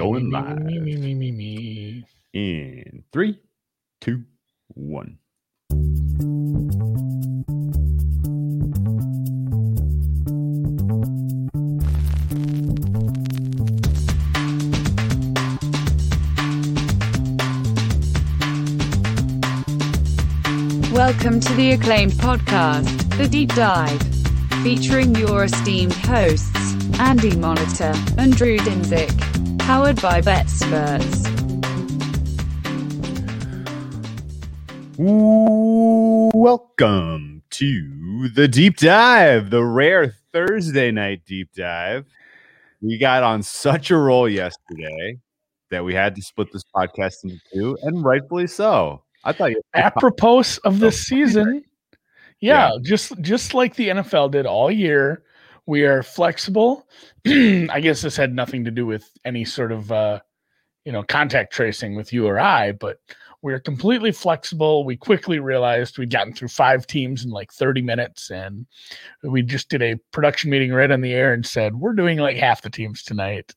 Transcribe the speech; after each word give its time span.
going 0.00 0.30
live. 0.30 0.62
Me, 0.62 0.78
me, 0.78 0.96
me, 0.96 1.14
me, 1.14 1.30
me. 1.30 2.04
In 2.32 3.04
three, 3.12 3.38
two, 4.00 4.24
one. 4.68 5.18
Welcome 20.94 21.40
to 21.40 21.52
the 21.56 21.72
acclaimed 21.78 22.12
podcast, 22.12 23.18
The 23.18 23.28
Deep 23.28 23.54
Dive, 23.54 24.00
featuring 24.62 25.14
your 25.14 25.44
esteemed 25.44 25.92
hosts, 25.92 26.74
Andy 26.98 27.36
Monitor 27.36 27.92
and 28.16 28.34
Drew 28.34 28.56
Dinzik, 28.56 29.29
powered 29.70 30.02
by 30.02 30.20
BetSperts. 30.20 31.30
Welcome 36.34 37.42
to 37.50 38.28
the 38.34 38.48
deep 38.48 38.78
dive, 38.78 39.50
the 39.50 39.62
rare 39.62 40.12
Thursday 40.32 40.90
night 40.90 41.22
deep 41.24 41.50
dive. 41.54 42.04
We 42.82 42.98
got 42.98 43.22
on 43.22 43.44
such 43.44 43.92
a 43.92 43.96
roll 43.96 44.28
yesterday 44.28 45.18
that 45.70 45.84
we 45.84 45.94
had 45.94 46.16
to 46.16 46.22
split 46.22 46.48
this 46.52 46.64
podcast 46.74 47.22
into 47.22 47.38
two, 47.54 47.78
and 47.82 48.04
rightfully 48.04 48.48
so. 48.48 49.04
I 49.22 49.32
thought 49.32 49.52
you 49.52 49.62
Apropos 49.74 50.58
of 50.64 50.80
this 50.80 51.06
season, 51.06 51.62
yeah, 52.40 52.72
just 52.82 53.12
just 53.20 53.54
like 53.54 53.76
the 53.76 53.90
NFL 53.90 54.32
did 54.32 54.46
all 54.46 54.68
year, 54.68 55.22
we 55.70 55.84
are 55.84 56.02
flexible. 56.02 56.88
I 57.26 57.78
guess 57.80 58.02
this 58.02 58.16
had 58.16 58.34
nothing 58.34 58.64
to 58.64 58.72
do 58.72 58.86
with 58.86 59.08
any 59.24 59.44
sort 59.44 59.70
of 59.70 59.92
uh, 59.92 60.18
you 60.84 60.90
know 60.90 61.04
contact 61.04 61.52
tracing 61.52 61.94
with 61.94 62.12
you 62.12 62.26
or 62.26 62.40
I, 62.40 62.72
but 62.72 62.98
we're 63.40 63.60
completely 63.60 64.10
flexible. 64.10 64.84
We 64.84 64.96
quickly 64.96 65.38
realized 65.38 65.96
we'd 65.96 66.10
gotten 66.10 66.34
through 66.34 66.48
five 66.48 66.88
teams 66.88 67.24
in 67.24 67.30
like 67.30 67.52
30 67.52 67.82
minutes, 67.82 68.30
and 68.30 68.66
we 69.22 69.42
just 69.42 69.68
did 69.68 69.80
a 69.80 69.94
production 70.10 70.50
meeting 70.50 70.72
right 70.72 70.90
on 70.90 71.02
the 71.02 71.14
air 71.14 71.32
and 71.32 71.46
said 71.46 71.76
we're 71.76 71.94
doing 71.94 72.18
like 72.18 72.36
half 72.36 72.62
the 72.62 72.68
teams 72.70 73.04
tonight. 73.04 73.54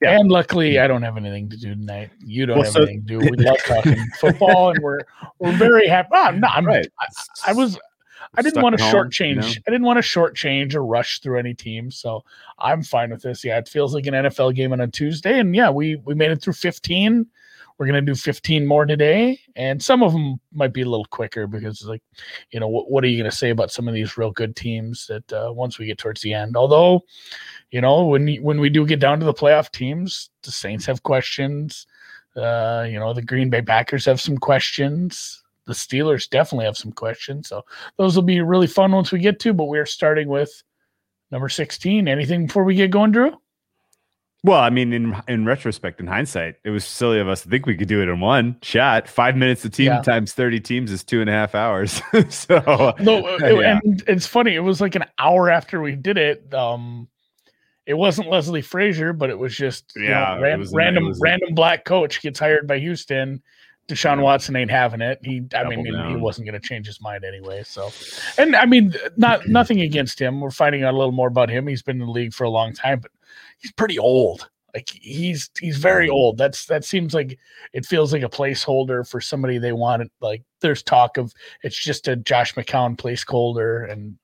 Yeah. 0.00 0.18
And 0.18 0.30
luckily, 0.30 0.78
I 0.78 0.86
don't 0.86 1.02
have 1.02 1.18
anything 1.18 1.50
to 1.50 1.58
do 1.58 1.74
tonight. 1.74 2.10
You 2.24 2.46
don't 2.46 2.56
Well, 2.56 2.64
have 2.64 2.72
so- 2.72 2.82
anything 2.84 3.02
to 3.02 3.06
do. 3.06 3.18
We 3.18 3.36
love 3.44 3.58
talking 3.66 3.98
football, 4.18 4.70
and 4.70 4.82
we're 4.82 5.00
we're 5.38 5.56
very 5.58 5.86
happy. 5.88 6.08
Oh, 6.14 6.30
no, 6.30 6.48
I'm, 6.48 6.64
right. 6.64 6.86
I, 6.98 7.50
I 7.50 7.52
was 7.52 7.78
I 8.36 8.42
didn't 8.42 8.62
want 8.62 8.78
to 8.78 8.84
shortchange. 8.84 9.28
you 9.28 9.34
know? 9.34 9.46
I 9.66 9.70
didn't 9.70 9.84
want 9.84 9.96
to 9.96 10.02
shortchange 10.02 10.74
or 10.74 10.84
rush 10.84 11.20
through 11.20 11.38
any 11.38 11.54
team, 11.54 11.90
so 11.90 12.24
I'm 12.58 12.82
fine 12.82 13.10
with 13.10 13.22
this. 13.22 13.44
Yeah, 13.44 13.58
it 13.58 13.68
feels 13.68 13.94
like 13.94 14.06
an 14.06 14.14
NFL 14.14 14.54
game 14.54 14.72
on 14.72 14.80
a 14.80 14.88
Tuesday, 14.88 15.40
and 15.40 15.54
yeah, 15.54 15.70
we 15.70 15.96
we 15.96 16.14
made 16.14 16.30
it 16.30 16.42
through 16.42 16.52
15. 16.54 17.26
We're 17.78 17.86
gonna 17.86 18.02
do 18.02 18.14
15 18.14 18.66
more 18.66 18.84
today, 18.84 19.40
and 19.56 19.82
some 19.82 20.02
of 20.02 20.12
them 20.12 20.38
might 20.52 20.74
be 20.74 20.82
a 20.82 20.88
little 20.88 21.06
quicker 21.06 21.46
because, 21.46 21.82
like, 21.86 22.02
you 22.50 22.60
know, 22.60 22.68
what 22.68 22.90
what 22.90 23.02
are 23.02 23.08
you 23.08 23.16
gonna 23.16 23.32
say 23.32 23.50
about 23.50 23.72
some 23.72 23.88
of 23.88 23.94
these 23.94 24.18
real 24.18 24.30
good 24.30 24.54
teams 24.54 25.06
that 25.06 25.32
uh, 25.32 25.50
once 25.52 25.78
we 25.78 25.86
get 25.86 25.98
towards 25.98 26.20
the 26.20 26.34
end? 26.34 26.56
Although, 26.56 27.00
you 27.70 27.80
know, 27.80 28.04
when 28.04 28.36
when 28.42 28.60
we 28.60 28.68
do 28.68 28.86
get 28.86 29.00
down 29.00 29.18
to 29.18 29.26
the 29.26 29.34
playoff 29.34 29.72
teams, 29.72 30.30
the 30.42 30.52
Saints 30.52 30.86
have 30.86 31.02
questions. 31.02 31.86
Uh, 32.36 32.86
you 32.88 32.98
know, 32.98 33.12
the 33.12 33.22
Green 33.22 33.50
Bay 33.50 33.62
Packers 33.62 34.04
have 34.04 34.20
some 34.20 34.38
questions. 34.38 35.42
The 35.66 35.72
Steelers 35.72 36.28
definitely 36.28 36.64
have 36.66 36.76
some 36.76 36.92
questions. 36.92 37.48
So 37.48 37.64
those 37.96 38.16
will 38.16 38.22
be 38.22 38.40
really 38.40 38.66
fun 38.66 38.92
once 38.92 39.12
we 39.12 39.20
get 39.20 39.38
to. 39.40 39.52
But 39.52 39.66
we're 39.66 39.86
starting 39.86 40.28
with 40.28 40.50
number 41.30 41.48
16. 41.48 42.08
Anything 42.08 42.46
before 42.46 42.64
we 42.64 42.74
get 42.74 42.90
going, 42.90 43.12
Drew? 43.12 43.36
Well, 44.42 44.58
I 44.60 44.70
mean, 44.70 44.94
in 44.94 45.14
in 45.28 45.44
retrospect, 45.44 46.00
in 46.00 46.06
hindsight, 46.06 46.56
it 46.64 46.70
was 46.70 46.82
silly 46.86 47.20
of 47.20 47.28
us 47.28 47.42
to 47.42 47.50
think 47.50 47.66
we 47.66 47.76
could 47.76 47.88
do 47.88 48.00
it 48.00 48.08
in 48.08 48.20
one 48.20 48.56
shot. 48.62 49.06
Five 49.06 49.36
minutes 49.36 49.62
a 49.66 49.68
team 49.68 49.88
Yeah. 49.88 50.00
times 50.00 50.32
thirty 50.32 50.58
teams 50.60 50.90
is 50.90 51.04
two 51.04 51.20
and 51.20 51.28
a 51.28 51.32
half 51.32 51.54
hours. 51.54 52.00
so 52.30 52.94
No, 53.00 53.26
it- 53.38 53.60
Yeah. 53.60 53.78
and 53.84 54.02
it's 54.08 54.26
funny. 54.26 54.54
It 54.54 54.60
was 54.60 54.80
like 54.80 54.94
an 54.94 55.04
hour 55.18 55.50
after 55.50 55.82
we 55.82 55.94
did 55.94 56.16
it. 56.16 56.54
Um, 56.54 57.06
it 57.84 57.92
wasn't 57.94 58.30
Leslie 58.30 58.62
Frazier, 58.62 59.12
but 59.12 59.28
it 59.28 59.38
was 59.38 59.54
just 59.54 59.92
know, 59.94 60.04
Yeah, 60.08 60.36
it 60.38 60.40
ran- 60.40 60.58
was 60.58 60.72
random 60.72 61.12
random 61.20 61.54
black 61.54 61.84
coach 61.84 62.22
gets 62.22 62.38
hired 62.38 62.66
by 62.66 62.78
Houston. 62.78 63.42
Deshaun. 63.90 64.22
Watson 64.22 64.56
ain't 64.56 64.70
having 64.70 65.00
it. 65.00 65.18
He, 65.22 65.36
I 65.38 65.40
Double 65.64 65.70
mean, 65.82 65.84
he- 65.86 66.10
he 66.10 66.16
wasn't 66.16 66.46
going 66.48 66.60
to 66.60 66.66
change 66.66 66.86
his 66.86 67.00
mind 67.00 67.24
anyway. 67.24 67.62
So, 67.64 67.90
and 68.38 68.56
I 68.56 68.64
mean, 68.66 68.94
not 69.16 69.46
nothing 69.48 69.80
against 69.82 70.18
him. 70.20 70.40
We're 70.40 70.50
finding 70.50 70.82
out 70.84 70.94
a 70.94 70.96
little 70.96 71.12
more 71.12 71.28
about 71.28 71.50
him. 71.50 71.66
He's 71.66 71.82
been 71.82 72.00
in 72.00 72.06
the 72.06 72.12
league 72.12 72.32
for 72.32 72.44
a 72.44 72.50
long 72.50 72.72
time, 72.72 73.00
but 73.00 73.10
he's 73.58 73.72
pretty 73.72 73.98
old. 73.98 74.48
Like 74.72 74.88
he's 74.88 75.50
he's 75.58 75.78
very 75.78 76.06
Mm-hmm. 76.06 76.14
old. 76.14 76.38
That's 76.38 76.66
that 76.66 76.84
seems 76.84 77.12
like 77.12 77.36
it 77.72 77.84
feels 77.84 78.12
like 78.12 78.22
a 78.22 78.28
placeholder 78.28 79.08
for 79.08 79.20
somebody 79.20 79.58
they 79.58 79.72
wanted. 79.72 80.10
Like 80.20 80.44
there's 80.60 80.82
talk 80.84 81.16
of 81.16 81.32
it's 81.64 81.76
just 81.76 82.06
a 82.06 82.14
Josh 82.14 82.54
McCown 82.54 82.96
placeholder 82.96 83.90
and 83.90 84.16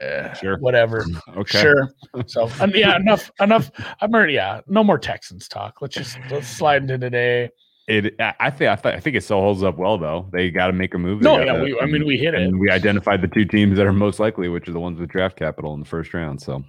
uh, 0.00 0.32
Sure. 0.34 0.56
whatever. 0.58 1.04
okay, 1.36 1.60
Sure. 1.60 1.88
So 2.26 2.48
um, 2.60 2.70
yeah, 2.74 2.94
enough 2.96 3.30
enough. 3.40 3.70
I'm 4.00 4.14
already 4.14 4.34
yeah. 4.34 4.60
No 4.68 4.84
more 4.84 4.98
Texans 4.98 5.48
talk. 5.48 5.82
Let's 5.82 5.96
just 5.96 6.16
let's 6.30 6.46
slide 6.46 6.82
into 6.82 6.98
today. 6.98 7.50
It, 7.88 8.14
I 8.20 8.50
think 8.50 8.70
I, 8.70 8.76
th- 8.76 8.94
I 8.96 9.00
think 9.00 9.16
it 9.16 9.24
still 9.24 9.40
holds 9.40 9.62
up 9.62 9.78
well 9.78 9.96
though. 9.96 10.28
They 10.30 10.50
got 10.50 10.66
to 10.66 10.74
make 10.74 10.92
a 10.92 10.98
move. 10.98 11.22
No, 11.22 11.40
yeah, 11.40 11.62
we, 11.62 11.78
I 11.80 11.86
mean 11.86 12.06
we 12.06 12.18
hit 12.18 12.34
it. 12.34 12.42
and 12.42 12.60
we 12.60 12.70
identified 12.70 13.22
the 13.22 13.28
two 13.28 13.46
teams 13.46 13.78
that 13.78 13.86
are 13.86 13.94
most 13.94 14.20
likely, 14.20 14.48
which 14.48 14.68
are 14.68 14.72
the 14.72 14.80
ones 14.80 15.00
with 15.00 15.08
draft 15.08 15.38
capital 15.38 15.72
in 15.72 15.80
the 15.80 15.86
first 15.86 16.12
round. 16.12 16.42
So 16.42 16.62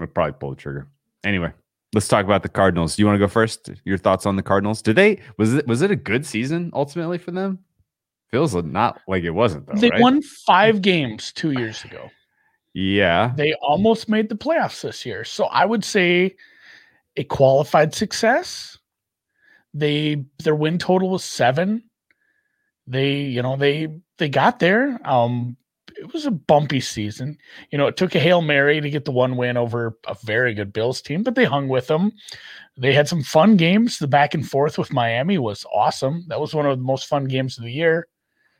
we'll 0.00 0.08
probably 0.08 0.32
pull 0.32 0.50
the 0.50 0.56
trigger. 0.56 0.88
Anyway, 1.24 1.52
let's 1.94 2.08
talk 2.08 2.24
about 2.24 2.42
the 2.42 2.48
Cardinals. 2.48 2.96
Do 2.96 3.02
you 3.02 3.06
want 3.06 3.14
to 3.14 3.20
go 3.20 3.28
first? 3.28 3.70
Your 3.84 3.96
thoughts 3.98 4.26
on 4.26 4.34
the 4.34 4.42
Cardinals? 4.42 4.82
Did 4.82 4.96
they 4.96 5.20
was 5.38 5.54
it 5.54 5.66
was 5.68 5.80
it 5.80 5.92
a 5.92 5.96
good 5.96 6.26
season 6.26 6.72
ultimately 6.74 7.18
for 7.18 7.30
them? 7.30 7.60
Feels 8.32 8.54
not 8.54 9.00
like 9.06 9.22
it 9.22 9.30
wasn't 9.30 9.66
though. 9.66 9.78
They 9.78 9.90
right? 9.90 10.00
won 10.00 10.22
five 10.22 10.82
games 10.82 11.32
two 11.32 11.52
years 11.52 11.84
ago. 11.84 12.10
Yeah. 12.74 13.32
They 13.36 13.54
almost 13.62 14.08
made 14.08 14.28
the 14.28 14.34
playoffs 14.34 14.80
this 14.80 15.06
year. 15.06 15.24
So 15.24 15.44
I 15.44 15.64
would 15.66 15.84
say 15.84 16.34
a 17.16 17.24
qualified 17.24 17.94
success. 17.94 18.78
They 19.74 20.24
their 20.42 20.54
win 20.54 20.78
total 20.78 21.10
was 21.10 21.24
seven. 21.24 21.84
They, 22.86 23.22
you 23.22 23.42
know, 23.42 23.56
they 23.56 23.88
they 24.18 24.28
got 24.28 24.58
there. 24.58 25.00
Um 25.04 25.56
it 25.96 26.12
was 26.12 26.26
a 26.26 26.30
bumpy 26.30 26.80
season. 26.80 27.38
You 27.70 27.78
know, 27.78 27.86
it 27.86 27.96
took 27.96 28.14
a 28.14 28.20
Hail 28.20 28.42
Mary 28.42 28.80
to 28.80 28.90
get 28.90 29.04
the 29.04 29.12
one 29.12 29.36
win 29.36 29.56
over 29.56 29.98
a 30.06 30.16
very 30.24 30.54
good 30.54 30.72
Bills 30.72 31.00
team, 31.00 31.22
but 31.22 31.34
they 31.34 31.44
hung 31.44 31.68
with 31.68 31.86
them. 31.86 32.12
They 32.76 32.92
had 32.92 33.08
some 33.08 33.22
fun 33.22 33.56
games. 33.56 33.98
The 33.98 34.08
back 34.08 34.34
and 34.34 34.48
forth 34.48 34.78
with 34.78 34.92
Miami 34.92 35.38
was 35.38 35.66
awesome. 35.72 36.24
That 36.28 36.40
was 36.40 36.54
one 36.54 36.66
of 36.66 36.78
the 36.78 36.84
most 36.84 37.06
fun 37.06 37.26
games 37.26 37.58
of 37.58 37.64
the 37.64 37.72
year. 37.72 38.08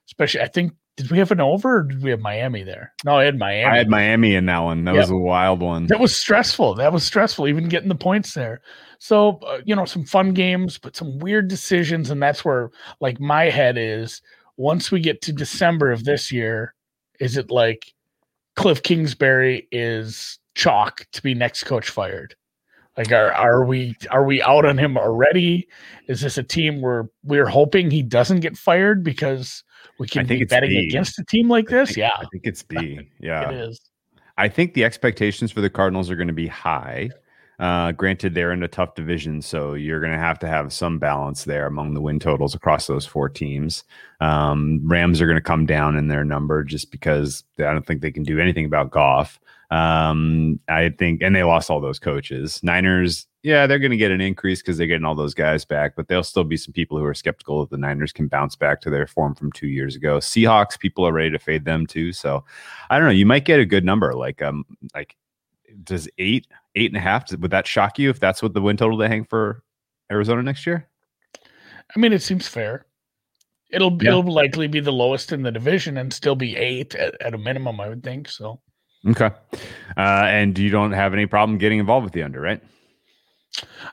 Especially, 0.06 0.40
I 0.40 0.48
think, 0.48 0.72
did 0.96 1.10
we 1.10 1.18
have 1.18 1.30
an 1.30 1.40
over 1.40 1.78
or 1.78 1.82
did 1.84 2.02
we 2.02 2.10
have 2.10 2.20
Miami 2.20 2.62
there? 2.62 2.92
No, 3.04 3.16
I 3.18 3.24
had 3.24 3.38
Miami. 3.38 3.64
I 3.64 3.76
had 3.76 3.88
Miami 3.88 4.34
in 4.34 4.46
that 4.46 4.58
one. 4.58 4.84
That 4.84 4.94
Yeah. 4.94 5.00
was 5.00 5.10
a 5.10 5.16
wild 5.16 5.60
one. 5.60 5.86
That 5.86 6.00
was 6.00 6.14
stressful. 6.14 6.74
That 6.74 6.92
was 6.92 7.02
stressful, 7.02 7.48
even 7.48 7.68
getting 7.68 7.88
the 7.88 7.94
points 7.94 8.34
there. 8.34 8.60
So, 8.98 9.38
uh, 9.46 9.60
you 9.64 9.74
know, 9.74 9.84
some 9.86 10.04
fun 10.04 10.32
games, 10.34 10.78
but 10.78 10.94
some 10.94 11.18
weird 11.18 11.48
decisions. 11.48 12.10
And 12.10 12.22
that's 12.22 12.44
where, 12.44 12.70
like, 13.00 13.18
my 13.20 13.44
head 13.44 13.76
is 13.78 14.20
once 14.58 14.90
we 14.92 15.00
get 15.00 15.22
to 15.22 15.32
December 15.32 15.90
of 15.90 16.04
this 16.04 16.30
year, 16.30 16.74
is 17.20 17.36
it 17.36 17.50
like 17.50 17.92
Cliff 18.54 18.82
Kingsbury 18.82 19.66
is 19.72 20.38
chalk 20.54 21.06
to 21.12 21.22
be 21.22 21.34
next 21.34 21.64
coach 21.64 21.88
fired? 21.88 22.34
Like, 22.98 23.10
are, 23.10 23.32
are 23.32 23.64
we 23.64 23.96
are 24.10 24.24
we 24.24 24.42
out 24.42 24.66
on 24.66 24.76
him 24.76 24.98
already? 24.98 25.66
Is 26.08 26.20
this 26.20 26.36
a 26.36 26.42
team 26.42 26.82
where 26.82 27.08
we're 27.24 27.46
hoping 27.48 27.90
he 27.90 28.02
doesn't 28.02 28.40
get 28.40 28.58
fired 28.58 29.02
because 29.02 29.64
we 29.98 30.06
can 30.06 30.26
think 30.26 30.38
be 30.40 30.42
it's 30.44 30.50
betting 30.50 30.70
B. 30.70 30.86
against 30.88 31.18
a 31.18 31.24
team 31.24 31.48
like 31.48 31.72
I 31.72 31.76
this? 31.78 31.88
think- 31.90 31.98
Yeah, 31.98 32.10
I 32.16 32.24
think 32.32 32.44
it's 32.44 32.62
B. 32.62 33.00
Yeah. 33.20 33.50
it 33.50 33.54
is. 33.54 33.80
I 34.38 34.48
think 34.48 34.74
the 34.74 34.84
expectations 34.84 35.52
for 35.52 35.60
the 35.60 35.70
Cardinals 35.70 36.10
are 36.10 36.16
going 36.16 36.28
to 36.28 36.32
be 36.34 36.46
high. 36.48 37.10
Uh, 37.58 37.92
granted, 37.92 38.34
they're 38.34 38.50
in 38.50 38.62
a 38.62 38.68
tough 38.68 38.94
division, 38.96 39.40
so 39.42 39.74
you're 39.74 40.00
going 40.00 40.10
to 40.12 40.18
have 40.18 40.38
to 40.40 40.48
have 40.48 40.72
some 40.72 40.98
balance 40.98 41.44
there 41.44 41.66
among 41.66 41.94
the 41.94 42.00
win 42.00 42.18
totals 42.18 42.54
across 42.54 42.86
those 42.86 43.06
four 43.06 43.28
teams. 43.28 43.84
Um, 44.20 44.80
Rams 44.84 45.20
are 45.20 45.26
going 45.26 45.36
to 45.36 45.42
come 45.42 45.66
down 45.66 45.96
in 45.96 46.08
their 46.08 46.24
number 46.24 46.64
just 46.64 46.90
because 46.90 47.44
I 47.58 47.64
don't 47.64 47.86
think 47.86 48.00
they 48.00 48.10
can 48.10 48.24
do 48.24 48.40
anything 48.40 48.64
about 48.64 48.90
Goff. 48.90 49.38
Um, 49.70 50.58
I 50.68 50.88
think, 50.98 51.22
and 51.22 51.36
they 51.36 51.44
lost 51.44 51.70
all 51.70 51.80
those 51.80 51.98
coaches. 51.98 52.58
Niners, 52.64 53.26
yeah, 53.42 53.66
they're 53.66 53.78
going 53.78 53.90
to 53.90 53.96
get 53.96 54.10
an 54.12 54.20
increase 54.20 54.62
because 54.62 54.78
they're 54.78 54.86
getting 54.86 55.04
all 55.04 55.14
those 55.14 55.34
guys 55.34 55.64
back, 55.64 55.96
but 55.96 56.06
there'll 56.06 56.22
still 56.22 56.44
be 56.44 56.56
some 56.56 56.72
people 56.72 56.96
who 56.96 57.04
are 57.04 57.14
skeptical 57.14 57.60
that 57.60 57.70
the 57.70 57.78
Niners 57.78 58.12
can 58.12 58.28
bounce 58.28 58.54
back 58.54 58.80
to 58.82 58.90
their 58.90 59.06
form 59.06 59.34
from 59.34 59.50
two 59.52 59.66
years 59.66 59.96
ago. 59.96 60.18
Seahawks, 60.18 60.78
people 60.78 61.06
are 61.06 61.12
ready 61.12 61.30
to 61.30 61.38
fade 61.38 61.64
them 61.64 61.86
too. 61.86 62.12
So 62.12 62.44
I 62.90 62.98
don't 62.98 63.06
know. 63.06 63.12
You 63.12 63.26
might 63.26 63.44
get 63.44 63.58
a 63.58 63.64
good 63.66 63.84
number, 63.84 64.14
like 64.14 64.40
um, 64.42 64.64
like 64.94 65.16
does 65.84 66.08
eight, 66.18 66.46
eight 66.76 66.90
and 66.90 66.96
a 66.96 67.00
half? 67.00 67.32
Would 67.36 67.50
that 67.50 67.66
shock 67.66 67.98
you 67.98 68.10
if 68.10 68.20
that's 68.20 68.42
what 68.42 68.54
the 68.54 68.62
win 68.62 68.76
total 68.76 68.96
they 68.96 69.08
hang 69.08 69.24
for 69.24 69.62
Arizona 70.10 70.42
next 70.42 70.66
year? 70.66 70.88
I 71.94 71.98
mean, 71.98 72.12
it 72.12 72.22
seems 72.22 72.46
fair. 72.46 72.86
It'll 73.70 73.96
Yeah. 74.02 74.10
it'll 74.10 74.32
likely 74.32 74.68
be 74.68 74.80
the 74.80 74.92
lowest 74.92 75.32
in 75.32 75.42
the 75.42 75.50
division 75.50 75.96
and 75.96 76.12
still 76.12 76.36
be 76.36 76.56
eight 76.56 76.94
at, 76.94 77.20
at 77.20 77.34
a 77.34 77.38
minimum, 77.38 77.80
I 77.80 77.88
would 77.88 78.04
think. 78.04 78.28
So 78.28 78.60
Okay. 79.08 79.30
Uh, 79.96 80.00
and 80.26 80.56
you 80.56 80.70
don't 80.70 80.92
have 80.92 81.12
any 81.12 81.26
problem 81.26 81.58
getting 81.58 81.80
involved 81.80 82.04
with 82.04 82.12
the 82.12 82.22
under, 82.22 82.40
right? 82.40 82.62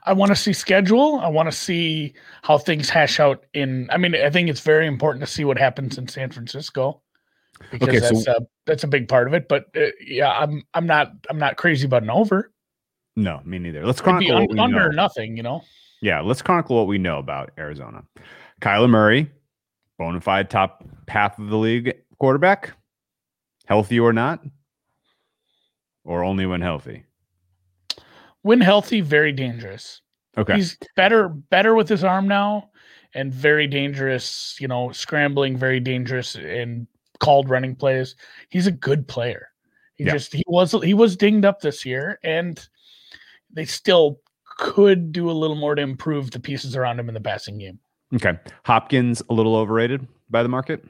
I 0.04 0.14
want 0.14 0.30
to 0.30 0.36
see 0.36 0.54
schedule. 0.54 1.20
I 1.20 1.28
want 1.28 1.50
to 1.52 1.56
see 1.56 2.14
how 2.44 2.58
things 2.58 2.90
hash 2.90 3.20
out 3.20 3.46
in. 3.54 3.90
I 3.92 3.98
mean, 3.98 4.16
I 4.16 4.30
think 4.30 4.50
it's 4.50 4.62
very 4.62 4.88
important 4.88 5.26
to 5.26 5.32
see 5.32 5.44
what 5.46 5.58
happens 5.58 5.98
in 5.98 6.08
San 6.08 6.32
Francisco 6.32 7.02
because 7.72 7.88
Okay, 7.90 8.00
so- 8.00 8.14
that's 8.14 8.28
a 8.28 8.48
that's 8.66 8.84
a 8.84 8.88
big 8.88 9.08
part 9.08 9.28
of 9.28 9.34
it. 9.34 9.48
But 9.48 9.66
uh, 9.76 9.88
yeah, 10.02 10.32
I'm 10.32 10.64
I'm 10.74 10.86
not 10.86 11.12
I'm 11.30 11.40
not 11.40 11.58
crazy 11.58 11.86
about 11.86 12.04
an 12.04 12.10
over. 12.10 12.52
No, 13.16 13.42
me 13.44 13.60
neither. 13.60 13.86
Let's 13.86 14.02
chronicle 14.02 14.36
un- 14.38 14.48
what 14.48 14.60
under 14.60 14.92
nothing. 14.94 15.36
You 15.36 15.44
know, 15.44 15.62
Yeah, 16.02 16.22
let's 16.22 16.42
chronicle 16.42 16.78
what 16.78 16.88
we 16.88 16.98
know 16.98 17.18
about 17.20 17.52
Arizona. 17.58 18.04
Kyler 18.62 18.90
Murray, 18.90 19.30
bona 19.98 20.22
fide 20.22 20.50
top 20.50 20.84
half 21.08 21.38
of 21.40 21.50
the 21.50 21.58
league 21.58 21.94
quarterback, 22.20 22.72
healthy 23.66 24.00
or 24.00 24.14
not, 24.14 24.42
or 26.06 26.24
only 26.24 26.46
when 26.46 26.62
healthy. 26.62 27.04
When 28.50 28.62
healthy, 28.62 29.00
very 29.00 29.32
dangerous. 29.32 30.02
Okay. 30.36 30.56
He's 30.56 30.76
better 30.96 31.30
better 31.30 31.76
with 31.76 31.88
his 31.88 32.04
arm 32.04 32.28
now, 32.28 32.72
and 33.14 33.32
very 33.32 33.68
dangerous. 33.68 34.58
You 34.60 34.68
know, 34.68 34.92
scrambling, 34.92 35.56
very 35.56 35.80
dangerous 35.80 36.34
and 36.34 36.88
called 37.20 37.48
running 37.48 37.76
plays. 37.76 38.16
He's 38.50 38.66
a 38.66 38.72
good 38.72 39.08
player. 39.08 39.50
He 39.98 40.04
Yeah. 40.06 40.14
just 40.14 40.34
he 40.34 40.44
was 40.48 40.72
he 40.84 40.96
was 40.96 41.16
dinged 41.16 41.46
up 41.46 41.62
this 41.62 41.86
year, 41.86 42.18
and 42.24 42.60
they 43.54 43.66
still 43.66 44.20
could 44.58 45.12
do 45.12 45.30
a 45.30 45.38
little 45.42 45.56
more 45.56 45.76
to 45.76 45.82
improve 45.84 46.32
the 46.32 46.40
pieces 46.40 46.76
around 46.76 47.00
him 47.00 47.08
in 47.08 47.14
the 47.14 47.22
passing 47.22 47.60
game. 47.60 47.78
Okay. 48.16 48.34
Hopkins 48.66 49.22
a 49.30 49.34
little 49.34 49.56
overrated 49.56 50.08
by 50.32 50.42
the 50.42 50.50
market 50.50 50.84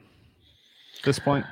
at 0.96 1.02
this 1.04 1.18
point. 1.18 1.44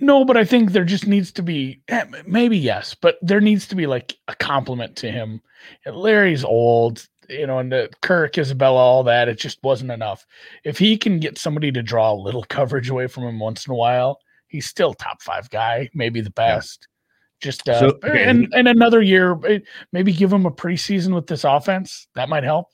No, 0.00 0.24
but 0.24 0.36
I 0.36 0.44
think 0.44 0.72
there 0.72 0.84
just 0.84 1.06
needs 1.06 1.32
to 1.32 1.42
be 1.42 1.80
eh, 1.88 2.04
maybe 2.26 2.56
yes, 2.56 2.94
but 2.94 3.18
there 3.22 3.40
needs 3.40 3.66
to 3.68 3.74
be 3.74 3.86
like 3.86 4.16
a 4.28 4.34
complement 4.34 4.96
to 4.96 5.10
him. 5.10 5.40
And 5.84 5.96
Larry's 5.96 6.44
old, 6.44 7.06
you 7.28 7.46
know, 7.46 7.58
and 7.58 7.72
the 7.72 7.90
Kirk, 8.02 8.38
Isabella, 8.38 8.78
all 8.78 9.02
that. 9.04 9.28
It 9.28 9.38
just 9.38 9.62
wasn't 9.62 9.90
enough. 9.90 10.26
If 10.64 10.78
he 10.78 10.96
can 10.96 11.18
get 11.18 11.38
somebody 11.38 11.72
to 11.72 11.82
draw 11.82 12.12
a 12.12 12.14
little 12.14 12.44
coverage 12.44 12.90
away 12.90 13.06
from 13.06 13.24
him 13.24 13.38
once 13.38 13.66
in 13.66 13.72
a 13.72 13.76
while, 13.76 14.18
he's 14.46 14.66
still 14.66 14.94
top 14.94 15.22
five 15.22 15.50
guy, 15.50 15.90
maybe 15.94 16.20
the 16.20 16.30
best. 16.30 16.88
Just 17.40 17.68
uh, 17.68 17.78
So, 17.78 17.86
okay, 18.04 18.24
and, 18.24 18.48
and 18.52 18.66
another 18.66 19.00
year, 19.00 19.38
eh, 19.46 19.60
maybe 19.92 20.12
give 20.12 20.32
him 20.32 20.46
a 20.46 20.50
preseason 20.50 21.14
with 21.14 21.26
this 21.26 21.44
offense. 21.44 22.08
That 22.14 22.28
might 22.28 22.44
help. 22.44 22.66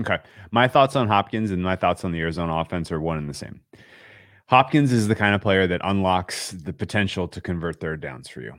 Okay. 0.00 0.18
My 0.50 0.68
thoughts 0.68 0.96
on 0.96 1.08
Hopkins 1.08 1.50
and 1.50 1.62
my 1.62 1.76
thoughts 1.76 2.04
on 2.04 2.12
the 2.12 2.20
Arizona 2.20 2.56
offense 2.56 2.90
are 2.90 3.00
one 3.00 3.18
and 3.18 3.28
the 3.28 3.34
same. 3.34 3.60
Hopkins 4.52 4.92
is 4.92 5.08
the 5.08 5.14
kind 5.14 5.34
of 5.34 5.40
player 5.40 5.66
that 5.66 5.80
unlocks 5.82 6.50
the 6.50 6.74
potential 6.74 7.26
to 7.26 7.40
convert 7.40 7.80
third 7.80 8.02
downs 8.02 8.28
for 8.28 8.42
you. 8.42 8.52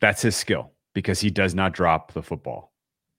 That's 0.00 0.20
his 0.20 0.34
skill 0.34 0.72
because 0.94 1.20
he 1.20 1.30
does 1.30 1.54
not 1.54 1.74
drop 1.74 2.12
the 2.12 2.24
football. 2.24 2.72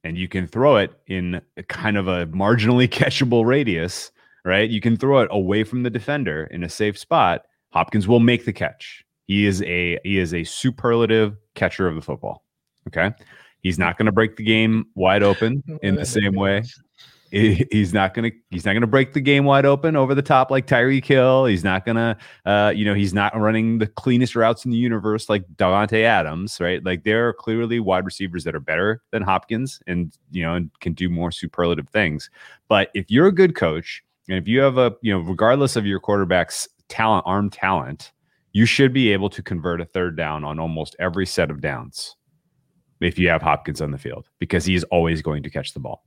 And 0.03 0.17
you 0.17 0.27
can 0.27 0.47
throw 0.47 0.75
it 0.75 0.91
in 1.07 1.39
kind 1.69 1.95
of 1.95 2.09
a 2.09 2.27
marginally 2.27 2.89
catchable 2.89 3.45
radius, 3.45 4.11
right? 4.43 4.69
You 4.69 4.81
can 4.81 4.97
throw 4.97 5.21
it 5.21 5.29
away 5.31 5.63
from 5.63 5.83
the 5.83 5.89
defender 5.89 6.43
in 6.51 6.65
a 6.65 6.69
safe 6.69 6.97
spot. 6.97 7.43
Hopkins 7.69 8.05
will 8.05 8.19
make 8.19 8.43
the 8.43 8.51
catch. 8.51 9.05
He 9.27 9.45
is 9.45 9.61
a 9.61 9.97
he 10.03 10.17
is 10.17 10.33
a 10.33 10.43
superlative 10.43 11.37
catcher 11.55 11.87
of 11.87 11.95
the 11.95 12.01
football. 12.01 12.43
Okay. 12.89 13.11
He's 13.61 13.79
not 13.79 13.97
going 13.97 14.07
to 14.07 14.11
break 14.11 14.35
the 14.35 14.43
game 14.43 14.87
wide 14.95 15.23
open 15.23 15.63
in 15.83 15.95
the 15.95 16.05
same 16.05 16.35
way. 16.35 16.63
He- 17.31 17.65
He's 17.71 17.93
not 17.93 18.13
gonna 18.13 18.31
he's 18.49 18.65
not 18.65 18.73
gonna 18.73 18.87
break 18.87 19.13
the 19.13 19.21
game 19.21 19.45
wide 19.45 19.65
open 19.65 19.95
over 19.95 20.13
the 20.13 20.21
top 20.21 20.51
like 20.51 20.67
Tyreek 20.67 21.05
Hill. 21.05 21.45
He's 21.45 21.63
not 21.63 21.85
gonna 21.85 22.17
uh, 22.45 22.73
you 22.75 22.83
know 22.83 22.93
he's 22.93 23.13
not 23.13 23.35
running 23.39 23.77
the 23.77 23.87
cleanest 23.87 24.35
routes 24.35 24.65
in 24.65 24.71
the 24.71 24.77
universe 24.77 25.29
like 25.29 25.45
Davante 25.55 26.03
Adams, 26.03 26.59
right? 26.59 26.83
Like 26.83 27.03
there 27.05 27.27
are 27.29 27.33
clearly 27.33 27.79
wide 27.79 28.03
receivers 28.05 28.43
that 28.43 28.53
are 28.53 28.59
better 28.59 29.01
than 29.11 29.21
Hopkins 29.23 29.79
and 29.87 30.13
you 30.31 30.43
know 30.43 30.55
and 30.55 30.69
can 30.81 30.91
do 30.93 31.09
more 31.09 31.31
superlative 31.31 31.87
things. 31.89 32.29
But 32.67 32.89
if 32.93 33.09
you're 33.09 33.27
a 33.27 33.31
good 33.33 33.55
coach 33.55 34.03
and 34.27 34.37
if 34.37 34.47
you 34.47 34.59
have 34.59 34.77
a 34.77 34.93
you 35.01 35.13
know 35.13 35.19
regardless 35.19 35.75
of 35.77 35.85
your 35.85 35.99
quarterback's 36.01 36.67
talent, 36.89 37.23
arm 37.25 37.49
talent, 37.49 38.11
you 38.51 38.65
should 38.65 38.91
be 38.91 39.13
able 39.13 39.29
to 39.29 39.41
convert 39.41 39.79
a 39.79 39.85
third 39.85 40.17
down 40.17 40.43
on 40.43 40.59
almost 40.59 40.97
every 40.99 41.25
set 41.25 41.49
of 41.49 41.61
downs 41.61 42.17
if 42.99 43.17
you 43.17 43.29
have 43.29 43.41
Hopkins 43.41 43.79
on 43.79 43.91
the 43.91 43.97
field 43.97 44.27
because 44.39 44.65
he 44.65 44.75
is 44.75 44.83
always 44.91 45.21
going 45.21 45.43
to 45.43 45.49
catch 45.49 45.73
the 45.73 45.79
ball. 45.79 46.03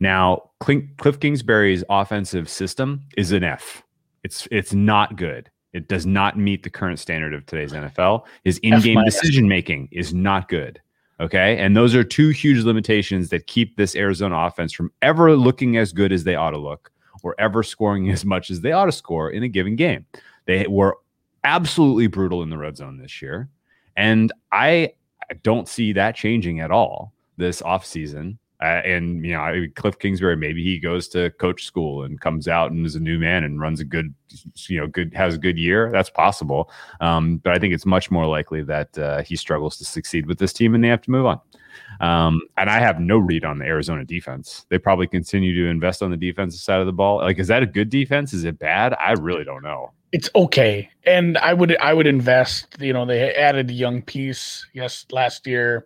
Now, 0.00 0.50
Cliff 0.60 1.20
Kingsbury's 1.20 1.84
offensive 1.88 2.48
system 2.48 3.02
is 3.16 3.32
an 3.32 3.44
F. 3.44 3.82
It's 4.22 4.48
it's 4.50 4.72
not 4.72 5.16
good. 5.16 5.50
It 5.72 5.88
does 5.88 6.06
not 6.06 6.38
meet 6.38 6.62
the 6.62 6.70
current 6.70 6.98
standard 6.98 7.34
of 7.34 7.44
today's 7.46 7.72
NFL. 7.72 8.24
His 8.44 8.58
in-game 8.58 9.02
decision 9.04 9.48
making 9.48 9.88
is 9.90 10.14
not 10.14 10.48
good. 10.48 10.80
Okay, 11.20 11.58
and 11.58 11.76
those 11.76 11.94
are 11.94 12.02
two 12.02 12.30
huge 12.30 12.64
limitations 12.64 13.28
that 13.28 13.46
keep 13.46 13.76
this 13.76 13.94
Arizona 13.94 14.36
offense 14.36 14.72
from 14.72 14.92
ever 15.02 15.36
looking 15.36 15.76
as 15.76 15.92
good 15.92 16.12
as 16.12 16.24
they 16.24 16.34
ought 16.34 16.50
to 16.50 16.58
look, 16.58 16.90
or 17.22 17.34
ever 17.38 17.62
scoring 17.62 18.10
as 18.12 18.24
much 18.24 18.50
as 18.50 18.60
they 18.60 18.72
ought 18.72 18.86
to 18.86 18.92
score 18.92 19.30
in 19.30 19.42
a 19.42 19.48
given 19.48 19.76
game. 19.76 20.06
They 20.46 20.66
were 20.66 20.96
absolutely 21.44 22.08
brutal 22.08 22.42
in 22.42 22.50
the 22.50 22.58
red 22.58 22.76
zone 22.76 22.98
this 22.98 23.22
year, 23.22 23.48
and 23.96 24.32
I 24.50 24.94
I 25.30 25.34
don't 25.42 25.68
see 25.68 25.92
that 25.92 26.16
changing 26.16 26.60
at 26.60 26.70
all 26.70 27.12
this 27.36 27.62
offseason. 27.62 28.38
Uh, 28.62 28.80
and 28.84 29.24
you 29.24 29.32
know, 29.32 29.66
Cliff 29.74 29.98
Kingsbury, 29.98 30.36
maybe 30.36 30.62
he 30.62 30.78
goes 30.78 31.08
to 31.08 31.30
coach 31.32 31.64
school 31.64 32.04
and 32.04 32.20
comes 32.20 32.46
out 32.48 32.70
and 32.70 32.86
is 32.86 32.94
a 32.94 33.00
new 33.00 33.18
man 33.18 33.44
and 33.44 33.60
runs 33.60 33.80
a 33.80 33.84
good, 33.84 34.14
you 34.68 34.80
know, 34.80 34.86
good 34.86 35.12
has 35.14 35.34
a 35.34 35.38
good 35.38 35.58
year. 35.58 35.90
That's 35.90 36.08
possible, 36.08 36.70
um, 37.00 37.38
but 37.38 37.52
I 37.52 37.58
think 37.58 37.74
it's 37.74 37.84
much 37.84 38.10
more 38.10 38.26
likely 38.26 38.62
that 38.62 38.96
uh, 38.96 39.22
he 39.22 39.36
struggles 39.36 39.76
to 39.78 39.84
succeed 39.84 40.26
with 40.26 40.38
this 40.38 40.52
team 40.52 40.74
and 40.74 40.82
they 40.84 40.88
have 40.88 41.02
to 41.02 41.10
move 41.10 41.26
on. 41.26 41.40
Um, 42.00 42.42
and 42.56 42.70
I 42.70 42.78
have 42.78 43.00
no 43.00 43.18
read 43.18 43.44
on 43.44 43.58
the 43.58 43.64
Arizona 43.64 44.04
defense. 44.04 44.64
They 44.68 44.78
probably 44.78 45.08
continue 45.08 45.54
to 45.62 45.68
invest 45.68 46.02
on 46.02 46.10
the 46.12 46.16
defensive 46.16 46.60
side 46.60 46.80
of 46.80 46.86
the 46.86 46.92
ball. 46.92 47.18
Like, 47.18 47.38
is 47.40 47.48
that 47.48 47.62
a 47.64 47.66
good 47.66 47.90
defense? 47.90 48.32
Is 48.32 48.44
it 48.44 48.58
bad? 48.58 48.94
I 48.94 49.12
really 49.12 49.44
don't 49.44 49.62
know. 49.62 49.90
it's 50.12 50.30
okay 50.36 50.88
and 51.04 51.36
i 51.38 51.52
would 51.52 51.76
i 51.78 51.92
would 51.92 52.06
invest 52.06 52.76
you 52.78 52.92
know 52.92 53.04
they 53.04 53.34
added 53.34 53.68
a 53.68 53.72
young 53.72 54.00
piece 54.00 54.64
yes 54.72 55.04
last 55.10 55.44
year 55.44 55.84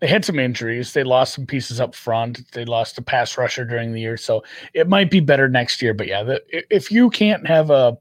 they 0.00 0.06
had 0.06 0.24
some 0.24 0.38
injuries. 0.38 0.92
They 0.92 1.04
lost 1.04 1.34
some 1.34 1.46
pieces 1.46 1.80
up 1.80 1.94
front. 1.94 2.50
They 2.52 2.64
lost 2.64 2.98
a 2.98 3.02
pass 3.02 3.36
rusher 3.36 3.64
during 3.64 3.92
the 3.92 4.00
year. 4.00 4.16
So 4.16 4.42
it 4.74 4.88
might 4.88 5.10
be 5.10 5.20
better 5.20 5.48
next 5.48 5.80
year. 5.82 5.94
But 5.94 6.06
yeah 6.08 6.22
the, 6.22 6.42
if 6.74 6.90
you 6.90 7.10
can't 7.10 7.46
have 7.46 7.70
a 7.70 7.98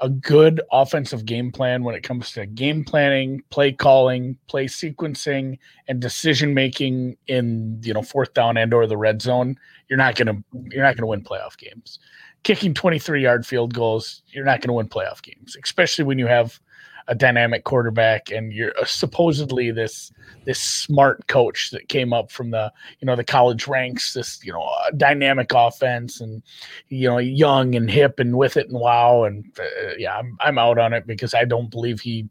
a 0.00 0.08
good 0.08 0.60
offensive 0.70 1.24
game 1.24 1.50
plan 1.50 1.82
when 1.82 1.92
it 1.92 2.04
comes 2.04 2.30
to 2.30 2.46
game 2.46 2.84
planning 2.84 3.42
play 3.50 3.72
calling 3.72 4.38
play 4.46 4.66
sequencing 4.66 5.58
and 5.88 5.98
decision 6.00 6.54
making 6.54 7.16
in 7.26 7.80
you 7.82 7.92
know 7.92 8.00
fourth 8.00 8.32
down 8.32 8.56
and 8.56 8.72
or 8.72 8.86
the 8.86 8.96
red 8.96 9.20
zone 9.20 9.58
you're 9.88 9.96
not 9.98 10.14
gonna 10.14 10.42
you're 10.70 10.82
not 10.82 10.96
gonna 10.96 11.06
win 11.06 11.22
playoff 11.22 11.56
games. 11.56 11.98
Kicking 12.44 12.72
23 12.72 13.22
yard 13.22 13.46
field 13.46 13.74
goals, 13.74 14.22
you're 14.28 14.44
not 14.44 14.62
to 14.62 14.72
win 14.72 14.88
playoff 14.88 15.22
games, 15.22 15.56
especially 15.62 16.04
when 16.04 16.18
you 16.18 16.26
have 16.26 16.60
a 17.08 17.14
dynamic 17.14 17.64
quarterback 17.64 18.30
and 18.30 18.52
you're 18.52 18.78
uh, 18.78 18.84
supposedly 18.84 19.70
this 19.70 20.12
this 20.44 20.60
smart 20.60 21.26
coach 21.26 21.70
that 21.70 21.88
came 21.88 22.12
up 22.12 22.30
from 22.30 22.50
the 22.50 22.70
you 23.00 23.06
know 23.06 23.16
the 23.16 23.24
college 23.24 23.66
ranks 23.66 24.12
this 24.12 24.44
you 24.44 24.52
know 24.52 24.62
uh, 24.62 24.90
dynamic 24.96 25.50
offense 25.54 26.20
and 26.20 26.42
you 26.88 27.08
know 27.08 27.18
young 27.18 27.74
and 27.74 27.90
hip 27.90 28.18
and 28.18 28.36
with 28.36 28.56
it 28.58 28.68
and 28.68 28.78
wow 28.78 29.24
and 29.24 29.44
uh, 29.58 29.94
yeah 29.96 30.16
I'm 30.16 30.36
I'm 30.40 30.58
out 30.58 30.78
on 30.78 30.92
it 30.92 31.06
because 31.06 31.34
I 31.34 31.44
don't 31.44 31.70
believe 31.70 32.00
he 32.00 32.28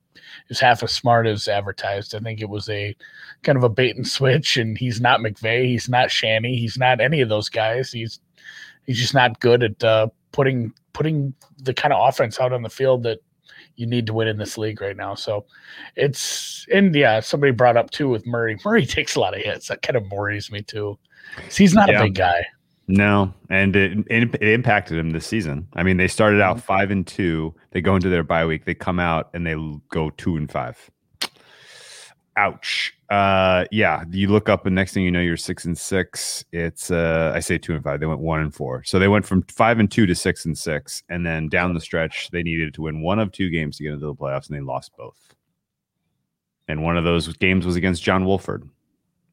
is 0.49 0.59
half 0.59 0.83
as 0.83 0.91
smart 0.91 1.27
as 1.27 1.47
advertised. 1.47 2.15
I 2.15 2.19
think 2.19 2.41
it 2.41 2.49
was 2.49 2.69
a 2.69 2.95
kind 3.43 3.57
of 3.57 3.63
a 3.63 3.69
bait 3.69 3.95
and 3.95 4.07
switch 4.07 4.57
and 4.57 4.77
he's 4.77 5.01
not 5.01 5.19
McVay, 5.19 5.65
he's 5.65 5.89
not 5.89 6.11
Shanny, 6.11 6.55
he's 6.55 6.77
not 6.77 7.01
any 7.01 7.21
of 7.21 7.29
those 7.29 7.49
guys. 7.49 7.91
He's 7.91 8.19
he's 8.85 8.99
just 8.99 9.13
not 9.13 9.39
good 9.39 9.63
at 9.63 9.83
uh, 9.83 10.07
putting 10.31 10.73
putting 10.93 11.33
the 11.57 11.73
kind 11.73 11.93
of 11.93 12.07
offense 12.07 12.39
out 12.39 12.53
on 12.53 12.61
the 12.61 12.69
field 12.69 13.03
that 13.03 13.19
you 13.77 13.85
need 13.85 14.05
to 14.07 14.13
win 14.13 14.27
in 14.27 14.37
this 14.37 14.57
league 14.57 14.81
right 14.81 14.97
now. 14.97 15.15
So 15.15 15.45
it's 15.95 16.65
and 16.73 16.93
yeah, 16.93 17.19
somebody 17.21 17.51
brought 17.51 17.77
up 17.77 17.91
too 17.91 18.09
with 18.09 18.25
Murray. 18.25 18.57
Murray 18.65 18.85
takes 18.85 19.15
a 19.15 19.19
lot 19.19 19.35
of 19.35 19.41
hits. 19.41 19.69
That 19.69 19.81
kind 19.81 19.95
of 19.95 20.11
worries 20.11 20.51
me 20.51 20.61
too. 20.61 20.99
He's 21.51 21.73
not 21.73 21.89
Yeah. 21.89 22.01
a 22.01 22.03
big 22.03 22.15
guy. 22.15 22.45
No, 22.89 23.33
and 23.49 23.75
it, 23.75 23.97
it 24.09 24.33
it 24.35 24.49
impacted 24.49 24.97
him 24.97 25.11
this 25.11 25.27
season. 25.27 25.67
I 25.73 25.83
mean, 25.83 25.97
they 25.97 26.07
started 26.07 26.41
out 26.41 26.57
mm-hmm. 26.57 26.65
five 26.65 26.89
and 26.89 27.05
two. 27.05 27.53
They 27.71 27.81
go 27.81 27.95
into 27.95 28.09
their 28.09 28.23
bye 28.23 28.45
week. 28.45 28.65
They 28.65 28.73
come 28.75 28.99
out 28.99 29.29
and 29.33 29.45
they 29.45 29.55
go 29.89 30.09
two 30.11 30.37
and 30.37 30.49
five. 30.49 30.89
Ouch. 32.37 32.93
Uh, 33.09 33.65
yeah. 33.71 34.03
You 34.11 34.27
look 34.27 34.47
up, 34.47 34.65
and 34.67 34.75
next 34.75 34.93
thing 34.93 35.03
you 35.03 35.11
know, 35.11 35.19
you're 35.19 35.37
six 35.37 35.65
and 35.65 35.77
six. 35.77 36.45
It's 36.51 36.91
uh, 36.91 37.31
I 37.35 37.39
say 37.39 37.57
two 37.57 37.73
and 37.73 37.83
five. 37.83 37.99
They 37.99 38.05
went 38.05 38.19
one 38.19 38.41
and 38.41 38.53
four. 38.53 38.83
So 38.83 38.99
they 38.99 39.07
went 39.07 39.25
from 39.25 39.41
five 39.43 39.79
and 39.79 39.89
two 39.89 40.05
to 40.05 40.13
six 40.13 40.45
and 40.45 40.57
six, 40.57 41.03
and 41.09 41.25
then 41.25 41.49
down 41.49 41.73
the 41.73 41.81
stretch, 41.81 42.29
they 42.31 42.43
needed 42.43 42.75
to 42.75 42.83
win 42.83 43.01
one 43.01 43.17
of 43.17 43.31
two 43.31 43.49
games 43.49 43.77
to 43.77 43.83
get 43.83 43.93
into 43.93 44.05
the 44.05 44.13
playoffs, 44.13 44.47
and 44.47 44.55
they 44.55 44.61
lost 44.61 44.95
both. 44.95 45.33
And 46.67 46.83
one 46.83 46.95
of 46.95 47.03
those 47.03 47.27
games 47.37 47.65
was 47.65 47.75
against 47.75 48.03
John 48.03 48.25
Wolford. 48.25 48.69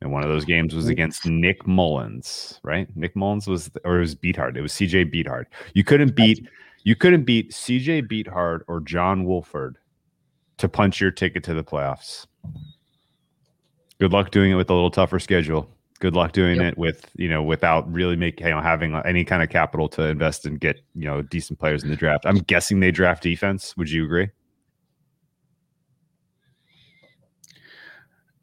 And 0.00 0.12
one 0.12 0.22
of 0.22 0.28
those 0.28 0.44
games 0.44 0.74
was 0.74 0.88
against 0.88 1.26
Nick 1.26 1.66
Mullens, 1.66 2.60
right? 2.62 2.94
Nick 2.94 3.16
Mullens 3.16 3.46
was, 3.46 3.70
or 3.84 3.96
it 3.96 4.00
was 4.00 4.14
Beathard. 4.14 4.56
It 4.56 4.60
was 4.60 4.72
CJ 4.72 5.12
Beathard. 5.12 5.46
You 5.72 5.82
couldn't 5.82 6.14
beat, 6.14 6.46
you 6.84 6.94
couldn't 6.94 7.24
beat 7.24 7.52
CJ 7.52 8.06
Beathard 8.08 8.60
or 8.68 8.80
John 8.80 9.24
Wolford 9.24 9.78
to 10.58 10.68
punch 10.68 11.00
your 11.00 11.10
ticket 11.10 11.42
to 11.44 11.54
the 11.54 11.64
playoffs. 11.64 12.26
Good 14.00 14.12
luck 14.12 14.30
doing 14.30 14.50
it 14.50 14.54
with 14.56 14.70
a 14.70 14.74
little 14.74 14.90
tougher 14.90 15.18
schedule. 15.18 15.68
Good 16.00 16.14
luck 16.14 16.32
doing 16.32 16.56
Yep. 16.56 16.72
it 16.72 16.78
with 16.78 17.10
you 17.14 17.28
know 17.28 17.42
without 17.42 17.90
really 17.90 18.16
making 18.16 18.46
you 18.46 18.52
know 18.52 18.60
having 18.60 18.94
any 19.04 19.24
kind 19.24 19.42
of 19.42 19.48
capital 19.48 19.88
to 19.90 20.02
invest 20.06 20.44
and 20.44 20.60
get 20.60 20.80
you 20.94 21.04
know 21.06 21.22
decent 21.22 21.58
players 21.58 21.82
in 21.84 21.90
the 21.90 21.96
draft. 21.96 22.26
I'm 22.26 22.38
guessing 22.38 22.80
they 22.80 22.90
draft 22.90 23.22
defense. 23.22 23.76
Would 23.76 23.90
you 23.90 24.04
agree? 24.04 24.28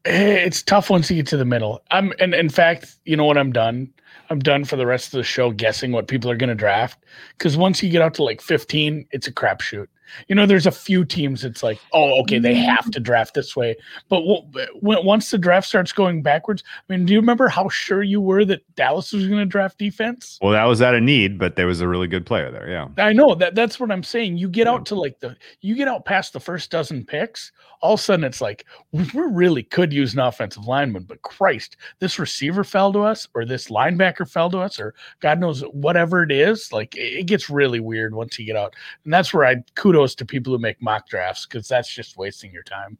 Eh, 0.05 0.33
It's 0.45 0.63
tough 0.63 0.89
once 0.89 1.09
you 1.09 1.17
get 1.17 1.27
to 1.27 1.37
the 1.37 1.45
middle. 1.45 1.81
I'm, 1.91 2.11
and 2.19 2.33
in 2.33 2.49
fact, 2.49 2.95
you 3.05 3.15
know 3.15 3.25
what? 3.25 3.37
I'm 3.37 3.51
done. 3.51 3.93
I'm 4.29 4.39
done 4.39 4.65
for 4.65 4.75
the 4.75 4.85
rest 4.87 5.07
of 5.13 5.17
the 5.17 5.23
show 5.23 5.51
guessing 5.51 5.91
what 5.91 6.07
people 6.07 6.31
are 6.31 6.35
going 6.37 6.49
to 6.49 6.55
draft 6.55 7.03
because 7.37 7.57
once 7.57 7.83
you 7.83 7.89
get 7.89 8.01
out 8.01 8.13
to 8.15 8.23
like 8.23 8.41
15, 8.41 9.05
it's 9.11 9.27
a 9.27 9.31
crapshoot. 9.31 9.87
You 10.27 10.35
know, 10.35 10.45
there's 10.45 10.67
a 10.67 10.71
few 10.71 11.05
teams. 11.05 11.43
It's 11.43 11.63
like, 11.63 11.79
oh, 11.93 12.19
okay, 12.21 12.39
they 12.39 12.53
mm-hmm. 12.53 12.69
have 12.69 12.91
to 12.91 12.99
draft 12.99 13.33
this 13.33 13.55
way. 13.55 13.75
But 14.09 14.21
w- 14.21 14.69
when, 14.79 15.05
once 15.05 15.31
the 15.31 15.37
draft 15.37 15.67
starts 15.67 15.91
going 15.91 16.21
backwards, 16.21 16.63
I 16.67 16.93
mean, 16.93 17.05
do 17.05 17.13
you 17.13 17.19
remember 17.19 17.47
how 17.47 17.69
sure 17.69 18.03
you 18.03 18.19
were 18.19 18.43
that 18.45 18.61
Dallas 18.75 19.13
was 19.13 19.27
going 19.27 19.39
to 19.39 19.45
draft 19.45 19.77
defense? 19.77 20.37
Well, 20.41 20.51
that 20.51 20.65
was 20.65 20.81
out 20.81 20.95
of 20.95 21.03
need, 21.03 21.37
but 21.37 21.55
there 21.55 21.67
was 21.67 21.81
a 21.81 21.87
really 21.87 22.07
good 22.07 22.25
player 22.25 22.51
there. 22.51 22.69
Yeah. 22.69 22.87
I 22.97 23.13
know 23.13 23.35
that 23.35 23.55
that's 23.55 23.79
what 23.79 23.91
I'm 23.91 24.03
saying. 24.03 24.37
You 24.37 24.49
get 24.49 24.67
Yeah. 24.67 24.73
out 24.73 24.85
to 24.87 24.95
like 24.95 25.19
the 25.19 25.35
you 25.61 25.75
get 25.75 25.87
out 25.87 26.05
past 26.05 26.33
the 26.33 26.39
first 26.39 26.71
dozen 26.71 27.05
picks, 27.05 27.51
all 27.81 27.93
of 27.93 27.99
a 27.99 28.03
sudden 28.03 28.25
it's 28.25 28.41
like 28.41 28.65
we 28.91 29.03
we 29.13 29.21
really 29.21 29.63
could 29.63 29.93
use 29.93 30.13
an 30.13 30.19
offensive 30.19 30.65
lineman, 30.65 31.03
but 31.03 31.21
Christ, 31.21 31.77
this 31.99 32.19
receiver 32.19 32.63
fell 32.63 32.91
to 32.93 32.99
us, 32.99 33.27
or 33.33 33.45
this 33.45 33.69
linebacker 33.69 34.29
fell 34.29 34.49
to 34.51 34.59
us, 34.59 34.79
or 34.79 34.93
God 35.19 35.39
knows 35.39 35.61
whatever 35.71 36.23
it 36.23 36.31
is. 36.31 36.71
Like 36.71 36.95
it 36.95 37.21
it 37.21 37.25
gets 37.27 37.49
really 37.49 37.79
weird 37.79 38.13
once 38.15 38.37
you 38.37 38.45
get 38.45 38.55
out, 38.55 38.75
and 39.03 39.13
that's 39.13 39.33
where 39.33 39.45
I 39.45 39.63
kudos 39.75 40.00
to 40.15 40.25
people 40.25 40.53
who 40.53 40.59
make 40.59 40.81
mock 40.81 41.07
drafts 41.07 41.45
because 41.45 41.67
that's 41.67 41.93
just 41.93 42.17
wasting 42.17 42.51
your 42.51 42.63
time. 42.63 42.97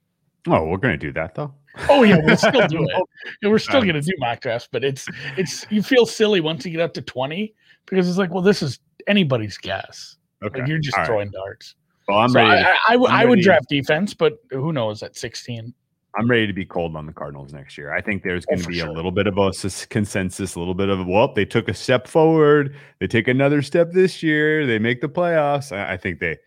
Oh, 0.47 0.65
we're 0.65 0.77
gonna 0.77 0.97
do 0.97 1.11
that 1.13 1.35
though. 1.35 1.53
Oh 1.89 2.03
yeah, 2.03 2.17
we'll 2.23 2.35
still 2.37 2.67
do 2.67 2.87
it. 3.41 3.47
We're 3.47 3.59
still 3.59 3.81
Um, 3.81 3.87
gonna 3.87 4.01
do 4.01 4.13
mock 4.19 4.41
drafts, 4.41 4.67
but 4.71 4.83
it's 4.83 5.07
it's 5.37 5.65
you 5.69 5.83
feel 5.83 6.05
silly 6.05 6.41
once 6.41 6.65
you 6.65 6.71
get 6.71 6.81
up 6.81 6.93
to 6.95 7.01
twenty 7.01 7.53
because 7.85 8.07
it's 8.09 8.17
like, 8.17 8.31
well, 8.33 8.41
this 8.43 8.61
is 8.61 8.79
anybody's 9.07 9.57
guess. 9.57 10.17
Okay. 10.43 10.59
Like 10.59 10.67
you're 10.67 10.79
just 10.79 10.95
All 10.97 11.01
right. 11.01 11.07
throwing 11.07 11.31
darts. 11.31 11.75
Well, 12.07 12.17
I'm 12.19 12.29
So 12.29 12.39
ready. 12.39 12.51
I, 12.51 12.63
to- 12.63 12.69
I, 12.69 12.77
I 12.89 12.95
would- 12.95 13.09
I'm 13.11 13.15
I 13.17 13.25
would 13.25 13.29
ready. 13.37 13.41
draft 13.43 13.65
defense, 13.69 14.13
but 14.15 14.33
who 14.51 14.73
knows 14.73 15.03
at 15.03 15.15
16? 15.15 15.73
I'm 16.17 16.27
ready 16.29 16.45
to 16.45 16.51
be 16.51 16.65
cold 16.65 16.95
on 16.97 17.05
the 17.05 17.13
Cardinals 17.13 17.53
next 17.53 17.77
year. 17.77 17.93
I 17.93 18.01
think 18.01 18.21
there's 18.23 18.43
Oh, 18.49 18.55
going 18.55 18.63
to 18.63 18.67
be 18.67 18.79
sure. 18.79 18.87
a 18.89 18.91
little 18.91 19.11
bit 19.11 19.27
of 19.27 19.37
a 19.37 19.51
consensus, 19.89 20.55
a 20.55 20.59
little 20.59 20.73
bit 20.73 20.89
of 20.89 21.05
well, 21.07 21.33
they 21.33 21.45
took 21.45 21.69
a 21.69 21.73
step 21.73 22.05
forward, 22.07 22.75
they 22.99 23.07
take 23.07 23.27
another 23.29 23.61
step 23.61 23.91
this 23.93 24.21
year, 24.21 24.65
they 24.65 24.77
make 24.77 24.99
the 24.99 25.07
playoffs. 25.07 25.71
I, 25.71 25.93
I 25.93 25.97
think 25.97 26.19
they, 26.19 26.37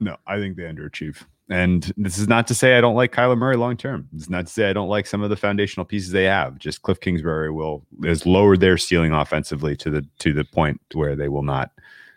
no, 0.00 0.16
I 0.26 0.38
think 0.38 0.56
they 0.56 0.64
underachieve. 0.64 1.24
And 1.48 1.92
this 1.96 2.18
is 2.18 2.26
not 2.26 2.48
to 2.48 2.54
say 2.54 2.76
I 2.76 2.80
don't 2.80 2.96
like 2.96 3.12
Kyler 3.12 3.38
Murray 3.38 3.56
long 3.56 3.76
term. 3.76 4.08
It's 4.16 4.28
not 4.28 4.46
to 4.46 4.52
say 4.52 4.68
I 4.68 4.72
don't 4.72 4.88
like 4.88 5.06
some 5.06 5.22
of 5.22 5.30
the 5.30 5.36
foundational 5.36 5.84
pieces 5.84 6.10
they 6.10 6.24
have. 6.24 6.58
Just 6.58 6.82
Cliff 6.82 6.98
Kingsbury 7.00 7.52
will 7.52 7.86
has 8.04 8.26
lowered 8.26 8.58
their 8.60 8.76
ceiling 8.76 9.12
offensively 9.12 9.76
to 9.76 9.90
the 9.90 10.04
to 10.18 10.32
the 10.32 10.44
point 10.44 10.80
where 10.94 11.14
they 11.14 11.28
will 11.28 11.44
not 11.44 11.70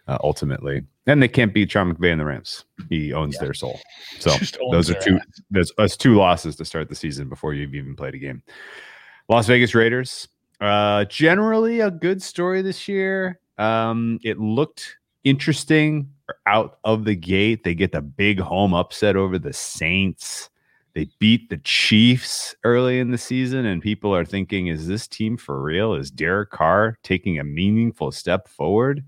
uh, 0.07 0.17
ultimately. 0.24 0.81
And 1.05 1.21
they 1.21 1.27
can't 1.27 1.53
beat 1.53 1.71
Sean 1.71 1.93
McVay 1.93 2.12
and 2.12 2.19
the 2.21 2.25
Rams. 2.25 2.65
He 2.89 3.13
owns 3.13 3.36
Yeah. 3.36 3.45
their 3.45 3.53
soul. 3.53 3.79
So 4.19 4.31
those 4.71 4.89
are 4.89 5.00
two 5.00 5.17
ass. 5.17 5.41
there's 5.51 5.71
us 5.77 5.95
two 5.95 6.15
losses 6.15 6.55
to 6.57 6.65
start 6.65 6.89
the 6.89 6.95
season 6.95 7.29
before 7.29 7.53
you've 7.53 7.75
even 7.75 7.95
played 7.95 8.15
a 8.15 8.19
game. 8.19 8.41
Las 9.27 9.45
Vegas 9.45 9.75
Raiders, 9.75 10.27
uh, 10.59 11.05
generally 11.05 11.81
a 11.81 11.91
good 11.91 12.21
story 12.21 12.62
this 12.63 12.88
year. 12.88 13.39
Um, 13.59 14.19
it 14.24 14.39
looked 14.39 14.98
interesting 15.23 16.09
out 16.45 16.79
of 16.83 17.05
the 17.05 17.15
gate. 17.15 17.63
They 17.63 17.75
get 17.75 17.91
the 17.91 18.01
big 18.01 18.39
home 18.39 18.73
upset 18.73 19.15
over 19.15 19.39
the 19.39 19.53
Saints. 19.53 20.49
They 20.93 21.07
beat 21.19 21.49
the 21.49 21.57
Chiefs 21.57 22.55
early 22.63 22.99
in 22.99 23.11
the 23.11 23.17
season, 23.17 23.65
and 23.65 23.81
people 23.81 24.13
are 24.13 24.25
thinking, 24.25 24.67
is 24.67 24.88
this 24.88 25.07
team 25.07 25.38
for 25.38 25.61
real? 25.61 25.93
Is 25.93 26.11
Derek 26.11 26.49
Carr 26.49 26.97
taking 27.03 27.39
a 27.39 27.43
meaningful 27.43 28.11
step 28.11 28.47
forward? 28.47 29.03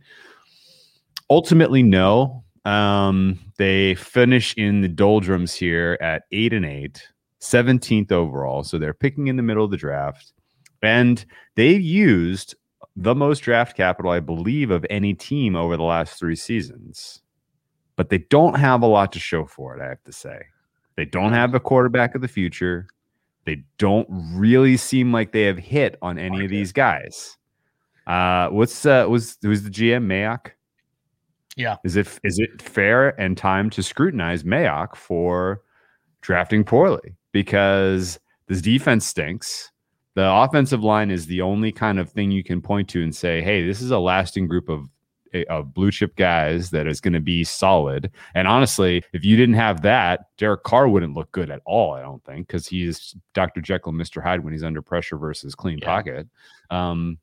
Ultimately, 1.29 1.81
no. 1.81 2.43
Um, 2.65 3.39
they 3.57 3.95
finish 3.95 4.53
in 4.55 4.81
the 4.81 4.87
doldrums 4.87 5.55
here 5.55 5.97
at 6.01 6.23
eight 6.31 6.53
and 6.53 6.65
eight, 6.65 7.01
17th 7.41 8.11
overall. 8.11 8.63
So 8.63 8.77
they're 8.77 8.93
picking 8.93 9.27
in 9.27 9.35
the 9.35 9.43
middle 9.43 9.65
of 9.65 9.71
the 9.71 9.77
draft. 9.77 10.33
And 10.83 11.23
they 11.55 11.71
used 11.71 12.55
the 12.95 13.15
most 13.15 13.39
draft 13.39 13.75
capital, 13.77 14.11
I 14.11 14.19
believe, 14.19 14.71
of 14.71 14.85
any 14.89 15.13
team 15.13 15.55
over 15.55 15.77
the 15.77 15.83
last 15.83 16.19
three 16.19 16.35
seasons. 16.35 17.21
But 17.95 18.09
they 18.09 18.19
don't 18.19 18.55
have 18.55 18.81
a 18.81 18.87
lot 18.87 19.11
to 19.13 19.19
show 19.19 19.45
for 19.45 19.75
it, 19.75 19.81
I 19.81 19.89
have 19.89 20.03
to 20.03 20.11
say. 20.11 20.41
They 20.95 21.05
don't 21.05 21.33
have 21.33 21.53
a 21.53 21.59
quarterback 21.59 22.15
of 22.15 22.21
the 22.21 22.27
future. 22.27 22.87
They 23.45 23.63
don't 23.77 24.07
really 24.09 24.77
seem 24.77 25.11
like 25.11 25.31
they 25.31 25.43
have 25.43 25.57
hit 25.57 25.97
on 26.01 26.17
any 26.17 26.43
of 26.43 26.49
these 26.49 26.71
guys. 26.71 27.37
Uh, 28.07 28.49
what's 28.49 28.85
uh, 28.85 29.05
was 29.07 29.37
who's 29.41 29.63
the 29.63 29.69
GM 29.69 30.05
Mayock? 30.05 30.51
Yeah. 31.55 31.77
Is 31.83 31.95
it 31.95 32.07
is 32.23 32.39
it 32.39 32.61
fair 32.61 33.19
and 33.19 33.37
time 33.37 33.69
to 33.71 33.83
scrutinize 33.83 34.43
Mayock 34.43 34.95
for 34.95 35.61
drafting 36.21 36.63
poorly 36.63 37.15
because 37.31 38.19
this 38.47 38.61
defense 38.61 39.07
stinks? 39.07 39.70
The 40.15 40.29
offensive 40.29 40.83
line 40.83 41.09
is 41.09 41.25
the 41.25 41.41
only 41.41 41.71
kind 41.71 41.99
of 41.99 42.09
thing 42.09 42.31
you 42.31 42.43
can 42.43 42.61
point 42.61 42.89
to 42.89 43.01
and 43.03 43.15
say, 43.15 43.41
"Hey, 43.41 43.65
this 43.65 43.81
is 43.81 43.91
a 43.91 43.99
lasting 43.99 44.47
group 44.47 44.69
of 44.69 44.87
of 45.47 45.73
blue 45.73 45.91
chip 45.91 46.13
guys 46.17 46.69
that 46.71 46.87
is 46.87 46.99
going 46.99 47.13
to 47.13 47.21
be 47.21 47.43
solid." 47.45 48.11
And 48.35 48.47
honestly, 48.47 49.03
if 49.13 49.23
you 49.23 49.37
didn't 49.37 49.55
have 49.55 49.81
that, 49.83 50.25
Derek 50.37 50.63
Carr 50.63 50.89
wouldn't 50.89 51.13
look 51.15 51.31
good 51.31 51.49
at 51.49 51.61
all. 51.65 51.93
I 51.93 52.01
don't 52.01 52.23
think 52.25 52.47
because 52.47 52.67
he's 52.67 53.15
Dr. 53.33 53.61
Jekyll, 53.61 53.91
and 53.93 54.01
Mr. 54.01 54.21
Hyde 54.21 54.43
when 54.43 54.51
he's 54.51 54.63
under 54.63 54.81
pressure 54.81 55.17
versus 55.17 55.55
clean 55.55 55.77
Yeah. 55.77 55.85
pocket. 55.85 56.27
Um, 56.69 57.17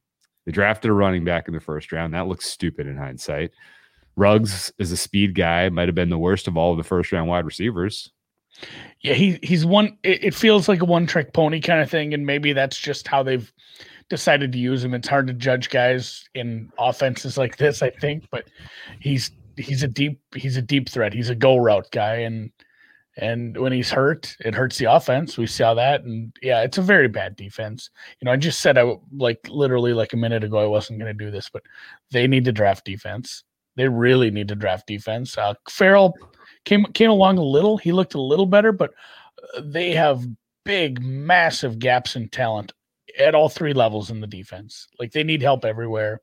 they 0.47 0.53
drafted 0.53 0.91
a 0.91 0.95
running 0.95 1.25
back 1.25 1.47
in 1.49 1.53
the 1.55 1.61
first 1.61 1.93
round. 1.93 2.15
That 2.15 2.27
looks 2.27 2.47
stupid 2.47 2.87
in 2.87 2.97
hindsight. 2.97 3.51
Ruggs 4.17 4.73
is 4.79 4.91
a 4.91 4.97
speed 4.97 5.35
guy, 5.35 5.69
might 5.69 5.87
have 5.89 5.95
been 5.95 6.09
the 6.09 6.19
worst 6.19 6.49
of 6.49 6.57
all 6.57 6.73
of 6.73 6.79
the 6.79 6.85
first 6.85 7.13
round 7.13 7.29
wide 7.29 7.45
receivers. 7.45 8.11
Yeah, 9.01 9.15
he 9.15 9.39
he's 9.43 9.65
one. 9.65 9.97
It, 10.03 10.25
it 10.25 10.35
feels 10.35 10.69
like 10.69 10.81
a 10.83 10.85
one 10.85 11.07
trick 11.07 11.33
pony 11.33 11.61
kind 11.61 11.81
of 11.81 11.91
thing, 11.91 12.15
and 12.15 12.27
maybe 12.27 12.53
that's 12.53 12.79
just 12.79 13.07
how 13.07 13.23
they've 13.23 13.53
decided 14.09 14.53
to 14.53 14.59
use 14.59 14.83
him. 14.83 14.95
It's 14.95 15.09
hard 15.09 15.27
to 15.29 15.33
judge 15.33 15.71
guys 15.71 16.29
in 16.35 16.73
offenses 16.79 17.39
like 17.39 17.57
this, 17.57 17.83
I 17.83 17.91
think, 17.91 18.25
but 18.31 18.49
he's 19.01 19.31
he's 19.57 19.83
a 19.83 19.89
deep 19.89 20.21
he's 20.35 20.57
a 20.57 20.63
deep 20.63 20.89
threat. 20.89 21.13
He's 21.13 21.31
a 21.31 21.35
go 21.35 21.57
route 21.59 21.91
guy, 21.93 22.17
and 22.17 22.51
and 23.17 23.57
when 23.57 23.73
he's 23.73 23.91
hurt, 23.91 24.37
it 24.41 24.55
hurts 24.55 24.79
the 24.79 24.87
offense. 24.87 25.37
We 25.37 25.47
saw 25.47 25.75
that, 25.75 26.05
and 26.05 26.33
yeah, 26.43 26.63
it's 26.63 26.79
a 26.79 26.83
very 26.83 27.09
bad 27.09 27.37
defense. 27.37 27.91
You 28.21 28.27
know, 28.27 28.33
I 28.33 28.37
just 28.37 28.61
said 28.61 28.79
I 28.79 28.97
like 29.17 29.47
literally 29.49 29.93
like 29.93 30.13
a 30.13 30.17
minute 30.17 30.45
ago 30.45 30.59
I 30.59 30.67
wasn't 30.67 31.01
going 31.01 31.17
to 31.17 31.25
do 31.25 31.31
this, 31.31 31.51
but 31.51 31.63
they 32.11 32.27
need 32.27 32.45
to 32.47 32.53
draft 32.53 32.85
defense. 32.85 33.45
They 33.77 33.89
really 33.89 34.31
need 34.31 34.49
to 34.49 34.57
draft 34.57 34.87
defense. 34.87 35.37
Uh, 35.39 35.55
Ferrell 35.69 36.15
came 36.69 36.85
came 36.93 37.11
along 37.11 37.39
a 37.39 37.43
little. 37.43 37.79
He 37.79 37.93
looked 37.93 38.15
a 38.15 38.21
little 38.21 38.47
better, 38.47 38.73
but 38.73 38.93
uh, 39.57 39.63
they 39.65 39.93
have 39.93 40.27
big, 40.65 41.03
massive 41.03 41.79
gaps 41.79 42.15
in 42.15 42.29
talent 42.29 42.73
at 43.19 43.35
all 43.35 43.49
three 43.49 43.73
levels 43.73 44.11
in 44.11 44.21
the 44.21 44.27
defense. 44.27 44.87
Like 44.99 45.13
they 45.13 45.25
need 45.25 45.41
help 45.41 45.65
everywhere. 45.65 46.21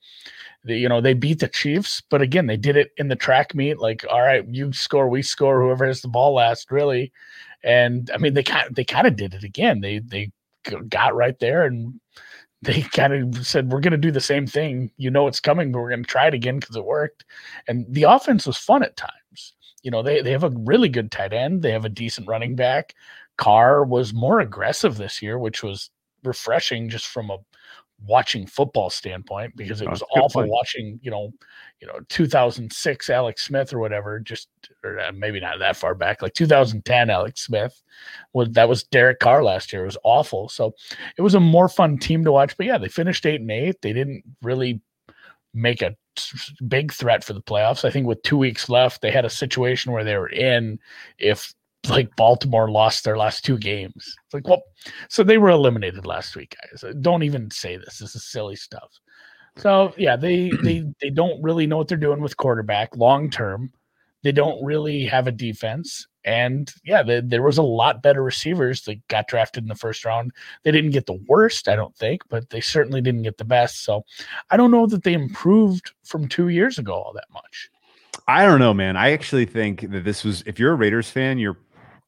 They, 0.64 0.78
you 0.78 0.88
know, 0.88 1.02
they 1.02 1.14
beat 1.16 1.40
the 1.40 1.48
Chiefs, 1.48 2.02
but 2.10 2.22
again, 2.22 2.46
they 2.46 2.58
did 2.58 2.78
it 2.78 2.92
in 2.98 3.08
the 3.08 3.16
track 3.16 3.56
meet. 3.56 3.80
Like, 3.80 4.06
all 4.10 4.22
right, 4.22 4.46
you 4.48 4.72
score, 4.72 5.10
we 5.10 5.24
score, 5.24 5.62
whoever 5.62 5.86
has 5.86 6.02
the 6.02 6.08
ball 6.08 6.36
last, 6.36 6.72
really. 6.72 7.12
And 7.64 8.12
I 8.14 8.18
mean, 8.18 8.36
they 8.36 8.44
kind 8.44 8.74
they 8.76 8.86
kind 8.86 9.08
of 9.08 9.16
did 9.16 9.34
it 9.34 9.44
again. 9.44 9.82
They 9.82 10.00
they 10.00 10.32
got 10.90 11.16
right 11.16 11.38
there 11.40 11.66
and 11.66 12.00
they 12.62 12.82
kind 12.82 13.36
of 13.36 13.48
said, 13.48 13.72
"We're 13.72 13.80
going 13.80 13.92
to 13.92 13.98
do 13.98 14.12
the 14.12 14.22
same 14.22 14.46
thing. 14.46 14.92
You 14.98 15.10
know 15.10 15.28
it's 15.28 15.40
coming, 15.40 15.72
but 15.72 15.80
we're 15.80 15.90
going 15.90 16.04
to 16.04 16.10
try 16.10 16.28
it 16.28 16.36
again 16.36 16.60
because 16.60 16.76
it 16.76 16.86
worked." 16.86 17.26
And 17.68 17.86
the 17.90 18.04
offense 18.04 18.46
was 18.46 18.58
fun 18.58 18.84
at 18.84 18.96
times. 18.96 19.55
You 19.86 19.92
know, 19.92 20.02
they 20.02 20.22
they 20.24 20.32
have 20.32 20.44
a 20.44 20.50
really 20.50 20.90
good 20.90 21.12
tight 21.12 21.32
end. 21.32 21.62
They 21.62 21.72
have 21.72 21.86
a 21.86 21.90
decent 21.90 22.28
running 22.28 22.56
back. 22.56 22.96
Carr 23.38 23.86
was 23.86 24.14
more 24.16 24.40
aggressive 24.40 24.98
this 24.98 25.22
year, 25.22 25.38
which 25.38 25.62
was 25.62 25.92
refreshing 26.24 26.90
just 26.90 27.06
from 27.06 27.30
a 27.30 27.38
watching 28.06 28.48
football 28.48 28.90
standpoint 28.90 29.56
because 29.56 29.82
it 29.82 29.88
Oh, 29.88 29.92
was 29.92 30.02
good 30.02 30.20
awful 30.22 30.42
point. 30.42 30.52
watching, 30.52 31.00
you 31.04 31.12
know, 31.12 31.32
you 31.80 31.88
know, 31.88 32.00
2006 32.10 33.10
Alex 33.12 33.46
Smith 33.46 33.74
or 33.74 33.80
whatever, 33.80 34.20
just 34.20 34.50
or 34.84 35.00
uh, 35.00 35.12
maybe 35.12 35.40
not 35.40 35.60
that 35.60 35.78
far 35.78 35.94
back, 35.94 36.24
like 36.24 36.34
2010 36.34 37.12
Alex 37.12 37.42
Smith. 37.46 37.80
Was 38.34 38.50
that 38.54 38.68
was 38.68 38.84
Derek 38.86 39.20
Carr 39.20 39.44
last 39.44 39.72
year. 39.72 39.84
It 39.84 39.86
was 39.86 39.98
awful. 40.04 40.50
So 40.50 40.74
it 41.16 41.22
was 41.22 41.36
a 41.36 41.40
more 41.40 41.70
fun 41.70 42.00
team 42.00 42.24
to 42.26 42.32
watch. 42.32 42.58
But 42.58 42.66
yeah, 42.66 42.80
they 42.80 42.90
finished 42.90 43.26
eight 43.28 43.42
and 43.42 43.52
eight. 43.52 43.82
They 43.84 43.94
didn't 43.94 44.24
really 44.42 44.82
make 45.54 45.82
a 45.84 45.96
big 46.68 46.92
threat 46.94 47.24
for 47.24 47.34
the 47.34 47.42
playoffs. 47.42 47.86
I 47.86 47.92
think 47.92 48.08
with 48.08 48.22
two 48.24 48.38
weeks 48.38 48.70
left, 48.70 49.02
they 49.02 49.12
had 49.12 49.26
a 49.26 49.30
situation 49.30 49.92
where 49.92 50.04
they 50.04 50.18
were 50.18 50.30
in 50.30 50.80
if 51.18 51.54
like 51.90 52.16
Baltimore 52.16 52.70
lost 52.70 53.04
their 53.04 53.18
last 53.18 53.46
two 53.46 53.58
games. 53.58 54.16
It's 54.26 54.34
like, 54.34 54.48
well, 54.48 54.64
so 55.10 55.24
they 55.24 55.38
were 55.38 55.50
eliminated 55.50 56.06
last 56.06 56.36
week, 56.36 56.56
guys. 56.62 56.84
Uh, 56.84 56.94
Don't 57.00 57.24
even 57.24 57.52
say 57.52 57.78
this. 57.78 58.00
This 58.00 58.16
is 58.16 58.26
silly 58.26 58.56
stuff. 58.56 59.00
So 59.58 59.94
yeah, 59.98 60.16
they 60.16 60.52
they 60.64 60.86
they 61.00 61.10
don't 61.10 61.42
really 61.42 61.66
know 61.66 61.78
what 61.78 61.88
they're 61.88 61.98
doing 61.98 62.22
with 62.22 62.36
quarterback 62.38 62.96
long 62.98 63.30
term. 63.30 63.72
They 64.26 64.32
don't 64.32 64.66
really 64.66 65.06
have 65.06 65.28
a 65.28 65.32
defense. 65.32 66.08
And 66.24 66.74
yeah, 66.84 67.04
the, 67.04 67.22
there 67.24 67.44
was 67.44 67.60
a 67.60 67.62
lot 67.62 68.02
better 68.02 68.24
receivers 68.24 68.82
that 68.86 69.08
got 69.08 69.28
drafted 69.28 69.64
in 69.64 69.68
the 69.68 69.76
first 69.76 70.04
round. 70.04 70.32
They 70.64 70.72
didn't 70.72 70.90
get 70.90 71.06
the 71.06 71.24
worst, 71.28 71.68
I 71.68 71.76
don't 71.76 71.96
think, 71.96 72.24
but 72.28 72.50
they 72.50 72.60
certainly 72.60 73.02
didn't 73.02 73.22
get 73.22 73.38
the 73.38 73.46
best. 73.46 73.84
So 73.84 74.04
I 74.50 74.58
don't 74.58 74.72
know 74.72 74.88
that 74.88 75.04
they 75.04 75.14
improved 75.14 75.92
from 76.04 76.28
two 76.28 76.48
years 76.48 76.80
ago 76.80 76.94
all 76.94 77.14
that 77.14 77.28
much. 77.32 77.70
I 78.28 78.48
don't 78.48 78.58
know, 78.58 78.74
man. 78.74 78.98
I 78.98 79.12
actually 79.12 79.46
think 79.46 79.92
that 79.92 80.04
this 80.04 80.24
was 80.24 80.42
if 80.48 80.58
you're 80.58 80.72
a 80.72 80.76
Raiders 80.76 81.12
fan, 81.12 81.38
you're 81.38 81.60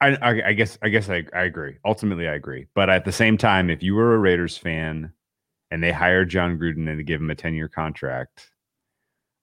I, 0.01 0.15
I, 0.15 0.47
I 0.47 0.53
guess 0.53 0.79
I 0.81 0.89
guess 0.89 1.11
I, 1.11 1.23
I 1.35 1.43
agree. 1.43 1.77
Ultimately, 1.85 2.27
I 2.27 2.33
agree. 2.33 2.65
But 2.73 2.89
at 2.89 3.05
the 3.05 3.11
same 3.11 3.37
time, 3.37 3.69
if 3.69 3.83
you 3.83 3.93
were 3.93 4.15
a 4.15 4.17
Raiders 4.17 4.57
fan 4.57 5.13
and 5.69 5.83
they 5.83 5.91
hired 5.91 6.29
Jon 6.29 6.57
Gruden 6.57 6.89
and 6.89 6.99
they 6.99 7.03
give 7.03 7.21
him 7.21 7.29
a 7.29 7.35
10 7.35 7.53
year 7.53 7.69
contract, 7.69 8.49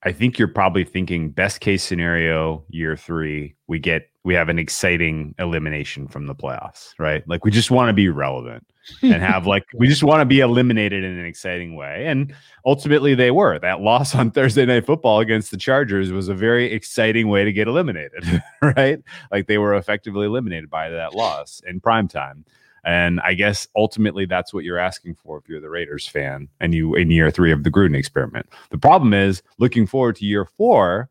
I 0.05 0.13
think 0.13 0.39
you're 0.39 0.49
probably 0.49 0.85
thinking 0.85 1.31
best 1.31 1.61
case 1.61 1.83
scenario, 1.83 2.65
year 2.69 2.97
three, 2.97 3.55
we 3.69 3.79
get 3.79 4.11
we 4.23 4.35
have 4.35 4.49
an 4.49 4.59
exciting 4.59 5.35
elimination 5.39 6.09
from 6.09 6.27
the 6.27 6.35
playoffs, 6.35 6.93
right? 6.99 7.27
Like 7.29 7.45
we 7.45 7.51
just 7.51 7.71
want 7.71 7.89
to 7.89 7.93
be 7.93 8.09
relevant 8.09 8.67
and 9.03 9.15
have 9.23 9.47
like 9.47 9.65
we 9.75 9.87
just 9.87 10.03
want 10.03 10.21
to 10.21 10.27
be 10.27 10.41
eliminated 10.41 11.05
in 11.05 11.19
an 11.19 11.25
exciting 11.25 11.75
way. 11.75 12.07
And 12.07 12.35
ultimately 12.67 13.15
they 13.15 13.31
were. 13.31 13.59
That 13.59 13.81
loss 13.81 14.15
on 14.15 14.31
Thursday 14.31 14.67
night 14.67 14.87
football 14.87 15.21
against 15.21 15.51
the 15.51 15.57
Chargers 15.57 16.13
was 16.13 16.29
a 16.29 16.35
very 16.35 16.73
exciting 16.73 17.29
way 17.29 17.45
to 17.45 17.53
get 17.53 17.69
eliminated, 17.69 18.43
right? 18.63 18.99
Like 19.31 19.47
they 19.47 19.59
were 19.59 19.75
effectively 19.75 20.27
eliminated 20.27 20.71
by 20.71 20.91
that 20.91 21.15
loss 21.15 21.63
in 21.67 21.81
prime 21.81 22.09
time. 22.09 22.45
And 22.85 23.21
I 23.21 23.35
guess 23.35 23.67
ultimately 23.75 24.27
that's 24.27 24.53
what 24.53 24.65
you're 24.65 24.79
asking 24.79 25.15
for 25.15 25.39
if 25.39 25.49
you're 25.49 25.61
the 25.61 25.71
Raiders 25.71 26.07
fan 26.07 26.49
and 26.61 26.75
you 26.75 26.95
in 26.95 27.11
year 27.11 27.31
three 27.31 27.53
of 27.53 27.65
the 27.65 27.71
Gruden 27.71 27.97
experiment. 27.97 28.47
The 28.71 28.79
problem 28.79 29.15
is 29.15 29.43
looking 29.59 29.87
forward 29.87 30.17
to 30.17 30.27
year 30.27 30.45
four, 30.45 31.11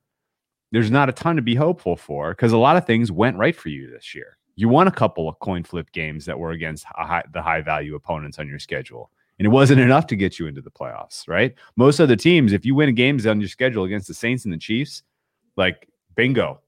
there's 0.72 0.92
not 0.92 1.10
a 1.10 1.14
ton 1.14 1.36
to 1.36 1.42
be 1.42 1.56
hopeful 1.56 1.96
for 1.96 2.32
because 2.32 2.52
a 2.52 2.58
lot 2.58 2.78
of 2.78 2.86
things 2.86 3.12
went 3.12 3.38
right 3.38 3.56
for 3.56 3.70
you 3.70 3.90
this 3.90 4.14
year. 4.16 4.38
You 4.56 4.70
won 4.70 4.88
a 4.88 4.92
couple 4.92 5.28
of 5.28 5.40
coin 5.40 5.64
flip 5.64 5.92
games 5.92 6.26
that 6.26 6.38
were 6.38 6.52
against 6.52 6.86
high, 6.86 7.24
the 7.32 7.42
high 7.42 7.62
value 7.62 7.96
opponents 7.96 8.38
on 8.40 8.48
your 8.48 8.60
schedule. 8.60 9.10
And 9.40 9.48
it 9.48 9.50
wasn't 9.50 9.82
enough 9.82 10.06
to 10.08 10.16
get 10.16 10.38
you 10.38 10.46
into 10.46 10.62
the 10.62 10.70
playoffs, 10.70 11.28
right? 11.28 11.56
Most 11.76 12.00
other 12.00 12.16
teams, 12.16 12.54
if 12.54 12.66
you 12.66 12.76
win 12.76 12.94
games 12.94 13.26
on 13.26 13.40
your 13.40 13.50
schedule 13.50 13.84
against 13.84 14.08
the 14.08 14.14
Saints 14.14 14.46
and 14.46 14.54
the 14.54 14.60
Chiefs, 14.60 15.02
like 15.58 15.90
bingo, 16.16 16.62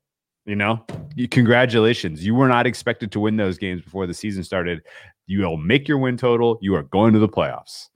you 0.45 0.55
know, 0.55 0.83
congratulations. 1.31 2.25
You 2.25 2.35
were 2.35 2.47
not 2.47 2.67
expected 2.67 3.11
to 3.13 3.19
win 3.19 3.37
those 3.37 3.57
games 3.57 3.81
before 3.81 4.07
the 4.07 4.13
season 4.13 4.43
started. 4.43 4.83
You 5.27 5.41
will 5.41 5.57
make 5.57 5.87
your 5.87 5.97
win 5.97 6.17
total. 6.17 6.59
You 6.61 6.75
are 6.75 6.83
going 6.83 7.13
to 7.13 7.19
the 7.19 7.29
playoffs. 7.29 7.89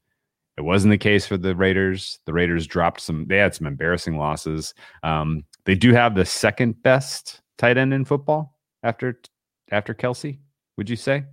It 0.58 0.62
wasn't 0.62 0.91
the 0.91 0.98
case 0.98 1.25
for 1.25 1.38
the 1.38 1.56
Raiders. 1.56 2.20
The 2.25 2.34
Raiders 2.34 2.68
dropped 2.68 3.01
some, 3.01 3.25
they 3.27 3.38
had 3.38 3.56
some 3.56 3.68
embarrassing 3.68 4.18
losses. 4.18 4.74
Um, 5.03 5.46
they 5.65 5.75
do 5.75 5.94
have 5.94 6.15
the 6.15 6.25
second 6.25 6.82
best 6.84 7.41
tight 7.58 7.77
end 7.77 7.94
in 7.94 8.03
football 8.03 8.58
after 8.84 9.20
after 9.72 9.94
Kelce, 9.94 10.39
would 10.77 10.89
you 10.89 10.96
say? 10.96 11.24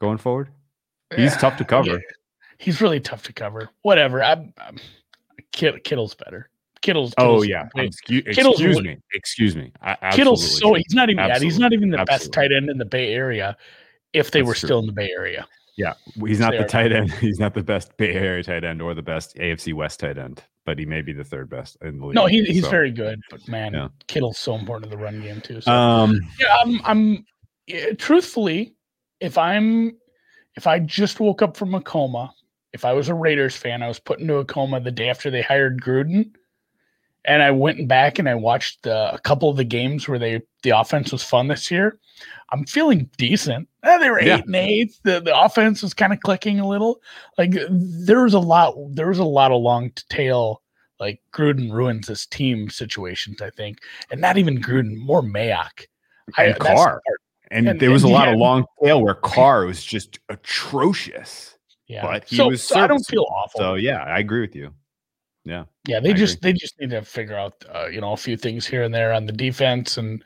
Going 0.00 0.18
forward? 0.18 0.50
He's 1.14 1.32
yeah, 1.32 1.38
tough 1.38 1.56
to 1.58 1.64
cover. 1.64 1.90
Yeah. 1.90 1.98
He's 2.58 2.80
really 2.80 3.00
tough 3.00 3.22
to 3.24 3.32
cover. 3.32 3.68
Whatever. 3.82 4.22
I'm, 4.22 4.52
I'm 4.58 4.78
Kittle's 5.52 6.14
better. 6.14 6.50
Kittle's, 6.86 7.14
Kittle's 7.14 7.42
oh 7.42 7.42
yeah. 7.42 7.68
Excuse, 7.74 8.22
Kittle's, 8.32 8.60
excuse 8.60 8.80
me. 8.80 8.96
Excuse 9.12 9.56
me. 9.56 9.72
I, 9.82 10.12
Kittle's 10.12 10.60
so 10.60 10.74
he's 10.74 10.94
not 10.94 11.10
even 11.10 11.18
absolutely. 11.18 11.46
he's 11.46 11.58
not 11.58 11.72
even 11.72 11.90
the 11.90 11.98
absolutely. 11.98 12.26
best 12.26 12.32
tight 12.32 12.52
end 12.52 12.70
in 12.70 12.78
the 12.78 12.84
Bay 12.84 13.12
Area. 13.12 13.56
If 14.12 14.30
they 14.30 14.38
That's 14.38 14.46
were 14.46 14.54
true. 14.54 14.66
still 14.68 14.78
in 14.78 14.86
the 14.86 14.92
Bay 14.92 15.10
Area. 15.10 15.48
Yeah, 15.76 15.94
he's 16.24 16.38
not 16.38 16.52
the 16.56 16.64
tight 16.64 16.92
end. 16.92 17.10
He's 17.20 17.38
not 17.38 17.52
the 17.52 17.62
best 17.62 17.94
Bay 17.98 18.14
Area 18.14 18.42
tight 18.42 18.64
end 18.64 18.80
or 18.80 18.94
the 18.94 19.02
best 19.02 19.36
AFC 19.36 19.74
West 19.74 20.00
tight 20.00 20.16
end, 20.16 20.42
but 20.64 20.78
he 20.78 20.86
may 20.86 21.02
be 21.02 21.12
the 21.12 21.24
third 21.24 21.50
best 21.50 21.76
in 21.82 21.98
the 21.98 22.06
league. 22.06 22.14
No, 22.14 22.24
he, 22.24 22.44
he's 22.44 22.64
so. 22.64 22.70
very 22.70 22.90
good. 22.90 23.20
But 23.30 23.46
man, 23.46 23.74
yeah. 23.74 23.88
Kittle's 24.06 24.38
so 24.38 24.54
important 24.54 24.90
to 24.90 24.96
the 24.96 25.02
run 25.02 25.20
game 25.20 25.42
too. 25.42 25.60
So. 25.60 25.70
Um, 25.70 26.18
yeah, 26.40 26.56
I'm. 26.62 26.80
I'm 26.84 27.26
yeah, 27.66 27.92
truthfully, 27.98 28.74
if 29.20 29.36
I'm, 29.36 29.98
if 30.54 30.66
I 30.66 30.78
just 30.78 31.20
woke 31.20 31.42
up 31.42 31.58
from 31.58 31.74
a 31.74 31.82
coma, 31.82 32.32
if 32.72 32.86
I 32.86 32.94
was 32.94 33.10
a 33.10 33.14
Raiders 33.14 33.56
fan, 33.56 33.82
I 33.82 33.88
was 33.88 33.98
put 33.98 34.20
into 34.20 34.36
a 34.36 34.46
coma 34.46 34.80
the 34.80 34.92
day 34.92 35.10
after 35.10 35.30
they 35.30 35.42
hired 35.42 35.82
Gruden 35.82 36.30
and 37.26 37.42
I 37.42 37.50
went 37.50 37.88
back 37.88 38.18
and 38.18 38.28
I 38.28 38.34
watched 38.34 38.82
the, 38.82 39.12
a 39.12 39.18
couple 39.18 39.50
of 39.50 39.56
the 39.56 39.64
games 39.64 40.08
where 40.08 40.18
they 40.18 40.42
the 40.62 40.70
offense 40.70 41.12
was 41.12 41.22
fun 41.22 41.48
this 41.48 41.70
year. 41.70 41.98
I'm 42.50 42.64
feeling 42.64 43.10
decent. 43.18 43.68
Eh, 43.82 43.98
they 43.98 44.10
were 44.10 44.20
eight 44.20 44.44
and 44.44 44.56
eight. 44.56 44.96
The 45.02 45.20
the 45.20 45.38
offense 45.38 45.82
was 45.82 45.94
kind 45.94 46.12
of 46.12 46.20
clicking 46.20 46.60
a 46.60 46.68
little. 46.68 47.00
Like 47.36 47.54
there 47.70 48.22
was 48.22 48.34
a 48.34 48.40
lot. 48.40 48.74
There 48.92 49.08
was 49.08 49.18
a 49.18 49.24
lot 49.24 49.52
of 49.52 49.60
long 49.60 49.90
tail. 50.08 50.62
Like 50.98 51.20
Gruden 51.32 51.72
ruins 51.72 52.06
this 52.06 52.24
team 52.26 52.70
situations. 52.70 53.42
I 53.42 53.50
think, 53.50 53.78
and 54.10 54.20
not 54.20 54.38
even 54.38 54.62
Gruden, 54.62 54.96
more 54.96 55.22
Mayock. 55.22 55.86
And 56.38 56.54
I, 56.54 56.58
Carr. 56.58 57.00
And, 57.50 57.68
and, 57.68 57.80
there 57.80 57.90
was 57.92 58.02
and, 58.02 58.12
a 58.12 58.14
lot 58.14 58.26
yeah. 58.26 58.32
of 58.34 58.38
long 58.38 58.64
tail 58.82 59.02
where 59.02 59.14
Carr 59.14 59.66
was 59.66 59.84
just 59.84 60.18
atrocious. 60.28 61.56
Yeah, 61.86 62.02
but 62.02 62.24
he 62.24 62.36
so, 62.36 62.48
was. 62.48 62.62
So 62.62 62.80
I 62.80 62.86
don't 62.86 63.04
feel 63.04 63.26
awful. 63.28 63.58
So 63.58 63.74
yeah, 63.74 64.02
I 64.02 64.18
agree 64.20 64.40
with 64.40 64.56
you. 64.56 64.72
Yeah. 65.46 65.64
Yeah, 65.86 66.00
they 66.00 66.10
I 66.10 66.14
just 66.14 66.38
agree. 66.38 66.52
they 66.52 66.58
just 66.58 66.78
need 66.80 66.90
to 66.90 67.02
figure 67.02 67.36
out 67.36 67.64
uh, 67.72 67.86
you 67.86 68.00
know 68.00 68.12
a 68.12 68.16
few 68.16 68.36
things 68.36 68.66
here 68.66 68.82
and 68.82 68.92
there 68.92 69.12
on 69.12 69.26
the 69.26 69.32
defense 69.32 69.96
and 69.96 70.22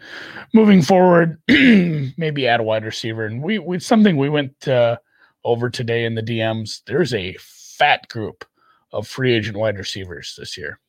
moving 0.54 0.80
forward, 0.80 1.40
maybe 1.48 2.48
add 2.48 2.60
a 2.60 2.62
wide 2.62 2.86
receiver. 2.86 3.26
And 3.26 3.42
we 3.42 3.58
we 3.58 3.78
something 3.80 4.16
we 4.16 4.30
went 4.30 4.66
uh, 4.66 4.96
over 5.44 5.68
today 5.68 6.06
in 6.06 6.14
the 6.14 6.22
DMs. 6.22 6.80
There's 6.86 7.12
a 7.12 7.36
fat 7.38 8.08
group 8.08 8.46
of 8.92 9.06
free 9.06 9.34
agent 9.34 9.58
wide 9.58 9.76
receivers 9.76 10.34
this 10.38 10.56
year. 10.56 10.80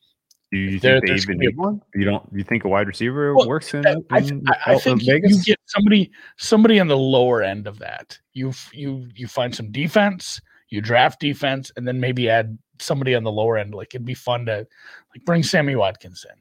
Do 0.50 0.58
you 0.58 0.80
think 0.80 1.06
they 1.06 1.14
even 1.14 1.38
need 1.38 1.58
one? 1.58 1.82
You 1.94 2.06
don't? 2.06 2.28
You 2.32 2.46
think 2.46 2.64
a 2.64 2.70
wide 2.70 2.88
receiver 2.88 3.36
well, 3.36 3.50
works 3.50 3.74
in? 3.74 3.86
in 3.86 4.06
I, 4.12 4.18
I, 4.66 4.74
I 4.74 4.78
think 4.80 5.04
you, 5.04 5.20
you 5.24 5.44
get 5.44 5.60
somebody 5.66 6.10
somebody 6.38 6.80
on 6.80 6.88
the 6.88 6.98
lower 6.98 7.42
end 7.42 7.68
of 7.68 7.80
that. 7.80 8.18
You 8.32 8.54
you 8.72 9.10
you 9.14 9.28
find 9.28 9.54
some 9.54 9.74
defense, 9.74 10.40
you 10.70 10.80
draft 10.80 11.20
defense, 11.20 11.70
and 11.76 11.86
then 11.86 12.00
maybe 12.00 12.30
add 12.30 12.58
somebody 12.82 13.16
on 13.16 13.24
the 13.24 13.32
lower 13.32 13.58
end. 13.58 13.74
Like 13.74 13.94
it'd 13.96 14.06
be 14.06 14.14
fun 14.14 14.46
to 14.46 14.68
like 15.14 15.26
bring 15.26 15.44
Sammy 15.44 15.76
Watkins 15.76 16.26
in. 16.30 16.38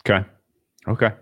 Okay. 0.00 0.26
Okay. 0.88 1.14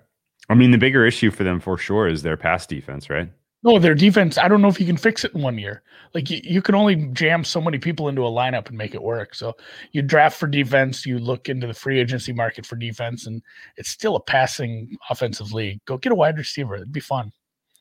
I 0.48 0.54
mean, 0.54 0.70
the 0.70 0.78
bigger 0.78 1.07
issue 1.07 1.30
for 1.30 1.44
them 1.44 1.61
for 1.61 1.78
sure 1.78 2.07
is 2.07 2.22
their 2.22 2.37
pass 2.37 2.66
defense, 2.66 3.09
right? 3.09 3.30
No, 3.62 3.78
their 3.78 3.94
defense. 3.94 4.37
I 4.37 4.46
don't 4.46 4.61
know 4.61 4.68
if 4.68 4.78
you 4.78 4.85
can 4.85 4.98
fix 4.98 5.24
it 5.24 5.35
in 5.35 5.40
one 5.40 5.57
year. 5.57 5.83
Like 6.12 6.28
you, 6.28 6.38
you 6.44 6.61
can 6.61 6.74
only 6.74 6.96
jam 7.14 7.44
so 7.44 7.62
many 7.62 7.78
people 7.78 8.11
into 8.11 8.26
a 8.26 8.30
lineup 8.30 8.68
and 8.68 8.76
make 8.76 8.94
it 8.94 9.02
work. 9.02 9.35
So 9.35 9.57
you 9.92 10.02
draft 10.02 10.38
for 10.38 10.46
defense, 10.46 11.07
you 11.07 11.18
look 11.18 11.48
into 11.48 11.66
the 11.66 11.72
free 11.72 11.98
agency 11.98 12.35
market 12.35 12.66
for 12.66 12.76
defense, 12.76 13.26
and 13.26 13.42
it's 13.78 13.88
still 13.88 14.16
a 14.16 14.20
passing 14.20 14.94
offensive 15.09 15.54
league. 15.54 15.83
Go 15.87 15.96
get 15.96 16.12
a 16.12 16.14
wide 16.14 16.37
receiver. 16.37 16.76
It'd 16.76 16.92
be 16.92 17.00
fun. 17.00 17.33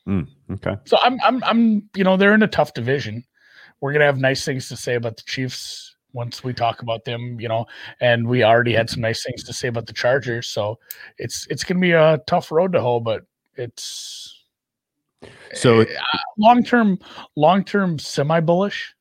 Mm, 0.08 0.26
okay. 0.52 0.76
So 0.86 0.96
I'm, 1.02 1.20
I'm, 1.22 1.44
I'm. 1.44 1.90
You 1.94 2.04
know, 2.04 2.16
they're 2.16 2.34
in 2.34 2.42
a 2.42 2.48
tough 2.48 2.72
division. 2.72 3.22
We're 3.82 3.92
gonna 3.92 4.06
have 4.06 4.18
nice 4.18 4.42
things 4.42 4.68
to 4.70 4.76
say 4.76 4.94
about 4.94 5.18
the 5.18 5.22
Chiefs 5.26 5.93
once 6.14 6.42
we 6.42 6.54
talk 6.54 6.80
about 6.80 7.04
them, 7.04 7.38
you 7.38 7.48
know, 7.48 7.66
and 8.00 8.26
we 8.26 8.42
already 8.42 8.72
had 8.72 8.88
some 8.88 9.02
nice 9.02 9.22
things 9.22 9.44
to 9.44 9.52
say 9.52 9.68
about 9.68 9.86
the 9.86 9.92
Chargers. 9.92 10.48
So 10.48 10.78
it's 11.18 11.46
it's 11.50 11.64
gonna 11.64 11.80
be 11.80 11.92
a 11.92 12.18
tough 12.26 12.50
road 12.50 12.72
to 12.72 12.80
hoe, 12.80 13.00
but 13.00 13.22
it's 13.56 14.44
so 15.52 15.82
uh, 15.82 16.18
long 16.38 16.64
term, 16.64 16.98
long 17.36 17.64
term, 17.64 17.98
semi 17.98 18.40
bullish. 18.40 18.94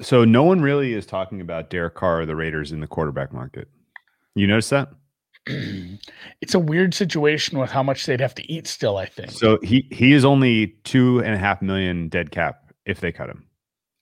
So 0.00 0.24
no 0.24 0.42
one 0.42 0.60
really 0.62 0.94
is 0.94 1.06
talking 1.06 1.40
about 1.40 1.70
Derek 1.70 1.94
Carr 1.94 2.22
or 2.22 2.26
the 2.26 2.34
Raiders 2.34 2.72
in 2.72 2.80
the 2.80 2.86
quarterback 2.86 3.32
market. 3.32 3.68
You 4.34 4.46
notice 4.46 4.70
that? 4.70 4.88
it's 5.46 6.54
a 6.54 6.58
weird 6.58 6.94
situation 6.94 7.58
with 7.58 7.70
how 7.70 7.82
much 7.82 8.06
they'd 8.06 8.20
have 8.20 8.34
to 8.36 8.52
eat 8.52 8.66
still, 8.66 8.96
I 8.96 9.06
think. 9.06 9.30
So 9.30 9.58
he 9.62 9.86
he 9.90 10.12
is 10.12 10.24
only 10.24 10.76
two 10.84 11.20
and 11.20 11.34
a 11.34 11.38
half 11.38 11.62
million 11.62 12.08
dead 12.08 12.30
cap 12.30 12.72
if 12.86 13.00
they 13.00 13.12
cut 13.12 13.28
him. 13.28 13.46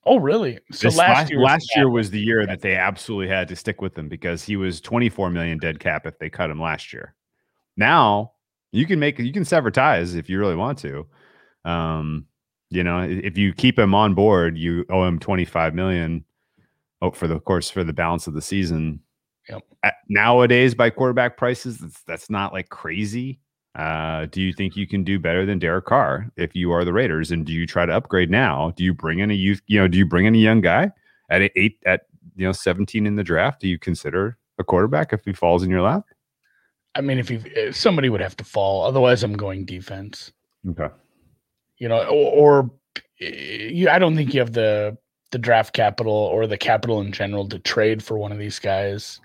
Oh, 0.05 0.17
really? 0.17 0.59
So 0.71 0.87
last, 0.87 0.97
last 0.97 1.29
year, 1.31 1.39
last 1.39 1.75
year 1.75 1.89
was 1.89 2.09
the 2.09 2.19
year 2.19 2.45
that 2.47 2.61
they 2.61 2.75
absolutely 2.75 3.27
had 3.27 3.47
to 3.49 3.55
stick 3.55 3.81
with 3.81 3.95
him 3.95 4.09
because 4.09 4.43
he 4.43 4.55
was 4.55 4.81
24 4.81 5.29
million 5.29 5.59
dead 5.59 5.79
cap 5.79 6.07
if 6.07 6.17
they 6.17 6.29
cut 6.29 6.49
him 6.49 6.59
last 6.59 6.91
year. 6.91 7.13
Now 7.77 8.33
you 8.71 8.85
can 8.85 8.99
make 8.99 9.19
you 9.19 9.33
can 9.33 9.45
sever 9.45 9.69
ties 9.69 10.15
if 10.15 10.29
you 10.29 10.39
really 10.39 10.55
want 10.55 10.79
to. 10.79 11.05
Um, 11.65 12.25
you 12.69 12.83
know, 12.83 13.01
if 13.01 13.37
you 13.37 13.53
keep 13.53 13.77
him 13.77 13.93
on 13.93 14.15
board, 14.15 14.57
you 14.57 14.85
owe 14.89 15.05
him 15.05 15.19
25 15.19 15.75
million 15.75 16.23
oh, 17.01 17.11
for 17.11 17.27
the 17.27 17.39
course 17.39 17.69
for 17.69 17.83
the 17.83 17.93
balance 17.93 18.27
of 18.27 18.33
the 18.33 18.41
season. 18.41 19.01
Yep. 19.49 19.61
At, 19.83 19.95
nowadays, 20.07 20.73
by 20.73 20.89
quarterback 20.89 21.35
prices, 21.35 21.77
that's, 21.79 22.01
that's 22.03 22.29
not 22.29 22.53
like 22.53 22.69
crazy. 22.69 23.39
Uh, 23.75 24.25
do 24.25 24.41
you 24.41 24.51
think 24.51 24.75
you 24.75 24.85
can 24.85 25.03
do 25.03 25.17
better 25.17 25.45
than 25.45 25.57
Derek 25.57 25.85
Carr 25.85 26.29
if 26.35 26.55
you 26.55 26.71
are 26.71 26.83
the 26.83 26.91
Raiders? 26.91 27.31
And 27.31 27.45
do 27.45 27.53
you 27.53 27.65
try 27.65 27.85
to 27.85 27.93
upgrade 27.93 28.29
now? 28.29 28.73
Do 28.75 28.83
you 28.83 28.93
bring 28.93 29.19
in 29.19 29.31
a 29.31 29.35
youth? 29.35 29.61
You 29.67 29.79
know, 29.79 29.87
do 29.87 29.97
you 29.97 30.05
bring 30.05 30.25
in 30.25 30.35
a 30.35 30.39
young 30.39 30.61
guy 30.61 30.91
at 31.29 31.49
eight 31.55 31.79
at 31.85 32.01
you 32.35 32.45
know 32.45 32.51
seventeen 32.51 33.07
in 33.07 33.15
the 33.15 33.23
draft? 33.23 33.61
Do 33.61 33.67
you 33.67 33.79
consider 33.79 34.37
a 34.59 34.63
quarterback 34.63 35.13
if 35.13 35.23
he 35.23 35.33
falls 35.33 35.63
in 35.63 35.69
your 35.69 35.81
lap? 35.81 36.03
I 36.95 37.01
mean, 37.01 37.17
if 37.17 37.29
you 37.31 37.71
somebody 37.71 38.09
would 38.09 38.21
have 38.21 38.35
to 38.37 38.43
fall, 38.43 38.83
otherwise 38.83 39.23
I'm 39.23 39.33
going 39.33 39.65
defense. 39.65 40.33
Okay. 40.69 40.89
You 41.77 41.87
know, 41.87 42.03
or, 42.03 42.61
or 42.61 42.71
you, 43.17 43.89
I 43.89 43.99
don't 43.99 44.15
think 44.15 44.33
you 44.33 44.41
have 44.41 44.53
the 44.53 44.97
the 45.31 45.37
draft 45.37 45.73
capital 45.73 46.13
or 46.13 46.45
the 46.45 46.57
capital 46.57 46.99
in 46.99 47.13
general 47.13 47.47
to 47.47 47.59
trade 47.59 48.03
for 48.03 48.17
one 48.17 48.33
of 48.33 48.37
these 48.37 48.59
guys. 48.59 49.21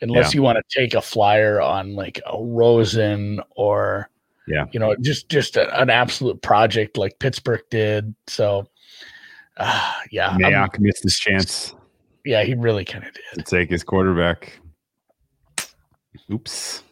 Unless 0.00 0.34
yeah. 0.34 0.38
you 0.38 0.42
want 0.42 0.58
to 0.58 0.80
take 0.80 0.94
a 0.94 1.00
flyer 1.00 1.60
on 1.60 1.94
like 1.94 2.20
a 2.26 2.42
Rosen 2.42 3.40
or 3.56 4.08
yeah, 4.46 4.66
you 4.72 4.80
know, 4.80 4.94
just 5.00 5.28
just 5.28 5.56
a, 5.56 5.80
an 5.80 5.90
absolute 5.90 6.42
project 6.42 6.96
like 6.96 7.18
Pittsburgh 7.18 7.62
did. 7.70 8.14
So, 8.26 8.66
uh, 9.56 9.94
yeah, 10.10 10.36
Mayock 10.36 10.78
missed 10.78 11.02
his 11.02 11.18
chance. 11.18 11.74
Yeah, 12.24 12.42
he 12.42 12.54
really 12.54 12.84
kind 12.84 13.04
of 13.04 13.12
did 13.12 13.22
to 13.34 13.42
take 13.42 13.70
his 13.70 13.82
quarterback. 13.82 14.60
Oops. 16.30 16.82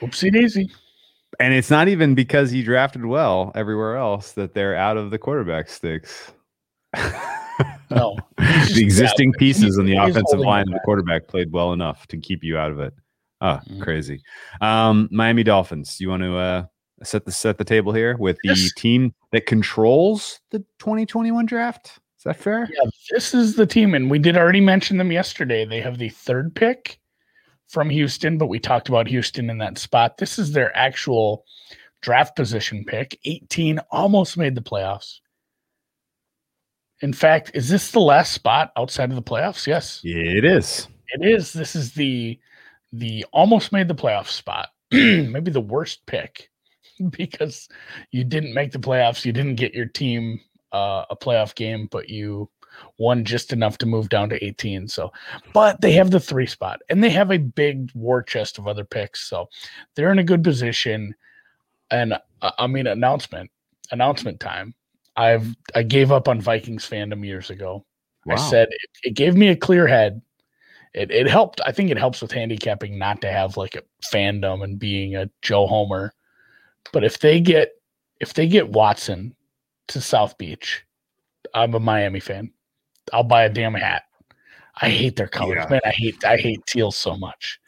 Oopsie 0.00 0.32
daisy. 0.32 0.70
And 1.40 1.54
it's 1.54 1.70
not 1.70 1.88
even 1.88 2.14
because 2.14 2.50
he 2.50 2.62
drafted 2.62 3.06
well 3.06 3.52
everywhere 3.54 3.96
else 3.96 4.32
that 4.32 4.54
they're 4.54 4.76
out 4.76 4.96
of 4.96 5.10
the 5.10 5.18
quarterback 5.18 5.68
sticks. 5.68 6.32
no, 7.94 8.16
the 8.38 8.80
existing 8.82 9.32
pieces 9.34 9.78
on 9.78 9.86
the 9.86 9.96
offensive 9.96 10.40
line 10.40 10.64
and 10.66 10.74
the 10.74 10.80
quarterback 10.84 11.28
played 11.28 11.52
well 11.52 11.72
enough 11.72 12.06
to 12.08 12.16
keep 12.16 12.42
you 12.44 12.58
out 12.58 12.70
of 12.70 12.80
it. 12.80 12.94
Oh, 13.40 13.60
mm-hmm. 13.68 13.82
crazy. 13.82 14.22
Um, 14.60 15.08
Miami 15.10 15.42
Dolphins. 15.42 16.00
You 16.00 16.08
want 16.08 16.22
to 16.22 16.36
uh, 16.36 16.64
set 17.02 17.24
the 17.24 17.32
set 17.32 17.58
the 17.58 17.64
table 17.64 17.92
here 17.92 18.16
with 18.16 18.38
the 18.44 18.70
team 18.76 19.14
that 19.32 19.46
controls 19.46 20.40
the 20.50 20.60
2021 20.78 21.46
draft? 21.46 21.98
Is 22.18 22.24
that 22.24 22.36
fair? 22.36 22.68
Yeah, 22.72 22.88
this 23.10 23.34
is 23.34 23.56
the 23.56 23.66
team, 23.66 23.94
and 23.94 24.08
we 24.08 24.20
did 24.20 24.36
already 24.36 24.60
mention 24.60 24.96
them 24.96 25.10
yesterday. 25.10 25.64
They 25.64 25.80
have 25.80 25.98
the 25.98 26.08
third 26.10 26.54
pick 26.54 27.00
from 27.66 27.90
Houston, 27.90 28.38
but 28.38 28.46
we 28.46 28.60
talked 28.60 28.88
about 28.88 29.08
Houston 29.08 29.50
in 29.50 29.58
that 29.58 29.78
spot. 29.78 30.18
This 30.18 30.38
is 30.38 30.52
their 30.52 30.76
actual 30.76 31.44
draft 32.00 32.36
position 32.36 32.84
pick. 32.84 33.18
18 33.24 33.80
almost 33.90 34.36
made 34.36 34.54
the 34.54 34.60
playoffs. 34.60 35.18
In 37.02 37.12
fact, 37.12 37.50
is 37.54 37.68
this 37.68 37.90
the 37.90 38.00
last 38.00 38.32
spot 38.32 38.72
outside 38.76 39.10
of 39.10 39.16
the 39.16 39.22
playoffs? 39.22 39.66
Yes. 39.66 40.00
It 40.04 40.44
is. 40.44 40.88
It 41.08 41.26
is. 41.26 41.52
This 41.52 41.74
is 41.74 41.92
the 41.92 42.38
the 42.92 43.24
almost 43.32 43.72
made 43.72 43.88
the 43.88 43.94
playoff 43.94 44.28
spot. 44.28 44.68
Maybe 44.92 45.50
the 45.50 45.60
worst 45.60 46.06
pick 46.06 46.50
because 47.10 47.68
you 48.12 48.24
didn't 48.24 48.54
make 48.54 48.72
the 48.72 48.78
playoffs. 48.78 49.24
You 49.24 49.32
didn't 49.32 49.56
get 49.56 49.74
your 49.74 49.86
team 49.86 50.40
uh, 50.72 51.04
a 51.10 51.16
playoff 51.16 51.54
game, 51.54 51.88
but 51.90 52.08
you 52.08 52.48
won 52.98 53.24
just 53.24 53.52
enough 53.52 53.78
to 53.78 53.86
move 53.86 54.08
down 54.08 54.28
to 54.30 54.44
18. 54.44 54.88
So, 54.88 55.12
but 55.52 55.80
they 55.80 55.92
have 55.92 56.10
the 56.10 56.20
three 56.20 56.46
spot 56.46 56.80
and 56.88 57.02
they 57.02 57.10
have 57.10 57.30
a 57.30 57.38
big 57.38 57.90
war 57.94 58.22
chest 58.22 58.58
of 58.58 58.66
other 58.66 58.84
picks. 58.84 59.28
So 59.28 59.48
they're 59.94 60.12
in 60.12 60.18
a 60.18 60.24
good 60.24 60.44
position. 60.44 61.14
And 61.90 62.14
uh, 62.40 62.52
I 62.58 62.66
mean, 62.66 62.86
announcement, 62.86 63.50
announcement 63.90 64.40
time. 64.40 64.74
I've 65.16 65.54
I 65.74 65.82
gave 65.82 66.10
up 66.12 66.28
on 66.28 66.40
Vikings 66.40 66.88
fandom 66.88 67.24
years 67.24 67.50
ago. 67.50 67.84
Wow. 68.24 68.36
I 68.36 68.38
said 68.38 68.68
it, 68.70 68.90
it, 69.02 69.14
gave 69.14 69.34
me 69.34 69.48
a 69.48 69.56
clear 69.56 69.86
head. 69.86 70.22
It 70.94 71.10
it 71.10 71.26
helped. 71.26 71.60
I 71.66 71.72
think 71.72 71.90
it 71.90 71.98
helps 71.98 72.22
with 72.22 72.32
handicapping 72.32 72.98
not 72.98 73.20
to 73.22 73.30
have 73.30 73.56
like 73.56 73.74
a 73.74 73.82
fandom 74.12 74.62
and 74.62 74.78
being 74.78 75.16
a 75.16 75.28
Joe 75.42 75.66
Homer. 75.66 76.12
But 76.92 77.04
if 77.04 77.18
they 77.18 77.40
get 77.40 77.72
if 78.20 78.34
they 78.34 78.46
get 78.46 78.70
Watson 78.70 79.34
to 79.88 80.00
South 80.00 80.38
Beach, 80.38 80.84
I'm 81.54 81.74
a 81.74 81.80
Miami 81.80 82.20
fan. 82.20 82.52
I'll 83.12 83.24
buy 83.24 83.44
a 83.44 83.50
damn 83.50 83.74
hat. 83.74 84.04
I 84.80 84.88
hate 84.88 85.16
their 85.16 85.28
colors, 85.28 85.58
yeah. 85.64 85.68
man. 85.68 85.80
I 85.84 85.90
hate 85.90 86.24
I 86.24 86.36
hate 86.36 86.64
teal 86.66 86.90
so 86.90 87.16
much. 87.16 87.58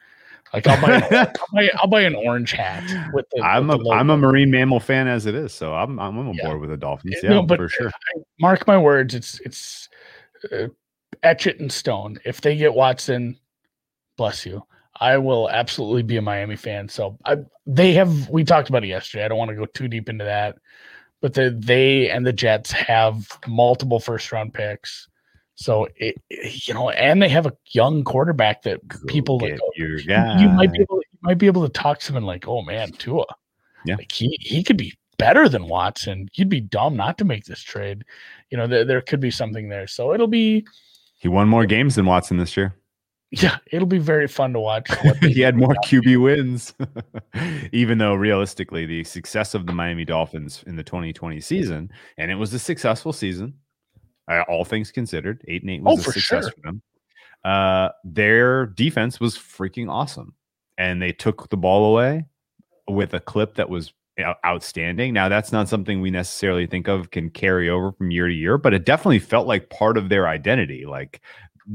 Like 0.54 0.68
I'll 0.68 0.80
buy, 0.80 0.94
an, 0.94 1.02
I'll, 1.10 1.46
buy 1.52 1.70
I'll 1.78 1.88
buy 1.88 2.02
an 2.02 2.14
orange 2.14 2.52
hat 2.52 3.12
with 3.12 3.26
the. 3.32 3.42
I'm 3.42 3.66
with 3.66 3.84
a 3.86 3.90
am 3.90 4.08
a 4.10 4.16
marine 4.16 4.52
mammal 4.52 4.78
fan 4.78 5.08
as 5.08 5.26
it 5.26 5.34
is, 5.34 5.52
so 5.52 5.74
I'm 5.74 5.98
I'm 5.98 6.16
on 6.16 6.32
yeah. 6.34 6.46
board 6.46 6.60
with 6.60 6.70
the 6.70 6.76
Dolphins. 6.76 7.16
Yeah, 7.22 7.30
no, 7.30 7.42
but 7.42 7.58
for 7.58 7.68
sure. 7.68 7.88
I, 7.88 8.20
mark 8.38 8.64
my 8.68 8.78
words, 8.78 9.14
it's 9.16 9.40
it's 9.40 9.88
uh, 10.52 10.68
etch 11.24 11.48
it 11.48 11.58
in 11.58 11.68
stone. 11.68 12.20
If 12.24 12.40
they 12.40 12.56
get 12.56 12.72
Watson, 12.72 13.36
bless 14.16 14.46
you. 14.46 14.62
I 15.00 15.18
will 15.18 15.50
absolutely 15.50 16.04
be 16.04 16.18
a 16.18 16.22
Miami 16.22 16.54
fan. 16.54 16.88
So 16.88 17.18
I, 17.24 17.38
they 17.66 17.92
have. 17.94 18.28
We 18.28 18.44
talked 18.44 18.68
about 18.68 18.84
it 18.84 18.88
yesterday. 18.88 19.24
I 19.24 19.28
don't 19.28 19.38
want 19.38 19.48
to 19.48 19.56
go 19.56 19.66
too 19.66 19.88
deep 19.88 20.08
into 20.08 20.24
that, 20.24 20.56
but 21.20 21.34
the, 21.34 21.50
they 21.58 22.10
and 22.10 22.24
the 22.24 22.32
Jets 22.32 22.70
have 22.70 23.26
multiple 23.48 23.98
first 23.98 24.30
round 24.30 24.54
picks. 24.54 25.08
So 25.56 25.88
it, 25.96 26.16
you 26.28 26.74
know, 26.74 26.90
and 26.90 27.22
they 27.22 27.28
have 27.28 27.46
a 27.46 27.52
young 27.70 28.02
quarterback 28.02 28.62
that 28.62 28.86
Go 28.88 28.98
people 29.06 29.38
like, 29.38 29.58
oh, 29.62 29.70
you 29.76 30.48
might 30.48 30.72
be 30.72 30.80
able, 30.80 30.96
you 30.96 31.18
might 31.22 31.38
be 31.38 31.46
able 31.46 31.62
to 31.62 31.72
talk 31.72 32.00
to 32.00 32.12
him 32.12 32.24
like, 32.24 32.48
oh 32.48 32.62
man, 32.62 32.90
Tua, 32.92 33.24
yeah, 33.84 33.96
like 33.96 34.10
he 34.10 34.36
he 34.40 34.62
could 34.62 34.76
be 34.76 34.92
better 35.18 35.48
than 35.48 35.68
Watson. 35.68 36.28
You'd 36.34 36.48
be 36.48 36.60
dumb 36.60 36.96
not 36.96 37.18
to 37.18 37.24
make 37.24 37.44
this 37.44 37.62
trade. 37.62 38.04
You 38.50 38.58
know, 38.58 38.66
there, 38.66 38.84
there 38.84 39.00
could 39.00 39.20
be 39.20 39.30
something 39.30 39.68
there. 39.68 39.86
So 39.86 40.12
it'll 40.12 40.26
be. 40.26 40.66
He 41.18 41.28
won 41.28 41.48
more 41.48 41.66
games 41.66 41.94
than 41.94 42.06
Watson 42.06 42.36
this 42.36 42.56
year. 42.56 42.74
Yeah, 43.42 43.56
it'll 43.72 43.88
be 43.88 43.98
very 43.98 44.28
fun 44.28 44.52
to 44.52 44.60
watch. 44.60 44.88
he 45.20 45.40
had 45.40 45.56
more 45.56 45.74
QB 45.86 46.22
wins, 46.22 46.72
even 47.72 47.98
though 47.98 48.14
realistically, 48.14 48.86
the 48.86 49.02
success 49.02 49.54
of 49.54 49.66
the 49.66 49.72
Miami 49.72 50.04
Dolphins 50.04 50.62
in 50.68 50.76
the 50.76 50.84
2020 50.84 51.40
season, 51.40 51.90
and 52.16 52.30
it 52.30 52.36
was 52.36 52.54
a 52.54 52.60
successful 52.60 53.12
season, 53.12 53.54
uh, 54.28 54.42
all 54.48 54.64
things 54.64 54.90
considered. 54.90 55.44
Eight 55.48 55.62
and 55.62 55.70
eight 55.70 55.82
was 55.82 55.98
oh, 55.98 56.00
a 56.00 56.04
for 56.04 56.12
success 56.12 56.44
sure. 56.44 56.52
for 56.52 56.60
them. 56.62 56.82
Uh, 57.44 57.90
their 58.04 58.66
defense 58.66 59.20
was 59.20 59.36
freaking 59.36 59.90
awesome, 59.90 60.34
and 60.78 61.00
they 61.00 61.12
took 61.12 61.48
the 61.50 61.56
ball 61.56 61.92
away 61.92 62.24
with 62.88 63.14
a 63.14 63.20
clip 63.20 63.54
that 63.56 63.68
was 63.68 63.92
outstanding. 64.46 65.12
Now, 65.12 65.28
that's 65.28 65.52
not 65.52 65.68
something 65.68 66.00
we 66.00 66.10
necessarily 66.10 66.66
think 66.66 66.88
of 66.88 67.10
can 67.10 67.30
carry 67.30 67.68
over 67.68 67.92
from 67.92 68.10
year 68.10 68.28
to 68.28 68.34
year, 68.34 68.58
but 68.58 68.72
it 68.74 68.84
definitely 68.84 69.18
felt 69.18 69.46
like 69.46 69.70
part 69.70 69.98
of 69.98 70.08
their 70.08 70.28
identity. 70.28 70.86
Like, 70.86 71.20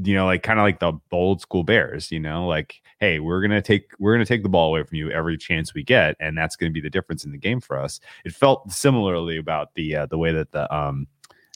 you 0.03 0.15
know, 0.15 0.25
like 0.25 0.43
kind 0.43 0.59
of 0.59 0.63
like 0.63 0.79
the 0.79 0.93
old 1.12 1.41
school 1.41 1.63
Bears, 1.63 2.12
you 2.12 2.19
know, 2.19 2.47
like, 2.47 2.81
hey, 2.99 3.19
we're 3.19 3.41
gonna 3.41 3.62
take 3.62 3.91
we're 3.99 4.13
gonna 4.13 4.25
take 4.25 4.43
the 4.43 4.49
ball 4.49 4.69
away 4.69 4.83
from 4.83 4.95
you 4.95 5.12
every 5.12 5.38
chance 5.38 5.73
we 5.73 5.83
get, 5.83 6.15
and 6.19 6.38
that's 6.38 6.55
gonna 6.55 6.71
be 6.71 6.81
the 6.81 6.89
difference 6.89 7.25
in 7.25 7.31
the 7.31 7.38
game 7.38 7.59
for 7.59 7.77
us. 7.77 7.99
It 8.23 8.33
felt 8.33 8.71
similarly 8.71 9.38
about 9.38 9.73
the 9.75 9.95
uh, 9.95 10.05
the 10.05 10.17
way 10.17 10.31
that 10.31 10.51
the 10.51 10.73
um 10.73 11.07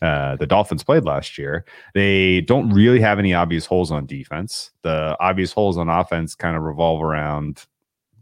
uh, 0.04 0.36
the 0.36 0.46
Dolphins 0.46 0.84
played 0.84 1.06
last 1.06 1.38
year. 1.38 1.64
They 1.94 2.42
don't 2.42 2.70
really 2.72 3.00
have 3.00 3.20
any 3.20 3.34
obvious 3.34 3.66
holes 3.66 3.90
on 3.90 4.06
defense. 4.06 4.72
The 4.82 5.16
obvious 5.22 5.54
holes 5.54 5.78
on 5.78 5.88
offense 5.88 6.36
kind 6.36 6.58
of 6.58 6.64
revolve 6.64 7.02
around, 7.02 7.66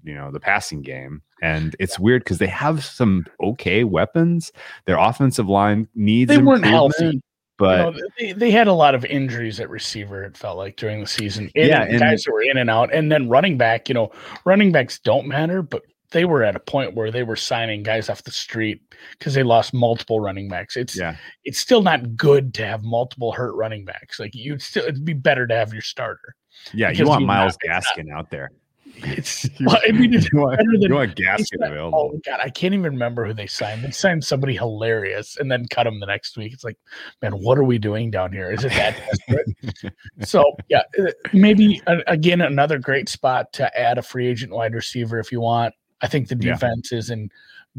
you 0.04 0.14
know, 0.14 0.32
the 0.32 0.40
passing 0.40 0.84
game. 0.84 1.24
And 1.42 1.76
it's 1.80 1.98
weird 1.98 2.24
because 2.24 2.38
they 2.38 2.46
have 2.48 2.86
some 2.86 3.26
okay 3.42 3.84
weapons. 3.84 4.52
Their 4.86 5.00
offensive 5.00 5.50
line 5.50 5.88
needs 5.96 6.30
they 6.30 6.38
weren't 6.38 6.66
healthy. 6.66 7.20
But 7.58 7.96
you 7.96 8.02
know, 8.02 8.08
they, 8.20 8.32
they 8.34 8.52
had 8.52 8.68
a 8.68 8.74
lot 8.74 8.94
of 8.94 9.04
injuries 9.06 9.60
at 9.60 9.68
receiver, 9.68 10.24
it 10.24 10.38
felt 10.38 10.58
like 10.58 10.76
during 10.76 11.00
the 11.00 11.08
season. 11.08 11.50
In 11.56 11.68
yeah, 11.68 11.82
and 11.82 12.00
guys 12.00 12.24
that 12.24 12.32
were 12.32 12.44
in 12.44 12.58
and 12.58 12.70
out. 12.70 12.94
And 12.94 13.12
then 13.12 13.28
running 13.28 13.58
back, 13.58 13.90
you 13.90 13.96
know, 13.96 14.12
running 14.46 14.72
backs 14.72 15.00
don't 15.00 15.26
matter, 15.26 15.64
but 15.64 15.82
they 16.12 16.26
were 16.26 16.44
at 16.44 16.56
a 16.56 16.60
point 16.60 16.94
where 16.94 17.12
they 17.12 17.24
were 17.24 17.36
signing 17.36 17.84
guys 17.84 18.10
off 18.10 18.24
the 18.24 18.32
street 18.32 18.82
because 19.18 19.34
they 19.34 19.44
lost 19.44 19.74
multiple 19.74 20.20
running 20.20 20.48
backs. 20.48 20.76
It's 20.76 20.98
yeah. 20.98 21.16
it's 21.44 21.60
still 21.60 21.82
not 21.82 22.16
good 22.16 22.54
to 22.56 22.66
have 22.66 22.84
multiple 22.84 23.32
hurt 23.32 23.56
running 23.56 23.86
backs. 23.86 24.20
Like 24.20 24.36
you'd 24.36 24.62
still 24.62 24.84
it'd 24.84 25.06
be 25.06 25.14
better 25.14 25.48
to 25.48 25.56
have 25.56 25.74
your 25.74 25.82
starter. 25.82 26.36
Yeah, 26.74 26.92
you 26.92 27.08
want 27.08 27.26
Myles 27.26 27.58
Gaskin 27.66 28.12
out 28.14 28.30
there. 28.30 28.52
It's 28.98 29.50
well, 29.62 29.80
I 29.88 29.92
mean 29.92 30.14
it's 30.14 30.30
you 30.34 30.40
want, 30.40 30.58
better 30.58 30.72
than 30.74 30.90
you 30.90 30.96
want 30.96 31.16
Gaskin 31.16 31.66
available. 31.66 32.12
Oh 32.14 32.20
god, 32.26 32.40
I 32.44 32.50
can't 32.50 32.74
even 32.74 32.92
remember 32.92 33.26
who 33.26 33.34
they 33.34 33.48
signed. 33.48 33.84
They 33.84 33.92
signed 33.92 34.24
somebody 34.24 34.56
hilarious 34.56 35.38
and 35.38 35.52
then 35.52 35.66
cut 35.70 35.88
him 35.88 36.00
the 36.00 36.06
next 36.06 36.38
week. 36.38 36.54
It's 36.54 36.64
like, 36.64 36.78
man, 37.22 37.34
what 37.34 37.58
are 37.58 37.64
we 37.64 37.78
doing 37.78 38.12
down 38.12 38.34
here? 38.34 38.52
Is 38.52 38.66
it 38.66 38.74
that 38.74 38.98
desperate? 38.98 39.94
so 40.28 40.44
yeah, 40.70 40.84
uh, 41.00 41.12
maybe 41.34 41.82
uh, 41.88 41.98
again 42.08 42.42
another 42.42 42.80
great 42.80 43.08
spot 43.08 43.54
to 43.54 43.80
add 43.80 43.98
a 43.98 44.02
free 44.02 44.28
agent 44.28 44.52
wide 44.52 44.74
receiver 44.74 45.20
if 45.20 45.32
you 45.32 45.40
want. 45.40 45.74
I 46.02 46.08
think 46.08 46.28
the 46.28 46.36
defense 46.36 46.90
yeah. 46.92 46.98
is 46.98 47.10
in 47.10 47.30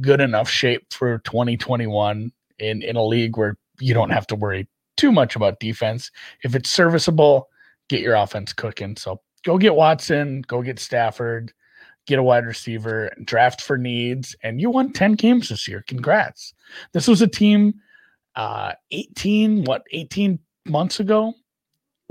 good 0.00 0.20
enough 0.20 0.48
shape 0.48 0.92
for 0.92 1.18
2021 1.18 2.32
in 2.58 2.82
in 2.82 2.96
a 2.96 3.04
league 3.04 3.36
where 3.36 3.56
you 3.80 3.94
don't 3.94 4.10
have 4.10 4.26
to 4.28 4.36
worry 4.36 4.68
too 4.96 5.12
much 5.12 5.36
about 5.36 5.60
defense. 5.60 6.10
If 6.44 6.54
it's 6.54 6.70
serviceable, 6.70 7.48
get 7.88 8.00
your 8.00 8.14
offense 8.14 8.52
cooking. 8.52 8.96
So 8.96 9.20
go 9.44 9.58
get 9.58 9.74
Watson, 9.74 10.42
go 10.46 10.62
get 10.62 10.78
Stafford, 10.78 11.52
get 12.06 12.18
a 12.18 12.22
wide 12.22 12.46
receiver, 12.46 13.10
draft 13.24 13.60
for 13.60 13.76
needs, 13.76 14.36
and 14.42 14.60
you 14.60 14.70
won 14.70 14.92
10 14.92 15.14
games 15.14 15.48
this 15.48 15.66
year. 15.66 15.84
Congrats. 15.88 16.54
This 16.92 17.08
was 17.08 17.22
a 17.22 17.28
team 17.28 17.74
uh 18.34 18.72
18 18.92 19.64
what 19.64 19.82
18 19.90 20.38
months 20.66 21.00
ago 21.00 21.34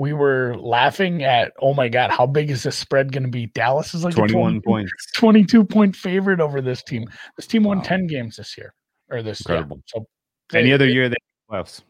we 0.02 0.14
were 0.14 0.58
laughing 0.58 1.22
at, 1.22 1.54
oh 1.60 1.76
my 1.76 1.88
God, 1.88 2.10
how 2.10 2.26
big 2.26 2.50
is 2.50 2.64
this 2.64 2.76
spread 2.76 3.12
going 3.12 3.22
to 3.22 3.30
be? 3.30 3.46
Dallas 3.46 3.94
is 3.94 4.04
like 4.04 4.16
21 4.16 4.60
points, 4.66 4.92
22 5.14 5.64
point 5.64 5.96
favorite 5.96 6.40
over 6.40 6.60
this 6.60 6.82
team. 6.82 7.08
This 7.38 7.46
team 7.46 7.66
won 7.66 7.78
wow. 7.78 7.84
10 7.84 8.08
games 8.08 8.38
this 8.38 8.58
year 8.58 8.74
or 9.12 9.22
this 9.22 9.42
incredible. 9.42 9.78
Yeah. 9.78 9.92
So 9.94 10.08
they, 10.50 10.62
any 10.62 10.74
other 10.74 10.88
year 10.88 11.08
they 11.08 11.18
playoffs. 11.52 11.82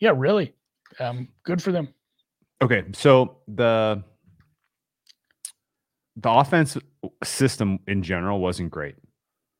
Yeah, 0.00 0.14
really. 0.16 0.52
Um, 0.98 1.28
good 1.44 1.62
for 1.62 1.70
them. 1.70 1.94
Okay. 2.60 2.82
So 2.92 3.36
the, 3.46 4.02
the 6.16 6.30
offense 6.30 6.76
system 7.22 7.78
in 7.86 8.02
general 8.02 8.40
wasn't 8.40 8.72
great 8.72 8.96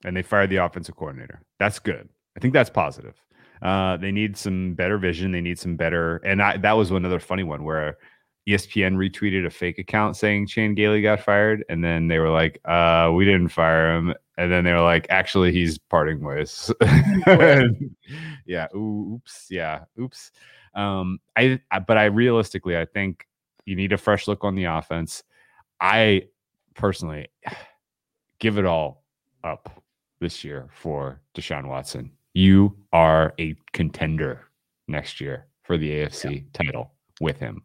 and 0.04 0.16
they 0.16 0.22
fired 0.22 0.50
the 0.50 0.56
offensive 0.56 0.96
coordinator. 0.96 1.42
That's 1.60 1.78
good. 1.78 2.08
I 2.36 2.40
think 2.40 2.54
that's 2.54 2.70
positive. 2.70 3.14
Uh, 3.62 3.96
they 3.96 4.12
need 4.12 4.36
some 4.36 4.74
better 4.74 4.98
vision. 4.98 5.32
They 5.32 5.40
need 5.40 5.58
some 5.58 5.76
better, 5.76 6.18
and 6.18 6.42
I, 6.42 6.56
that 6.58 6.72
was 6.72 6.90
another 6.90 7.20
funny 7.20 7.42
one 7.42 7.64
where 7.64 7.96
ESPN 8.48 8.94
retweeted 8.94 9.44
a 9.44 9.50
fake 9.50 9.78
account 9.78 10.16
saying 10.16 10.46
Chan 10.46 10.74
Gailey 10.74 11.02
got 11.02 11.20
fired, 11.20 11.64
and 11.68 11.82
then 11.82 12.08
they 12.08 12.18
were 12.18 12.30
like, 12.30 12.60
"Uh, 12.64 13.10
we 13.14 13.24
didn't 13.24 13.48
fire 13.48 13.96
him." 13.96 14.14
And 14.38 14.52
then 14.52 14.64
they 14.64 14.72
were 14.72 14.82
like, 14.82 15.06
"Actually, 15.10 15.52
he's 15.52 15.78
parting 15.78 16.20
ways." 16.20 16.72
yeah. 18.46 18.66
Oops. 18.74 19.46
Yeah. 19.50 19.84
Oops. 19.98 20.30
Um, 20.74 21.18
I, 21.36 21.60
I, 21.70 21.80
but 21.80 21.98
I 21.98 22.04
realistically, 22.04 22.76
I 22.76 22.84
think 22.84 23.26
you 23.64 23.74
need 23.74 23.92
a 23.92 23.98
fresh 23.98 24.28
look 24.28 24.44
on 24.44 24.54
the 24.54 24.64
offense. 24.64 25.24
I 25.80 26.28
personally 26.74 27.28
give 28.38 28.58
it 28.58 28.64
all 28.64 29.02
up 29.42 29.82
this 30.20 30.44
year 30.44 30.68
for 30.72 31.20
Deshaun 31.34 31.66
Watson. 31.66 32.12
You 32.36 32.76
are 32.92 33.32
a 33.40 33.56
contender 33.72 34.42
next 34.88 35.22
year 35.22 35.46
for 35.64 35.78
the 35.78 35.90
AFC 35.90 36.34
yeah. 36.34 36.40
title 36.52 36.92
with 37.18 37.38
him. 37.38 37.62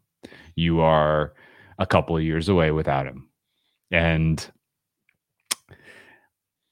You 0.56 0.80
are 0.80 1.34
a 1.78 1.84
couple 1.84 2.16
of 2.16 2.22
years 2.22 2.48
away 2.48 2.70
without 2.70 3.06
him. 3.06 3.28
And 3.90 4.50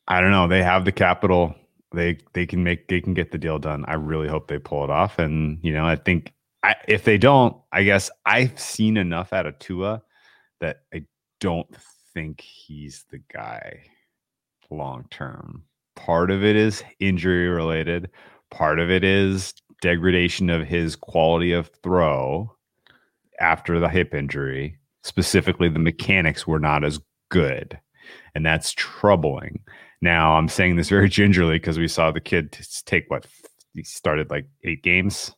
I 0.09 0.23
don't 0.23 0.31
know, 0.31 0.49
they 0.49 0.63
have 0.63 0.87
the 0.87 0.93
capital. 0.93 1.55
They 1.95 2.17
they 2.33 2.47
can 2.47 2.65
make 2.65 2.89
they 2.89 3.03
can 3.03 3.13
get 3.13 3.33
the 3.33 3.39
deal 3.39 3.59
done. 3.59 3.85
I 3.87 3.97
really 3.97 4.29
hope 4.29 4.49
they 4.49 4.59
pull 4.59 4.83
it 4.83 4.89
off 4.89 5.19
and 5.19 5.59
you 5.63 5.75
know, 5.75 5.85
I 5.85 5.97
think 5.97 6.33
I, 6.63 6.77
if 6.89 7.05
they 7.05 7.19
don't, 7.19 7.55
I 7.71 7.83
guess 7.83 8.11
I've 8.25 8.59
seen 8.59 8.97
enough 8.97 9.35
out 9.35 9.45
of 9.45 9.59
Tua 9.59 10.03
that 10.63 10.85
I 10.95 11.05
don't 11.39 11.69
think 12.15 12.41
he's 12.41 13.05
the 13.11 13.21
guy 13.31 13.83
long 14.71 15.05
term. 15.11 15.65
Part 15.97 16.31
of 16.31 16.45
it 16.45 16.57
is 16.57 16.83
injury 16.99 17.49
related, 17.49 18.11
part 18.51 18.79
of 18.79 18.91
it 18.91 19.05
is 19.05 19.55
degradation 19.81 20.51
of 20.51 20.67
his 20.67 20.97
quality 20.97 21.53
of 21.53 21.71
throw 21.83 22.55
after 23.41 23.81
the 23.81 23.89
hip 23.89 24.15
injury. 24.15 24.79
Specifically, 25.03 25.69
the 25.69 25.79
mechanics 25.79 26.47
were 26.47 26.59
not 26.59 26.85
as 26.85 27.01
good, 27.31 27.79
and 28.35 28.45
that's 28.45 28.73
troubling. 28.73 29.61
Now, 30.03 30.35
I'm 30.35 30.49
saying 30.49 30.77
this 30.77 30.89
very 30.89 31.09
gingerly 31.21 31.59
because 31.59 31.79
we 31.79 31.89
saw 31.89 32.11
the 32.11 32.21
kid 32.21 32.59
take 32.85 33.05
what 33.09 33.27
he 33.75 33.83
started 33.83 34.31
like 34.31 34.47
eight 34.65 34.83
games 34.83 35.35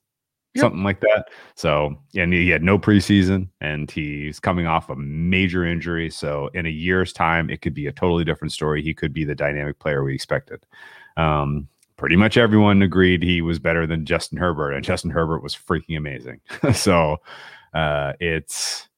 Yep. 0.55 0.61
something 0.61 0.83
like 0.83 1.01
that. 1.01 1.31
So, 1.55 1.97
and 2.15 2.33
he 2.33 2.51
had 2.51 2.63
no 2.63 2.79
preseason 2.79 3.49
and 3.63 3.91
he's 3.91 4.39
coming 4.39 4.67
off 4.67 4.91
a 4.91 4.97
major 4.97 5.65
injury. 5.65 6.11
So, 6.11 6.51
in 6.53 6.67
a 6.67 6.71
year's 6.71 7.13
time, 7.13 7.49
it 7.49 7.63
could 7.63 7.73
be 7.73 7.87
a 7.87 7.93
totally 7.93 8.25
different 8.25 8.53
story. 8.53 8.83
He 8.83 8.93
could 8.93 9.15
be 9.15 9.25
the 9.25 9.35
dynamic 9.35 9.79
player 9.79 10.05
we 10.05 10.15
expected. 10.15 10.67
Um, 11.17 11.69
pretty 11.97 12.17
much 12.17 12.37
everyone 12.37 12.83
agreed 12.83 13.23
he 13.23 13.41
was 13.41 13.59
better 13.59 13.87
than 13.87 14.05
Justin 14.05 14.37
Herbert, 14.37 14.73
and 14.73 14.85
Justin 14.85 15.11
Herbert 15.11 15.43
was 15.43 15.55
freaking 15.55 15.97
amazing. 15.97 16.41
so, 16.75 17.17
uh, 17.73 18.13
it's 18.21 18.89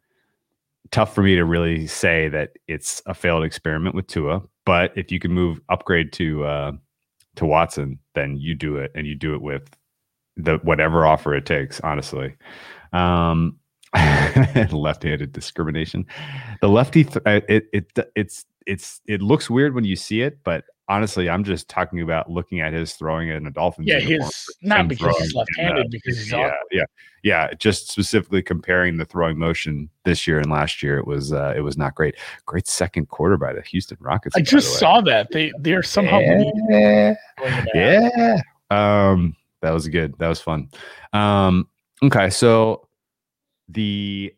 tough 0.90 1.14
for 1.14 1.22
me 1.22 1.36
to 1.36 1.44
really 1.44 1.86
say 1.86 2.28
that 2.28 2.50
it's 2.66 3.00
a 3.06 3.14
failed 3.14 3.44
experiment 3.44 3.94
with 3.94 4.08
Tua. 4.08 4.42
But 4.64 4.92
if 4.96 5.12
you 5.12 5.20
can 5.20 5.32
move 5.32 5.60
upgrade 5.68 6.12
to 6.14 6.44
uh, 6.44 6.72
to 7.36 7.46
Watson, 7.46 8.00
then 8.14 8.36
you 8.38 8.56
do 8.56 8.76
it, 8.76 8.90
and 8.96 9.06
you 9.06 9.14
do 9.14 9.34
it 9.34 9.42
with 9.42 9.70
the 10.36 10.58
whatever 10.58 11.06
offer 11.06 11.34
it 11.34 11.46
takes. 11.46 11.80
Honestly, 11.80 12.34
um, 12.92 13.58
left-handed 14.72 15.32
discrimination. 15.32 16.06
The 16.60 16.68
lefty, 16.68 17.04
th- 17.04 17.22
uh, 17.26 17.40
it 17.48 17.66
it 17.72 17.92
it's 18.14 18.44
it's 18.66 19.00
it 19.06 19.22
looks 19.22 19.48
weird 19.48 19.74
when 19.74 19.84
you 19.84 19.96
see 19.96 20.22
it, 20.22 20.38
but 20.44 20.64
honestly, 20.88 21.30
I'm 21.30 21.44
just 21.44 21.68
talking 21.68 22.00
about 22.00 22.30
looking 22.30 22.60
at 22.60 22.72
his 22.72 22.94
throwing 22.94 23.28
in 23.28 23.46
a 23.46 23.50
dolphin. 23.50 23.84
Yeah, 23.84 24.00
his 24.00 24.46
not 24.62 24.88
because 24.88 25.16
he's 25.18 25.34
left-handed, 25.34 25.90
because 25.90 26.18
he's 26.18 26.32
yeah, 26.32 26.52
yeah, 26.70 26.84
yeah. 27.22 27.50
Just 27.58 27.90
specifically 27.90 28.42
comparing 28.42 28.96
the 28.96 29.04
throwing 29.04 29.38
motion 29.38 29.88
this 30.04 30.26
year 30.26 30.38
and 30.38 30.50
last 30.50 30.82
year, 30.82 30.98
it 30.98 31.06
was 31.06 31.32
uh, 31.32 31.54
it 31.56 31.60
was 31.60 31.76
not 31.76 31.94
great. 31.94 32.16
Great 32.46 32.66
second 32.66 33.08
quarter 33.08 33.36
by 33.36 33.52
the 33.52 33.62
Houston 33.62 33.98
Rockets. 34.00 34.36
I 34.36 34.40
just 34.40 34.78
saw 34.78 35.00
that 35.02 35.30
they 35.32 35.52
they're 35.60 35.82
somehow 35.82 36.20
yeah, 36.20 37.14
yeah. 37.74 38.40
Um, 38.70 39.36
that 39.64 39.72
was 39.72 39.88
good. 39.88 40.14
That 40.18 40.28
was 40.28 40.40
fun. 40.40 40.68
Um, 41.12 41.68
okay, 42.02 42.28
so 42.28 42.86
the 43.68 44.34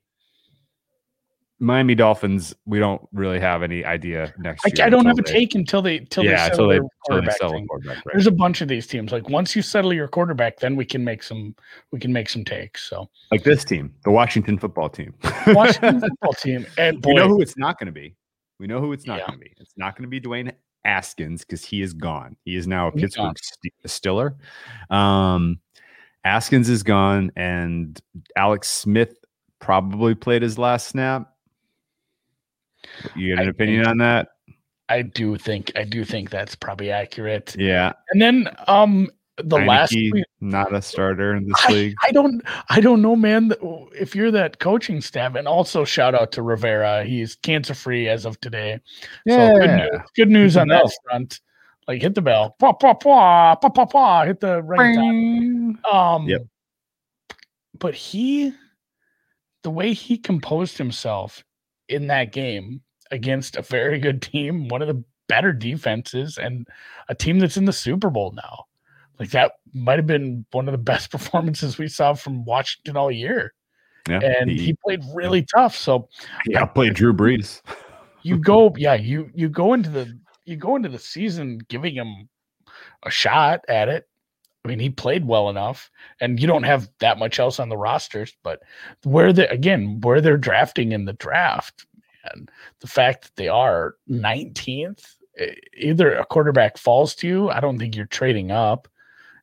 Miami 1.58 1.96
Dolphins, 1.96 2.54
we 2.64 2.78
don't 2.78 3.02
really 3.12 3.40
have 3.40 3.64
any 3.64 3.84
idea 3.84 4.32
next 4.38 4.64
I, 4.64 4.70
year. 4.76 4.86
I 4.86 4.90
don't 4.90 5.04
have 5.04 5.18
a 5.18 5.22
take 5.22 5.56
until 5.56 5.82
they 5.82 5.98
until 5.98 6.24
yeah, 6.24 6.48
they 6.48 6.50
settle 6.50 6.68
they, 6.68 6.78
their 6.78 6.88
quarterback 7.04 7.38
thing. 7.40 7.66
quarterback, 7.66 7.96
right. 7.96 8.12
There's 8.12 8.28
a 8.28 8.32
bunch 8.32 8.60
of 8.60 8.68
these 8.68 8.86
teams. 8.86 9.10
Like 9.10 9.28
once 9.28 9.56
you 9.56 9.62
settle 9.62 9.92
your 9.92 10.06
quarterback, 10.06 10.60
then 10.60 10.76
we 10.76 10.84
can 10.84 11.02
make 11.02 11.24
some 11.24 11.56
we 11.90 11.98
can 11.98 12.12
make 12.12 12.28
some 12.28 12.44
takes. 12.44 12.88
So 12.88 13.08
like 13.32 13.42
this 13.42 13.64
team, 13.64 13.94
the 14.04 14.12
Washington 14.12 14.58
football 14.58 14.88
team. 14.88 15.12
Washington 15.48 16.00
football 16.00 16.34
team. 16.34 16.66
And 16.78 17.02
boy, 17.02 17.08
we 17.10 17.14
know 17.14 17.28
who 17.28 17.40
it's 17.40 17.56
not 17.56 17.78
going 17.80 17.86
to 17.86 17.92
be. 17.92 18.14
We 18.60 18.66
know 18.66 18.80
who 18.80 18.92
it's 18.92 19.06
not 19.06 19.18
Yeah. 19.18 19.26
going 19.26 19.38
to 19.40 19.44
be. 19.44 19.52
It's 19.58 19.74
not 19.76 19.96
going 19.96 20.04
to 20.04 20.08
be 20.08 20.20
Dwayne 20.20 20.52
Haskins 20.86 21.44
because 21.44 21.64
he 21.64 21.82
is 21.82 21.92
gone. 21.92 22.36
He 22.44 22.56
is 22.56 22.66
now 22.66 22.88
a 22.88 22.92
He's 22.92 23.02
Pittsburgh. 23.02 23.36
St- 23.38 23.74
Stiller. 23.86 24.36
Um, 24.88 25.60
Haskins 26.24 26.68
is 26.68 26.82
gone, 26.82 27.30
and 27.36 28.00
Alex 28.36 28.68
Smith 28.68 29.16
probably 29.58 30.14
played 30.14 30.42
his 30.42 30.58
last 30.58 30.88
snap. 30.88 31.32
You 33.14 33.34
got 33.34 33.42
an 33.42 33.48
I 33.48 33.50
opinion 33.50 33.80
think- 33.82 33.90
on 33.90 33.98
that? 33.98 34.28
I 34.88 35.02
do 35.02 35.36
think 35.36 35.72
I 35.74 35.82
do 35.82 36.04
think 36.04 36.30
that's 36.30 36.54
probably 36.54 36.92
accurate. 36.92 37.56
Yeah, 37.58 37.92
And 38.12 38.22
then 38.22 38.48
um 38.68 39.10
the 39.36 39.58
last 39.58 39.92
Heinicke, 39.92 40.12
we- 40.12 40.24
not 40.40 40.74
a 40.74 40.80
starter 40.80 41.34
in 41.34 41.46
this 41.46 41.60
I, 41.66 41.72
league. 41.72 41.94
I 42.02 42.12
don't 42.12 42.42
I 42.70 42.80
don't 42.80 43.02
know, 43.02 43.16
man. 43.16 43.52
If 43.92 44.14
you're 44.14 44.30
that 44.30 44.58
coaching 44.58 45.00
staff, 45.00 45.34
and 45.34 45.46
also 45.46 45.84
shout 45.84 46.14
out 46.14 46.32
to 46.32 46.42
Rivera, 46.42 47.04
he's 47.04 47.36
cancer 47.36 47.74
free 47.74 48.08
as 48.08 48.24
of 48.24 48.40
today. 48.40 48.80
So 49.28 49.58
good 49.58 49.70
news, 49.70 50.00
good 50.14 50.30
news 50.30 50.56
on 50.56 50.68
that 50.68 50.90
front. 51.04 51.40
Like 51.88 52.02
hit 52.02 52.14
the 52.14 52.22
bell, 52.22 52.56
pah, 52.58 52.72
pah, 52.72 52.94
pah, 52.94 53.54
pah, 53.56 53.68
pah, 53.68 53.86
pah, 53.86 54.24
hit 54.24 54.40
the 54.40 54.62
right. 54.62 54.96
Um, 55.90 56.26
Yep. 56.26 56.42
But 57.78 57.94
he, 57.94 58.52
the 59.62 59.70
way 59.70 59.92
he 59.92 60.18
composed 60.18 60.78
himself 60.78 61.44
in 61.88 62.08
that 62.08 62.32
game 62.32 62.80
against 63.10 63.56
a 63.56 63.62
very 63.62 63.98
good 64.00 64.22
team, 64.22 64.68
one 64.68 64.82
of 64.82 64.88
the 64.88 65.04
better 65.28 65.52
defenses, 65.52 66.38
and 66.38 66.66
a 67.08 67.14
team 67.14 67.38
that's 67.38 67.56
in 67.56 67.66
the 67.66 67.72
Super 67.72 68.10
Bowl 68.10 68.32
now, 68.32 68.64
like 69.18 69.30
that 69.30 69.52
might 69.72 69.98
have 69.98 70.06
been 70.06 70.44
one 70.52 70.68
of 70.68 70.72
the 70.72 70.78
best 70.78 71.10
performances 71.10 71.78
we 71.78 71.88
saw 71.88 72.14
from 72.14 72.44
Washington 72.44 72.96
all 72.96 73.10
year. 73.10 73.54
Yeah, 74.08 74.20
And 74.20 74.48
he 74.48 74.76
played 74.84 75.02
really 75.14 75.44
tough. 75.54 75.76
So 75.76 76.08
yeah 76.46 76.64
played 76.64 76.94
Drew 76.94 77.12
Brees. 77.12 77.60
you 78.22 78.38
go, 78.38 78.72
yeah, 78.76 78.94
you 78.94 79.30
you 79.34 79.48
go 79.48 79.72
into 79.72 79.90
the 79.90 80.16
you 80.44 80.56
go 80.56 80.76
into 80.76 80.88
the 80.88 80.98
season 80.98 81.58
giving 81.68 81.94
him 81.94 82.28
a 83.04 83.10
shot 83.10 83.64
at 83.68 83.88
it. 83.88 84.08
I 84.64 84.68
mean, 84.68 84.78
he 84.80 84.90
played 84.90 85.26
well 85.26 85.48
enough, 85.48 85.90
and 86.20 86.40
you 86.40 86.46
don't 86.46 86.64
have 86.64 86.88
that 86.98 87.18
much 87.18 87.38
else 87.38 87.60
on 87.60 87.68
the 87.68 87.76
rosters. 87.76 88.36
But 88.42 88.62
where 89.04 89.32
they 89.32 89.46
again, 89.48 90.00
where 90.00 90.20
they're 90.20 90.36
drafting 90.36 90.92
in 90.92 91.04
the 91.04 91.12
draft, 91.14 91.86
and 92.32 92.50
the 92.80 92.88
fact 92.88 93.22
that 93.24 93.36
they 93.36 93.48
are 93.48 93.94
19th, 94.08 95.04
e- 95.40 95.52
either 95.76 96.14
a 96.14 96.24
quarterback 96.24 96.78
falls 96.78 97.14
to 97.16 97.28
you. 97.28 97.50
I 97.50 97.60
don't 97.60 97.78
think 97.78 97.94
you're 97.96 98.06
trading 98.06 98.50
up, 98.50 98.88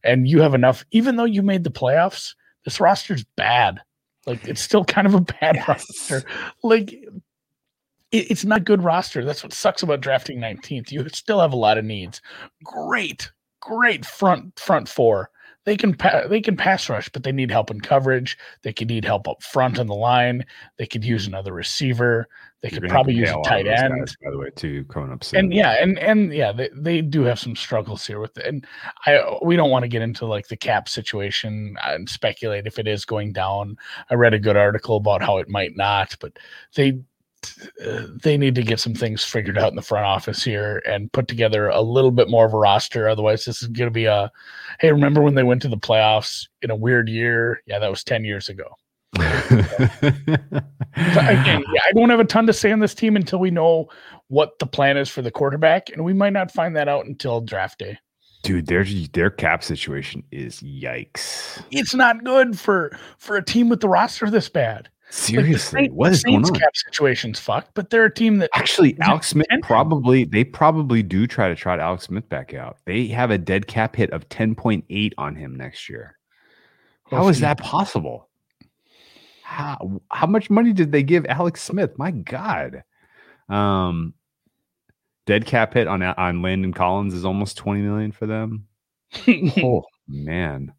and 0.03 0.27
you 0.27 0.41
have 0.41 0.53
enough. 0.53 0.85
Even 0.91 1.15
though 1.15 1.23
you 1.25 1.41
made 1.41 1.63
the 1.63 1.71
playoffs, 1.71 2.33
this 2.65 2.79
roster's 2.79 3.23
bad. 3.35 3.81
Like 4.25 4.47
it's 4.47 4.61
still 4.61 4.85
kind 4.85 5.05
of 5.07 5.13
a 5.15 5.21
bad 5.21 5.55
Yes. 5.55 5.67
roster. 5.67 6.23
Like 6.63 6.93
it, 6.93 7.07
it's 8.11 8.45
not 8.45 8.59
a 8.59 8.63
good 8.63 8.83
roster. 8.83 9.25
That's 9.25 9.43
what 9.43 9.53
sucks 9.53 9.83
about 9.83 10.01
drafting 10.01 10.39
19th. 10.39 10.91
You 10.91 11.07
still 11.09 11.39
have 11.41 11.53
a 11.53 11.57
lot 11.57 11.77
of 11.77 11.85
needs. 11.85 12.21
Great, 12.63 13.31
great 13.61 14.05
front 14.05 14.57
front 14.59 14.87
four. 14.87 15.29
They 15.65 15.77
can 15.77 15.93
pa- 15.93 16.27
they 16.27 16.41
can 16.41 16.57
pass 16.57 16.89
rush, 16.89 17.09
but 17.09 17.23
they 17.23 17.31
need 17.31 17.51
help 17.51 17.71
in 17.71 17.79
coverage. 17.79 18.37
They 18.63 18.73
could 18.73 18.89
need 18.89 19.05
help 19.05 19.27
up 19.27 19.41
front 19.41 19.79
on 19.79 19.87
the 19.87 19.95
line. 19.95 20.45
They 20.77 20.85
could 20.85 21.05
use 21.05 21.25
another 21.25 21.53
receiver. 21.53 22.27
They 22.61 22.69
You're 22.69 22.81
could 22.81 22.89
gonna 22.89 22.99
have 22.99 23.07
to 23.07 23.13
probably 23.13 23.15
use 23.15 23.29
a 23.29 23.33
a 23.33 23.37
lot 23.37 23.45
of 23.45 23.49
tight 23.49 23.67
end. 23.67 23.99
guys, 23.99 24.15
by 24.23 24.31
the 24.31 24.37
way, 24.37 24.49
too, 24.55 24.85
coming 24.85 25.11
up 25.11 25.23
soon. 25.23 25.39
And 25.39 25.53
yeah, 25.53 25.81
and 25.81 25.99
and 25.99 26.33
yeah, 26.33 26.51
they, 26.51 26.69
they 26.73 27.01
do 27.01 27.23
have 27.23 27.39
some 27.39 27.55
struggles 27.55 28.05
here 28.05 28.19
with 28.19 28.37
it. 28.37 28.45
And 28.45 28.65
I 29.05 29.37
we 29.41 29.55
don't 29.55 29.69
want 29.69 29.83
to 29.83 29.89
get 29.89 30.01
into 30.01 30.25
like 30.25 30.47
the 30.47 30.57
cap 30.57 30.87
situation 30.89 31.75
and 31.83 32.09
speculate 32.09 32.67
if 32.67 32.79
it 32.79 32.87
is 32.87 33.05
going 33.05 33.33
down. 33.33 33.77
I 34.09 34.15
read 34.15 34.33
a 34.33 34.39
good 34.39 34.57
article 34.57 34.97
about 34.97 35.21
how 35.21 35.37
it 35.37 35.49
might 35.49 35.75
not, 35.75 36.15
but 36.19 36.39
they 36.75 37.01
uh, 37.85 38.03
they 38.21 38.37
need 38.37 38.55
to 38.55 38.63
get 38.63 38.79
some 38.79 38.93
things 38.93 39.23
figured 39.23 39.57
out 39.57 39.69
in 39.69 39.75
the 39.75 39.81
front 39.81 40.05
office 40.05 40.43
here 40.43 40.81
and 40.85 41.11
put 41.11 41.27
together 41.27 41.69
a 41.69 41.81
little 41.81 42.11
bit 42.11 42.29
more 42.29 42.45
of 42.45 42.53
a 42.53 42.57
roster. 42.57 43.07
Otherwise, 43.07 43.45
this 43.45 43.61
is 43.61 43.67
going 43.69 43.87
to 43.87 43.91
be 43.91 44.05
a 44.05 44.31
hey, 44.79 44.91
remember 44.91 45.21
when 45.21 45.35
they 45.35 45.43
went 45.43 45.61
to 45.61 45.67
the 45.67 45.77
playoffs 45.77 46.47
in 46.61 46.71
a 46.71 46.75
weird 46.75 47.09
year? 47.09 47.61
Yeah, 47.65 47.79
that 47.79 47.89
was 47.89 48.03
10 48.03 48.25
years 48.25 48.49
ago. 48.49 48.65
Again, 49.15 49.63
yeah, 50.95 51.81
I 51.87 51.91
don't 51.93 52.09
have 52.09 52.19
a 52.19 52.25
ton 52.25 52.47
to 52.47 52.53
say 52.53 52.71
on 52.71 52.79
this 52.79 52.95
team 52.95 53.15
until 53.15 53.39
we 53.39 53.51
know 53.51 53.89
what 54.27 54.57
the 54.59 54.65
plan 54.65 54.97
is 54.97 55.09
for 55.09 55.21
the 55.21 55.31
quarterback, 55.31 55.89
and 55.89 56.03
we 56.03 56.13
might 56.13 56.33
not 56.33 56.51
find 56.51 56.75
that 56.75 56.87
out 56.87 57.05
until 57.05 57.41
draft 57.41 57.79
day. 57.79 57.99
Dude, 58.43 58.67
their 58.67 58.85
their 59.13 59.29
cap 59.29 59.63
situation 59.63 60.23
is 60.31 60.61
yikes. 60.61 61.63
It's 61.71 61.93
not 61.93 62.25
good 62.25 62.59
for 62.59 62.97
for 63.17 63.37
a 63.37 63.45
team 63.45 63.69
with 63.69 63.79
the 63.79 63.87
roster 63.87 64.29
this 64.29 64.49
bad. 64.49 64.89
Seriously, 65.15 65.83
like 65.83 65.91
what 65.91 66.11
is 66.11 66.21
Saints 66.21 66.49
going 66.49 66.55
on? 66.55 66.59
cap 66.59 66.75
situation's 66.75 67.39
fucked, 67.39 67.75
but 67.75 67.91
they're 67.91 68.05
a 68.05 68.13
team 68.13 68.39
that 68.39 68.49
Actually, 68.55 68.97
Alex 68.99 69.27
Smith 69.27 69.45
probably 69.61 70.23
they 70.23 70.43
probably 70.43 71.03
do 71.03 71.27
try 71.27 71.47
to 71.47 71.55
trot 71.55 71.79
Alex 71.79 72.05
Smith 72.05 72.27
back 72.29 72.55
out. 72.55 72.77
They 72.85 73.05
have 73.07 73.29
a 73.29 73.37
dead 73.37 73.67
cap 73.67 73.95
hit 73.95 74.09
of 74.09 74.27
10.8 74.29 75.13
on 75.19 75.35
him 75.35 75.55
next 75.55 75.87
year. 75.87 76.17
How 77.11 77.27
is 77.27 77.41
that 77.41 77.59
possible? 77.59 78.27
How 79.43 80.01
how 80.09 80.25
much 80.25 80.49
money 80.49 80.73
did 80.73 80.91
they 80.91 81.03
give 81.03 81.27
Alex 81.27 81.61
Smith? 81.61 81.91
My 81.99 82.09
God. 82.09 82.83
Um 83.49 84.15
dead 85.27 85.45
cap 85.45 85.75
hit 85.75 85.87
on 85.87 86.01
on 86.01 86.41
Landon 86.41 86.73
Collins 86.73 87.13
is 87.13 87.23
almost 87.23 87.55
20 87.57 87.81
million 87.81 88.11
for 88.11 88.25
them. 88.25 88.67
oh 89.27 89.83
man. 90.07 90.73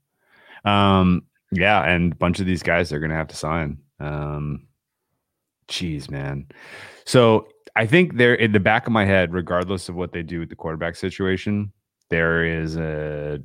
Um 0.64 1.22
yeah, 1.52 1.84
and 1.84 2.12
a 2.12 2.16
bunch 2.16 2.40
of 2.40 2.46
these 2.46 2.64
guys 2.64 2.90
they're 2.90 2.98
gonna 2.98 3.14
have 3.14 3.28
to 3.28 3.36
sign. 3.36 3.78
Um 4.00 4.66
jeez, 5.68 6.10
man. 6.10 6.46
So 7.04 7.48
I 7.76 7.86
think 7.86 8.16
they're 8.16 8.34
in 8.34 8.52
the 8.52 8.60
back 8.60 8.86
of 8.86 8.92
my 8.92 9.04
head, 9.04 9.32
regardless 9.32 9.88
of 9.88 9.94
what 9.94 10.12
they 10.12 10.22
do 10.22 10.40
with 10.40 10.48
the 10.48 10.56
quarterback 10.56 10.96
situation, 10.96 11.72
there 12.10 12.44
is 12.44 12.76
a 12.76 13.40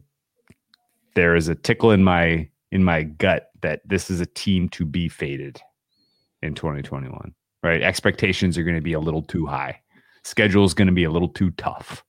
there 1.16 1.36
is 1.36 1.48
a 1.48 1.56
tickle 1.56 1.92
in 1.92 2.04
my 2.04 2.48
in 2.72 2.84
my 2.84 3.04
gut 3.04 3.50
that 3.62 3.82
this 3.86 4.10
is 4.10 4.22
a 4.22 4.26
team 4.26 4.70
to 4.70 4.86
be 4.86 5.10
faded 5.10 5.60
in 6.42 6.54
2021. 6.54 7.34
Right? 7.64 7.82
Expectations 7.82 8.58
are 8.58 8.64
going 8.64 8.76
to 8.76 8.82
be 8.82 8.94
a 8.94 9.00
little 9.00 9.24
too 9.24 9.46
high. 9.46 9.82
Schedule 10.24 10.64
is 10.64 10.74
going 10.74 10.88
to 10.88 10.94
be 10.94 11.04
a 11.04 11.12
little 11.12 11.28
too 11.28 11.52
tough. 11.52 12.04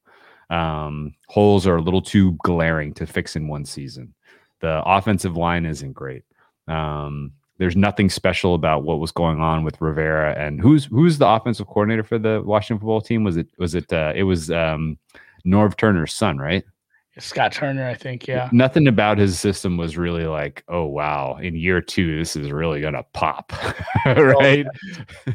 Um, 0.50 1.14
holes 1.28 1.66
are 1.66 1.76
a 1.76 1.82
little 1.82 2.02
too 2.02 2.36
glaring 2.44 2.92
to 2.94 3.06
fix 3.06 3.36
in 3.36 3.48
one 3.48 3.64
season. 3.64 4.14
The 4.60 4.82
offensive 4.84 5.36
line 5.36 5.64
isn't 5.64 5.92
great. 5.92 6.24
Um, 6.68 7.32
there's 7.60 7.76
nothing 7.76 8.08
special 8.08 8.54
about 8.54 8.84
what 8.84 9.00
was 9.00 9.12
going 9.12 9.38
on 9.38 9.64
with 9.64 9.78
Rivera 9.82 10.34
and 10.34 10.58
who's 10.58 10.86
who's 10.86 11.18
the 11.18 11.28
offensive 11.28 11.66
coordinator 11.66 12.02
for 12.02 12.18
the 12.18 12.42
Washington 12.42 12.80
football 12.80 13.02
team? 13.02 13.22
Was 13.22 13.36
it 13.36 13.48
was 13.58 13.74
it 13.74 13.92
uh, 13.92 14.14
it 14.16 14.22
was 14.22 14.50
um, 14.50 14.98
Norv 15.46 15.76
Turner's 15.76 16.14
son, 16.14 16.38
right? 16.38 16.64
Scott 17.18 17.52
Turner, 17.52 17.86
I 17.86 17.92
think. 17.92 18.26
Yeah. 18.26 18.48
Nothing 18.50 18.88
about 18.88 19.18
his 19.18 19.38
system 19.38 19.76
was 19.76 19.98
really 19.98 20.24
like, 20.24 20.64
oh 20.68 20.86
wow, 20.86 21.36
in 21.36 21.54
year 21.54 21.82
two, 21.82 22.18
this 22.18 22.34
is 22.34 22.50
really 22.50 22.80
gonna 22.80 23.04
pop, 23.12 23.52
right? 24.06 24.64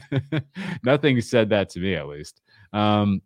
Nothing 0.83 1.21
said 1.21 1.49
that 1.49 1.69
to 1.69 1.79
me, 1.79 1.93
at 1.93 2.07
least. 2.07 2.41
Um, 2.73 3.21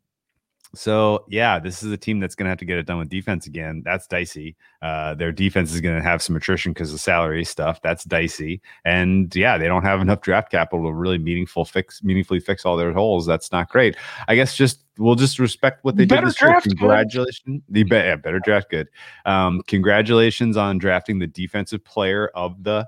so 0.76 1.26
yeah, 1.28 1.58
this 1.60 1.82
is 1.82 1.92
a 1.92 1.98
team 1.98 2.20
that's 2.20 2.36
gonna 2.36 2.50
have 2.50 2.60
to 2.60 2.66
get 2.66 2.78
it 2.78 2.86
done 2.86 3.00
with 3.00 3.10
defense 3.10 3.48
again. 3.48 3.82
That's 3.84 4.06
dicey. 4.06 4.56
Uh, 4.82 5.16
their 5.16 5.32
defense 5.32 5.74
is 5.74 5.82
gonna 5.82 6.02
have 6.02 6.22
some 6.22 6.36
attrition 6.36 6.74
because 6.74 6.94
of 6.94 7.00
salary 7.00 7.44
stuff. 7.44 7.82
That's 7.82 8.04
dicey. 8.04 8.62
And 8.86 9.36
yeah, 9.36 9.58
they 9.58 9.68
don't 9.68 9.84
have 9.84 10.02
enough 10.02 10.22
draft 10.22 10.52
capital 10.52 10.86
to 10.86 10.94
really 10.94 11.18
meaningful 11.18 11.66
fix 11.66 12.04
meaningfully 12.04 12.40
fix 12.40 12.66
all 12.66 12.78
their 12.78 12.94
holes. 12.94 13.26
That's 13.26 13.52
not 13.52 13.70
great. 13.70 13.96
I 14.28 14.36
guess 14.36 14.56
just 14.56 14.84
we'll 15.00 15.16
just 15.16 15.40
respect 15.40 15.84
what 15.84 15.96
they 15.96 16.06
Better 16.06 16.22
did 16.22 16.30
this 16.30 16.42
year. 16.42 16.52
draft 16.52 16.68
good. 16.68 16.78
Congratulations. 16.78 17.64
The 17.70 17.84
be- 17.84 17.96
yeah, 17.96 18.16
better 18.16 18.40
draft 18.40 18.70
good. 18.70 18.90
Um, 19.26 19.62
congratulations 19.68 20.56
on 20.56 20.78
drafting 20.78 21.18
the 21.20 21.28
defensive 21.28 21.84
player 21.84 22.28
of 22.36 22.64
the 22.64 22.88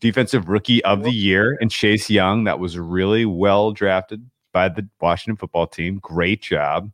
defensive 0.00 0.48
rookie 0.50 0.84
of 0.84 1.02
the 1.02 1.12
year 1.12 1.56
and 1.62 1.70
Chase 1.70 2.10
Young. 2.10 2.44
That 2.44 2.58
was 2.58 2.78
really 2.78 3.24
well 3.24 3.72
drafted 3.72 4.28
by 4.52 4.68
the 4.68 4.86
Washington 5.00 5.36
football 5.36 5.66
team. 5.66 5.98
Great 5.98 6.42
job. 6.42 6.90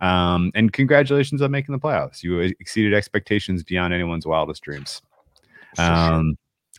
Um, 0.00 0.52
and 0.54 0.72
congratulations 0.72 1.42
on 1.42 1.50
making 1.50 1.72
the 1.72 1.80
playoffs. 1.80 2.22
You 2.22 2.38
exceeded 2.40 2.94
expectations 2.94 3.62
beyond 3.62 3.92
anyone's 3.92 4.26
wildest 4.26 4.62
dreams. 4.62 5.02
Um, 5.76 6.36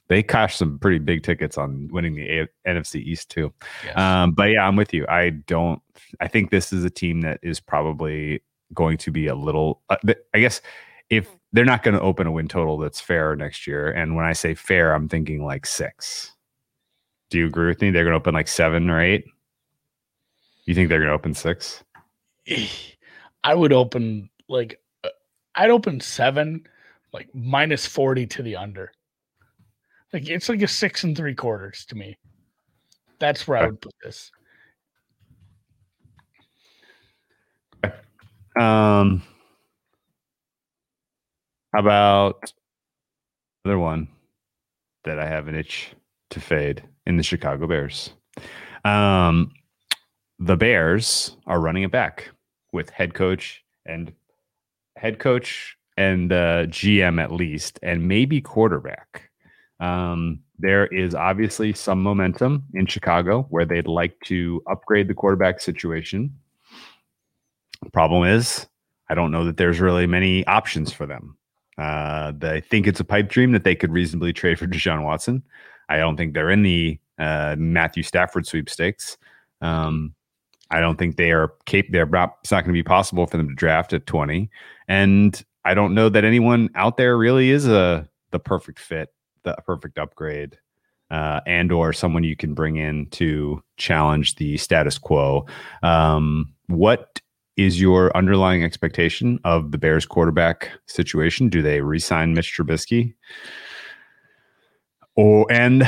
they 0.08 0.24
cashed 0.24 0.58
some 0.58 0.80
pretty 0.80 1.00
big 1.00 1.24
tickets 1.24 1.58
on 1.58 1.88
winning 1.92 2.15
the 2.15 2.39
A- 2.39 2.48
NFC 2.68 2.96
East 2.96 3.30
too. 3.30 3.54
Yes. 3.86 3.98
Um, 3.98 4.32
but 4.32 4.46
yeah, 4.46 4.68
I'm 4.68 4.76
with 4.76 4.94
you. 4.94 5.06
I 5.08 5.30
don't. 5.30 5.82
I 6.20 6.28
think 6.28 6.50
this 6.50 6.74
is 6.74 6.84
a 6.84 6.89
team 6.89 7.22
that 7.22 7.39
is 7.44 7.60
probably 7.60 8.42
going 8.74 8.98
to 8.98 9.12
be 9.12 9.28
a 9.28 9.36
little. 9.36 9.82
Uh, 9.89 9.98
I 10.34 10.39
guess 10.39 10.62
if 11.10 11.30
they're 11.54 11.65
not 11.65 11.84
going 11.84 11.96
to 11.96 12.02
open 12.02 12.28
a 12.28 12.32
win 12.32 12.48
total 12.48 12.78
that's 12.78 13.00
fair 13.00 13.36
next 13.36 13.68
year, 13.68 13.92
and 13.92 14.15
when 14.15 14.26
I 14.26 14.34
say 14.34 14.56
fair, 14.56 14.94
I'm 14.94 15.08
thinking 15.08 15.46
like 15.46 15.65
six. 15.65 16.36
Do 17.30 17.38
you 17.38 17.46
agree 17.46 17.68
with 17.68 17.82
me? 17.82 17.92
They're 17.92 18.04
going 18.04 18.13
to 18.13 18.18
open 18.18 18.34
like 18.34 18.48
seven 18.48 18.89
or 18.89 19.02
eight. 19.02 19.26
You 20.70 20.76
think 20.76 20.88
they're 20.88 21.00
going 21.00 21.10
to 21.10 21.16
open 21.16 21.34
six? 21.34 21.84
I 23.44 23.56
would 23.56 23.74
open 23.74 24.30
like 24.48 24.80
uh, 25.04 25.10
I'd 25.56 25.72
open 25.72 26.00
seven, 26.00 26.68
like 27.12 27.28
minus 27.34 27.88
forty 27.88 28.28
to 28.28 28.44
the 28.44 28.56
under. 28.56 28.92
Like 30.14 30.30
it's 30.30 30.48
like 30.48 30.62
a 30.62 30.68
six 30.68 31.04
and 31.04 31.18
three 31.18 31.34
quarters 31.34 31.88
to 31.88 31.96
me. 31.96 32.20
That's 33.18 33.48
where 33.48 33.58
I 33.58 33.66
would 33.66 33.82
put 33.82 33.96
this. 34.04 34.30
Um, 38.56 39.24
how 41.74 41.80
about 41.80 42.54
another 43.66 43.80
one 43.80 44.08
that 45.04 45.18
I 45.18 45.26
have 45.26 45.48
an 45.48 45.56
itch 45.56 45.96
to 46.30 46.40
fade 46.40 46.84
in 47.08 47.18
the 47.18 47.24
Chicago 47.24 47.66
Bears? 47.66 48.12
Um, 48.86 49.52
the 50.39 50.56
Bears 50.56 51.36
are 51.45 51.60
running 51.60 51.84
it 51.84 51.91
back 51.91 52.30
with 52.71 52.89
head 52.89 53.13
coach 53.13 53.63
and 53.86 54.13
head 54.95 55.19
coach 55.19 55.75
and 55.97 56.32
uh, 56.32 56.65
GM 56.67 57.21
at 57.21 57.32
least, 57.32 57.80
and 57.84 58.08
maybe 58.08 58.39
quarterback. 58.39 59.30
Um, 59.82 60.39
there 60.58 60.88
is 60.88 61.13
obviously 61.13 61.73
some 61.73 62.02
momentum 62.02 62.63
in 62.73 62.86
Chicago 62.86 63.43
where 63.49 63.65
they'd 63.65 63.88
like 63.88 64.17
to 64.25 64.62
upgrade 64.69 65.08
the 65.08 65.13
quarterback 65.13 65.60
situation. 65.60 66.34
Problem 67.91 68.23
is, 68.23 68.67
I 69.10 69.15
don't 69.15 69.32
know 69.32 69.45
that 69.45 69.58
there's 69.58 69.80
really 69.80 70.08
many 70.08 70.45
options 70.47 70.91
for 70.91 71.06
them. 71.06 71.38
Uh, 71.78 72.34
they 72.38 72.62
think 72.62 72.88
it's 72.88 72.99
a 72.99 73.06
pipe 73.06 73.30
dream 73.30 73.52
that 73.54 73.63
they 73.63 73.75
could 73.75 73.91
reasonably 73.91 74.34
trade 74.34 74.60
for 74.60 74.67
Deshaun 74.67 75.04
Watson. 75.04 75.43
I 75.88 75.97
don't 75.97 76.17
think 76.17 76.34
they're 76.34 76.52
in 76.52 76.62
the 76.62 76.99
uh, 77.17 77.56
Matthew 77.58 78.04
Stafford 78.04 78.45
sweepstakes. 78.45 79.17
Um, 79.62 80.13
I 80.72 80.80
don't 80.80 80.98
think 80.98 81.18
they 81.18 81.32
are 81.32 81.54
capable. 81.66 81.94
They're 81.94 82.06
not, 82.06 82.38
it's 82.42 82.52
not 82.52 82.64
going 82.64 82.74
to 82.74 82.78
be 82.78 82.84
possible 82.84 83.26
for 83.26 83.38
them 83.38 83.50
to 83.50 83.56
draft 83.56 83.94
at 83.94 84.06
20. 84.06 84.50
And 84.88 85.44
I 85.66 85.74
don't 85.74 85.94
know 85.94 86.10
that 86.10 86.24
anyone 86.24 86.70
out 86.76 86.98
there 86.98 87.18
really 87.18 87.52
is 87.52 87.68
a 87.68 88.08
the 88.32 88.40
perfect 88.40 88.80
fit, 88.80 89.10
the 89.44 89.56
perfect 89.66 89.98
upgrade, 89.98 90.58
uh, 91.10 91.42
and 91.48 91.72
or 91.72 91.94
someone 91.94 92.24
you 92.24 92.36
can 92.36 92.54
bring 92.54 92.76
in 92.76 93.08
to 93.08 93.62
challenge 93.78 94.36
the 94.36 94.58
status 94.58 94.98
quo. 94.98 95.46
Um, 95.82 96.54
what 96.68 97.22
is 97.58 97.82
your 97.82 98.16
underlying 98.16 98.64
expectation 98.64 99.40
of 99.44 99.72
the 99.72 99.78
Bears 99.78 100.06
quarterback 100.06 100.70
situation? 100.86 101.50
Do 101.50 101.62
they 101.62 101.82
re-sign 101.82 102.34
Mitch 102.34 102.56
Trubisky? 102.56 103.16
Or 105.16 105.52
and 105.52 105.86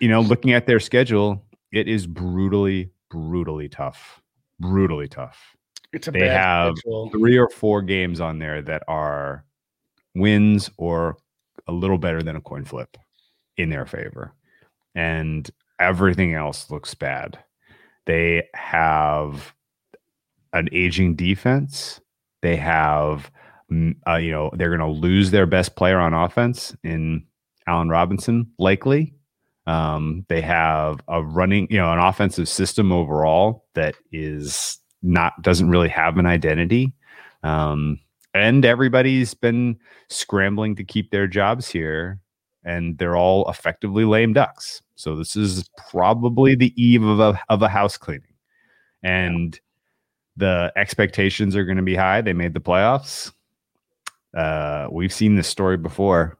you 0.00 0.08
know, 0.08 0.20
looking 0.20 0.52
at 0.52 0.66
their 0.66 0.80
schedule, 0.80 1.44
it 1.72 1.86
is 1.86 2.06
brutally, 2.06 2.90
brutally 3.10 3.68
tough. 3.68 4.22
Brutally 4.58 5.08
tough. 5.08 5.56
It's 5.92 6.08
a 6.08 6.10
They 6.10 6.28
have 6.28 6.76
schedule. 6.78 7.10
Three 7.10 7.36
or 7.36 7.48
four 7.48 7.82
games 7.82 8.20
on 8.20 8.38
there 8.38 8.62
that 8.62 8.82
are 8.88 9.44
wins 10.14 10.70
or 10.76 11.16
a 11.66 11.72
little 11.72 11.98
better 11.98 12.22
than 12.22 12.36
a 12.36 12.40
coin 12.40 12.64
flip 12.64 12.96
in 13.56 13.70
their 13.70 13.86
favor. 13.86 14.34
And 14.94 15.50
everything 15.78 16.34
else 16.34 16.70
looks 16.70 16.94
bad. 16.94 17.38
They 18.06 18.44
have 18.54 19.54
an 20.52 20.68
aging 20.72 21.16
defense. 21.16 22.00
They 22.42 22.56
have, 22.56 23.30
mm, 23.70 23.96
uh, 24.06 24.16
you 24.16 24.30
know, 24.30 24.50
they're 24.54 24.76
going 24.76 24.80
to 24.80 25.00
lose 25.00 25.30
their 25.30 25.46
best 25.46 25.76
player 25.76 25.98
on 25.98 26.14
offense 26.14 26.74
in 26.82 27.26
Allen 27.66 27.88
Robinson, 27.88 28.50
likely. 28.58 29.14
Um, 29.66 30.24
they 30.28 30.40
have 30.40 31.00
a 31.08 31.22
running, 31.22 31.68
you 31.70 31.78
know, 31.78 31.92
an 31.92 31.98
offensive 31.98 32.48
system 32.48 32.92
overall 32.92 33.64
that 33.74 33.94
is 34.12 34.78
not 35.02 35.40
doesn't 35.42 35.70
really 35.70 35.88
have 35.88 36.18
an 36.18 36.26
identity. 36.26 36.92
Um, 37.42 38.00
and 38.34 38.64
everybody's 38.64 39.34
been 39.34 39.78
scrambling 40.08 40.76
to 40.76 40.84
keep 40.84 41.10
their 41.10 41.26
jobs 41.26 41.68
here, 41.68 42.20
and 42.64 42.98
they're 42.98 43.16
all 43.16 43.48
effectively 43.50 44.04
lame 44.04 44.32
ducks. 44.32 44.82
So 44.96 45.16
this 45.16 45.36
is 45.36 45.68
probably 45.90 46.54
the 46.54 46.72
eve 46.80 47.02
of 47.02 47.20
a 47.20 47.40
of 47.48 47.62
a 47.62 47.68
house 47.68 47.96
cleaning, 47.96 48.34
and 49.02 49.58
the 50.36 50.72
expectations 50.76 51.56
are 51.56 51.64
going 51.64 51.76
to 51.76 51.82
be 51.82 51.96
high. 51.96 52.20
They 52.20 52.32
made 52.32 52.54
the 52.54 52.60
playoffs. 52.60 53.32
Uh, 54.36 54.88
we've 54.90 55.12
seen 55.12 55.34
this 55.36 55.48
story 55.48 55.76
before. 55.76 56.38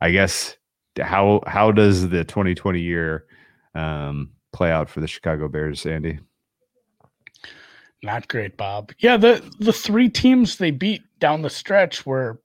I 0.00 0.10
guess 0.10 0.56
how 1.00 1.42
how 1.46 1.72
does 1.72 2.08
the 2.08 2.24
2020 2.24 2.80
year 2.80 3.26
um, 3.74 4.30
play 4.52 4.70
out 4.70 4.88
for 4.88 5.00
the 5.00 5.06
Chicago 5.06 5.48
Bears, 5.48 5.84
Andy? 5.86 6.20
Not 8.02 8.28
great, 8.28 8.56
Bob. 8.56 8.92
Yeah, 8.98 9.16
the 9.16 9.42
the 9.58 9.72
three 9.72 10.08
teams 10.08 10.58
they 10.58 10.70
beat 10.70 11.02
down 11.20 11.42
the 11.42 11.50
stretch 11.50 12.04
were 12.04 12.40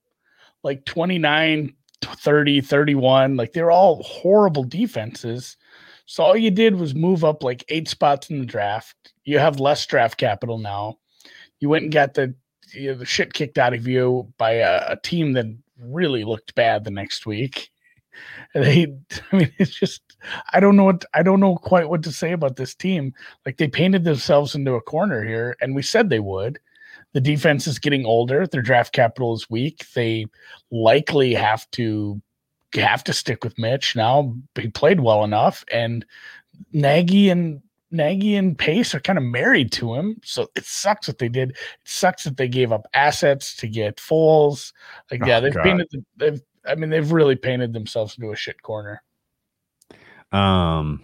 like 0.63 0.85
29, 0.85 1.73
30, 2.01 2.61
31. 2.61 3.35
Like 3.37 3.53
they're 3.53 3.71
all 3.71 4.03
horrible 4.03 4.63
defenses. 4.63 5.57
So 6.05 6.23
all 6.23 6.35
you 6.35 6.49
did 6.49 6.75
was 6.75 6.95
move 6.95 7.23
up 7.23 7.43
like 7.43 7.63
eight 7.69 7.87
spots 7.87 8.29
in 8.29 8.39
the 8.39 8.45
draft. 8.45 8.95
You 9.25 9.37
have 9.39 9.59
less 9.59 9.85
draft 9.85 10.17
capital 10.17 10.57
now. 10.57 10.97
You 11.59 11.69
went 11.69 11.83
and 11.83 11.93
got 11.93 12.13
the 12.13 12.33
you 12.73 12.91
know, 12.91 12.97
the 12.97 13.05
shit 13.05 13.33
kicked 13.33 13.57
out 13.57 13.73
of 13.73 13.87
you 13.87 14.31
by 14.37 14.53
a, 14.53 14.93
a 14.93 14.97
team 15.03 15.33
that 15.33 15.45
really 15.79 16.23
looked 16.23 16.55
bad 16.55 16.83
the 16.83 16.91
next 16.91 17.25
week. 17.25 17.69
They, 18.53 18.87
I 19.31 19.35
mean, 19.35 19.51
it's 19.57 19.71
just 19.77 20.01
I 20.53 20.59
don't 20.59 20.75
know 20.75 20.83
what 20.85 21.05
I 21.13 21.23
don't 21.23 21.39
know 21.39 21.55
quite 21.55 21.89
what 21.89 22.03
to 22.03 22.11
say 22.11 22.31
about 22.31 22.55
this 22.55 22.73
team. 22.75 23.13
Like 23.45 23.57
they 23.57 23.67
painted 23.67 24.03
themselves 24.03 24.55
into 24.55 24.73
a 24.73 24.81
corner 24.81 25.23
here, 25.23 25.55
and 25.61 25.75
we 25.75 25.81
said 25.81 26.09
they 26.09 26.19
would. 26.19 26.59
The 27.13 27.21
defense 27.21 27.65
is 27.65 27.79
getting 27.79 28.05
older. 28.05 28.45
Their 28.45 28.61
draft 28.61 28.93
capital 28.93 29.33
is 29.33 29.49
weak. 29.49 29.85
They 29.95 30.25
likely 30.71 31.33
have 31.33 31.69
to 31.71 32.21
have 32.73 33.03
to 33.05 33.13
stick 33.13 33.43
with 33.43 33.57
Mitch 33.57 33.95
now. 33.95 34.35
He 34.55 34.67
played 34.69 34.99
well 34.99 35.23
enough, 35.23 35.65
and 35.71 36.05
Nagy 36.71 37.29
and 37.29 37.61
Nagy 37.91 38.35
and 38.35 38.55
Pace 38.57 38.93
are 38.93 38.99
kind 38.99 39.17
of 39.17 39.23
married 39.23 39.71
to 39.73 39.95
him. 39.95 40.19
So 40.23 40.47
it 40.55 40.65
sucks 40.65 41.07
what 41.07 41.17
they 41.17 41.29
did. 41.29 41.51
It 41.51 41.57
sucks 41.85 42.23
that 42.25 42.37
they 42.37 42.47
gave 42.47 42.71
up 42.71 42.85
assets 42.93 43.55
to 43.57 43.67
get 43.67 43.97
Foles. 43.97 44.71
Like, 45.09 45.25
yeah, 45.25 45.37
Oh, 45.37 45.41
they've 45.41 45.53
God. 45.53 45.63
painted. 45.63 46.05
They've. 46.17 46.41
I 46.65 46.75
mean, 46.75 46.89
they've 46.89 47.11
really 47.11 47.35
painted 47.35 47.73
themselves 47.73 48.17
into 48.17 48.31
a 48.31 48.35
shit 48.35 48.61
corner. 48.61 49.01
Um, 50.31 51.01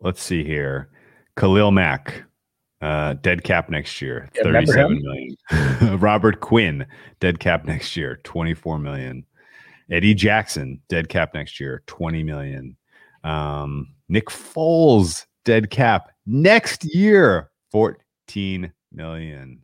let's 0.00 0.22
see 0.22 0.44
here. 0.44 0.90
Khalil 1.36 1.70
Mack, 1.70 2.24
uh, 2.80 3.14
dead 3.14 3.42
cap 3.44 3.70
next 3.70 4.00
year, 4.02 4.28
Yeah, 4.34 4.42
thirty-seven 4.44 5.02
million. 5.02 5.36
Robert 6.00 6.40
Quinn, 6.40 6.86
dead 7.20 7.40
cap 7.40 7.64
next 7.64 7.96
year, 7.96 8.20
twenty-four 8.24 8.78
million. 8.78 9.24
Eddie 9.90 10.14
Jackson, 10.14 10.80
dead 10.88 11.08
cap 11.08 11.34
next 11.34 11.60
year, 11.60 11.82
twenty 11.86 12.22
million. 12.22 12.76
Um, 13.24 13.94
Nick 14.08 14.26
Foles, 14.26 15.26
dead 15.44 15.70
cap 15.70 16.10
next 16.26 16.84
year, 16.94 17.50
fourteen 17.70 18.72
million. 18.92 19.60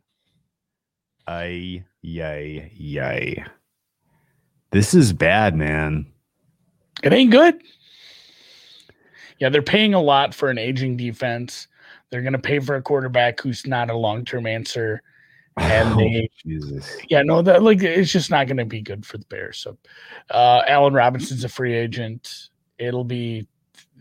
Ay, 1.27 1.83
yay, 2.01 2.71
yay. 2.75 3.43
This 4.75 4.93
is 4.93 5.13
bad, 5.13 5.55
man. 5.55 6.05
It 7.01 7.13
ain't 7.13 7.31
good. 7.31 7.61
Yeah, 9.39 9.47
they're 9.47 9.61
paying 9.61 9.93
a 9.93 10.01
lot 10.01 10.35
for 10.35 10.49
an 10.49 10.57
aging 10.57 10.97
defense. 10.97 11.69
They're 12.09 12.21
going 12.21 12.33
to 12.33 12.39
pay 12.39 12.59
for 12.59 12.75
a 12.75 12.81
quarterback 12.81 13.39
who's 13.39 13.65
not 13.65 13.89
a 13.89 13.95
long 13.95 14.25
term 14.25 14.45
answer. 14.45 15.01
And 15.55 15.93
Oh, 15.93 15.97
they- 15.97 16.29
Jesus. 16.45 16.93
Yeah, 17.07 17.21
no, 17.21 17.41
that 17.41 17.63
like 17.63 17.83
it's 17.83 18.11
just 18.11 18.29
not 18.29 18.47
going 18.47 18.57
to 18.57 18.65
be 18.65 18.81
good 18.81 19.05
for 19.05 19.17
the 19.17 19.23
Bears. 19.27 19.59
So, 19.59 19.77
uh, 20.29 20.63
Allen 20.67 20.93
Robinson's 20.93 21.45
a 21.45 21.49
free 21.49 21.73
agent. 21.73 22.49
It'll 22.77 23.05
be, 23.05 23.47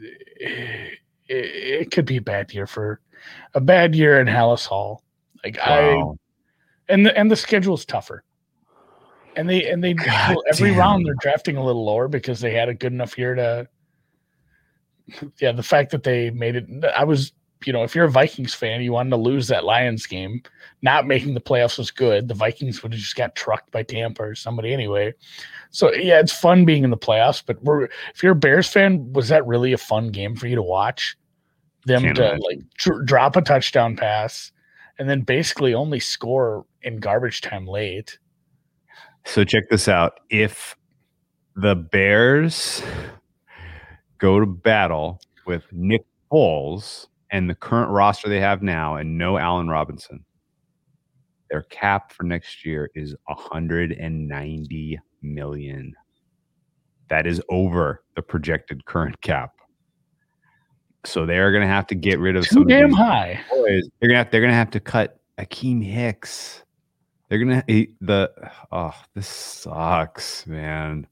it, 0.00 0.98
it 1.28 1.90
could 1.92 2.04
be 2.04 2.16
a 2.16 2.20
bad 2.20 2.52
year 2.52 2.66
for 2.66 2.98
a 3.54 3.60
bad 3.60 3.94
year 3.94 4.18
in 4.18 4.26
Halas 4.26 4.66
Hall. 4.66 5.04
Like 5.44 5.56
I 5.60 6.02
and 6.88 7.06
the 7.06 7.16
and 7.16 7.30
the 7.30 7.36
schedule's 7.36 7.84
tougher. 7.84 8.24
And 9.36 9.48
they 9.48 9.70
and 9.70 9.82
they 9.82 9.90
every 10.50 10.70
damn. 10.70 10.78
round 10.78 11.06
they're 11.06 11.14
drafting 11.20 11.56
a 11.56 11.64
little 11.64 11.84
lower 11.84 12.08
because 12.08 12.40
they 12.40 12.52
had 12.54 12.68
a 12.68 12.74
good 12.74 12.92
enough 12.92 13.18
year 13.18 13.34
to. 13.34 13.68
Yeah, 15.40 15.52
the 15.52 15.62
fact 15.62 15.90
that 15.90 16.02
they 16.02 16.30
made 16.30 16.56
it, 16.56 16.66
I 16.96 17.04
was, 17.04 17.32
you 17.66 17.74
know, 17.74 17.82
if 17.82 17.94
you're 17.94 18.06
a 18.06 18.10
Vikings 18.10 18.54
fan, 18.54 18.80
you 18.80 18.92
wanted 18.92 19.10
to 19.10 19.16
lose 19.16 19.48
that 19.48 19.64
Lions 19.64 20.06
game. 20.06 20.42
Not 20.80 21.06
making 21.06 21.34
the 21.34 21.42
playoffs 21.42 21.76
was 21.76 21.90
good. 21.90 22.26
The 22.26 22.34
Vikings 22.34 22.82
would 22.82 22.92
have 22.92 23.00
just 23.00 23.14
got 23.14 23.34
trucked 23.36 23.70
by 23.70 23.82
Tampa 23.82 24.22
or 24.22 24.34
somebody 24.34 24.72
anyway. 24.72 25.12
So 25.70 25.92
yeah, 25.92 26.20
it's 26.20 26.32
fun 26.32 26.64
being 26.64 26.84
in 26.84 26.90
the 26.90 26.96
playoffs. 26.96 27.42
But 27.44 27.62
we're, 27.62 27.84
if 28.14 28.22
you're 28.22 28.32
a 28.32 28.36
Bears 28.36 28.68
fan, 28.68 29.12
was 29.12 29.28
that 29.28 29.46
really 29.46 29.74
a 29.74 29.78
fun 29.78 30.08
game 30.10 30.36
for 30.36 30.46
you 30.46 30.56
to 30.56 30.62
watch? 30.62 31.18
Them 31.84 32.02
Can't 32.02 32.16
to 32.16 32.22
imagine. 32.22 32.40
like 32.40 32.58
dr- 32.78 33.04
drop 33.04 33.36
a 33.36 33.42
touchdown 33.42 33.96
pass 33.96 34.52
and 34.98 35.08
then 35.08 35.20
basically 35.20 35.74
only 35.74 36.00
score 36.00 36.64
in 36.82 36.98
garbage 36.98 37.42
time 37.42 37.66
late. 37.66 38.18
So 39.24 39.44
check 39.44 39.64
this 39.70 39.88
out. 39.88 40.20
If 40.30 40.76
the 41.56 41.74
Bears 41.74 42.82
go 44.18 44.40
to 44.40 44.46
battle 44.46 45.20
with 45.46 45.64
Nick 45.72 46.04
Foles 46.32 47.06
and 47.30 47.48
the 47.48 47.54
current 47.54 47.90
roster 47.90 48.28
they 48.28 48.40
have 48.40 48.62
now 48.62 48.96
and 48.96 49.18
no 49.18 49.38
Allen 49.38 49.68
Robinson, 49.68 50.24
their 51.50 51.62
cap 51.62 52.12
for 52.12 52.24
next 52.24 52.64
year 52.64 52.90
is 52.94 53.14
190 53.26 54.98
million. 55.22 55.92
That 57.08 57.26
is 57.26 57.40
over 57.48 58.02
the 58.16 58.22
projected 58.22 58.84
current 58.86 59.20
cap. 59.20 59.52
So 61.04 61.26
they're 61.26 61.52
going 61.52 61.62
to 61.62 61.68
have 61.68 61.86
to 61.88 61.94
get 61.94 62.18
rid 62.18 62.34
of 62.34 62.46
some 62.46 62.56
Too 62.56 62.62
of 62.62 62.68
damn 62.68 62.90
high. 62.90 63.40
boys. 63.50 63.88
They're 64.00 64.08
gonna 64.08 64.18
have, 64.18 64.30
they're 64.30 64.40
gonna 64.40 64.54
have 64.54 64.70
to 64.70 64.80
cut 64.80 65.20
Akiem 65.38 65.84
Hicks. 65.84 66.63
They're 67.34 67.44
gonna 67.44 67.64
he- 67.66 67.96
the 68.00 68.30
oh 68.70 68.94
this 69.16 69.26
sucks, 69.26 70.46
man. 70.46 71.08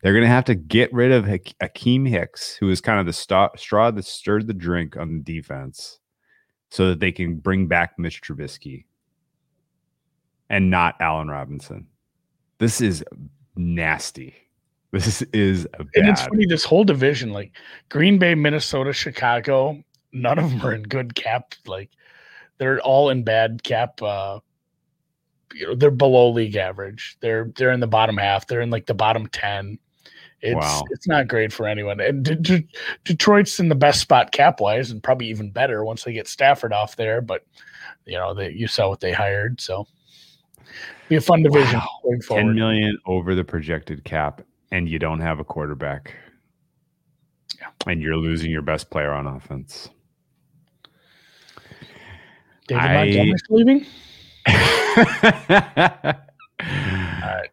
They're 0.00 0.14
gonna 0.14 0.26
have 0.26 0.46
to 0.46 0.54
get 0.54 0.90
rid 0.94 1.12
of 1.12 1.26
Hak- 1.26 1.58
Akiem 1.62 2.08
Hicks, 2.08 2.56
who 2.56 2.70
is 2.70 2.80
kind 2.80 2.98
of 2.98 3.04
the 3.04 3.12
straw 3.12 3.90
that 3.90 4.04
stirred 4.06 4.46
the 4.46 4.54
drink 4.54 4.96
on 4.96 5.12
the 5.12 5.20
defense, 5.20 5.98
so 6.70 6.88
that 6.88 7.00
they 7.00 7.12
can 7.12 7.36
bring 7.36 7.66
back 7.66 7.98
Mitch 7.98 8.22
Trubisky 8.22 8.86
and 10.48 10.70
not 10.70 10.94
Allen 11.00 11.28
Robinson. 11.28 11.86
This 12.56 12.80
is 12.80 13.04
nasty. 13.54 14.34
This 14.90 15.20
is 15.34 15.66
a 15.74 15.84
bad. 15.84 15.90
And 15.96 16.08
it's 16.08 16.22
funny, 16.22 16.46
this 16.46 16.64
whole 16.64 16.84
division, 16.84 17.30
like 17.30 17.52
Green 17.90 18.18
Bay, 18.18 18.34
Minnesota, 18.34 18.94
Chicago, 18.94 19.84
none 20.14 20.38
of 20.38 20.48
them 20.48 20.64
are 20.64 20.72
in 20.72 20.84
good 20.84 21.14
cap. 21.14 21.54
Like 21.66 21.90
they're 22.56 22.80
all 22.80 23.10
in 23.10 23.22
bad 23.22 23.62
cap. 23.62 24.00
Uh, 24.00 24.40
you 25.54 25.66
know, 25.66 25.74
they're 25.74 25.90
below 25.90 26.30
league 26.30 26.56
average. 26.56 27.16
They're 27.20 27.50
they're 27.56 27.72
in 27.72 27.80
the 27.80 27.86
bottom 27.86 28.16
half. 28.16 28.46
They're 28.46 28.60
in 28.60 28.70
like 28.70 28.86
the 28.86 28.94
bottom 28.94 29.26
ten. 29.28 29.78
It's 30.40 30.56
Wow. 30.56 30.82
it's 30.90 31.06
not 31.06 31.28
great 31.28 31.52
for 31.52 31.66
anyone. 31.68 32.00
And 32.00 32.24
De- 32.24 32.34
De- 32.34 32.66
Detroit's 33.04 33.60
in 33.60 33.68
the 33.68 33.74
best 33.76 34.00
spot 34.00 34.32
cap 34.32 34.60
wise, 34.60 34.90
and 34.90 35.02
probably 35.02 35.28
even 35.28 35.50
better 35.50 35.84
once 35.84 36.02
they 36.04 36.12
get 36.12 36.26
Stafford 36.26 36.72
off 36.72 36.96
there. 36.96 37.20
But 37.20 37.44
you 38.06 38.18
know, 38.18 38.34
that 38.34 38.54
you 38.54 38.66
saw 38.66 38.88
what 38.88 39.00
they 39.00 39.12
hired, 39.12 39.60
so 39.60 39.86
be 41.08 41.16
a 41.16 41.20
fun 41.20 41.42
division 41.42 41.78
Wow. 41.78 41.88
going 42.02 42.22
forward. 42.22 42.54
million 42.56 42.98
over 43.06 43.34
the 43.34 43.44
projected 43.44 44.02
cap 44.04 44.42
and 44.72 44.88
you 44.88 44.98
don't 44.98 45.20
have 45.20 45.38
a 45.38 45.44
quarterback. 45.44 46.14
Yeah. 47.60 47.68
And 47.86 48.00
you're 48.02 48.16
losing 48.16 48.50
your 48.50 48.62
best 48.62 48.90
player 48.90 49.12
on 49.12 49.26
offense. 49.26 49.90
David 52.66 52.82
I- 52.82 52.94
Montgomery's 52.94 53.42
leaving. 53.50 53.86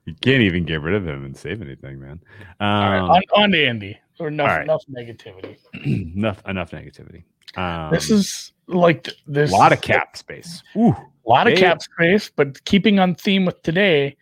You 0.06 0.16
can't 0.22 0.42
even 0.42 0.66
get 0.66 0.82
rid 0.82 0.96
of 0.96 1.08
him 1.08 1.26
and 1.26 1.38
save 1.38 1.62
anything, 1.62 2.00
man. 2.00 2.20
Um, 2.60 2.68
right, 2.68 2.98
on, 3.00 3.22
on 3.36 3.52
to 3.52 3.66
Andy. 3.66 4.00
Or 4.20 4.28
enough, 4.28 4.48
right. 4.48 4.64
enough 4.64 4.84
negativity. 4.90 5.58
enough, 6.16 6.42
enough 6.48 6.72
negativity. 6.72 7.24
Um, 7.56 7.92
this 7.92 8.10
is 8.10 8.52
like 8.68 9.04
th- 9.04 9.50
a 9.50 9.54
lot 9.56 9.72
of 9.72 9.82
cap 9.82 10.18
space. 10.18 10.64
Ooh, 10.76 10.90
a 10.90 11.30
lot 11.30 11.48
of 11.48 11.54
Hey. 11.54 11.60
cap 11.60 11.82
space, 11.82 12.30
but 12.36 12.64
keeping 12.66 13.00
on 13.00 13.16
theme 13.16 13.46
with 13.46 13.62
today, 13.64 14.18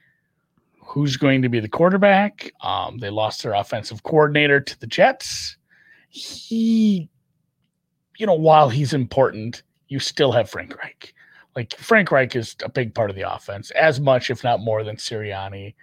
who's 0.81 1.17
going 1.17 1.41
to 1.41 1.49
be 1.49 1.59
the 1.59 1.67
quarterback? 1.69 2.51
Um, 2.61 2.97
they 2.99 3.09
lost 3.09 3.43
their 3.43 3.53
offensive 3.53 4.03
coordinator 4.03 4.59
to 4.61 4.79
the 4.79 4.87
Jets. 4.87 5.57
He, 6.09 7.09
you 8.17 8.25
know, 8.25 8.33
while 8.35 8.69
he's 8.69 8.93
important, 8.93 9.63
you 9.87 9.99
still 9.99 10.31
have 10.31 10.49
Frank 10.49 10.77
Reich. 10.77 11.13
Like 11.57 11.75
Frank 11.75 12.11
Reich 12.11 12.35
is 12.35 12.55
a 12.63 12.69
big 12.69 12.93
part 12.93 13.09
of 13.09 13.15
the 13.15 13.33
offense, 13.33 13.71
as 13.71 13.99
much, 13.99 14.29
if 14.29 14.43
not 14.43 14.59
more, 14.59 14.83
than 14.83 14.95
Sirianni. 14.95 15.73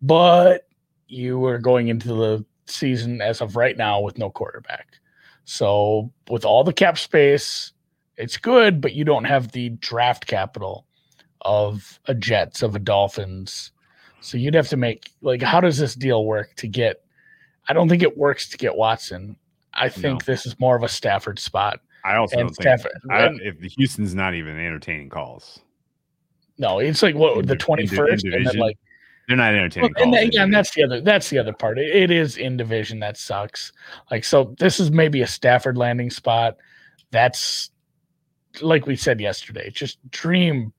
But 0.00 0.66
you 1.08 1.44
are 1.44 1.58
going 1.58 1.88
into 1.88 2.08
the 2.08 2.44
season 2.64 3.20
as 3.20 3.42
of 3.42 3.54
right 3.54 3.76
now 3.76 4.00
with 4.00 4.16
no 4.16 4.30
quarterback. 4.30 4.98
So 5.44 6.10
with 6.30 6.46
all 6.46 6.64
the 6.64 6.72
cap 6.72 6.96
space, 6.96 7.72
it's 8.16 8.38
good, 8.38 8.80
but 8.80 8.94
you 8.94 9.04
don't 9.04 9.24
have 9.24 9.52
the 9.52 9.68
draft 9.68 10.26
capital 10.26 10.86
of 11.42 12.00
a 12.06 12.14
Jets, 12.14 12.62
of 12.62 12.74
a 12.74 12.78
Dolphins. 12.78 13.72
So 14.22 14.38
you'd 14.38 14.54
have 14.54 14.68
to 14.68 14.78
make 14.78 15.10
like 15.20 15.42
how 15.42 15.60
does 15.60 15.76
this 15.76 15.94
deal 15.94 16.24
work 16.24 16.54
to 16.56 16.66
get 16.66 17.04
I 17.68 17.74
don't 17.74 17.90
think 17.90 18.02
it 18.02 18.16
works 18.16 18.48
to 18.48 18.56
get 18.56 18.74
Watson. 18.74 19.36
I 19.74 19.90
think 19.90 20.24
this 20.24 20.46
is 20.46 20.58
more 20.58 20.76
of 20.76 20.82
a 20.82 20.88
Stafford 20.88 21.38
spot. 21.38 21.80
I 22.04 22.16
also 22.16 22.36
don't 22.36 22.54
think 22.54 22.66
I, 23.10 23.22
and- 23.26 23.40
uh, 23.40 23.44
if 23.44 23.60
the 23.60 23.68
Houston's 23.68 24.14
not 24.14 24.34
even 24.34 24.56
entertaining 24.58 25.08
calls. 25.08 25.60
no, 26.58 26.78
it's 26.78 27.02
like 27.02 27.14
what 27.14 27.46
the 27.46 27.56
twenty 27.56 27.86
first, 27.86 28.24
and 28.24 28.46
then 28.46 28.56
like 28.56 28.78
They're 29.28 29.36
not 29.36 29.54
entertaining 29.54 29.92
Well, 29.96 30.04
and, 30.04 30.12
calls. 30.14 30.24
that- 30.24 30.34
yeah, 30.34 30.42
and 30.44 30.52
that's 30.54 30.74
the 30.74 30.84
other 30.84 31.00
that's 31.00 31.30
the 31.30 31.38
other 31.38 31.52
part. 31.52 31.78
It, 31.78 31.94
it 31.94 32.10
is 32.10 32.36
in 32.36 32.56
division 32.56 33.00
that 33.00 33.16
sucks. 33.16 33.72
Like 34.10 34.24
so, 34.24 34.54
this 34.58 34.80
is 34.80 34.90
maybe 34.90 35.22
a 35.22 35.26
Stafford 35.26 35.76
landing 35.76 36.10
spot. 36.10 36.56
That's 37.10 37.70
like 38.60 38.86
we 38.86 38.96
said 38.96 39.20
yesterday. 39.20 39.70
Just 39.70 39.98
dream, 40.10 40.72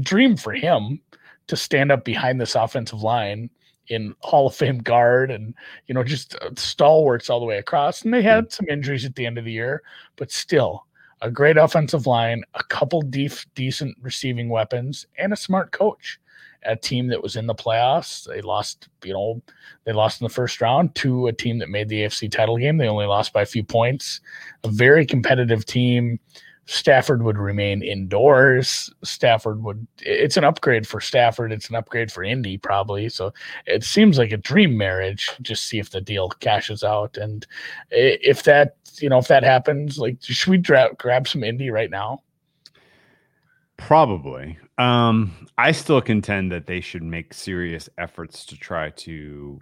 dream 0.00 0.36
for 0.36 0.52
him 0.52 1.00
to 1.46 1.56
stand 1.56 1.92
up 1.92 2.04
behind 2.04 2.40
this 2.40 2.54
offensive 2.54 3.02
line 3.02 3.50
in 3.88 4.14
Hall 4.20 4.46
of 4.46 4.54
Fame 4.54 4.78
guard 4.78 5.30
and 5.30 5.54
you 5.86 5.94
know 5.94 6.04
just 6.04 6.34
uh, 6.36 6.50
stalwarts 6.56 7.30
all 7.30 7.40
the 7.40 7.46
way 7.46 7.58
across. 7.58 8.02
And 8.02 8.12
they 8.12 8.22
had 8.22 8.52
some 8.52 8.68
injuries 8.68 9.04
at 9.04 9.14
the 9.14 9.26
end 9.26 9.38
of 9.38 9.44
the 9.44 9.52
year, 9.52 9.82
but 10.16 10.30
still 10.30 10.86
a 11.20 11.30
great 11.30 11.56
offensive 11.56 12.06
line, 12.06 12.44
a 12.54 12.62
couple 12.64 13.02
def- 13.02 13.46
decent 13.54 13.96
receiving 14.00 14.48
weapons, 14.48 15.06
and 15.18 15.32
a 15.32 15.36
smart 15.36 15.72
coach. 15.72 16.20
A 16.64 16.74
team 16.74 17.06
that 17.06 17.22
was 17.22 17.36
in 17.36 17.46
the 17.46 17.54
playoffs. 17.54 18.26
They 18.26 18.40
lost, 18.40 18.88
you 19.04 19.12
know, 19.12 19.40
they 19.84 19.92
lost 19.92 20.20
in 20.20 20.24
the 20.24 20.34
first 20.34 20.60
round 20.60 20.92
to 20.96 21.28
a 21.28 21.32
team 21.32 21.58
that 21.58 21.68
made 21.68 21.88
the 21.88 22.02
AFC 22.02 22.30
title 22.30 22.56
game. 22.56 22.78
They 22.78 22.88
only 22.88 23.06
lost 23.06 23.32
by 23.32 23.42
a 23.42 23.46
few 23.46 23.62
points. 23.62 24.20
A 24.64 24.68
very 24.68 25.06
competitive 25.06 25.64
team. 25.64 26.18
Stafford 26.70 27.22
would 27.22 27.38
remain 27.38 27.82
indoors. 27.82 28.92
Stafford 29.02 29.62
would, 29.62 29.86
it's 30.02 30.36
an 30.36 30.44
upgrade 30.44 30.86
for 30.86 31.00
Stafford. 31.00 31.50
It's 31.50 31.70
an 31.70 31.76
upgrade 31.76 32.12
for 32.12 32.22
Indy, 32.22 32.58
probably. 32.58 33.08
So 33.08 33.32
it 33.64 33.82
seems 33.82 34.18
like 34.18 34.32
a 34.32 34.36
dream 34.36 34.76
marriage. 34.76 35.30
Just 35.40 35.66
see 35.66 35.78
if 35.78 35.88
the 35.88 36.02
deal 36.02 36.28
cashes 36.28 36.84
out. 36.84 37.16
And 37.16 37.46
if 37.90 38.42
that, 38.42 38.76
you 39.00 39.08
know, 39.08 39.16
if 39.16 39.28
that 39.28 39.44
happens, 39.44 39.98
like, 39.98 40.18
should 40.20 40.50
we 40.50 40.58
dra- 40.58 40.94
grab 40.98 41.26
some 41.26 41.42
Indy 41.42 41.70
right 41.70 41.90
now? 41.90 42.22
Probably. 43.78 44.58
Um, 44.76 45.48
I 45.56 45.72
still 45.72 46.02
contend 46.02 46.52
that 46.52 46.66
they 46.66 46.82
should 46.82 47.02
make 47.02 47.32
serious 47.32 47.88
efforts 47.96 48.44
to 48.44 48.58
try 48.58 48.90
to 48.90 49.58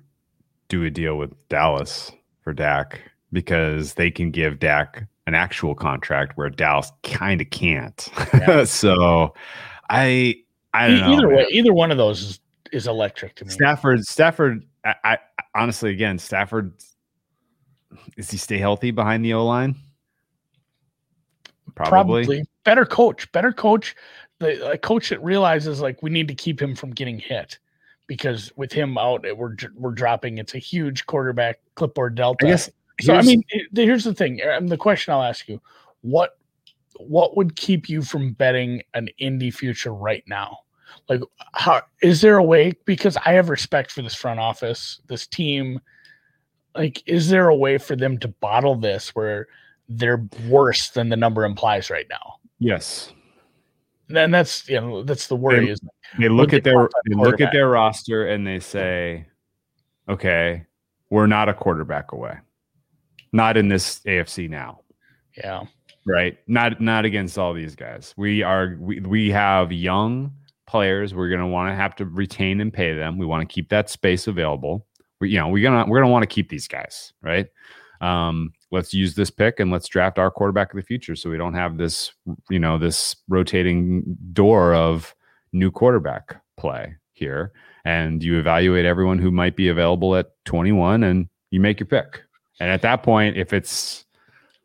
do 0.66 0.82
a 0.82 0.90
deal 0.90 1.16
with 1.16 1.32
Dallas 1.48 2.10
for 2.42 2.52
Dak 2.52 3.00
because 3.32 3.94
they 3.94 4.10
can 4.10 4.32
give 4.32 4.58
Dak 4.58 5.06
an 5.26 5.34
actual 5.34 5.74
contract 5.74 6.36
where 6.36 6.48
Dallas 6.50 6.92
kind 7.02 7.40
of 7.40 7.50
can't. 7.50 8.08
Yeah. 8.32 8.64
so 8.64 9.34
I 9.90 10.36
I 10.72 10.88
don't 10.88 11.12
either 11.12 11.28
know. 11.28 11.36
way, 11.36 11.46
either 11.50 11.72
one 11.72 11.90
of 11.90 11.96
those 11.96 12.22
is, 12.22 12.40
is 12.72 12.86
electric 12.86 13.34
to 13.36 13.44
me. 13.44 13.50
Stafford, 13.50 14.04
Stafford, 14.04 14.64
I, 14.84 14.94
I 15.04 15.18
honestly 15.54 15.90
again, 15.90 16.18
Stafford 16.18 16.72
is 18.16 18.30
he 18.30 18.36
stay 18.36 18.58
healthy 18.58 18.90
behind 18.90 19.24
the 19.24 19.34
O 19.34 19.44
line? 19.44 19.76
Probably. 21.74 22.24
Probably. 22.24 22.44
better 22.64 22.86
coach, 22.86 23.30
better 23.32 23.52
coach. 23.52 23.94
The 24.38 24.72
a 24.72 24.78
coach 24.78 25.08
that 25.08 25.22
realizes 25.22 25.80
like 25.80 26.02
we 26.02 26.10
need 26.10 26.28
to 26.28 26.34
keep 26.34 26.60
him 26.60 26.74
from 26.74 26.90
getting 26.90 27.18
hit 27.18 27.58
because 28.06 28.52
with 28.56 28.72
him 28.72 28.98
out, 28.98 29.24
we're 29.36 29.56
we're 29.74 29.92
dropping. 29.92 30.38
It's 30.38 30.54
a 30.54 30.58
huge 30.58 31.06
quarterback 31.06 31.58
clipboard 31.74 32.14
delta. 32.14 32.46
I 32.46 32.50
guess 32.50 32.70
so 33.00 33.14
I 33.14 33.22
mean, 33.22 33.42
here's 33.74 34.04
the 34.04 34.14
thing. 34.14 34.40
Um, 34.42 34.68
the 34.68 34.76
question 34.76 35.12
I'll 35.12 35.22
ask 35.22 35.48
you: 35.48 35.60
what 36.00 36.38
what 36.98 37.36
would 37.36 37.56
keep 37.56 37.88
you 37.88 38.02
from 38.02 38.32
betting 38.32 38.82
an 38.94 39.08
indie 39.20 39.52
future 39.52 39.92
right 39.92 40.24
now? 40.26 40.58
Like, 41.08 41.20
how 41.52 41.82
is 42.02 42.20
there 42.20 42.38
a 42.38 42.42
way? 42.42 42.72
Because 42.84 43.16
I 43.18 43.32
have 43.32 43.50
respect 43.50 43.90
for 43.90 44.02
this 44.02 44.14
front 44.14 44.40
office, 44.40 45.00
this 45.08 45.26
team. 45.26 45.80
Like, 46.74 47.02
is 47.06 47.28
there 47.28 47.48
a 47.48 47.56
way 47.56 47.78
for 47.78 47.96
them 47.96 48.18
to 48.18 48.28
bottle 48.28 48.76
this 48.76 49.14
where 49.14 49.46
they're 49.88 50.26
worse 50.48 50.90
than 50.90 51.08
the 51.08 51.16
number 51.16 51.44
implies 51.44 51.90
right 51.90 52.06
now? 52.08 52.36
Yes. 52.58 53.12
And 54.08 54.32
that's 54.32 54.68
you 54.68 54.80
know 54.80 55.02
that's 55.02 55.26
the 55.26 55.36
worry. 55.36 55.66
They, 55.66 55.72
is 55.72 55.80
they 56.18 56.28
look 56.28 56.52
at 56.52 56.62
their 56.62 56.88
they 57.08 57.14
look 57.14 57.40
at 57.40 57.52
their 57.52 57.68
roster 57.68 58.28
and 58.28 58.46
they 58.46 58.60
say, 58.60 59.26
okay, 60.08 60.64
we're 61.10 61.26
not 61.26 61.48
a 61.48 61.54
quarterback 61.54 62.12
away 62.12 62.38
not 63.36 63.56
in 63.56 63.68
this 63.68 64.00
AFC 64.00 64.48
now. 64.48 64.80
Yeah. 65.36 65.64
Right. 66.06 66.38
Not 66.46 66.80
not 66.80 67.04
against 67.04 67.38
all 67.38 67.52
these 67.52 67.74
guys. 67.74 68.14
We 68.16 68.42
are 68.42 68.76
we 68.80 69.00
we 69.00 69.30
have 69.30 69.72
young 69.72 70.32
players. 70.66 71.14
We're 71.14 71.28
gonna 71.28 71.48
want 71.48 71.70
to 71.70 71.74
have 71.74 71.94
to 71.96 72.06
retain 72.06 72.60
and 72.60 72.72
pay 72.72 72.94
them. 72.94 73.18
We 73.18 73.26
want 73.26 73.48
to 73.48 73.52
keep 73.52 73.68
that 73.68 73.90
space 73.90 74.26
available. 74.26 74.86
We 75.20 75.30
you 75.30 75.38
know 75.38 75.48
we're 75.48 75.62
gonna 75.62 75.88
we're 75.88 75.98
gonna 76.00 76.10
want 76.10 76.22
to 76.22 76.34
keep 76.34 76.48
these 76.48 76.68
guys 76.68 77.12
right. 77.22 77.46
Um, 78.00 78.52
let's 78.70 78.92
use 78.92 79.14
this 79.14 79.30
pick 79.30 79.58
and 79.58 79.70
let's 79.70 79.88
draft 79.88 80.18
our 80.18 80.30
quarterback 80.30 80.72
of 80.72 80.76
the 80.76 80.82
future 80.82 81.16
so 81.16 81.30
we 81.30 81.38
don't 81.38 81.54
have 81.54 81.78
this 81.78 82.12
you 82.50 82.58
know 82.58 82.78
this 82.78 83.16
rotating 83.28 84.02
door 84.32 84.74
of 84.74 85.14
new 85.52 85.70
quarterback 85.70 86.36
play 86.58 86.94
here 87.14 87.52
and 87.86 88.22
you 88.22 88.38
evaluate 88.38 88.84
everyone 88.84 89.18
who 89.18 89.30
might 89.30 89.56
be 89.56 89.68
available 89.68 90.14
at 90.14 90.32
21 90.44 91.04
and 91.04 91.28
you 91.50 91.58
make 91.58 91.80
your 91.80 91.86
pick 91.86 92.20
and 92.60 92.70
at 92.70 92.82
that 92.82 93.02
point, 93.02 93.36
if 93.36 93.52
it's 93.52 94.06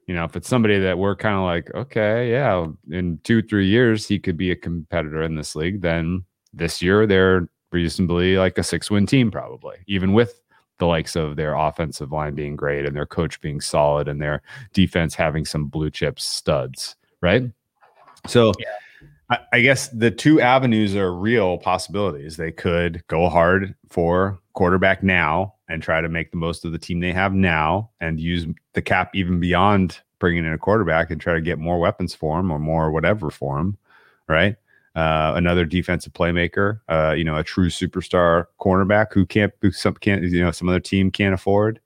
you 0.08 0.16
know, 0.16 0.26
if 0.26 0.36
it's 0.36 0.50
somebody 0.50 0.78
that 0.78 0.98
we're 0.98 1.16
kind 1.16 1.38
of 1.38 1.44
like, 1.44 1.74
okay, 1.74 2.32
yeah, 2.32 2.68
in 2.90 3.18
two, 3.24 3.42
three 3.42 3.68
years, 3.68 4.06
he 4.06 4.20
could 4.20 4.36
be 4.36 4.52
a 4.52 4.56
competitor 4.58 5.22
in 5.22 5.36
this 5.36 5.56
league, 5.56 5.80
then 5.82 6.26
this 6.54 6.82
year 6.82 7.08
they're 7.08 7.48
reasonably 7.72 8.36
like 8.36 8.58
a 8.58 8.64
six 8.64 8.92
win 8.92 9.06
team, 9.06 9.32
probably, 9.32 9.78
even 9.88 10.12
with 10.12 10.42
the 10.80 10.86
likes 10.86 11.16
of 11.16 11.38
their 11.38 11.56
offensive 11.56 12.12
line 12.12 12.36
being 12.36 12.58
great 12.58 12.86
and 12.86 12.94
their 12.94 13.06
coach 13.06 13.40
being 13.40 13.62
solid 13.62 14.10
and 14.10 14.22
their 14.22 14.42
defense 14.74 15.16
having 15.16 15.46
some 15.46 15.68
blue 15.68 15.90
chip 15.90 16.20
studs, 16.20 16.98
right? 17.22 17.44
So 18.28 18.52
yeah. 18.60 19.08
I, 19.30 19.38
I 19.54 19.62
guess 19.62 19.88
the 19.90 20.12
two 20.12 20.42
avenues 20.42 20.94
are 20.96 21.14
real 21.14 21.58
possibilities. 21.58 22.36
They 22.36 22.52
could 22.52 23.02
go 23.08 23.30
hard 23.30 23.76
for 23.88 24.41
quarterback 24.54 25.04
now 25.04 25.54
and 25.70 25.82
try 25.82 26.02
to 26.02 26.10
make 26.10 26.32
the 26.32 26.38
most 26.38 26.66
of 26.66 26.72
the 26.72 26.78
team 26.78 27.00
they 27.00 27.14
have 27.14 27.34
now 27.34 27.90
and 28.00 28.20
use 28.20 28.46
the 28.74 28.82
cap 28.82 29.12
even 29.16 29.40
beyond 29.40 30.00
bringing 30.20 30.46
in 30.46 30.54
a 30.54 30.58
quarterback 30.58 31.10
and 31.10 31.20
try 31.20 31.34
to 31.34 31.42
get 31.42 31.60
more 31.60 31.80
weapons 31.80 32.14
for 32.14 32.40
him 32.40 32.52
or 32.52 32.60
more 32.60 32.92
whatever 32.92 33.30
for 33.30 33.58
him, 33.58 33.78
right? 34.28 34.56
Uh, 34.96 35.34
another 35.36 35.66
defensive 35.66 36.14
playmaker, 36.14 36.82
uh, 36.90 37.14
you 37.14 37.24
know, 37.24 37.38
a 37.38 37.44
true 37.44 37.70
superstar 37.70 38.46
cornerback 38.60 39.14
who 39.14 39.26
can't, 39.26 39.54
who 39.62 39.72
some 39.72 39.96
can't, 39.96 40.22
you 40.24 40.44
know, 40.44 40.52
some 40.52 40.68
other 40.68 40.80
team 40.80 41.10
can't 41.10 41.34
afford, 41.34 41.80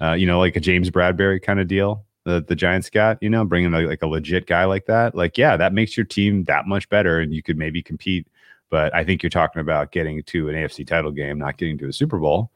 uh, 0.00 0.12
you 0.12 0.26
know, 0.26 0.38
like 0.38 0.56
a 0.56 0.60
James 0.60 0.90
Bradberry 0.90 1.40
kind 1.40 1.60
of 1.60 1.68
deal. 1.68 2.04
The, 2.24 2.44
the 2.46 2.56
Giants 2.56 2.90
got, 2.90 3.22
you 3.22 3.30
know, 3.30 3.44
bringing 3.44 3.70
like 3.70 4.02
a 4.02 4.06
legit 4.06 4.46
guy 4.46 4.64
like 4.64 4.86
that, 4.86 5.14
like 5.14 5.38
yeah, 5.38 5.56
that 5.56 5.72
makes 5.72 5.96
your 5.96 6.04
team 6.04 6.44
that 6.44 6.66
much 6.66 6.88
better, 6.90 7.20
and 7.20 7.32
you 7.32 7.42
could 7.42 7.56
maybe 7.56 7.80
compete. 7.80 8.26
But 8.70 8.94
I 8.94 9.04
think 9.04 9.22
you're 9.22 9.30
talking 9.30 9.60
about 9.60 9.92
getting 9.92 10.22
to 10.22 10.48
an 10.48 10.54
AFC 10.54 10.86
title 10.86 11.10
game, 11.10 11.38
not 11.38 11.56
getting 11.56 11.78
to 11.78 11.88
a 11.88 11.92
Super 11.92 12.18
Bowl. 12.18 12.50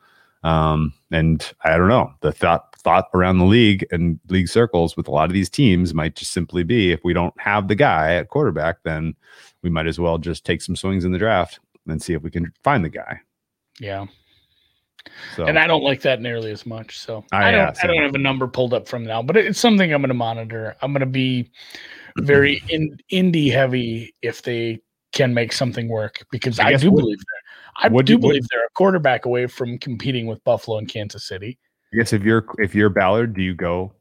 Um, 0.45 0.93
and 1.11 1.53
I 1.63 1.77
don't 1.77 1.89
know, 1.89 2.13
the 2.21 2.33
thought 2.33 2.75
thought 2.77 3.09
around 3.15 3.39
the 3.39 3.45
league 3.45 3.87
and 3.93 4.19
league 4.29 4.49
circles 4.49 4.97
with 4.97 5.07
a 5.07 5.11
lot 5.11 5.27
of 5.31 5.33
these 5.33 5.49
teams 5.49 5.95
might 5.95 6.17
just 6.17 6.33
simply 6.33 6.65
be 6.65 6.91
if 6.91 7.05
we 7.05 7.13
don't 7.13 7.39
have 7.41 7.69
the 7.69 7.77
guy 7.77 8.15
at 8.15 8.29
quarterback, 8.29 8.83
then 8.83 9.15
we 9.63 9.71
might 9.71 9.87
as 9.87 10.01
well 10.01 10.19
just 10.19 10.45
take 10.45 10.61
some 10.61 10.75
swings 10.75 11.05
in 11.05 11.13
the 11.13 11.19
draft 11.19 11.61
and 11.87 12.03
see 12.03 12.13
if 12.13 12.23
we 12.23 12.31
can 12.31 12.53
find 12.65 12.85
the 12.85 12.89
guy. 12.89 13.21
Yeah. 13.79 14.07
So, 15.37 15.47
and 15.47 15.59
I 15.59 15.67
don't 15.67 15.83
like 15.83 16.03
that 16.03 16.21
nearly 16.21 16.51
as 16.51 16.67
much. 16.67 16.99
So 16.99 17.25
I, 17.33 17.49
I 17.49 17.51
don't, 17.51 17.61
yeah, 17.61 17.81
I 17.83 17.87
don't 17.87 18.03
have 18.03 18.15
a 18.15 18.19
number 18.19 18.47
pulled 18.47 18.75
up 18.75 18.87
from 18.89 19.05
now, 19.05 19.23
but 19.23 19.37
it's 19.37 19.59
something 19.59 19.93
I'm 19.93 20.01
going 20.01 20.09
to 20.09 20.15
monitor. 20.15 20.77
I'm 20.81 20.93
going 20.93 21.01
to 21.01 21.07
be 21.07 21.51
very 22.19 22.63
in 22.69 22.99
indie 23.13 23.53
heavy 23.53 24.15
if 24.23 24.43
they 24.43 24.81
can 25.13 25.35
make 25.35 25.53
something 25.53 25.89
work 25.89 26.25
because 26.31 26.59
I, 26.59 26.69
I 26.69 26.77
do 26.77 26.91
what, 26.91 27.01
believe 27.01 27.19
I 27.77 27.89
what 27.89 28.07
do, 28.07 28.19
believe 28.19 28.47
they're 28.51 28.65
a 28.65 28.71
quarterback 28.75 29.25
away 29.25 29.47
from 29.47 29.79
competing 29.79 30.27
with 30.27 30.43
Buffalo 30.45 30.79
and 30.79 30.89
Kansas 30.89 31.27
City. 31.27 31.59
I 31.93 31.99
guess 31.99 32.13
if 32.13 32.23
you're 32.23 32.47
if 32.59 32.75
you're 32.75 32.89
Ballard, 32.89 33.35
do 33.35 33.43
you 33.43 33.55
go? 33.55 33.93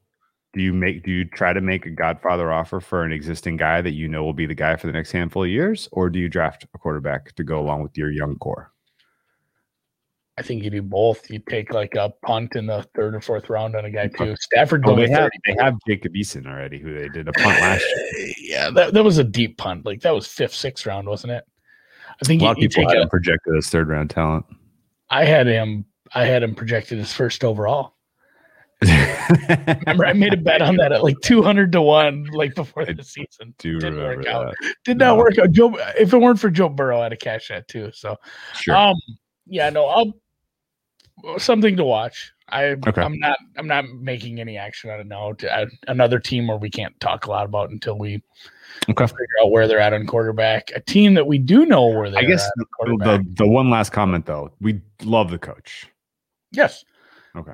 Do 0.54 0.60
you 0.60 0.72
make 0.72 1.04
do 1.04 1.10
you 1.10 1.24
try 1.24 1.52
to 1.52 1.60
make 1.60 1.86
a 1.86 1.90
Godfather 1.90 2.52
offer 2.52 2.80
for 2.80 3.04
an 3.04 3.12
existing 3.12 3.56
guy 3.56 3.80
that 3.80 3.92
you 3.92 4.08
know 4.08 4.24
will 4.24 4.34
be 4.34 4.46
the 4.46 4.54
guy 4.54 4.76
for 4.76 4.86
the 4.86 4.92
next 4.92 5.12
handful 5.12 5.44
of 5.44 5.50
years, 5.50 5.88
or 5.92 6.10
do 6.10 6.18
you 6.18 6.28
draft 6.28 6.66
a 6.74 6.78
quarterback 6.78 7.34
to 7.36 7.44
go 7.44 7.60
along 7.60 7.82
with 7.82 7.96
your 7.96 8.10
young 8.10 8.36
core? 8.36 8.72
I 10.38 10.42
think 10.42 10.62
you 10.62 10.70
do 10.70 10.80
both. 10.80 11.30
You 11.30 11.40
take 11.40 11.74
like 11.74 11.94
a 11.94 12.10
punt 12.24 12.56
in 12.56 12.66
the 12.66 12.86
third 12.94 13.14
or 13.14 13.20
fourth 13.20 13.50
round 13.50 13.76
on 13.76 13.84
a 13.84 13.90
guy 13.90 14.08
too. 14.08 14.34
Stafford. 14.40 14.82
Oh, 14.86 14.96
they 14.96 15.10
have 15.10 15.30
they 15.46 15.54
have 15.58 15.76
Jacob 15.86 16.14
Eason 16.14 16.46
already, 16.46 16.78
who 16.78 16.98
they 16.98 17.08
did 17.08 17.28
a 17.28 17.32
punt 17.32 17.46
last 17.60 17.84
year. 18.16 18.32
yeah, 18.38 18.70
that, 18.70 18.94
that 18.94 19.04
was 19.04 19.18
a 19.18 19.24
deep 19.24 19.58
punt. 19.58 19.84
Like 19.84 20.00
that 20.00 20.14
was 20.14 20.26
fifth, 20.26 20.54
sixth 20.54 20.86
round, 20.86 21.06
wasn't 21.06 21.32
it? 21.32 21.44
I 22.20 22.24
think 22.24 22.40
a 22.40 22.46
lot 22.46 22.58
you, 22.58 22.66
of 22.66 22.72
people 22.72 22.88
had 22.88 22.98
a, 22.98 23.02
him 23.02 23.08
projected 23.10 23.56
as 23.56 23.68
third 23.68 23.88
round 23.88 24.08
talent. 24.08 24.46
I 25.10 25.26
had 25.26 25.46
him. 25.46 25.84
I 26.14 26.24
had 26.24 26.42
him 26.42 26.54
projected 26.54 26.98
as 26.98 27.12
first 27.12 27.44
overall. 27.44 27.94
remember, 28.82 30.06
I 30.06 30.12
made 30.12 30.32
a 30.32 30.36
bet 30.36 30.60
on 30.60 30.76
that 30.76 30.92
at 30.92 31.04
like 31.04 31.20
two 31.22 31.42
hundred 31.42 31.72
to 31.72 31.82
one, 31.82 32.24
like 32.32 32.54
before 32.54 32.86
the 32.86 33.02
season. 33.04 33.54
Do 33.58 33.78
Didn't 33.78 33.98
work 34.02 34.24
that. 34.24 34.34
out. 34.34 34.54
Did 34.84 34.96
no. 34.96 35.08
not 35.08 35.18
work 35.18 35.38
out. 35.38 35.50
Joe, 35.52 35.76
if 35.98 36.12
it 36.12 36.18
weren't 36.18 36.40
for 36.40 36.50
Joe 36.50 36.70
Burrow, 36.70 37.02
I'd 37.02 37.12
have 37.12 37.20
cashed 37.20 37.50
that 37.50 37.68
too. 37.68 37.90
So, 37.92 38.16
sure. 38.54 38.74
um, 38.74 38.96
yeah, 39.46 39.70
no, 39.70 39.86
I'll 39.86 40.14
something 41.38 41.76
to 41.76 41.84
watch. 41.84 42.32
I, 42.48 42.76
okay. 42.86 43.00
I'm 43.00 43.18
not. 43.18 43.38
I'm 43.56 43.66
not 43.66 43.86
making 43.88 44.38
any 44.38 44.58
action 44.58 44.90
out 44.90 45.00
of 45.00 45.06
now. 45.06 45.32
Another 45.88 46.18
team 46.18 46.48
where 46.48 46.58
we 46.58 46.68
can't 46.68 46.98
talk 47.00 47.26
a 47.26 47.30
lot 47.30 47.46
about 47.46 47.70
until 47.70 47.96
we 47.98 48.22
Okay. 48.88 49.06
Figure 49.06 49.26
out 49.42 49.50
where 49.50 49.68
they're 49.68 49.78
at 49.78 49.92
on 49.92 50.06
quarterback. 50.06 50.70
A 50.74 50.80
team 50.80 51.14
that 51.14 51.26
we 51.26 51.38
do 51.38 51.66
know 51.66 51.86
where 51.86 52.10
they. 52.10 52.16
Are. 52.16 52.20
I 52.20 52.24
guess 52.24 52.48
the, 52.56 52.66
the, 52.98 53.26
the 53.36 53.46
one 53.46 53.70
last 53.70 53.90
comment 53.90 54.26
though, 54.26 54.52
we 54.60 54.80
love 55.02 55.30
the 55.30 55.38
coach. 55.38 55.86
Yes. 56.50 56.84
Okay. 57.36 57.52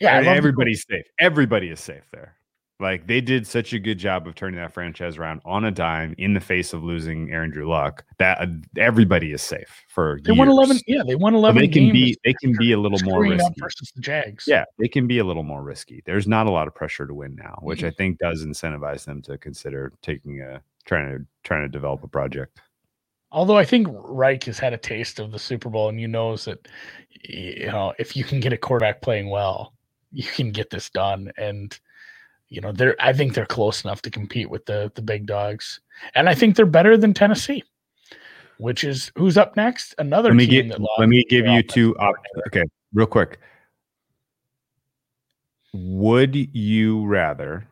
Yeah, 0.00 0.22
everybody's 0.24 0.84
safe. 0.88 1.04
Everybody 1.18 1.68
is 1.68 1.80
safe 1.80 2.04
there. 2.12 2.36
Like 2.80 3.08
they 3.08 3.20
did 3.20 3.44
such 3.44 3.72
a 3.72 3.78
good 3.80 3.98
job 3.98 4.28
of 4.28 4.36
turning 4.36 4.60
that 4.60 4.72
franchise 4.72 5.16
around 5.16 5.40
on 5.44 5.64
a 5.64 5.70
dime 5.72 6.14
in 6.16 6.34
the 6.34 6.40
face 6.40 6.72
of 6.72 6.84
losing 6.84 7.32
Andrew 7.32 7.68
Luck 7.68 8.04
that 8.18 8.40
uh, 8.40 8.46
everybody 8.76 9.32
is 9.32 9.42
safe 9.42 9.82
for. 9.88 10.20
They 10.22 10.30
won 10.30 10.48
eleven. 10.48 10.78
Yeah, 10.86 11.02
they 11.04 11.16
won 11.16 11.32
So 11.32 11.38
eleven. 11.38 11.60
they 11.60 11.66
can 11.66 11.90
be 11.90 12.16
they 12.24 12.34
can 12.34 12.54
be 12.56 12.70
a 12.70 12.78
little 12.78 13.00
more 13.02 13.22
risky. 13.22 13.54
versus 13.58 13.90
the 13.96 14.00
Jags. 14.00 14.44
Yeah, 14.46 14.64
they 14.78 14.86
can 14.86 15.08
be 15.08 15.18
a 15.18 15.24
little 15.24 15.42
more 15.42 15.62
risky. 15.64 16.02
There's 16.06 16.28
not 16.28 16.46
a 16.46 16.50
lot 16.50 16.68
of 16.68 16.74
pressure 16.74 17.04
to 17.04 17.12
win 17.14 17.34
now, 17.34 17.58
which 17.62 17.80
Mm-hmm. 17.80 17.86
I 17.88 17.90
think 17.90 18.18
does 18.18 18.44
incentivize 18.44 19.04
them 19.04 19.22
to 19.22 19.36
consider 19.38 19.92
taking 20.00 20.40
a 20.40 20.60
trying 20.84 21.18
to 21.18 21.26
trying 21.42 21.62
to 21.62 21.68
develop 21.68 22.04
a 22.04 22.08
project. 22.08 22.60
Although 23.32 23.56
I 23.58 23.64
think 23.64 23.88
Reich 23.90 24.44
has 24.44 24.60
had 24.60 24.72
a 24.72 24.78
taste 24.78 25.18
of 25.18 25.32
the 25.32 25.38
Super 25.40 25.68
Bowl 25.68 25.88
and 25.88 26.00
you 26.00 26.06
knows 26.06 26.44
that 26.44 26.68
you 27.24 27.66
know 27.66 27.92
if 27.98 28.14
you 28.16 28.22
can 28.22 28.38
get 28.38 28.52
a 28.52 28.56
quarterback 28.56 29.02
playing 29.02 29.30
well, 29.30 29.74
you 30.12 30.22
can 30.28 30.52
get 30.52 30.70
this 30.70 30.88
done. 30.90 31.32
And 31.36 31.76
you 32.48 32.60
know 32.60 32.72
they're 32.72 32.96
I 32.98 33.12
think 33.12 33.34
they're 33.34 33.46
close 33.46 33.84
enough 33.84 34.02
to 34.02 34.10
compete 34.10 34.50
with 34.50 34.66
the 34.66 34.90
the 34.94 35.02
big 35.02 35.26
dogs, 35.26 35.80
and 36.14 36.28
I 36.28 36.34
think 36.34 36.56
they're 36.56 36.66
better 36.66 36.96
than 36.96 37.14
Tennessee, 37.14 37.62
which 38.58 38.84
is 38.84 39.12
who's 39.16 39.36
up 39.36 39.56
next. 39.56 39.94
Another 39.98 40.30
Let 40.30 40.36
me 40.36 40.46
team 40.46 40.68
get 40.68 40.80
let 40.98 41.08
me 41.08 41.24
give 41.28 41.46
you 41.46 41.62
two 41.62 41.96
op- 41.98 42.16
okay, 42.48 42.64
real 42.92 43.06
quick. 43.06 43.38
Would 45.74 46.34
you 46.34 47.04
rather 47.04 47.68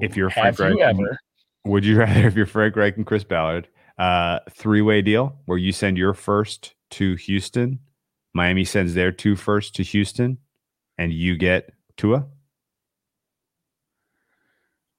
if 0.00 0.16
you're 0.16 0.30
have 0.30 0.56
Frank 0.56 0.78
you 0.78 0.84
Reich- 0.84 0.96
ever? 0.96 1.18
Would 1.66 1.84
you 1.84 1.98
rather, 1.98 2.26
if 2.26 2.34
you're 2.34 2.46
Frank 2.46 2.76
Reich 2.76 2.96
and 2.96 3.06
Chris 3.06 3.24
Ballard, 3.24 3.68
uh, 3.98 4.40
three 4.50 4.82
way 4.82 5.02
deal 5.02 5.36
where 5.44 5.58
you 5.58 5.72
send 5.72 5.98
your 5.98 6.14
first 6.14 6.74
to 6.92 7.14
Houston, 7.16 7.80
Miami 8.34 8.64
sends 8.64 8.94
their 8.94 9.12
two 9.12 9.36
first 9.36 9.74
to 9.76 9.82
Houston, 9.82 10.38
and 10.96 11.12
you 11.12 11.36
get 11.36 11.72
Tua? 11.96 12.26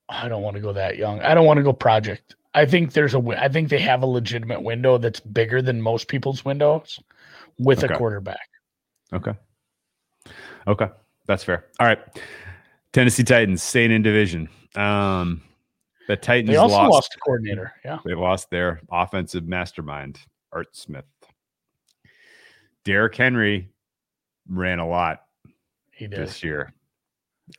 I 0.10 0.28
don't 0.30 0.42
want 0.42 0.56
to 0.56 0.62
go 0.62 0.74
that 0.74 0.98
young. 0.98 1.20
I 1.22 1.34
don't 1.34 1.46
want 1.46 1.58
to 1.58 1.64
go 1.64 1.74
project. 1.74 2.36
I 2.54 2.66
think 2.66 2.94
there's 2.94 3.14
a. 3.14 3.20
I 3.38 3.50
think 3.50 3.70
they 3.70 3.80
have 3.80 4.02
a 4.04 4.06
legitimate 4.06 4.62
window 4.64 4.98
that's 4.98 5.20
bigger 5.20 5.62
than 5.62 5.82
most 5.82 6.08
people's 6.08 6.44
windows 6.46 7.00
with 7.60 7.84
Okay. 7.84 7.94
a 7.94 7.98
quarterback. 7.98 8.50
Okay. 9.14 9.34
Okay. 10.66 10.88
That's 11.28 11.44
fair. 11.44 11.66
All 11.80 11.88
right. 11.88 12.00
Tennessee 12.94 13.24
Titans 13.24 13.62
staying 13.62 13.92
in 13.92 14.02
division. 14.02 14.50
Um, 14.76 15.42
the 16.08 16.16
Titans 16.16 16.50
They 16.50 16.56
also 16.56 16.76
lost, 16.76 16.92
lost 16.92 17.16
a 17.16 17.20
coordinator. 17.20 17.74
Yeah. 17.86 18.00
They 18.06 18.14
lost 18.16 18.50
their 18.50 18.82
offensive 18.90 19.46
mastermind, 19.48 20.20
Art 20.52 20.76
Smith. 20.76 21.06
Derrick 22.86 23.16
Henry 23.16 23.70
ran 24.48 24.80
a 24.80 24.88
lot 24.88 25.24
He 25.92 26.08
did. 26.08 26.20
this 26.20 26.44
year. 26.44 26.74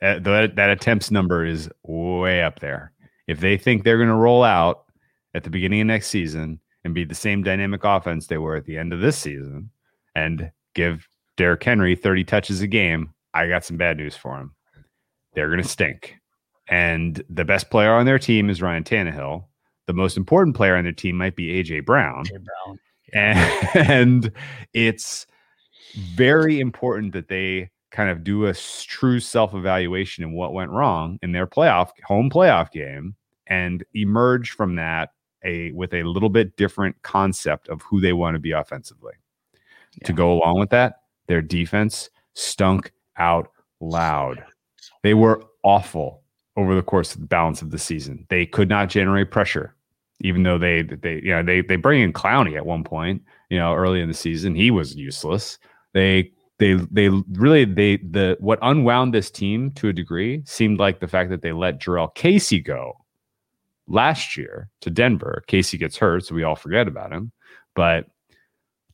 Uh, 0.01 0.19
that, 0.19 0.55
that 0.55 0.69
attempts 0.69 1.11
number 1.11 1.45
is 1.45 1.69
way 1.83 2.43
up 2.43 2.59
there. 2.59 2.91
If 3.27 3.39
they 3.39 3.57
think 3.57 3.83
they're 3.83 3.97
going 3.97 4.09
to 4.09 4.15
roll 4.15 4.43
out 4.43 4.85
at 5.33 5.43
the 5.43 5.49
beginning 5.49 5.81
of 5.81 5.87
next 5.87 6.07
season 6.07 6.59
and 6.83 6.93
be 6.93 7.03
the 7.03 7.15
same 7.15 7.43
dynamic 7.43 7.83
offense 7.83 8.27
they 8.27 8.37
were 8.37 8.55
at 8.55 8.65
the 8.65 8.77
end 8.77 8.93
of 8.93 9.01
this 9.01 9.17
season 9.17 9.69
and 10.15 10.51
give 10.75 11.07
Derrick 11.37 11.63
Henry 11.63 11.95
30 11.95 12.23
touches 12.23 12.61
a 12.61 12.67
game, 12.67 13.13
I 13.33 13.47
got 13.47 13.65
some 13.65 13.77
bad 13.77 13.97
news 13.97 14.15
for 14.15 14.37
him. 14.37 14.53
They're 15.33 15.49
going 15.49 15.61
to 15.61 15.67
stink. 15.67 16.15
And 16.67 17.23
the 17.29 17.45
best 17.45 17.69
player 17.69 17.93
on 17.93 18.05
their 18.05 18.19
team 18.19 18.49
is 18.49 18.61
Ryan 18.61 18.83
Tannehill. 18.83 19.45
The 19.87 19.93
most 19.93 20.17
important 20.17 20.55
player 20.55 20.75
on 20.75 20.83
their 20.83 20.93
team 20.93 21.15
might 21.15 21.35
be 21.35 21.63
AJ 21.63 21.85
Brown 21.85 22.25
Jay 22.25 22.37
Brown. 22.37 22.79
and 23.13 24.31
it's 24.73 25.25
very 26.15 26.59
important 26.59 27.13
that 27.13 27.27
they 27.27 27.69
kind 27.91 28.09
of 28.09 28.23
do 28.23 28.45
a 28.45 28.53
true 28.53 29.19
self-evaluation 29.19 30.23
in 30.23 30.31
what 30.33 30.53
went 30.53 30.71
wrong 30.71 31.19
in 31.21 31.31
their 31.31 31.47
playoff 31.47 31.89
home 32.03 32.29
playoff 32.29 32.71
game 32.71 33.15
and 33.47 33.83
emerge 33.93 34.51
from 34.51 34.75
that 34.75 35.11
a 35.43 35.71
with 35.71 35.93
a 35.93 36.03
little 36.03 36.29
bit 36.29 36.55
different 36.55 37.01
concept 37.01 37.67
of 37.69 37.81
who 37.81 37.99
they 37.99 38.13
want 38.13 38.35
to 38.35 38.39
be 38.39 38.51
offensively 38.51 39.13
to 40.03 40.13
go 40.13 40.31
along 40.31 40.59
with 40.59 40.69
that 40.69 41.01
their 41.27 41.41
defense 41.41 42.09
stunk 42.33 42.91
out 43.17 43.49
loud 43.79 44.43
they 45.03 45.13
were 45.13 45.43
awful 45.63 46.21
over 46.59 46.75
the 46.75 46.83
course 46.83 47.13
of 47.15 47.21
the 47.21 47.27
balance 47.27 47.61
of 47.61 47.71
the 47.71 47.79
season. 47.79 48.25
They 48.29 48.45
could 48.45 48.69
not 48.69 48.89
generate 48.89 49.31
pressure, 49.31 49.75
even 50.19 50.43
though 50.43 50.57
they 50.57 50.83
they 50.83 51.21
you 51.23 51.31
know 51.31 51.43
they 51.43 51.61
they 51.61 51.77
bring 51.77 52.01
in 52.01 52.13
Clowney 52.13 52.57
at 52.57 52.65
one 52.65 52.83
point. 52.83 53.23
You 53.49 53.57
know, 53.57 53.73
early 53.73 54.01
in 54.01 54.07
the 54.07 54.13
season, 54.13 54.55
he 54.55 54.69
was 54.71 54.95
useless. 54.95 55.57
They 55.93 56.33
they 56.59 56.73
they 56.91 57.09
really 57.09 57.65
they 57.65 57.97
the 57.97 58.37
what 58.39 58.59
unwound 58.61 59.13
this 59.13 59.31
team 59.31 59.71
to 59.71 59.89
a 59.89 59.93
degree 59.93 60.43
seemed 60.45 60.79
like 60.79 60.99
the 60.99 61.07
fact 61.07 61.29
that 61.29 61.41
they 61.41 61.53
let 61.53 61.79
Jurrell 61.79 62.13
Casey 62.13 62.59
go 62.59 62.93
last 63.87 64.37
year 64.37 64.69
to 64.81 64.89
Denver. 64.89 65.43
Casey 65.47 65.77
gets 65.77 65.97
hurt, 65.97 66.25
so 66.25 66.35
we 66.35 66.43
all 66.43 66.55
forget 66.55 66.87
about 66.87 67.11
him. 67.11 67.31
But 67.75 68.05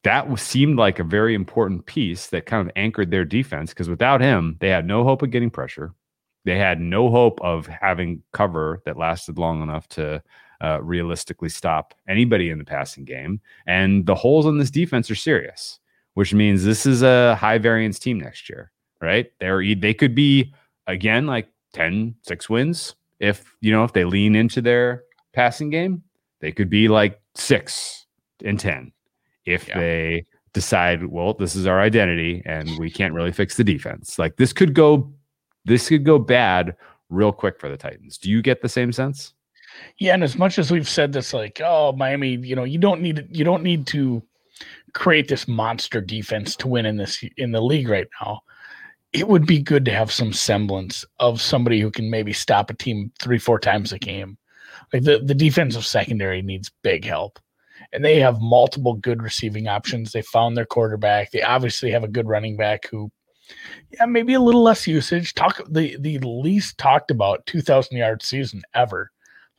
that 0.04 0.40
seemed 0.40 0.78
like 0.78 1.00
a 1.00 1.04
very 1.04 1.34
important 1.34 1.86
piece 1.88 2.28
that 2.28 2.46
kind 2.46 2.68
of 2.68 2.72
anchored 2.76 3.10
their 3.10 3.26
defense 3.26 3.72
because 3.72 3.90
without 3.90 4.22
him, 4.22 4.58
they 4.60 4.70
had 4.70 4.86
no 4.86 5.04
hope 5.04 5.24
of 5.24 5.32
getting 5.32 5.50
pressure. 5.50 5.94
They 6.46 6.60
had 6.60 6.80
no 6.80 7.10
hope 7.10 7.42
of 7.42 7.66
having 7.66 8.22
cover 8.32 8.84
that 8.86 8.98
lasted 8.98 9.40
long 9.40 9.64
enough 9.64 9.88
to 9.90 10.22
uh, 10.62 10.80
realistically 10.82 11.50
stop 11.50 11.96
anybody 12.08 12.52
in 12.52 12.60
the 12.60 12.66
passing 12.66 13.04
game. 13.04 13.42
And 13.66 14.06
the 14.06 14.14
holes 14.14 14.46
in 14.46 14.60
this 14.60 14.70
defense 14.70 15.10
are 15.10 15.16
serious, 15.16 15.80
which 16.16 16.34
means 16.34 16.64
this 16.66 16.86
is 16.86 17.02
a 17.04 17.36
high 17.36 17.58
variance 17.60 18.00
team 18.00 18.20
next 18.20 18.50
year, 18.50 18.72
right? 19.02 19.32
They're 19.40 19.64
they 19.76 19.94
could 19.94 20.16
be 20.16 20.54
again 20.88 21.28
like 21.28 21.48
10, 21.74 22.16
six 22.24 22.50
wins 22.50 22.96
if 23.20 23.56
you 23.62 23.72
know 23.72 23.84
if 23.84 23.94
they 23.94 24.04
lean 24.04 24.36
into 24.36 24.62
their 24.62 25.04
passing 25.34 25.70
game. 25.70 26.04
They 26.42 26.52
could 26.52 26.70
be 26.70 26.88
like 26.90 27.22
six 27.36 28.06
and 28.44 28.60
ten 28.60 28.92
if 29.46 29.68
Yeah. 29.68 29.80
they 29.80 30.26
decide, 30.54 31.06
well, 31.06 31.34
this 31.34 31.56
is 31.56 31.68
our 31.68 31.80
identity 31.82 32.42
and 32.46 32.70
we 32.80 32.90
can't 32.90 33.14
really 33.14 33.32
fix 33.32 33.58
the 33.58 33.64
defense. 33.64 34.18
Like 34.20 34.38
this 34.38 34.54
could 34.54 34.74
go 34.74 35.14
this 35.66 35.90
could 35.90 36.04
go 36.06 36.20
bad 36.20 36.76
real 37.10 37.32
quick 37.32 37.60
for 37.60 37.70
the 37.70 37.78
Titans. 37.78 38.18
Do 38.18 38.30
you 38.30 38.42
get 38.42 38.62
the 38.62 38.70
same 38.70 38.92
sense? 38.92 39.34
Yeah, 39.98 40.14
and 40.14 40.24
as 40.24 40.38
much 40.38 40.58
as 40.58 40.72
we've 40.72 40.88
said 40.88 41.12
this, 41.12 41.34
like, 41.34 41.60
oh, 41.64 41.92
Miami, 41.92 42.36
you 42.38 42.56
know, 42.56 42.64
you 42.64 42.78
don't 42.80 43.02
need 43.02 43.28
you 43.32 43.44
don't 43.44 43.64
need 43.64 43.86
to 43.88 44.22
create 44.96 45.28
this 45.28 45.48
monster 45.48 46.02
defense 46.02 46.56
to 46.56 46.68
win 46.68 46.86
in 46.86 46.98
this 46.98 47.24
in 47.38 47.52
the 47.52 47.62
league 47.62 47.90
right 47.90 48.08
now. 48.22 48.42
It 49.14 49.28
would 49.28 49.46
be 49.46 49.62
good 49.62 49.86
to 49.86 49.92
have 49.92 50.12
some 50.12 50.34
semblance 50.34 51.06
of 51.20 51.42
somebody 51.42 51.80
who 51.80 51.92
can 51.92 52.10
maybe 52.10 52.34
stop 52.34 52.70
a 52.70 52.74
team 52.74 53.12
three, 53.20 53.38
four 53.38 53.60
times 53.60 53.94
a 53.94 54.00
game. 54.00 54.38
Like 54.92 55.04
the, 55.04 55.20
the 55.20 55.36
defensive 55.36 55.86
secondary 55.86 56.42
needs 56.42 56.72
big 56.82 57.06
help. 57.06 57.40
And 57.94 58.04
they 58.04 58.20
have 58.20 58.42
multiple 58.42 58.96
good 58.96 59.22
receiving 59.22 59.68
options. 59.68 60.12
They 60.12 60.22
found 60.22 60.58
their 60.58 60.66
quarterback. 60.66 61.32
They 61.32 61.42
obviously 61.42 61.92
have 61.92 62.04
a 62.04 62.10
good 62.10 62.28
running 62.28 62.58
back 62.58 62.88
who 62.90 63.12
yeah, 63.92 64.06
maybe 64.06 64.34
a 64.34 64.40
little 64.40 64.64
less 64.64 64.88
usage. 64.88 65.34
Talk 65.34 65.62
the 65.70 65.98
the 66.00 66.18
least 66.20 66.78
talked 66.78 67.12
about 67.12 67.46
2000 67.46 67.96
yard 67.96 68.24
season 68.24 68.64
ever. 68.74 69.12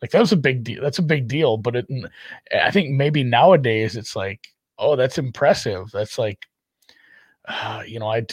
Like 0.02 0.10
that 0.10 0.20
was 0.20 0.32
a 0.32 0.36
big 0.36 0.64
deal. 0.64 0.82
That's 0.82 0.98
a 0.98 1.02
big 1.02 1.28
deal. 1.28 1.56
But 1.56 1.76
it, 1.76 1.86
I 2.52 2.70
think 2.70 2.90
maybe 2.90 3.22
nowadays 3.22 3.96
it's 3.96 4.16
like, 4.16 4.40
oh, 4.78 4.96
that's 4.96 5.18
impressive. 5.18 5.90
That's 5.92 6.18
like, 6.18 6.46
uh, 7.48 7.82
you 7.86 7.98
know, 8.00 8.08
I, 8.08 8.24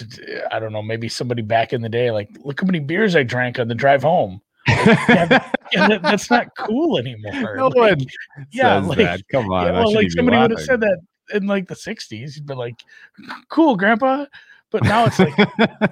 I 0.52 0.60
don't 0.60 0.74
know. 0.74 0.82
Maybe 0.82 1.08
somebody 1.10 1.42
back 1.42 1.72
in 1.74 1.82
the 1.82 1.90
day, 1.90 2.12
like, 2.12 2.30
look 2.44 2.60
how 2.62 2.66
many 2.66 2.80
beers 2.80 3.16
I 3.16 3.24
drank 3.24 3.60
on 3.60 3.68
the 3.68 3.76
drive 3.76 4.02
home. 4.04 4.42
Yeah, 4.68 5.26
that, 5.26 6.00
that's 6.04 6.30
not 6.32 6.48
cool 6.58 6.98
anymore. 6.98 7.56
no 7.58 7.68
Like, 7.68 7.76
one 7.98 8.00
yeah, 8.52 8.80
says 8.80 8.88
like- 8.90 8.98
that. 9.00 9.22
Come 9.32 9.52
on. 9.52 9.66
yeah, 9.68 9.72
well, 9.74 9.94
like 9.94 10.10
somebody 10.12 10.38
would 10.38 10.52
have 10.52 10.60
said 10.62 10.80
that 10.82 11.00
in 11.34 11.48
like 11.48 11.68
the 11.68 11.76
'60s. 11.76 12.36
You'd 12.36 12.46
be 12.48 12.54
like, 12.54 12.76
"Cool, 13.50 13.76
Grandpa," 13.76 14.26
but 14.72 14.84
now 14.84 15.06
it's 15.06 15.20
like, 15.20 15.34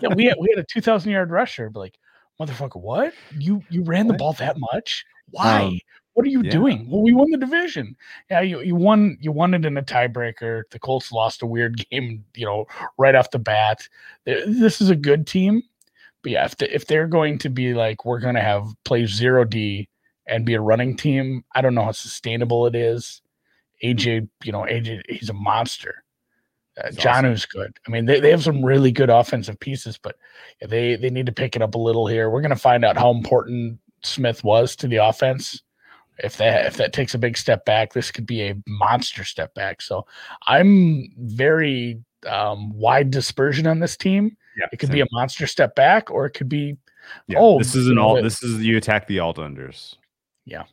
yeah, 0.02 0.14
we 0.16 0.26
had, 0.26 0.36
we 0.39 0.49
had 0.56 0.60
a 0.60 0.64
2,000 0.64 1.12
yard 1.12 1.30
rusher. 1.32 1.70
But 1.70 1.82
like, 1.82 1.97
motherfucker, 2.39 2.82
what? 2.82 3.14
You 3.38 3.62
you 3.70 3.84
ran 3.84 4.08
the 4.08 4.14
ball 4.14 4.34
that 4.34 4.56
much? 4.58 5.06
Why? 5.32 5.62
Um, 5.64 5.80
what 6.14 6.26
are 6.26 6.30
you 6.30 6.41
yeah. 6.43 6.51
doing? 6.51 6.89
Well, 6.89 7.01
we 7.01 7.14
won 7.14 7.32
the 7.32 7.38
division. 7.38 7.95
Yeah, 8.30 8.41
you, 8.41 8.62
you 8.62 8.76
won 8.76 9.18
you 9.22 9.32
won 9.32 9.53
it 9.53 9.66
in 9.66 9.78
a 9.78 9.84
tiebreaker. 9.84 10.64
The 10.70 10.80
Colts 10.80 11.12
lost 11.12 11.41
a 11.41 11.45
weird 11.45 11.78
game, 11.91 12.26
you 12.36 12.45
know, 12.45 12.66
right 12.97 13.16
off 13.16 13.32
the 13.32 13.39
bat. 13.39 13.88
This 14.26 14.82
is 14.82 14.89
a 14.89 14.95
good 14.95 15.26
team, 15.26 15.62
but 16.22 16.32
yeah, 16.32 16.45
if 16.45 16.57
the, 16.57 16.74
if 16.74 16.88
they're 16.88 17.07
going 17.07 17.38
to 17.39 17.49
be 17.49 17.74
like 17.74 18.05
we're 18.05 18.20
going 18.20 18.36
to 18.36 18.41
have 18.41 18.68
play 18.84 19.05
zero 19.05 19.45
D 19.45 19.89
and 20.28 20.45
be 20.45 20.53
a 20.53 20.62
running 20.62 20.95
team, 20.95 21.43
I 21.55 21.62
don't 21.62 21.76
know 21.76 21.86
how 21.86 21.91
sustainable 21.91 22.66
it 22.68 22.76
is. 22.76 23.22
AJ, 23.84 24.30
you 24.43 24.51
know, 24.51 24.62
AJ, 24.62 25.01
he's 25.09 25.30
a 25.30 25.34
monster. 25.34 26.03
Uh, 26.78 26.88
He's 26.88 26.97
Jonnu's 26.97 27.45
good. 27.45 27.78
I 27.86 27.91
mean, 27.91 28.05
they, 28.05 28.20
they 28.20 28.30
have 28.30 28.43
some 28.43 28.64
really 28.64 28.91
good 28.91 29.09
offensive 29.09 29.59
pieces, 29.59 29.97
but 29.97 30.16
they 30.66 30.95
they 30.95 31.09
need 31.09 31.26
to 31.26 31.32
pick 31.32 31.55
it 31.55 31.62
up 31.62 31.76
a 31.76 31.80
little 31.80 32.07
here. 32.07 32.30
We're 32.30 32.41
going 32.41 32.49
to 32.49 32.55
find 32.55 32.86
out 32.86 32.97
how 32.97 33.12
important 33.12 33.80
Smith 34.03 34.43
was 34.43 34.76
to 34.78 34.88
the 34.88 34.97
offense. 34.97 35.62
If 36.24 36.38
that 36.38 36.65
if 36.65 36.78
that 36.78 36.93
takes 36.93 37.13
a 37.13 37.17
big 37.17 37.38
step 37.38 37.65
back, 37.65 37.93
this 37.93 38.11
could 38.11 38.26
be 38.26 38.41
a 38.43 38.55
monster 38.67 39.24
step 39.24 39.53
back. 39.55 39.82
So 39.82 40.05
I'm 40.47 41.09
very 41.17 41.99
um, 42.28 42.72
wide 42.74 43.11
dispersion 43.11 43.65
on 43.67 43.80
this 43.80 43.97
team. 43.97 44.36
Yeah, 44.57 44.65
It 44.72 44.78
could 44.78 44.88
same. 44.89 44.95
be 44.95 45.01
a 45.01 45.07
monster 45.11 45.47
step 45.47 45.76
back, 45.76 46.11
or 46.11 46.26
it 46.26 46.32
could 46.32 46.49
be 46.49 46.78
Yeah, 47.28 47.38
oh, 47.39 47.57
this 47.57 47.74
is 47.76 47.88
an 47.88 47.97
alt. 47.97 48.22
This 48.22 48.43
is 48.43 48.61
you 48.63 48.78
attack 48.78 49.07
the 49.07 49.19
alt 49.19 49.38
unders. 49.38 49.95
Yeah. 50.45 50.63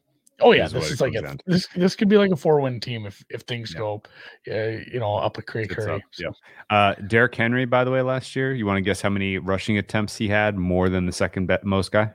Oh 0.41 0.53
yeah, 0.53 0.67
is 0.67 0.73
this 0.73 0.91
is 0.93 1.01
like 1.01 1.15
a 1.15 1.23
down 1.23 1.39
this 1.47 1.67
this 1.75 1.97
could 1.97 2.09
be 2.09 2.17
like 2.17 2.31
a 2.31 2.37
four 2.37 2.61
win 2.61 2.79
team 2.79 3.07
if 3.07 3.25
if 3.29 3.41
things 3.43 3.73
Yeah. 3.73 3.79
go, 3.81 4.03
uh, 4.49 4.55
you 4.93 5.01
know, 5.01 5.17
up 5.17 5.37
a 5.39 5.43
creek 5.43 5.73
hurry. 5.73 5.97
up, 5.97 6.03
yeah. 6.19 6.29
Uh, 6.71 6.95
Derrick 7.07 7.35
Henry, 7.35 7.65
by 7.65 7.83
the 7.83 7.91
way, 7.91 8.03
last 8.03 8.37
year, 8.37 8.55
you 8.55 8.65
want 8.67 8.77
to 8.77 8.81
guess 8.83 9.01
how 9.01 9.09
many 9.09 9.39
rushing 9.39 9.79
attempts 9.79 10.17
he 10.17 10.29
had 10.29 10.57
more 10.57 10.89
than 10.89 11.07
the 11.07 11.13
second 11.13 11.47
bet 11.47 11.65
most 11.65 11.91
guy? 11.91 12.13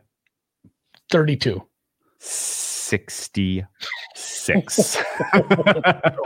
Thirty 1.11 1.36
two. 1.36 1.67
66. 2.93 4.97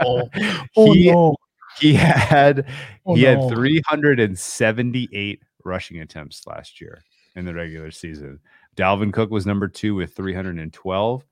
Oh, 0.00 0.28
oh 0.76 0.92
he, 0.92 1.10
no. 1.10 1.34
he 1.80 1.94
had 1.94 2.66
Oh, 3.06 3.14
he 3.14 3.22
had 3.22 3.48
378 3.48 5.42
rushing 5.64 6.00
attempts 6.00 6.46
last 6.46 6.80
year 6.80 7.02
in 7.36 7.44
the 7.44 7.54
regular 7.54 7.90
season. 7.90 8.40
Dalvin 8.76 9.12
Cook 9.12 9.30
was 9.30 9.46
number 9.46 9.68
two 9.68 9.94
with 9.94 10.14
312. 10.14 11.24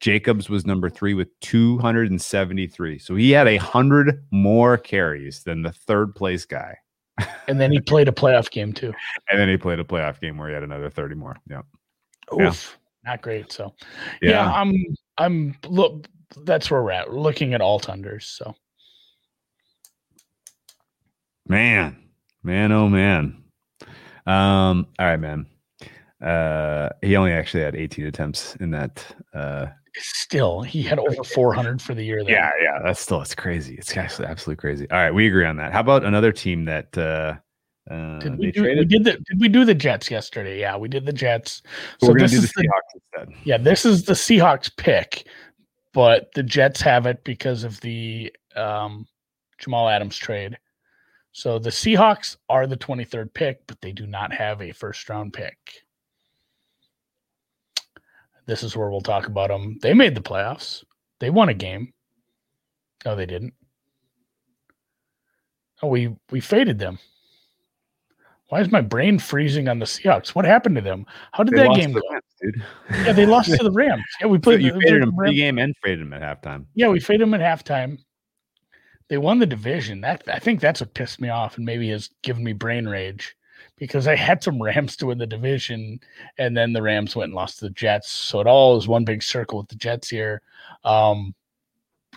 Jacobs 0.00 0.50
was 0.50 0.66
number 0.66 0.90
three 0.90 1.14
with 1.14 1.28
273. 1.40 2.98
So 2.98 3.16
he 3.16 3.30
had 3.30 3.48
a 3.48 3.56
hundred 3.56 4.24
more 4.30 4.76
carries 4.76 5.42
than 5.42 5.62
the 5.62 5.72
third 5.72 6.14
place 6.14 6.44
guy. 6.44 6.76
And 7.48 7.60
then 7.60 7.70
he 7.70 7.80
played 7.80 8.08
a 8.08 8.12
playoff 8.12 8.50
game 8.50 8.72
too. 8.72 8.92
And 9.30 9.40
then 9.40 9.48
he 9.48 9.56
played 9.56 9.78
a 9.78 9.84
playoff 9.84 10.20
game 10.20 10.36
where 10.36 10.48
he 10.48 10.54
had 10.54 10.64
another 10.64 10.90
30 10.90 11.14
more. 11.14 11.36
Yeah. 11.48 11.62
Yeah. 12.36 12.52
Not 13.06 13.22
great. 13.22 13.52
So 13.52 13.74
yeah, 14.20 14.50
I'm 14.52 14.74
I'm 15.16 15.56
look 15.66 16.06
that's 16.44 16.70
where 16.70 16.82
we're 16.82 16.90
at. 16.90 17.10
We're 17.10 17.20
looking 17.20 17.54
at 17.54 17.60
alt 17.60 17.86
unders. 17.86 18.24
So 18.24 18.54
Man, 21.48 21.96
man, 22.42 22.72
oh 22.72 22.88
man. 22.88 23.44
Um, 24.26 24.86
all 24.98 25.06
right, 25.06 25.16
man. 25.16 25.46
Uh, 26.20 26.88
he 27.02 27.14
only 27.14 27.30
actually 27.30 27.62
had 27.62 27.76
18 27.76 28.06
attempts 28.06 28.56
in 28.56 28.72
that. 28.72 29.06
Uh, 29.32 29.66
still 29.94 30.62
he 30.62 30.82
had 30.82 30.98
over 30.98 31.22
400 31.22 31.80
for 31.80 31.94
the 31.94 32.02
year. 32.02 32.24
Then. 32.24 32.32
yeah, 32.32 32.50
yeah, 32.60 32.80
that's 32.82 33.00
still 33.00 33.22
it's 33.22 33.34
crazy. 33.34 33.76
It's 33.76 33.96
actually 33.96 34.26
absolutely 34.26 34.60
crazy. 34.60 34.90
All 34.90 34.98
right, 34.98 35.14
we 35.14 35.28
agree 35.28 35.44
on 35.44 35.56
that. 35.58 35.72
How 35.72 35.80
about 35.80 36.04
another 36.04 36.32
team 36.32 36.64
that 36.64 36.98
uh, 36.98 37.36
uh 37.90 38.18
Did 38.18 38.38
we, 38.38 38.50
do, 38.50 38.62
we 38.62 38.84
did 38.84 39.04
the 39.04 39.12
did 39.12 39.40
we 39.40 39.48
do 39.48 39.64
the 39.64 39.74
Jets 39.74 40.10
yesterday? 40.10 40.58
Yeah, 40.60 40.76
we 40.76 40.88
did 40.88 41.06
the 41.06 41.12
Jets. 41.12 41.62
We're 42.02 42.08
So 42.08 42.14
gonna 42.14 42.22
this 42.24 42.30
do 42.32 42.38
the 42.38 42.44
is 42.46 42.52
the, 42.52 42.62
Seahawks 42.62 43.00
instead. 43.24 43.34
yeah, 43.44 43.58
this 43.58 43.84
is 43.84 44.04
the 44.04 44.12
Seahawks 44.14 44.76
pick, 44.76 45.26
but 45.92 46.32
the 46.34 46.42
Jets 46.42 46.80
have 46.80 47.06
it 47.06 47.22
because 47.24 47.62
of 47.64 47.80
the 47.80 48.32
um, 48.56 49.06
Jamal 49.58 49.88
Adams 49.88 50.16
trade. 50.16 50.58
So 51.32 51.58
the 51.58 51.70
Seahawks 51.70 52.36
are 52.48 52.66
the 52.66 52.78
23rd 52.78 53.32
pick, 53.34 53.66
but 53.66 53.80
they 53.82 53.92
do 53.92 54.06
not 54.06 54.32
have 54.32 54.62
a 54.62 54.72
first 54.72 55.08
round 55.08 55.32
pick. 55.34 55.56
This 58.46 58.62
is 58.62 58.76
where 58.76 58.90
we'll 58.90 59.00
talk 59.00 59.26
about 59.26 59.48
them. 59.50 59.78
They 59.82 59.92
made 59.92 60.14
the 60.14 60.22
playoffs. 60.22 60.82
They 61.20 61.30
won 61.30 61.48
a 61.50 61.54
game. 61.54 61.92
No, 63.04 63.14
they 63.16 63.26
didn't. 63.26 63.54
Oh, 65.82 65.88
we 65.88 66.16
we 66.30 66.40
faded 66.40 66.78
them. 66.78 66.98
Why 68.48 68.60
is 68.60 68.70
my 68.70 68.80
brain 68.80 69.18
freezing 69.18 69.66
on 69.68 69.78
the 69.80 69.86
Seahawks? 69.86 70.28
What 70.28 70.44
happened 70.44 70.76
to 70.76 70.80
them? 70.80 71.04
How 71.32 71.42
did 71.42 71.54
They 71.54 71.64
that 71.66 71.74
game 71.74 71.92
go? 71.92 72.00
Rams, 72.10 72.24
dude. 72.40 72.62
Yeah, 73.04 73.12
they 73.12 73.26
lost 73.26 73.50
to 73.50 73.56
the 73.64 73.72
Rams. 73.72 74.04
Yeah, 74.20 74.28
we 74.28 74.38
played. 74.38 74.62
you 74.62 74.72
the- 74.72 74.80
faded 74.80 75.02
the 75.02 75.06
him 75.08 75.16
Rams- 75.16 75.34
pregame 75.36 75.62
and 75.62 75.74
faded 75.82 76.00
him 76.02 76.12
at 76.12 76.22
halftime. 76.22 76.66
Yeah, 76.74 76.88
we 76.88 77.00
faded 77.00 77.22
them 77.22 77.34
at 77.34 77.40
halftime. 77.40 77.98
They 79.08 79.18
won 79.18 79.38
the 79.38 79.46
division. 79.46 80.00
That 80.00 80.22
I 80.28 80.38
think 80.38 80.60
that's 80.60 80.80
what 80.80 80.94
pissed 80.94 81.20
me 81.20 81.28
off 81.28 81.56
and 81.56 81.66
maybe 81.66 81.88
has 81.90 82.10
given 82.22 82.42
me 82.44 82.52
brain 82.52 82.86
rage 82.88 83.36
because 83.78 84.06
I 84.08 84.14
had 84.16 84.42
some 84.42 84.62
Rams 84.62 84.96
to 84.96 85.06
win 85.06 85.18
the 85.18 85.26
division, 85.26 86.00
and 86.38 86.56
then 86.56 86.72
the 86.72 86.82
Rams 86.82 87.14
went 87.16 87.26
and 87.30 87.34
lost 87.34 87.58
to 87.58 87.66
the 87.66 87.70
Jets. 87.70 88.10
So 88.10 88.40
it 88.40 88.46
all 88.46 88.76
is 88.76 88.88
one 88.88 89.04
big 89.04 89.22
circle 89.22 89.58
with 89.58 89.68
the 89.68 89.76
Jets 89.76 90.08
here. 90.08 90.40
Um, 90.84 91.34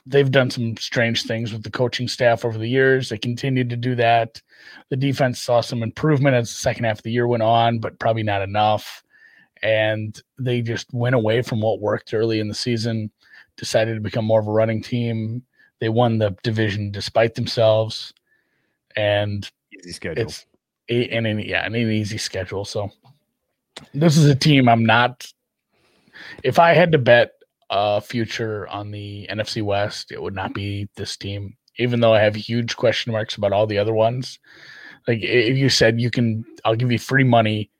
they've 0.05 0.31
done 0.31 0.49
some 0.49 0.77
strange 0.77 1.23
things 1.23 1.51
with 1.53 1.63
the 1.63 1.71
coaching 1.71 2.07
staff 2.07 2.45
over 2.45 2.57
the 2.57 2.67
years. 2.67 3.09
They 3.09 3.17
continued 3.17 3.69
to 3.69 3.75
do 3.77 3.95
that. 3.95 4.41
The 4.89 4.97
defense 4.97 5.39
saw 5.39 5.61
some 5.61 5.83
improvement 5.83 6.35
as 6.35 6.49
the 6.49 6.55
second 6.55 6.85
half 6.85 6.99
of 6.99 7.03
the 7.03 7.11
year 7.11 7.27
went 7.27 7.43
on, 7.43 7.79
but 7.79 7.99
probably 7.99 8.23
not 8.23 8.41
enough. 8.41 9.03
And 9.61 10.19
they 10.37 10.61
just 10.61 10.93
went 10.93 11.15
away 11.15 11.41
from 11.41 11.61
what 11.61 11.81
worked 11.81 12.13
early 12.13 12.39
in 12.39 12.47
the 12.47 12.53
season, 12.53 13.11
decided 13.57 13.95
to 13.95 14.01
become 14.01 14.25
more 14.25 14.39
of 14.39 14.47
a 14.47 14.51
running 14.51 14.81
team. 14.81 15.43
They 15.79 15.89
won 15.89 16.17
the 16.17 16.35
division 16.43 16.91
despite 16.91 17.35
themselves. 17.35 18.13
And 18.95 19.49
Easy 19.77 19.91
schedule. 19.91 20.23
it's 20.23 20.45
a, 20.89 21.07
and 21.09 21.27
an, 21.27 21.39
yeah, 21.39 21.65
and 21.65 21.75
an 21.75 21.89
easy 21.89 22.17
schedule. 22.17 22.65
So 22.65 22.91
this 23.93 24.17
is 24.17 24.25
a 24.25 24.35
team 24.35 24.67
I'm 24.67 24.85
not. 24.85 25.31
If 26.43 26.59
I 26.59 26.73
had 26.73 26.91
to 26.93 26.97
bet 26.97 27.33
a 27.69 28.01
future 28.01 28.67
on 28.67 28.91
the 28.91 29.27
NFC 29.29 29.61
West, 29.61 30.11
it 30.11 30.21
would 30.21 30.35
not 30.35 30.53
be 30.53 30.89
this 30.95 31.17
team. 31.17 31.55
Even 31.77 31.99
though 31.99 32.13
I 32.13 32.19
have 32.19 32.35
huge 32.35 32.75
question 32.75 33.13
marks 33.13 33.35
about 33.35 33.53
all 33.53 33.67
the 33.67 33.77
other 33.77 33.93
ones, 33.93 34.39
like 35.07 35.19
if 35.21 35.57
you 35.57 35.69
said 35.69 35.99
you 35.99 36.11
can, 36.11 36.43
I'll 36.65 36.75
give 36.75 36.91
you 36.91 36.99
free 36.99 37.23
money. 37.23 37.71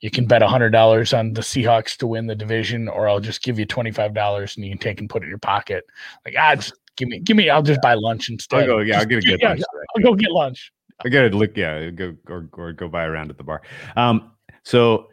You 0.00 0.10
can 0.10 0.26
bet 0.26 0.42
hundred 0.42 0.70
dollars 0.70 1.14
on 1.14 1.32
the 1.32 1.40
Seahawks 1.40 1.96
to 1.98 2.06
win 2.06 2.26
the 2.26 2.34
division, 2.34 2.88
or 2.88 3.08
I'll 3.08 3.20
just 3.20 3.42
give 3.42 3.58
you 3.58 3.64
twenty 3.64 3.92
five 3.92 4.14
dollars 4.14 4.56
and 4.56 4.64
you 4.64 4.72
can 4.72 4.78
take 4.78 5.00
and 5.00 5.08
put 5.08 5.22
it 5.22 5.26
in 5.26 5.30
your 5.30 5.38
pocket. 5.38 5.84
Like 6.24 6.34
ah, 6.38 6.56
just 6.56 6.74
give 6.96 7.08
me, 7.08 7.20
give 7.20 7.36
me. 7.36 7.48
I'll 7.48 7.62
just 7.62 7.80
buy 7.80 7.94
lunch 7.94 8.28
instead. 8.28 8.62
I'll 8.62 8.66
go, 8.66 8.78
yeah, 8.80 8.98
I'll 8.98 9.06
Just 9.06 9.08
get 9.08 9.18
a 9.18 9.22
good 9.22 9.40
yeah, 9.40 9.48
lunch. 9.50 9.62
I'll 9.96 10.02
go 10.02 10.14
get 10.14 10.30
lunch. 10.30 10.72
I 11.04 11.08
gotta 11.08 11.28
look, 11.28 11.56
yeah, 11.56 11.90
go 11.90 12.14
or, 12.28 12.48
or 12.52 12.72
go 12.72 12.88
buy 12.88 13.04
around 13.04 13.30
at 13.30 13.38
the 13.38 13.44
bar. 13.44 13.62
Um, 13.96 14.32
so 14.64 15.08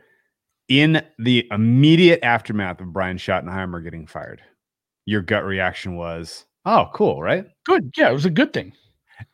in 0.81 1.03
the 1.19 1.47
immediate 1.51 2.19
aftermath 2.23 2.81
of 2.81 2.93
Brian 2.93 3.17
Schottenheimer 3.17 3.83
getting 3.83 4.07
fired, 4.07 4.41
your 5.05 5.21
gut 5.21 5.45
reaction 5.45 5.95
was, 5.95 6.45
"Oh, 6.65 6.89
cool, 6.93 7.21
right?" 7.21 7.45
Good. 7.65 7.93
Yeah, 7.95 8.09
it 8.09 8.13
was 8.13 8.25
a 8.25 8.31
good 8.31 8.53
thing. 8.53 8.73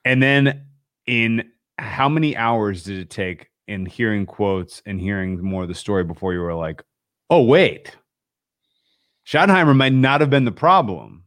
And 0.03 0.21
then 0.21 0.65
in 1.05 1.49
how 1.77 2.09
many 2.09 2.35
hours 2.35 2.83
did 2.83 2.99
it 2.99 3.09
take 3.09 3.49
in 3.67 3.85
hearing 3.85 4.25
quotes 4.25 4.81
and 4.85 4.99
hearing 4.99 5.41
more 5.41 5.63
of 5.63 5.69
the 5.69 5.75
story 5.75 6.03
before 6.03 6.33
you 6.33 6.41
were 6.41 6.55
like, 6.55 6.83
"Oh, 7.29 7.43
wait, 7.43 7.95
Schottenheimer 9.25 9.75
might 9.75 9.93
not 9.93 10.21
have 10.21 10.29
been 10.29 10.45
the 10.45 10.51
problem." 10.51 11.23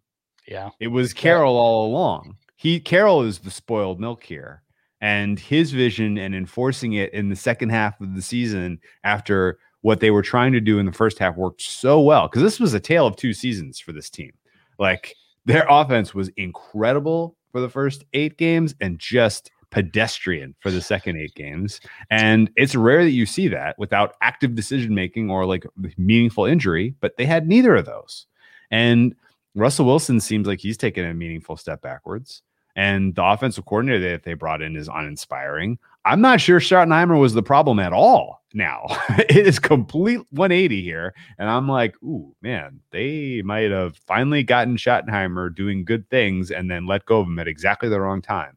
Yeah. 0.46 0.70
It 0.80 0.88
was 0.88 1.14
Carroll 1.14 1.56
all 1.56 1.86
along. 1.86 2.36
He 2.56 2.80
Carroll 2.80 3.22
is 3.22 3.38
the 3.38 3.50
spoiled 3.50 4.00
milk 4.00 4.24
here. 4.24 4.62
And 5.00 5.38
his 5.40 5.72
vision 5.72 6.16
and 6.18 6.32
enforcing 6.34 6.92
it 6.92 7.12
in 7.12 7.28
the 7.28 7.34
second 7.34 7.70
half 7.70 8.00
of 8.00 8.14
the 8.14 8.22
season 8.22 8.78
after 9.02 9.58
what 9.82 10.00
they 10.00 10.10
were 10.10 10.22
trying 10.22 10.52
to 10.52 10.60
do 10.60 10.78
in 10.78 10.86
the 10.86 10.92
first 10.92 11.18
half 11.18 11.36
worked 11.36 11.62
so 11.62 12.00
well. 12.00 12.28
Because 12.28 12.42
this 12.42 12.58
was 12.58 12.74
a 12.74 12.80
tale 12.80 13.06
of 13.06 13.16
two 13.16 13.32
seasons 13.32 13.78
for 13.78 13.92
this 13.92 14.10
team. 14.10 14.32
Like 14.78 15.14
their 15.44 15.66
offense 15.68 16.14
was 16.14 16.30
incredible 16.36 17.36
for 17.52 17.60
the 17.60 17.68
first 17.68 18.04
eight 18.14 18.38
games 18.38 18.74
and 18.80 18.98
just 18.98 19.50
pedestrian 19.70 20.54
for 20.60 20.70
the 20.70 20.80
second 20.80 21.16
eight 21.16 21.34
games. 21.34 21.80
And 22.10 22.50
it's 22.56 22.74
rare 22.74 23.04
that 23.04 23.10
you 23.10 23.26
see 23.26 23.48
that 23.48 23.78
without 23.78 24.14
active 24.20 24.54
decision 24.54 24.94
making 24.94 25.30
or 25.30 25.46
like 25.46 25.66
meaningful 25.96 26.44
injury, 26.44 26.94
but 27.00 27.16
they 27.16 27.26
had 27.26 27.48
neither 27.48 27.74
of 27.74 27.86
those. 27.86 28.26
And 28.70 29.14
Russell 29.54 29.86
Wilson 29.86 30.20
seems 30.20 30.46
like 30.46 30.60
he's 30.60 30.76
taken 30.76 31.04
a 31.04 31.14
meaningful 31.14 31.56
step 31.56 31.82
backwards. 31.82 32.42
And 32.76 33.14
the 33.14 33.24
offensive 33.24 33.66
coordinator 33.66 34.10
that 34.12 34.22
they 34.22 34.34
brought 34.34 34.62
in 34.62 34.76
is 34.76 34.88
uninspiring. 34.88 35.78
I'm 36.04 36.20
not 36.20 36.40
sure 36.40 36.58
Schottenheimer 36.58 37.18
was 37.18 37.34
the 37.34 37.42
problem 37.42 37.78
at 37.78 37.92
all 37.92 38.42
now. 38.54 38.86
it 39.18 39.46
is 39.46 39.58
complete 39.58 40.20
180 40.30 40.82
here. 40.82 41.14
And 41.38 41.48
I'm 41.48 41.68
like, 41.68 41.94
ooh, 42.02 42.34
man, 42.42 42.80
they 42.90 43.42
might 43.42 43.70
have 43.70 43.96
finally 44.06 44.42
gotten 44.42 44.76
Schottenheimer 44.76 45.54
doing 45.54 45.84
good 45.84 46.08
things 46.10 46.50
and 46.50 46.70
then 46.70 46.86
let 46.86 47.06
go 47.06 47.20
of 47.20 47.26
him 47.26 47.38
at 47.38 47.48
exactly 47.48 47.88
the 47.88 48.00
wrong 48.00 48.20
time. 48.20 48.56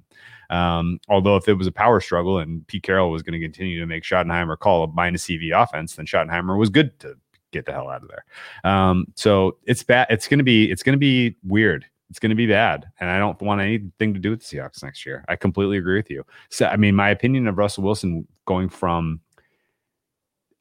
Um, 0.50 1.00
although 1.10 1.38
if 1.38 1.48
it 1.48 1.54
was 1.54 1.68
a 1.68 1.72
power 1.72 2.00
struggle 2.00 2.40
and 2.40 2.66
Pete 2.68 2.84
Carroll 2.84 3.12
was 3.12 3.24
going 3.24 3.40
to 3.40 3.44
continue 3.44 3.80
to 3.80 3.86
make 3.86 4.04
Schottenheimer 4.04 4.58
call 4.58 4.84
a 4.84 4.88
minus 4.88 5.26
CV 5.26 5.52
offense, 5.52 5.96
then 5.96 6.06
Schottenheimer 6.06 6.58
was 6.58 6.70
good 6.70 7.00
to 7.00 7.16
get 7.52 7.66
the 7.66 7.72
hell 7.72 7.90
out 7.90 8.04
of 8.04 8.10
there. 8.10 8.26
Um, 8.72 9.06
so 9.16 9.58
it's 9.64 9.84
bad. 9.84 10.08
It's 10.10 10.28
going 10.28 10.40
to 10.40 10.44
be, 10.44 10.70
it's 10.72 10.84
going 10.84 10.94
to 10.94 11.00
be 11.00 11.36
weird. 11.44 11.86
It's 12.10 12.20
going 12.20 12.30
to 12.30 12.36
be 12.36 12.48
bad. 12.48 12.86
And 13.00 13.10
I 13.10 13.18
don't 13.18 13.42
want 13.42 13.62
anything 13.62 14.14
to 14.14 14.20
do 14.20 14.30
with 14.30 14.48
the 14.48 14.58
Seahawks 14.58 14.84
next 14.84 15.06
year. 15.06 15.26
I 15.28 15.36
completely 15.36 15.78
agree 15.78 15.98
with 15.98 16.10
you. 16.10 16.24
So, 16.50 16.68
I 16.68 16.78
mean, 16.78 16.96
my 16.96 17.10
opinion 17.10 17.48
of 17.48 17.58
Russell 17.58 17.84
Wilson 17.84 18.28
going 18.46 18.70
from 18.70 19.22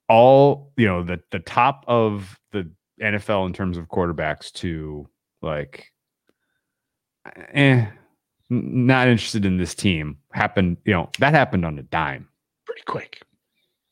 all, 0.09 0.73
you 0.77 0.87
know, 0.87 1.03
the, 1.03 1.21
the 1.31 1.39
top 1.41 1.85
of 1.87 2.39
the 2.53 2.71
NFL 3.01 3.47
in 3.47 3.53
terms 3.53 3.77
of 3.77 3.89
quarterbacks 3.89 4.53
to 4.55 5.09
like, 5.43 5.93
eh, 7.53 7.87
not 8.51 9.09
interested 9.09 9.45
in 9.45 9.57
this 9.57 9.75
team 9.75 10.19
happened, 10.33 10.77
you 10.85 10.93
know, 10.93 11.11
that 11.19 11.35
happened 11.35 11.65
on 11.65 11.79
a 11.79 11.83
dime. 11.83 12.29
Pretty 12.67 12.83
quick. 12.87 13.23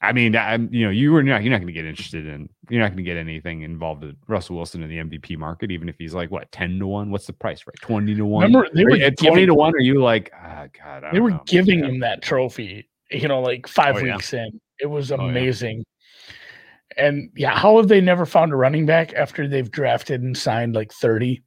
I 0.03 0.13
mean, 0.13 0.35
I'm, 0.37 0.69
you 0.73 0.85
know, 0.85 0.91
you 0.91 1.13
were 1.13 1.23
not, 1.23 1.43
you're 1.43 1.53
not 1.53 1.59
going 1.59 1.69
to 1.69 1.73
get 1.73 1.87
interested 1.87 2.27
in, 2.27 2.49
you're 2.69 2.81
not 2.83 2.89
going 2.89 2.97
to 2.97 3.03
get 3.05 3.17
anything 3.17 3.63
involved 3.63 4.03
with 4.03 4.17
Russell 4.27 4.57
Wilson 4.57 4.83
in 4.83 4.89
the 4.89 4.99
MVP 4.99 5.39
market, 5.39 5.71
even 5.71 5.89
if 5.89 5.95
he's 5.97 6.13
like, 6.13 6.31
what, 6.31 6.51
10 6.51 6.81
to 6.81 6.87
1? 6.87 7.11
What's 7.11 7.27
the 7.27 7.33
price, 7.33 7.65
right? 7.67 7.77
20 7.81 8.17
to 8.17 8.27
1? 8.27 8.45
Remember, 8.45 8.69
they 8.75 8.85
were 8.85 8.97
at 8.97 9.17
20 9.17 9.31
giving, 9.37 9.47
to 9.47 9.55
1, 9.55 9.75
are 9.75 9.81
you 9.81 10.03
like, 10.03 10.33
ah, 10.37 10.67
God, 10.83 11.05
I 11.05 11.13
they 11.13 11.21
were 11.21 11.31
know, 11.31 11.43
giving 11.47 11.81
man." 11.81 11.91
him 11.91 12.01
that 12.01 12.21
trophy 12.21 12.89
you 13.13 13.29
know, 13.29 13.41
like 13.41 13.67
five 13.67 13.97
Oh, 13.97 13.99
yeah. 14.01 14.15
weeks 14.15 14.33
in. 14.33 14.61
It 14.81 14.87
was 14.87 15.11
yeah. 15.11 15.17
amazing. 15.17 15.85
And 16.97 17.31
yeah, 17.37 17.57
how 17.57 17.77
have 17.79 17.89
they 17.89 18.01
never 18.01 18.27
found 18.27 18.53
a 18.53 18.57
running 18.57 18.87
back 18.87 19.15
after 19.15 19.49
they've 19.49 19.71
drafted 19.71 20.23
and 20.23 20.37
signed 20.37 20.75
like 20.75 20.93
30? 20.93 21.43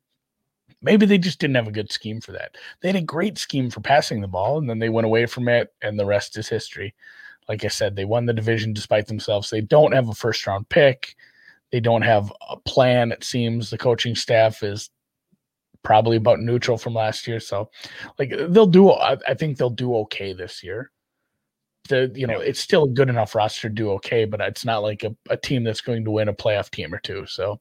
Maybe 0.82 1.06
they 1.06 1.18
just 1.18 1.40
didn't 1.40 1.56
have 1.56 1.68
a 1.68 1.72
good 1.72 1.92
scheme 1.92 2.22
for 2.22 2.32
that. 2.34 2.56
They 2.82 2.90
had 2.90 2.96
a 2.96 3.02
great 3.02 3.38
scheme 3.38 3.70
for 3.70 3.82
passing 3.82 4.22
the 4.22 4.28
ball, 4.28 4.58
and 4.58 4.70
then 4.70 4.80
they 4.80 4.90
went 4.90 5.06
away 5.06 5.26
from 5.26 5.48
it, 5.48 5.74
and 5.82 6.00
the 6.00 6.06
rest 6.06 6.38
is 6.38 6.48
history. 6.48 6.94
Like 7.48 7.64
I 7.64 7.70
said, 7.70 7.96
they 7.96 8.06
won 8.06 8.26
the 8.26 8.34
division 8.34 8.74
despite 8.74 9.08
themselves. 9.08 9.50
They 9.50 9.62
don't 9.62 9.94
have 9.94 10.10
a 10.10 10.14
first 10.14 10.46
round 10.48 10.68
pick. 10.70 11.16
They 11.72 11.80
don't 11.80 12.04
have 12.04 12.32
a 12.50 12.58
plan. 12.58 13.12
It 13.12 13.24
seems 13.24 13.70
the 13.70 13.78
coaching 13.78 14.16
staff 14.16 14.64
is 14.64 14.90
probably 15.84 16.18
about 16.18 16.40
neutral 16.40 16.78
from 16.78 16.94
last 16.94 17.28
year. 17.28 17.40
So, 17.40 17.70
like 18.20 18.34
they'll 18.50 18.66
do. 18.66 18.92
I, 18.92 19.18
I 19.28 19.34
think 19.36 19.58
they'll 19.58 19.70
do 19.70 19.96
okay 19.98 20.34
this 20.34 20.64
year. 20.64 20.92
The 21.88 22.12
you 22.16 22.26
know 22.26 22.40
it's 22.40 22.60
still 22.60 22.86
a 22.86 22.90
good 22.90 23.10
enough 23.10 23.36
roster 23.36 23.70
to 23.70 23.74
do 23.74 23.92
okay, 23.92 24.26
but 24.26 24.42
it's 24.42 24.66
not 24.66 24.82
like 24.82 25.04
a, 25.04 25.16
a 25.30 25.38
team 25.38 25.64
that's 25.64 25.82
going 25.82 26.04
to 26.04 26.12
win 26.12 26.30
a 26.30 26.34
playoff 26.34 26.72
team 26.72 26.94
or 26.94 26.98
two. 27.00 27.26
So, 27.28 27.60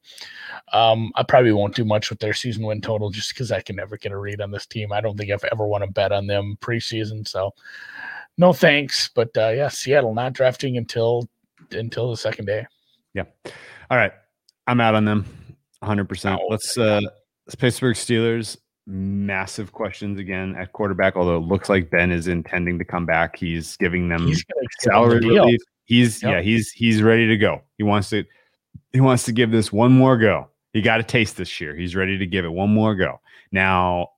um, 0.72 1.12
I 1.14 1.22
probably 1.22 1.52
won't 1.52 1.76
do 1.76 1.84
much 1.84 2.08
with 2.08 2.20
their 2.20 2.32
season 2.32 2.64
win 2.64 2.80
total 2.80 3.10
just 3.10 3.34
because 3.34 3.52
I 3.52 3.60
can 3.60 3.76
never 3.76 3.98
get 3.98 4.12
a 4.12 4.18
read 4.18 4.40
on 4.40 4.50
this 4.50 4.66
team. 4.66 4.92
I 4.92 5.02
don't 5.02 5.16
think 5.18 5.30
I've 5.30 5.44
ever 5.52 5.66
won 5.66 5.82
a 5.82 5.86
bet 5.86 6.10
on 6.10 6.26
them 6.26 6.56
preseason. 6.60 7.28
So, 7.28 7.52
no 8.38 8.52
thanks. 8.52 9.10
But 9.14 9.36
uh, 9.36 9.50
yeah, 9.50 9.68
Seattle 9.68 10.14
not 10.14 10.32
drafting 10.32 10.76
until 10.76 11.28
until 11.72 12.10
the 12.10 12.16
second 12.16 12.46
day. 12.46 12.66
Yeah. 13.14 13.24
All 13.90 13.96
right. 13.96 14.12
I'm 14.66 14.80
out 14.80 14.94
on 14.94 15.04
them 15.04 15.26
100%. 15.82 16.38
Oh, 16.40 16.46
Let's 16.48 16.76
uh 16.78 17.00
let's 17.46 17.54
Pittsburgh 17.54 17.96
Steelers 17.96 18.56
massive 18.86 19.72
questions 19.72 20.18
again 20.18 20.54
at 20.56 20.70
quarterback 20.72 21.16
although 21.16 21.38
it 21.38 21.46
looks 21.46 21.70
like 21.70 21.88
Ben 21.90 22.10
is 22.10 22.28
intending 22.28 22.78
to 22.78 22.84
come 22.84 23.06
back. 23.06 23.36
He's 23.36 23.76
giving 23.78 24.08
them 24.08 24.26
He's 24.26 24.44
gonna 24.44 24.60
them 24.60 24.66
the 24.78 24.90
salary 24.90 25.20
relief. 25.20 25.60
He's 25.84 26.22
Yep. 26.22 26.32
yeah, 26.32 26.40
he's 26.42 26.70
he's 26.70 27.02
ready 27.02 27.26
to 27.28 27.36
go. 27.36 27.62
He 27.78 27.84
wants 27.84 28.10
to 28.10 28.24
he 28.92 29.00
wants 29.00 29.24
to 29.24 29.32
give 29.32 29.50
this 29.50 29.72
one 29.72 29.92
more 29.92 30.16
go. 30.16 30.48
He 30.72 30.82
got 30.82 31.00
a 31.00 31.02
taste 31.02 31.36
this 31.36 31.60
year. 31.60 31.74
He's 31.74 31.94
ready 31.94 32.18
to 32.18 32.26
give 32.26 32.44
it 32.44 32.52
one 32.52 32.70
more 32.70 32.94
go. 32.94 33.20
Now, 33.52 34.08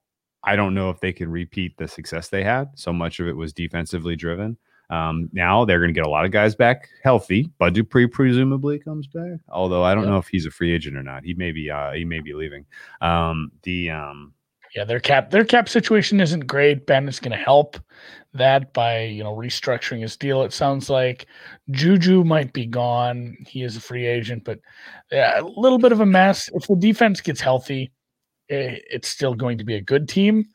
I 0.47 0.57
don't 0.57 0.74
know 0.74 0.90
if 0.90 1.01
they 1.01 1.12
can 1.12 1.30
repeat 1.30 1.76
the 1.76 1.88
success 1.88 2.28
they 2.28 2.44
had. 2.44 2.70
So 2.76 2.92
much 2.92 3.20
of 3.20 3.26
it 3.26 3.36
was 3.36 3.53
defensively 3.53 4.16
driven. 4.16 4.57
Um, 4.88 5.28
now 5.32 5.64
they're 5.64 5.80
going 5.80 5.92
to 5.92 5.99
get 5.99 6.07
a 6.07 6.11
lot 6.11 6.24
of 6.24 6.30
guys 6.30 6.55
back 6.55 6.88
healthy. 7.03 7.51
Bud 7.59 7.74
Dupree 7.74 8.07
presumably 8.07 8.78
comes 8.78 9.09
back, 9.09 9.40
although 9.49 9.82
I 9.82 9.94
don't 9.94 10.07
know 10.07 10.18
if 10.18 10.28
he's 10.28 10.47
a 10.47 10.51
free 10.51 10.72
agent 10.72 10.97
or 10.97 11.03
not. 11.03 11.24
He 11.24 11.34
may 11.34 11.51
be. 11.51 11.70
Uh, 11.70 11.92
he 11.92 12.05
may 12.05 12.20
be 12.20 12.32
leaving. 12.32 12.64
Um, 13.01 13.51
the 13.64 13.90
um, 13.90 14.32
Yeah, 14.76 14.84
their 14.84 15.01
cap 15.01 15.30
their 15.30 15.44
cap 15.44 15.68
situation 15.68 16.20
isn't 16.20 16.47
great. 16.47 16.86
Ben 16.86 17.09
is 17.09 17.18
going 17.18 17.36
to 17.36 17.44
help 17.44 17.78
that 18.34 18.72
by 18.72 19.03
you 19.03 19.24
know 19.24 19.34
restructuring 19.34 20.03
his 20.03 20.16
deal. 20.16 20.42
It 20.42 20.53
sounds 20.53 20.88
like 20.88 21.26
Juju 21.72 22.22
might 22.22 22.53
be 22.53 22.66
gone. 22.66 23.36
He 23.49 23.64
is 23.64 23.76
a 23.76 23.80
free 23.80 24.07
agent, 24.07 24.44
but 24.44 24.61
yeah, 25.11 25.40
a 25.40 25.42
little 25.42 25.78
bit 25.78 25.92
of 25.92 26.01
a 26.01 26.07
mess. 26.07 26.49
If 26.55 26.68
the 26.68 26.76
defense 26.76 27.20
gets 27.20 27.40
healthy, 27.40 27.90
Eh, 28.49 28.78
it's 28.90 29.09
still 29.09 29.34
going 29.34 29.59
to 29.59 29.64
be 29.64 29.74
a 29.74 29.80
good 29.80 30.09
team. 30.09 30.47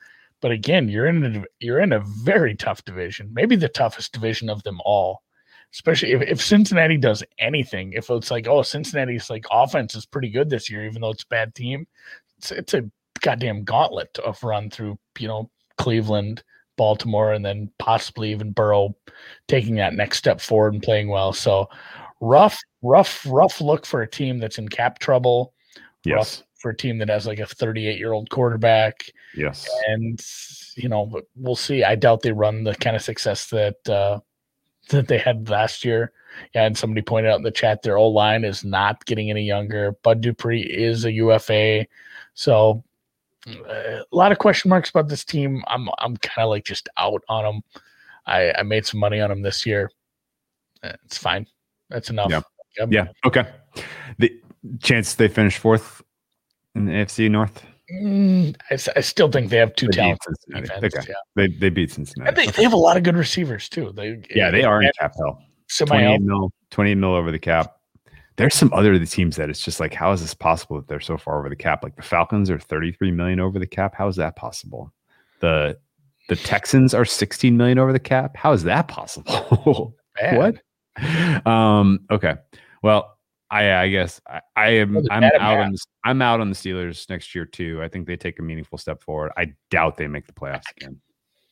But 0.42 0.52
again, 0.52 0.90
you're 0.90 1.06
in 1.06 1.24
a 1.24 1.44
you're 1.60 1.80
in 1.80 1.94
a 1.94 2.00
very 2.00 2.56
tough 2.56 2.84
division, 2.84 3.30
maybe 3.34 3.56
the 3.56 3.70
toughest 3.70 4.14
division 4.14 4.50
of 4.50 4.64
them 4.64 4.80
all. 4.86 5.22
Especially 5.74 6.12
if, 6.12 6.22
if 6.24 6.42
Cincinnati 6.42 6.98
does 6.98 7.24
anything, 7.40 7.94
if 7.94 8.10
it's 8.10 8.32
like, 8.32 8.48
oh, 8.48 8.62
Cincinnati's 8.62 9.30
like 9.30 9.46
offense 9.52 9.96
is 9.96 10.06
pretty 10.06 10.30
good 10.30 10.50
this 10.50 10.70
year, 10.70 10.86
even 10.86 11.02
though 11.02 11.12
it's 11.12 11.24
a 11.24 11.28
bad 11.28 11.56
team. 11.56 11.88
It's, 12.40 12.52
it's 12.52 12.74
a 12.74 12.90
goddamn 13.22 13.64
gauntlet 13.64 14.18
of 14.20 14.44
run 14.44 14.70
through, 14.70 14.98
you 15.18 15.28
know, 15.28 15.50
Cleveland, 15.78 16.44
Baltimore, 16.76 17.32
and 17.32 17.46
then 17.46 17.72
possibly 17.80 18.32
even 18.32 18.52
Burrow 18.52 18.96
taking 19.48 19.76
that 19.76 19.94
next 19.94 20.18
step 20.18 20.42
forward 20.42 20.74
and 20.74 20.84
playing 20.84 21.08
well. 21.08 21.32
So 21.32 21.70
rough, 22.20 22.60
rough, 22.82 23.26
rough 23.30 23.62
look 23.62 23.86
for 23.86 24.02
a 24.02 24.10
team 24.10 24.40
that's 24.40 24.58
in 24.58 24.68
cap 24.68 25.00
trouble. 25.00 25.54
yes, 26.04 26.18
Rough 26.18 26.44
for 26.62 26.72
a 26.72 26.78
team 26.78 26.98
that 27.00 27.10
has 27.10 27.26
like 27.28 27.40
a 27.40 27.46
38 27.46 27.98
year 27.98 28.14
old 28.14 28.30
quarterback. 28.30 29.06
yes, 29.36 29.68
And 29.88 30.20
you 30.76 30.88
know, 30.90 31.22
we'll 31.36 31.56
see. 31.56 31.84
I 31.84 31.96
doubt 31.96 32.22
they 32.22 32.32
run 32.32 32.64
the 32.64 32.76
kind 32.76 32.96
of 32.96 33.02
success 33.02 33.50
that 33.50 33.90
uh 33.90 34.20
that 34.90 35.08
they 35.08 35.18
had 35.18 35.50
last 35.50 35.84
year. 35.86 36.12
Yeah, 36.56 36.66
and 36.66 36.78
somebody 36.78 37.02
pointed 37.02 37.32
out 37.32 37.38
in 37.38 37.44
the 37.44 37.52
chat 37.52 37.82
their 37.82 37.98
old 37.98 38.14
line 38.16 38.44
is 38.46 38.64
not 38.64 39.06
getting 39.06 39.30
any 39.30 39.44
younger. 39.44 39.94
Bud 40.04 40.22
Dupree 40.22 40.62
is 40.62 41.04
a 41.06 41.12
UFA. 41.12 41.86
So 42.36 42.84
uh, 43.48 44.04
a 44.12 44.16
lot 44.16 44.32
of 44.32 44.38
question 44.38 44.70
marks 44.70 44.90
about 44.90 45.10
this 45.10 45.26
team. 45.26 45.64
I'm 45.68 45.90
I'm 46.00 46.16
kind 46.18 46.46
of 46.46 46.50
like 46.50 46.64
just 46.64 46.88
out 46.98 47.22
on 47.28 47.44
them. 47.44 47.62
I, 48.26 48.54
I 48.58 48.64
made 48.64 48.86
some 48.86 49.00
money 49.00 49.20
on 49.20 49.30
them 49.30 49.42
this 49.42 49.66
year. 49.66 49.92
Uh, 50.84 50.94
It's 51.06 51.18
fine. 51.18 51.48
That's 51.90 52.10
enough. 52.10 52.30
Yeah. 52.30 52.42
Yeah. 52.90 53.08
Okay. 53.26 53.46
The 54.20 54.42
chance 54.82 55.16
they 55.16 55.28
finish 55.28 55.58
fourth 55.58 56.02
in 56.76 56.86
the 56.86 56.92
AFC 56.92 57.30
North. 57.30 57.64
Mm, 57.92 58.56
I, 58.70 58.78
I 58.96 59.02
still 59.02 59.30
think 59.30 59.50
they 59.50 59.58
have 59.58 59.76
two 59.76 59.88
They 59.88 59.98
talented 59.98 60.34
defense. 60.48 60.96
Okay. 60.96 61.06
Yeah. 61.10 61.16
They 61.36 61.48
they 61.48 61.70
beat 61.70 61.92
Cincinnati. 61.92 62.30
And 62.30 62.38
they, 62.38 62.52
they 62.52 62.64
have 62.64 62.74
a 62.74 62.78
lot 62.78 62.98
of 62.98 63.04
good 63.04 63.18
receivers 63.18 63.68
too. 63.68 63.92
They 63.94 64.24
yeah, 64.34 64.50
they 64.50 64.64
are 64.64 64.82
in 64.82 64.92
cap 65.00 65.14
hell. 65.18 65.42
28 65.78 66.22
mil, 66.22 66.52
28 66.72 66.96
mil 66.96 67.14
over 67.14 67.32
the 67.32 67.40
cap. 67.40 67.76
There's 68.38 68.56
some 68.56 68.72
other 68.74 68.98
teams 69.06 69.36
that 69.36 69.50
it's 69.50 69.64
just 69.64 69.80
like, 69.80 69.94
how 69.94 70.12
is 70.12 70.22
this 70.22 70.34
possible 70.34 70.78
that 70.78 70.88
they're 70.88 71.00
so 71.00 71.18
far 71.18 71.40
over 71.40 71.50
the 71.50 71.56
cap? 71.56 71.84
Like 71.84 71.96
the 71.96 72.02
Falcons 72.02 72.50
are 72.50 72.60
33 72.60 73.12
million 73.12 73.40
over 73.40 73.60
the 73.60 73.68
cap. 73.68 73.94
How 73.96 74.08
is 74.08 74.16
that 74.16 74.36
possible? 74.36 74.94
The 75.42 75.78
the 76.30 76.36
Texans 76.36 76.94
are 76.94 77.06
16 77.06 77.58
million 77.58 77.78
over 77.78 77.92
the 77.92 78.00
cap. 78.00 78.38
How 78.38 78.54
is 78.54 78.64
that 78.64 78.88
possible? 78.88 79.96
what? 80.34 80.62
Um, 81.46 82.00
okay. 82.10 82.36
Well, 82.84 83.18
I 83.52 83.74
I 83.84 83.90
guess 83.90 84.20
I, 84.28 84.42
I 84.56 84.70
am 84.70 84.98
I'm 85.12 85.24
out 85.24 85.60
on 85.60 85.72
the, 85.74 85.78
I'm 86.06 86.22
out 86.22 86.40
on 86.40 86.50
the 86.50 86.56
Steelers 86.56 87.08
next 87.10 87.36
year 87.36 87.46
too. 87.46 87.82
I 87.84 87.88
think 87.90 88.08
they 88.08 88.16
take 88.16 88.40
a 88.40 88.42
meaningful 88.42 88.78
step 88.78 89.04
forward. 89.04 89.32
I 89.38 89.54
doubt 89.70 89.98
they 89.98 90.08
make 90.08 90.26
the 90.26 90.34
playoffs 90.34 90.64
again. 90.78 91.00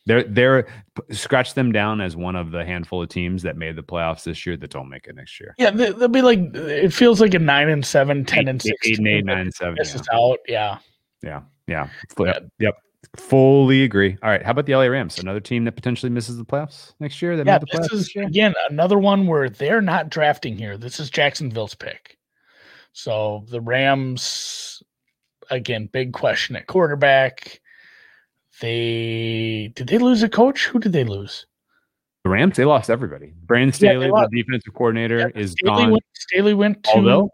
They're 0.05 0.23
they're 0.23 0.67
scratch 1.11 1.53
them 1.53 1.71
down 1.71 1.99
as 2.01 2.15
one 2.15 2.35
of 2.35 2.51
the 2.51 2.65
handful 2.65 3.01
of 3.03 3.09
teams 3.09 3.43
that 3.43 3.57
made 3.57 3.75
the 3.75 3.83
playoffs 3.83 4.23
this 4.23 4.45
year 4.45 4.55
that 4.57 4.71
don't 4.71 4.89
make 4.89 5.05
it 5.07 5.15
next 5.15 5.39
year. 5.39 5.53
Yeah, 5.59 5.71
they, 5.71 5.91
they'll 5.91 6.07
be 6.07 6.21
like 6.21 6.39
it 6.55 6.93
feels 6.93 7.19
like 7.21 7.33
a 7.33 7.39
nine 7.39 7.69
and 7.69 7.85
seven, 7.85 8.23
10 8.25 8.47
and 8.47 8.59
Eight- 8.59 8.61
six. 8.63 8.87
eight 8.87 8.97
and 8.97 9.05
team 9.05 9.17
eight, 9.17 9.25
nine 9.25 9.39
and 9.41 9.53
seven. 9.53 9.75
misses 9.77 10.01
Yeah. 10.11 10.17
out. 10.17 10.37
Yeah. 10.47 10.77
yeah, 11.21 11.41
yeah, 11.67 11.89
Yep, 12.17 12.43
yep. 12.59 12.75
Fully 13.15 13.83
agree. 13.83 14.17
All 14.21 14.29
right, 14.29 14.43
how 14.43 14.51
about 14.51 14.65
the 14.65 14.75
LA 14.75 14.83
Rams? 14.85 15.17
Another 15.19 15.39
team 15.39 15.63
that 15.65 15.71
potentially 15.73 16.09
misses 16.09 16.37
the 16.37 16.45
playoffs 16.45 16.93
next 16.99 17.21
year. 17.21 17.35
That 17.37 17.45
Yeah, 17.45 17.53
made 17.53 17.61
the 17.61 17.65
this 17.71 17.79
playoffs 17.89 17.93
is 17.93 18.11
this 18.13 18.25
again 18.27 18.53
another 18.69 18.99
one 18.99 19.25
where 19.27 19.49
they're 19.49 19.81
not 19.81 20.09
drafting 20.09 20.57
here. 20.57 20.77
This 20.77 20.99
is 20.99 21.09
Jacksonville's 21.09 21.75
pick. 21.75 22.17
So 22.91 23.45
the 23.49 23.61
Rams, 23.61 24.83
again, 25.49 25.87
big 25.91 26.11
question 26.13 26.55
at 26.55 26.67
quarterback. 26.67 27.61
They 28.61 29.71
did 29.75 29.87
they 29.87 29.97
lose 29.97 30.21
a 30.23 30.29
coach? 30.29 30.67
Who 30.67 30.79
did 30.79 30.91
they 30.93 31.03
lose? 31.05 31.45
The 32.23 32.29
Rams, 32.29 32.57
they 32.57 32.65
lost 32.65 32.89
everybody. 32.89 33.33
Brandon 33.45 33.71
Staley, 33.71 34.09
lost- 34.09 34.29
the 34.31 34.43
defensive 34.43 34.73
coordinator, 34.73 35.29
is 35.35 35.51
Staley 35.53 35.83
gone. 35.83 35.91
went, 35.91 36.03
Staley 36.13 36.53
went 36.53 36.83
to 36.83 36.91
Although 36.91 37.29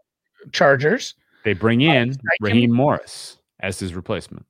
Chargers. 0.52 1.16
they 1.44 1.54
bring 1.54 1.82
uh, 1.90 1.94
in 1.94 2.10
Steichen? 2.12 2.20
Raheem 2.42 2.72
Morris 2.72 3.40
as 3.62 3.80
his 3.80 3.96
replacement. 3.96 4.46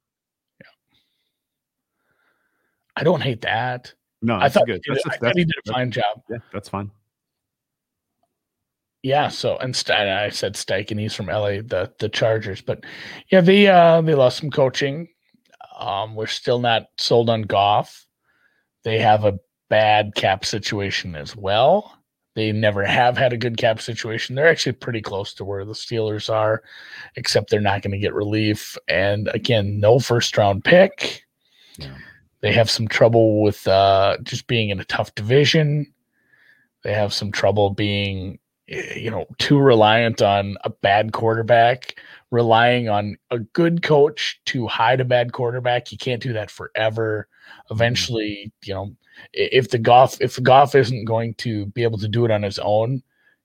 I 2.96 3.04
don't 3.04 3.22
hate 3.22 3.42
that. 3.42 3.94
No, 4.22 4.36
I 4.36 4.44
that's 4.44 4.56
thought, 4.56 4.66
good. 4.68 4.82
he 4.86 4.94
did, 4.94 4.96
That's, 4.96 5.06
I 5.06 5.10
that's, 5.10 5.22
thought 5.22 5.38
he 5.38 5.46
did 5.46 5.56
a 5.68 5.72
fine 5.74 5.92
job. 5.92 6.22
yeah, 6.30 6.38
that's 6.52 6.70
fine. 6.70 6.90
Yeah, 9.04 9.28
so 9.28 9.58
and 9.58 9.76
I 9.92 10.30
said 10.30 10.56
Steichen, 10.56 11.00
he's 11.00 11.14
from 11.14 11.28
LA, 11.28 11.62
the 11.62 11.94
the 12.00 12.10
Chargers, 12.10 12.62
but 12.62 12.84
yeah, 13.32 13.42
they 13.42 13.68
uh 13.68 14.02
they 14.02 14.16
lost 14.16 14.40
some 14.40 14.50
coaching. 14.50 15.08
Um, 15.78 16.16
we're 16.16 16.26
still 16.26 16.60
not 16.60 16.88
sold 16.98 17.30
on 17.30 17.44
Goff. 17.44 18.06
They 18.84 18.98
have 19.00 19.24
a 19.26 19.38
bad 19.70 20.16
cap 20.16 20.44
situation 20.46 21.16
as 21.16 21.36
well. 21.36 22.00
They 22.36 22.52
never 22.52 22.84
have 22.84 23.18
had 23.18 23.32
a 23.32 23.38
good 23.38 23.58
cap 23.58 23.80
situation. 23.82 24.36
They're 24.36 24.48
actually 24.48 24.74
pretty 24.74 25.02
close 25.02 25.34
to 25.36 25.46
where 25.46 25.66
the 25.66 25.74
Steelers 25.74 26.34
are, 26.34 26.64
except 27.16 27.50
they're 27.50 27.62
not 27.62 27.82
going 27.82 27.92
to 27.92 27.98
get 28.00 28.14
relief. 28.14 28.78
And 28.88 29.30
again, 29.34 29.80
no 29.80 30.00
first 30.00 30.38
round 30.38 30.64
pick. 30.64 31.24
Yeah. 31.78 31.96
They 32.42 32.52
have 32.54 32.70
some 32.70 32.88
trouble 32.88 33.42
with 33.42 33.68
uh, 33.68 34.18
just 34.24 34.48
being 34.48 34.70
in 34.70 34.80
a 34.80 34.86
tough 34.86 35.14
division. 35.16 35.92
They 36.84 36.94
have 36.94 37.14
some 37.14 37.32
trouble 37.32 37.72
being, 37.72 38.40
eh, 38.70 38.96
you 38.96 39.10
know, 39.10 39.26
too 39.40 39.58
reliant 39.58 40.22
on 40.22 40.58
a 40.64 40.70
bad 40.70 41.12
quarterback, 41.14 42.00
relying 42.32 42.90
on 42.90 43.18
a 43.32 43.40
good 43.40 43.82
coach 43.82 44.40
to 44.46 44.68
hide 44.68 45.02
a 45.02 45.06
bad 45.06 45.34
quarterback. 45.34 45.92
You 45.92 45.98
can't 45.98 46.22
do 46.22 46.34
that 46.34 46.52
forever. 46.52 47.28
Eventually, 47.72 48.52
you 48.64 48.74
know, 48.74 48.96
if 49.34 49.70
the 49.70 49.80
Goff 49.80 50.18
if 50.22 50.42
Goff 50.44 50.76
isn't 50.76 51.06
going 51.06 51.34
to 51.36 51.66
be 51.68 51.84
able 51.84 51.98
to 52.00 52.08
do 52.08 52.26
it 52.26 52.32
on 52.32 52.44
his 52.44 52.60
own, 52.60 53.02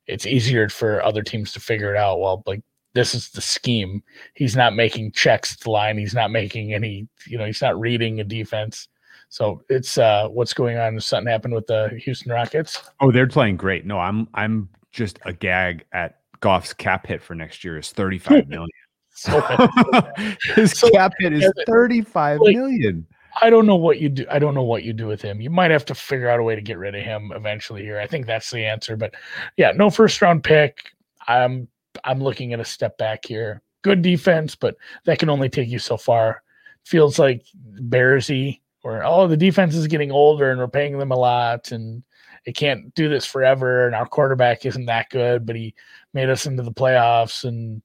it's 0.06 0.26
easier 0.26 0.68
for 0.68 1.02
other 1.02 1.22
teams 1.22 1.52
to 1.52 1.60
figure 1.60 1.94
it 1.94 1.98
out. 1.98 2.20
Well, 2.20 2.42
like 2.46 2.62
this 2.92 3.14
is 3.14 3.30
the 3.30 3.40
scheme. 3.40 4.02
He's 4.34 4.56
not 4.56 4.74
making 4.74 5.12
checks 5.12 5.52
at 5.54 5.60
the 5.60 5.70
line. 5.70 5.96
He's 5.98 6.14
not 6.14 6.30
making 6.30 6.74
any, 6.74 7.06
you 7.26 7.38
know, 7.38 7.44
he's 7.44 7.62
not 7.62 7.78
reading 7.78 8.20
a 8.20 8.24
defense. 8.24 8.88
So 9.28 9.62
it's 9.68 9.96
uh, 9.96 10.28
what's 10.28 10.52
going 10.52 10.76
on. 10.78 10.98
Something 11.00 11.30
happened 11.30 11.54
with 11.54 11.66
the 11.68 11.88
Houston 12.02 12.32
Rockets. 12.32 12.82
Oh, 13.00 13.12
they're 13.12 13.28
playing 13.28 13.56
great. 13.56 13.86
No, 13.86 13.98
I'm 13.98 14.26
I'm 14.34 14.68
just 14.90 15.20
a 15.24 15.32
gag 15.32 15.84
at 15.92 16.18
Goff's 16.40 16.72
cap 16.72 17.06
hit 17.06 17.22
for 17.22 17.34
next 17.36 17.62
year 17.62 17.78
is 17.78 17.92
35 17.92 18.48
million. 18.48 18.68
So 19.14 19.40
His 20.56 20.72
So- 20.72 20.90
cap 20.90 21.12
hit 21.20 21.32
is 21.32 21.50
35 21.66 22.40
Like- 22.40 22.56
million. 22.56 23.06
I 23.40 23.48
don't 23.48 23.64
know 23.64 23.76
what 23.76 24.00
you 24.00 24.08
do. 24.08 24.26
I 24.28 24.40
don't 24.40 24.54
know 24.56 24.64
what 24.64 24.82
you 24.82 24.92
do 24.92 25.06
with 25.06 25.22
him. 25.22 25.40
You 25.40 25.50
might 25.50 25.70
have 25.70 25.84
to 25.86 25.94
figure 25.94 26.28
out 26.28 26.40
a 26.40 26.42
way 26.42 26.56
to 26.56 26.60
get 26.60 26.78
rid 26.78 26.96
of 26.96 27.02
him 27.04 27.30
eventually 27.34 27.82
here. 27.82 28.00
I 28.00 28.06
think 28.08 28.26
that's 28.26 28.50
the 28.50 28.66
answer. 28.66 28.96
But 28.96 29.14
yeah, 29.56 29.70
no 29.70 29.88
first 29.88 30.20
round 30.20 30.42
pick. 30.42 30.90
I'm 31.28 31.68
I'm 32.04 32.22
looking 32.22 32.52
at 32.52 32.60
a 32.60 32.64
step 32.64 32.98
back 32.98 33.24
here. 33.24 33.62
Good 33.82 34.02
defense, 34.02 34.54
but 34.54 34.76
that 35.04 35.18
can 35.18 35.30
only 35.30 35.48
take 35.48 35.68
you 35.68 35.78
so 35.78 35.96
far. 35.96 36.42
Feels 36.84 37.18
like 37.18 37.44
Bearsy 37.80 38.60
or 38.82 39.02
oh, 39.04 39.26
the 39.26 39.36
defense 39.36 39.74
is 39.74 39.86
getting 39.86 40.10
older 40.10 40.50
and 40.50 40.58
we're 40.58 40.68
paying 40.68 40.98
them 40.98 41.12
a 41.12 41.16
lot 41.16 41.72
and 41.72 42.02
it 42.44 42.56
can't 42.56 42.94
do 42.94 43.08
this 43.08 43.26
forever. 43.26 43.86
And 43.86 43.94
our 43.94 44.06
quarterback 44.06 44.64
isn't 44.64 44.86
that 44.86 45.10
good, 45.10 45.44
but 45.46 45.56
he 45.56 45.74
made 46.14 46.30
us 46.30 46.46
into 46.46 46.62
the 46.62 46.72
playoffs. 46.72 47.44
And 47.44 47.82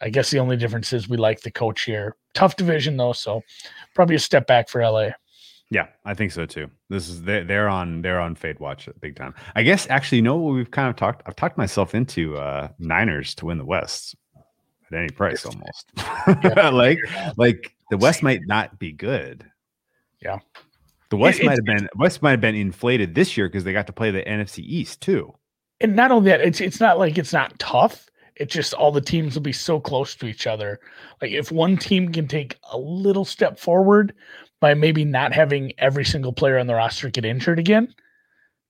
I 0.00 0.10
guess 0.10 0.30
the 0.30 0.38
only 0.38 0.56
difference 0.56 0.92
is 0.92 1.08
we 1.08 1.16
like 1.16 1.40
the 1.40 1.50
coach 1.50 1.82
here. 1.82 2.16
Tough 2.34 2.56
division 2.56 2.96
though, 2.96 3.12
so 3.12 3.42
probably 3.94 4.16
a 4.16 4.20
step 4.20 4.46
back 4.46 4.68
for 4.68 4.82
LA. 4.82 5.10
Yeah, 5.70 5.88
I 6.04 6.14
think 6.14 6.30
so 6.32 6.46
too. 6.46 6.70
This 6.88 7.08
is 7.08 7.22
they're, 7.22 7.42
they're 7.44 7.68
on 7.68 8.00
they're 8.02 8.20
on 8.20 8.36
fade 8.36 8.60
watch 8.60 8.88
big 9.00 9.16
time. 9.16 9.34
I 9.56 9.62
guess 9.64 9.86
actually, 9.90 10.18
you 10.18 10.22
know 10.22 10.36
what 10.36 10.54
we've 10.54 10.70
kind 10.70 10.88
of 10.88 10.96
talked. 10.96 11.22
I've 11.26 11.34
talked 11.36 11.58
myself 11.58 11.94
into 11.94 12.36
uh 12.36 12.68
Niners 12.78 13.34
to 13.36 13.46
win 13.46 13.58
the 13.58 13.64
West 13.64 14.14
at 14.92 14.96
any 14.98 15.08
price 15.08 15.44
almost. 15.44 15.90
like 16.72 16.98
like 17.36 17.74
the 17.90 17.96
West 17.96 18.22
might 18.22 18.42
not 18.46 18.78
be 18.78 18.92
good. 18.92 19.44
Yeah. 20.22 20.38
The 21.10 21.16
West 21.16 21.40
It- 21.40 21.46
might 21.46 21.58
have 21.58 21.64
been 21.64 21.88
West 21.96 22.22
might 22.22 22.30
have 22.32 22.40
been 22.40 22.54
inflated 22.54 23.14
this 23.16 23.36
year 23.36 23.48
because 23.48 23.64
they 23.64 23.72
got 23.72 23.86
to 23.88 23.92
play 23.92 24.10
the 24.12 24.22
NFC 24.22 24.60
East 24.60 25.00
too. 25.02 25.34
and 25.80 25.96
not 25.96 26.10
only 26.12 26.30
that, 26.30 26.40
it's 26.42 26.60
it's 26.60 26.78
not 26.80 26.98
like 26.98 27.18
it's 27.18 27.32
not 27.32 27.58
tough. 27.58 28.08
It's 28.36 28.54
just 28.54 28.74
all 28.74 28.92
the 28.92 29.00
teams 29.00 29.34
will 29.34 29.42
be 29.42 29.52
so 29.52 29.80
close 29.80 30.14
to 30.16 30.26
each 30.26 30.46
other. 30.46 30.78
Like 31.22 31.32
if 31.32 31.50
one 31.50 31.76
team 31.76 32.12
can 32.12 32.28
take 32.28 32.56
a 32.70 32.78
little 32.78 33.24
step 33.24 33.58
forward 33.58 34.14
by 34.60 34.74
maybe 34.74 35.04
not 35.04 35.32
having 35.32 35.72
every 35.78 36.04
single 36.04 36.32
player 36.32 36.58
on 36.58 36.66
the 36.66 36.74
roster 36.74 37.10
get 37.10 37.24
injured 37.24 37.58
again, 37.58 37.94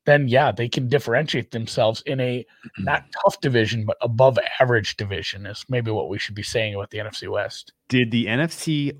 then 0.05 0.28
yeah, 0.28 0.53
they 0.53 0.68
can 0.68 0.89
differentiate 0.89 1.51
themselves 1.51 2.03
in 2.07 2.20
a 2.20 2.45
not 2.78 3.05
tough 3.22 3.41
division, 3.41 3.84
but 3.84 3.97
above 4.01 4.39
average 4.61 4.97
division 4.97 5.47
is 5.47 5.64
maybe 5.68 5.91
what 5.91 6.09
we 6.09 6.18
should 6.18 6.34
be 6.34 6.43
saying 6.43 6.74
about 6.74 6.91
the 6.91 6.99
NFC 6.99 7.28
West. 7.30 7.72
Did 7.89 8.11
the 8.11 8.26
NFC 8.26 8.97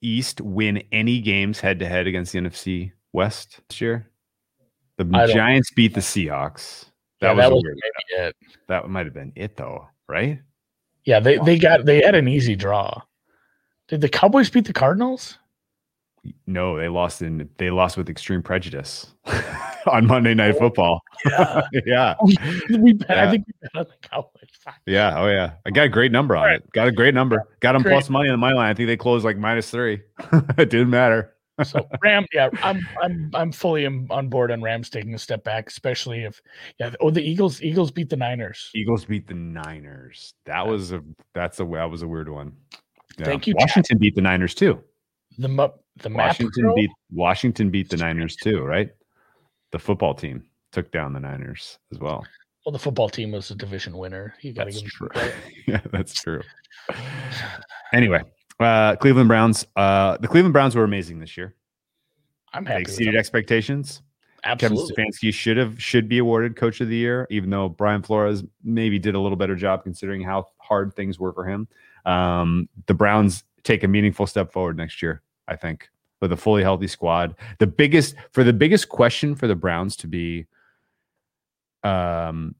East 0.00 0.40
win 0.40 0.82
any 0.92 1.20
games 1.20 1.60
head 1.60 1.78
to 1.80 1.88
head 1.88 2.06
against 2.06 2.32
the 2.32 2.40
NFC 2.40 2.92
West 3.12 3.60
this 3.68 3.80
year? 3.80 4.08
The 4.98 5.04
Giants 5.04 5.70
beat 5.74 5.94
the 5.94 6.00
Seahawks. 6.00 6.86
That 7.20 7.28
Yeah, 7.28 7.32
was, 7.32 7.44
that 7.44 7.52
was 7.52 7.62
maybe 7.64 8.26
it. 8.26 8.36
that 8.68 8.88
might 8.88 9.06
have 9.06 9.14
been 9.14 9.32
it 9.36 9.56
though, 9.56 9.86
right? 10.08 10.40
Yeah, 11.04 11.18
they, 11.20 11.38
oh, 11.38 11.44
they 11.44 11.58
got 11.58 11.84
they 11.84 12.02
had 12.02 12.14
an 12.14 12.28
easy 12.28 12.54
draw. 12.54 13.02
Did 13.88 14.00
the 14.00 14.08
Cowboys 14.08 14.50
beat 14.50 14.66
the 14.66 14.72
Cardinals? 14.72 15.38
No, 16.46 16.76
they 16.76 16.88
lost 16.88 17.22
in 17.22 17.48
they 17.58 17.70
lost 17.70 17.96
with 17.96 18.08
extreme 18.08 18.42
prejudice 18.42 19.12
on 19.86 20.06
Monday 20.06 20.34
Night 20.34 20.54
oh, 20.56 20.58
Football. 20.60 21.02
Yeah. 21.24 21.62
yeah, 21.86 22.14
we 22.70 22.92
bet, 22.92 23.18
I 23.18 23.30
think 23.30 23.46
we 23.46 23.52
bet 23.60 23.70
on 23.74 23.86
the 23.88 24.08
Cowboys. 24.08 24.42
Yeah, 24.86 25.20
oh 25.20 25.28
yeah. 25.28 25.54
I 25.66 25.70
got 25.70 25.86
a 25.86 25.88
great 25.88 26.12
number 26.12 26.36
on 26.36 26.50
it. 26.50 26.70
Got 26.72 26.88
a 26.88 26.92
great 26.92 27.14
number. 27.14 27.42
Got 27.60 27.72
them 27.72 27.82
Great. 27.82 27.92
plus 27.92 28.08
money 28.08 28.28
on 28.28 28.38
my 28.38 28.52
line. 28.52 28.70
I 28.70 28.74
think 28.74 28.86
they 28.86 28.96
closed 28.96 29.24
like 29.24 29.36
minus 29.36 29.70
three. 29.70 30.02
it 30.58 30.70
didn't 30.70 30.90
matter. 30.90 31.34
So 31.64 31.86
Ram, 32.02 32.26
yeah, 32.32 32.48
I'm 32.62 32.80
I'm 33.02 33.30
I'm 33.34 33.52
fully 33.52 33.86
on 33.86 34.28
board 34.28 34.50
on 34.50 34.62
Rams 34.62 34.90
taking 34.90 35.14
a 35.14 35.18
step 35.18 35.44
back, 35.44 35.68
especially 35.68 36.24
if 36.24 36.40
yeah. 36.78 36.94
Oh, 37.00 37.10
the 37.10 37.22
Eagles 37.22 37.62
Eagles 37.62 37.90
beat 37.90 38.08
the 38.08 38.16
Niners. 38.16 38.70
Eagles 38.74 39.04
beat 39.04 39.26
the 39.26 39.34
Niners. 39.34 40.34
That 40.46 40.66
was 40.66 40.92
a 40.92 41.02
that's 41.34 41.60
a 41.60 41.64
that 41.64 41.90
was 41.90 42.02
a 42.02 42.08
weird 42.08 42.28
one. 42.28 42.52
Yeah. 43.18 43.26
Thank 43.26 43.46
you, 43.46 43.54
Chad. 43.54 43.62
Washington 43.62 43.98
beat 43.98 44.14
the 44.14 44.22
Niners 44.22 44.54
too. 44.54 44.82
The 45.38 45.48
mu- 45.48 45.68
the 45.96 46.10
map 46.10 46.28
Washington 46.28 46.74
beat 46.74 46.90
Washington 47.10 47.70
beat 47.70 47.88
the 47.88 47.96
Niners 47.96 48.36
too, 48.36 48.62
right? 48.62 48.90
The 49.70 49.78
football 49.78 50.14
team 50.14 50.44
took 50.72 50.90
down 50.92 51.12
the 51.12 51.20
Niners 51.20 51.78
as 51.92 51.98
well. 51.98 52.24
Well, 52.64 52.72
the 52.72 52.78
football 52.78 53.08
team 53.08 53.32
was 53.32 53.50
a 53.50 53.54
division 53.54 53.96
winner. 53.96 54.34
You 54.40 54.52
got 54.52 54.64
to 54.64 54.70
give 54.72 54.84
true. 54.84 55.08
yeah, 55.66 55.80
that's 55.90 56.14
true. 56.14 56.42
Anyway, 57.92 58.22
uh, 58.60 58.96
Cleveland 58.96 59.28
Browns. 59.28 59.66
Uh, 59.74 60.16
the 60.18 60.28
Cleveland 60.28 60.52
Browns 60.52 60.76
were 60.76 60.84
amazing 60.84 61.18
this 61.18 61.36
year. 61.36 61.54
I'm 62.52 62.64
They 62.64 62.70
happy. 62.70 62.82
With 62.82 62.90
exceeded 62.90 63.16
expectations. 63.16 64.02
Absolutely. 64.44 64.94
Kevin 64.94 65.10
Stefanski 65.12 65.32
should 65.32 65.56
have 65.56 65.80
should 65.80 66.08
be 66.08 66.18
awarded 66.18 66.56
Coach 66.56 66.80
of 66.80 66.88
the 66.88 66.96
Year, 66.96 67.26
even 67.30 67.50
though 67.50 67.68
Brian 67.68 68.02
Flores 68.02 68.42
maybe 68.62 68.98
did 68.98 69.14
a 69.14 69.20
little 69.20 69.36
better 69.36 69.54
job 69.54 69.84
considering 69.84 70.22
how 70.22 70.46
hard 70.58 70.94
things 70.94 71.18
were 71.18 71.32
for 71.32 71.44
him. 71.44 71.68
Um, 72.04 72.68
the 72.86 72.94
Browns 72.94 73.44
take 73.64 73.82
a 73.84 73.88
meaningful 73.88 74.26
step 74.26 74.52
forward 74.52 74.76
next 74.76 75.02
year, 75.02 75.22
I 75.48 75.56
think, 75.56 75.88
with 76.20 76.32
a 76.32 76.36
fully 76.36 76.62
healthy 76.62 76.86
squad. 76.86 77.34
The 77.58 77.66
biggest 77.66 78.14
for 78.32 78.44
the 78.44 78.52
biggest 78.52 78.88
question 78.88 79.34
for 79.34 79.46
the 79.46 79.54
Browns 79.54 79.96
to 79.96 80.06
be, 80.06 80.46
um, 81.82 82.54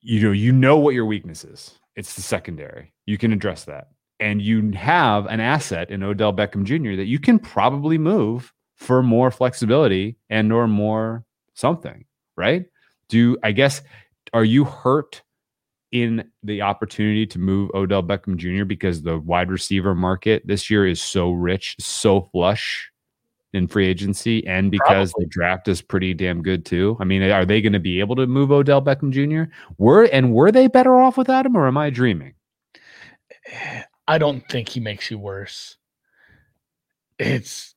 you 0.00 0.22
know, 0.22 0.32
you 0.32 0.52
know 0.52 0.78
what 0.78 0.94
your 0.94 1.06
weakness 1.06 1.44
is. 1.44 1.78
It's 1.96 2.14
the 2.14 2.22
secondary. 2.22 2.92
You 3.06 3.18
can 3.18 3.32
address 3.32 3.64
that, 3.64 3.88
and 4.20 4.40
you 4.40 4.70
have 4.72 5.26
an 5.26 5.40
asset 5.40 5.90
in 5.90 6.02
Odell 6.02 6.32
Beckham 6.32 6.64
Jr. 6.64 6.96
that 6.96 7.06
you 7.06 7.18
can 7.18 7.38
probably 7.38 7.98
move 7.98 8.52
for 8.76 9.02
more 9.02 9.30
flexibility 9.30 10.16
and 10.30 10.52
or 10.52 10.68
more 10.68 11.24
something, 11.54 12.04
right? 12.36 12.66
Do 13.08 13.36
I 13.42 13.52
guess 13.52 13.82
are 14.32 14.44
you 14.44 14.64
hurt 14.64 15.22
in 15.92 16.30
the 16.42 16.62
opportunity 16.62 17.26
to 17.26 17.38
move 17.38 17.70
Odell 17.74 18.02
Beckham 18.02 18.36
Jr. 18.36 18.64
because 18.64 19.02
the 19.02 19.18
wide 19.18 19.50
receiver 19.50 19.94
market 19.94 20.42
this 20.46 20.68
year 20.70 20.86
is 20.86 21.00
so 21.00 21.30
rich, 21.30 21.76
so 21.78 22.28
flush 22.32 22.90
in 23.54 23.66
free 23.66 23.86
agency, 23.86 24.46
and 24.46 24.70
because 24.70 25.10
the 25.12 25.26
draft 25.26 25.68
is 25.68 25.80
pretty 25.80 26.12
damn 26.12 26.42
good 26.42 26.66
too? 26.66 26.96
I 27.00 27.04
mean, 27.04 27.22
are 27.22 27.46
they 27.46 27.62
going 27.62 27.72
to 27.72 27.80
be 27.80 28.00
able 28.00 28.16
to 28.16 28.26
move 28.26 28.52
Odell 28.52 28.82
Beckham 28.82 29.10
Jr.? 29.10 29.50
Were 29.78 30.04
and 30.04 30.34
were 30.34 30.52
they 30.52 30.68
better 30.68 31.00
off 31.00 31.16
without 31.16 31.46
him, 31.46 31.56
or 31.56 31.66
am 31.66 31.78
I 31.78 31.90
dreaming? 31.90 32.34
I 34.06 34.18
don't 34.18 34.46
think 34.48 34.68
he 34.68 34.80
makes 34.80 35.10
you 35.10 35.18
worse. 35.18 35.76
It's 37.18 37.74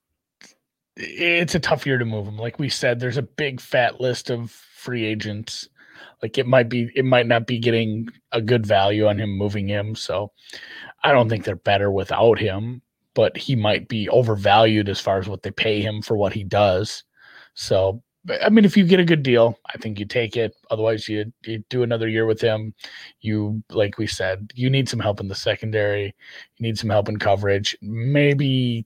it's 0.97 1.55
a 1.55 1.59
tough 1.59 1.85
year 1.85 1.97
to 1.97 2.05
move 2.05 2.27
him. 2.27 2.37
Like 2.37 2.59
we 2.59 2.69
said, 2.69 2.99
there's 2.99 3.17
a 3.17 3.21
big 3.21 3.61
fat 3.61 4.01
list 4.01 4.29
of 4.29 4.51
free 4.51 5.05
agents. 5.05 5.69
Like 6.21 6.37
it 6.37 6.47
might 6.47 6.69
be 6.69 6.89
it 6.95 7.05
might 7.05 7.27
not 7.27 7.47
be 7.47 7.59
getting 7.59 8.09
a 8.31 8.41
good 8.41 8.65
value 8.65 9.07
on 9.07 9.19
him 9.19 9.37
moving 9.37 9.67
him. 9.67 9.95
So 9.95 10.31
I 11.03 11.11
don't 11.11 11.29
think 11.29 11.43
they're 11.43 11.55
better 11.55 11.91
without 11.91 12.39
him, 12.39 12.81
but 13.13 13.35
he 13.35 13.55
might 13.55 13.87
be 13.87 14.07
overvalued 14.09 14.89
as 14.89 14.99
far 14.99 15.17
as 15.19 15.27
what 15.27 15.41
they 15.41 15.51
pay 15.51 15.81
him 15.81 16.01
for 16.01 16.15
what 16.15 16.33
he 16.33 16.43
does. 16.43 17.03
So 17.55 18.03
I 18.43 18.49
mean, 18.49 18.65
if 18.65 18.77
you 18.77 18.85
get 18.85 18.99
a 18.99 19.05
good 19.05 19.23
deal, 19.23 19.57
I 19.73 19.77
think 19.79 19.99
you 19.99 20.05
take 20.05 20.37
it. 20.37 20.53
Otherwise, 20.69 21.07
you 21.09 21.33
you 21.43 21.63
do 21.69 21.81
another 21.81 22.07
year 22.07 22.27
with 22.27 22.39
him. 22.39 22.75
You 23.21 23.63
like 23.71 23.97
we 23.97 24.05
said, 24.05 24.51
you 24.53 24.69
need 24.69 24.87
some 24.87 24.99
help 24.99 25.19
in 25.19 25.27
the 25.27 25.35
secondary. 25.35 26.05
You 26.05 26.63
need 26.63 26.77
some 26.77 26.89
help 26.89 27.09
in 27.09 27.17
coverage. 27.17 27.75
Maybe, 27.81 28.85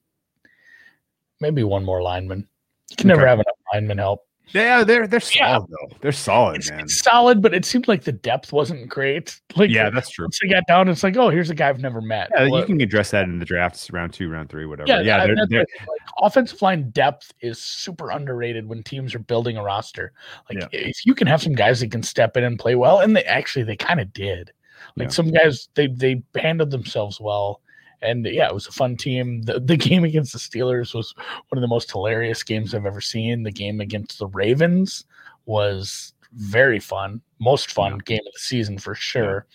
maybe 1.41 1.63
one 1.63 1.83
more 1.83 2.01
lineman. 2.01 2.47
You 2.89 2.95
can 2.95 3.07
never 3.09 3.27
have 3.27 3.39
enough 3.39 3.57
lineman 3.73 3.97
help. 3.97 4.24
Yeah, 4.53 4.79
uh, 4.79 4.83
they're 4.83 5.07
they're 5.07 5.19
Yeah. 5.33 5.53
solid 5.55 5.69
though. 5.69 5.97
They're 6.01 6.11
solid, 6.11 6.57
It's, 6.57 6.69
man. 6.69 6.79
it's 6.81 7.01
solid, 7.01 7.41
but 7.41 7.53
it 7.53 7.65
seemed 7.65 7.87
like 7.87 8.03
the 8.03 8.11
depth 8.11 8.53
wasn't 8.53 8.87
great. 8.89 9.39
Like 9.55 9.69
Yeah, 9.69 9.89
that's 9.89 10.09
true. 10.09 10.25
once 10.25 10.39
they 10.41 10.49
got 10.49 10.67
down, 10.67 10.87
it's 10.89 11.01
like, 11.03 11.15
oh, 11.17 11.29
here's 11.29 11.49
a 11.49 11.55
guy 11.55 11.69
I've 11.69 11.79
never 11.79 12.01
met. 12.01 12.29
Yeah, 12.35 12.49
Well, 12.49 12.59
you 12.61 12.65
can 12.67 12.81
address 12.81 13.11
that 13.11 13.23
in 13.23 13.39
the 13.39 13.45
drafts, 13.45 13.89
round 13.91 14.13
two, 14.13 14.29
round 14.29 14.49
three, 14.49 14.65
whatever. 14.65 14.87
yeah, 14.87 14.99
Yeah, 15.01 15.25
they're, 15.25 15.35
they're, 15.47 15.59
like, 15.59 15.99
offensive 16.19 16.61
line 16.61 16.89
depth 16.91 17.33
is 17.41 17.57
super 17.59 18.11
underrated 18.11 18.67
when 18.67 18.83
teams 18.83 19.15
are 19.15 19.19
building 19.19 19.57
a 19.57 19.63
roster. 19.63 20.11
Like 20.49 20.61
Yeah. 20.61 20.67
if 20.87 21.05
you 21.05 21.15
can 21.15 21.27
have 21.27 21.41
some 21.41 21.53
guys 21.53 21.79
that 21.79 21.91
can 21.91 22.03
step 22.03 22.35
in 22.37 22.43
and 22.43 22.59
play 22.59 22.75
well, 22.75 22.99
and 22.99 23.15
they 23.15 23.23
actually 23.23 23.63
they 23.63 23.75
kind 23.77 23.99
of 23.99 24.11
did. 24.13 24.51
Like 24.97 25.07
Yeah. 25.07 25.13
some 25.13 25.31
guys, 25.31 25.69
they 25.75 25.87
they 25.87 26.21
handled 26.35 26.71
themselves 26.71 27.19
well, 27.19 27.61
and 28.05 28.25
yeah, 28.25 28.47
it 28.47 28.53
was 28.53 28.67
a 28.67 28.71
fun 28.71 28.95
team. 28.97 29.41
The, 29.43 29.59
the 29.65 29.77
game 29.77 30.03
against 30.03 30.33
the 30.33 30.39
Steelers 30.39 30.93
was 30.93 31.13
one 31.49 31.57
of 31.57 31.61
the 31.61 31.67
most 31.67 31.91
hilarious 31.91 32.43
games 32.43 32.73
I've 32.73 32.85
ever 32.85 33.01
seen. 33.01 33.43
The 33.43 33.51
game 33.51 33.81
against 33.81 34.19
the 34.19 34.27
Ravens 34.27 35.05
was 35.45 36.13
very 36.33 36.79
fun, 36.79 37.21
most 37.39 37.71
fun 37.71 37.97
game 37.99 38.19
of 38.25 38.33
the 38.33 38.39
season 38.39 38.77
for 38.77 38.95
sure. 38.95 39.47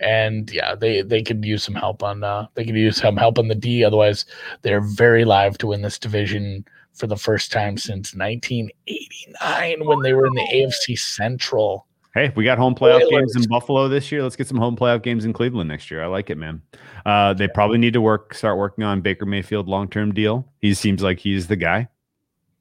And 0.00 0.50
yeah, 0.50 0.74
they 0.74 1.02
they 1.02 1.22
could 1.22 1.44
use 1.44 1.62
some 1.62 1.74
help 1.74 2.02
on 2.02 2.24
uh 2.24 2.46
they 2.54 2.64
could 2.64 2.74
use 2.74 2.96
some 2.96 3.16
help 3.16 3.38
on 3.38 3.48
the 3.48 3.54
D. 3.54 3.84
Otherwise, 3.84 4.26
they're 4.62 4.80
very 4.80 5.24
live 5.24 5.58
to 5.58 5.68
win 5.68 5.82
this 5.82 5.98
division 5.98 6.64
for 6.94 7.06
the 7.06 7.16
first 7.16 7.52
time 7.52 7.76
since 7.76 8.14
1989 8.14 9.86
when 9.86 10.02
they 10.02 10.12
were 10.12 10.26
in 10.26 10.34
the 10.34 10.48
AFC 10.52 10.98
Central. 10.98 11.86
Hey, 12.14 12.32
we 12.36 12.44
got 12.44 12.58
home 12.58 12.76
playoff 12.76 13.00
Oilers. 13.02 13.10
games 13.10 13.36
in 13.36 13.48
Buffalo 13.48 13.88
this 13.88 14.12
year. 14.12 14.22
Let's 14.22 14.36
get 14.36 14.46
some 14.46 14.56
home 14.56 14.76
playoff 14.76 15.02
games 15.02 15.24
in 15.24 15.32
Cleveland 15.32 15.68
next 15.68 15.90
year. 15.90 16.02
I 16.02 16.06
like 16.06 16.30
it, 16.30 16.38
man. 16.38 16.62
Uh, 17.04 17.34
they 17.34 17.48
probably 17.48 17.76
need 17.78 17.92
to 17.94 18.00
work, 18.00 18.34
start 18.34 18.56
working 18.56 18.84
on 18.84 19.00
Baker 19.00 19.26
Mayfield 19.26 19.68
long 19.68 19.88
term 19.88 20.14
deal. 20.14 20.46
He 20.60 20.74
seems 20.74 21.02
like 21.02 21.18
he's 21.18 21.48
the 21.48 21.56
guy. 21.56 21.88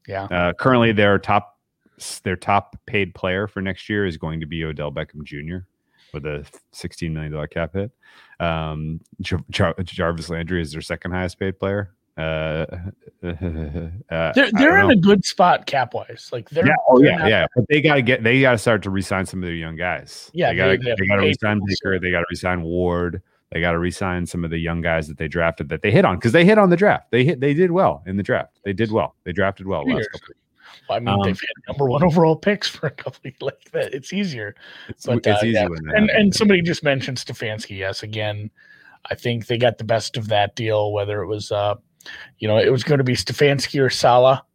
Yeah. 0.08 0.24
Uh, 0.24 0.54
currently, 0.54 0.92
their 0.92 1.20
top 1.20 1.60
their 2.24 2.36
top 2.36 2.76
paid 2.88 3.14
player 3.14 3.48
for 3.48 3.62
next 3.62 3.88
year 3.90 4.08
is 4.08 4.18
going 4.18 4.40
to 4.40 4.48
be 4.48 4.64
Odell 4.64 4.92
Beckham 4.92 5.24
Jr. 5.24 5.58
with 6.14 6.26
a 6.26 6.46
sixteen 6.72 7.14
million 7.14 7.32
dollar 7.32 7.48
cap 7.48 7.74
hit. 7.74 7.92
Um, 8.40 9.00
Jar- 9.22 9.76
Jarvis 9.84 10.30
Landry 10.30 10.62
is 10.64 10.72
their 10.72 10.82
second 10.82 11.12
highest 11.12 11.40
paid 11.40 11.60
player. 11.60 11.94
Uh, 12.16 12.66
uh, 13.24 14.32
They're 14.34 14.52
they're 14.52 14.80
in 14.80 14.88
know. 14.88 14.90
a 14.90 14.96
good 14.96 15.26
spot 15.26 15.66
cap 15.66 15.94
wise. 15.94 16.30
Like 16.32 16.50
they're 16.50 16.68
yeah, 16.68 16.74
oh 16.88 17.02
yeah, 17.02 17.28
yeah. 17.28 17.46
But 17.56 17.66
they 17.70 17.82
got 17.82 17.96
to 17.96 18.02
get 18.02 18.24
they 18.24 18.40
got 18.42 18.52
to 18.52 18.58
start 18.58 18.84
to 18.84 18.92
resign 18.92 19.26
some 19.26 19.42
of 19.42 19.48
their 19.48 19.56
young 19.56 19.76
guys. 19.76 20.30
Yeah, 20.34 20.52
they 20.52 20.58
gotta 20.58 20.78
they 20.78 20.96
they 21.00 21.08
got 21.08 21.16
to 21.16 21.22
resign 21.22 21.60
Baker. 21.66 22.00
They 22.00 22.12
got 22.12 22.20
to 22.20 22.26
resign 22.30 22.62
Ward. 22.62 23.22
They 23.52 23.62
got 23.62 23.72
to 23.72 23.80
resign 23.80 24.26
some 24.26 24.44
of 24.44 24.52
the 24.52 24.58
young 24.58 24.82
guys 24.82 25.08
that 25.08 25.18
they 25.18 25.28
drafted 25.28 25.70
that 25.70 25.82
they 25.82 25.92
hit 25.92 26.06
on 26.06 26.16
because 26.18 26.32
they 26.32 26.46
hit 26.46 26.58
on 26.58 26.70
the 26.70 26.78
draft. 26.78 27.10
They 27.12 27.24
hit 27.24 27.40
they 27.40 27.54
did 27.54 27.72
well 27.72 28.04
in 28.06 28.18
the 28.18 28.24
draft. 28.24 28.60
They 28.64 28.74
did 28.74 28.92
well. 28.92 29.16
They 29.24 29.32
drafted 29.32 29.66
well 29.68 29.84
last 29.88 30.10
couple. 30.12 30.36
I 30.90 31.00
mean, 31.00 31.08
Um, 31.08 31.22
they've 31.24 31.40
had 31.40 31.68
number 31.74 31.88
one 31.88 32.04
overall 32.04 32.36
picks 32.36 32.68
for 32.68 32.88
a 32.88 32.92
couple 32.92 33.32
like 33.42 33.72
that. 33.72 33.94
It's 33.94 34.12
easier. 34.12 34.56
It's, 34.90 35.06
But, 35.06 35.18
it's 35.18 35.28
uh, 35.28 35.46
easy 35.46 35.50
yeah. 35.52 35.68
And 35.96 36.10
and 36.10 36.36
somebody 36.36 36.62
just 36.62 36.84
mentioned 36.84 37.18
Stefanski. 37.18 37.78
Yes, 37.78 38.04
again, 38.04 38.50
I 39.10 39.16
think 39.16 39.48
they 39.48 39.58
got 39.58 39.78
the 39.78 39.84
best 39.84 40.18
of 40.18 40.28
that 40.28 40.56
deal. 40.56 40.92
Whether 40.92 41.22
it 41.22 41.28
was, 41.28 41.52
uh, 41.52 41.76
you 42.40 42.48
know, 42.48 42.58
it 42.58 42.72
was 42.72 42.84
going 42.84 42.98
to 42.98 43.04
be 43.04 43.14
Stefanski 43.14 43.82
or 43.82 43.90
Salah, 43.90 44.46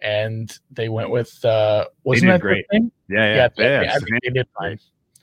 and 0.00 0.56
they 0.70 0.88
went 0.88 1.10
with. 1.10 1.44
uh 1.44 1.86
Wasn't 2.04 2.30
that 2.30 2.40
great. 2.40 2.66
yeah, 2.72 2.80
yeah, 3.08 3.48
Yeah, 3.56 3.82
yeah. 3.82 3.94
I 3.94 3.98
think 3.98 4.22
they 4.22 4.30
did 4.30 4.48
fine. 4.58 4.78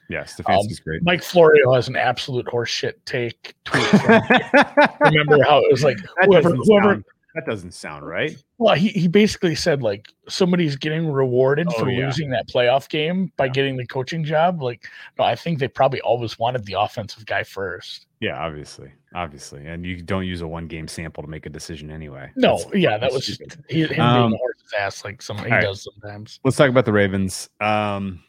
Yeah, 0.10 0.24
Stefanski's 0.24 0.80
great. 0.80 1.02
Mike 1.04 1.24
Florio 1.24 1.74
has 1.74 1.88
an 1.88 1.96
absolute 1.96 2.46
horseshit 2.46 2.94
take 3.06 3.56
tweet. 3.64 3.94
remember 5.00 5.44
how 5.44 5.60
it 5.60 5.72
was 5.72 5.84
like 5.84 5.98
that, 5.98 6.26
whoever 6.26 6.50
whoever 6.52 6.94
sound, 6.94 7.06
that 7.36 7.46
doesn't 7.46 7.74
sound 7.74 8.06
right. 8.06 8.36
Well, 8.58 8.76
he, 8.76 8.90
he 8.90 9.08
basically 9.08 9.56
said 9.56 9.82
like 9.82 10.08
somebody's 10.30 10.76
getting 10.76 11.12
rewarded 11.12 11.68
Oh, 11.70 11.80
for 11.80 11.90
yeah. 11.90 12.06
losing 12.06 12.30
that 12.30 12.48
playoff 12.48 12.88
game 12.90 13.32
by 13.38 13.46
Yeah. 13.46 13.52
getting 13.52 13.78
the 13.78 13.88
coaching 13.88 14.24
job. 14.24 14.62
Like, 14.62 14.86
no, 15.18 15.26
I 15.26 15.36
think 15.36 15.60
they 15.60 15.68
probably 15.68 16.00
always 16.02 16.38
wanted 16.38 16.66
the 16.66 16.74
offensive 16.80 17.26
guy 17.26 17.44
first. 17.44 18.06
Yeah, 18.20 18.38
obviously, 18.40 18.92
obviously, 19.16 19.66
and 19.68 19.86
you 19.86 20.02
don't 20.02 20.26
use 20.26 20.42
a 20.42 20.48
one 20.48 20.68
game 20.68 20.88
sample 20.88 21.24
to 21.24 21.30
make 21.30 21.46
a 21.46 21.50
decision 21.50 21.92
anyway. 21.92 22.32
No, 22.36 22.58
That's 22.58 22.76
yeah, 22.76 22.98
that 22.98 23.12
was 23.12 23.26
stupid. 23.34 23.64
he, 23.68 23.82
him 23.82 23.90
being 23.90 24.00
Um, 24.02 24.34
a 24.34 24.38
horse's 24.38 24.74
ass 24.80 25.04
like 25.04 25.22
some 25.22 25.38
he 25.40 25.50
right. 25.52 25.62
does 25.62 25.84
sometimes. 25.84 26.40
Let's 26.46 26.56
talk 26.56 26.70
about 26.70 26.86
the 26.86 26.94
Ravens. 26.94 27.50
Um, 27.60 28.24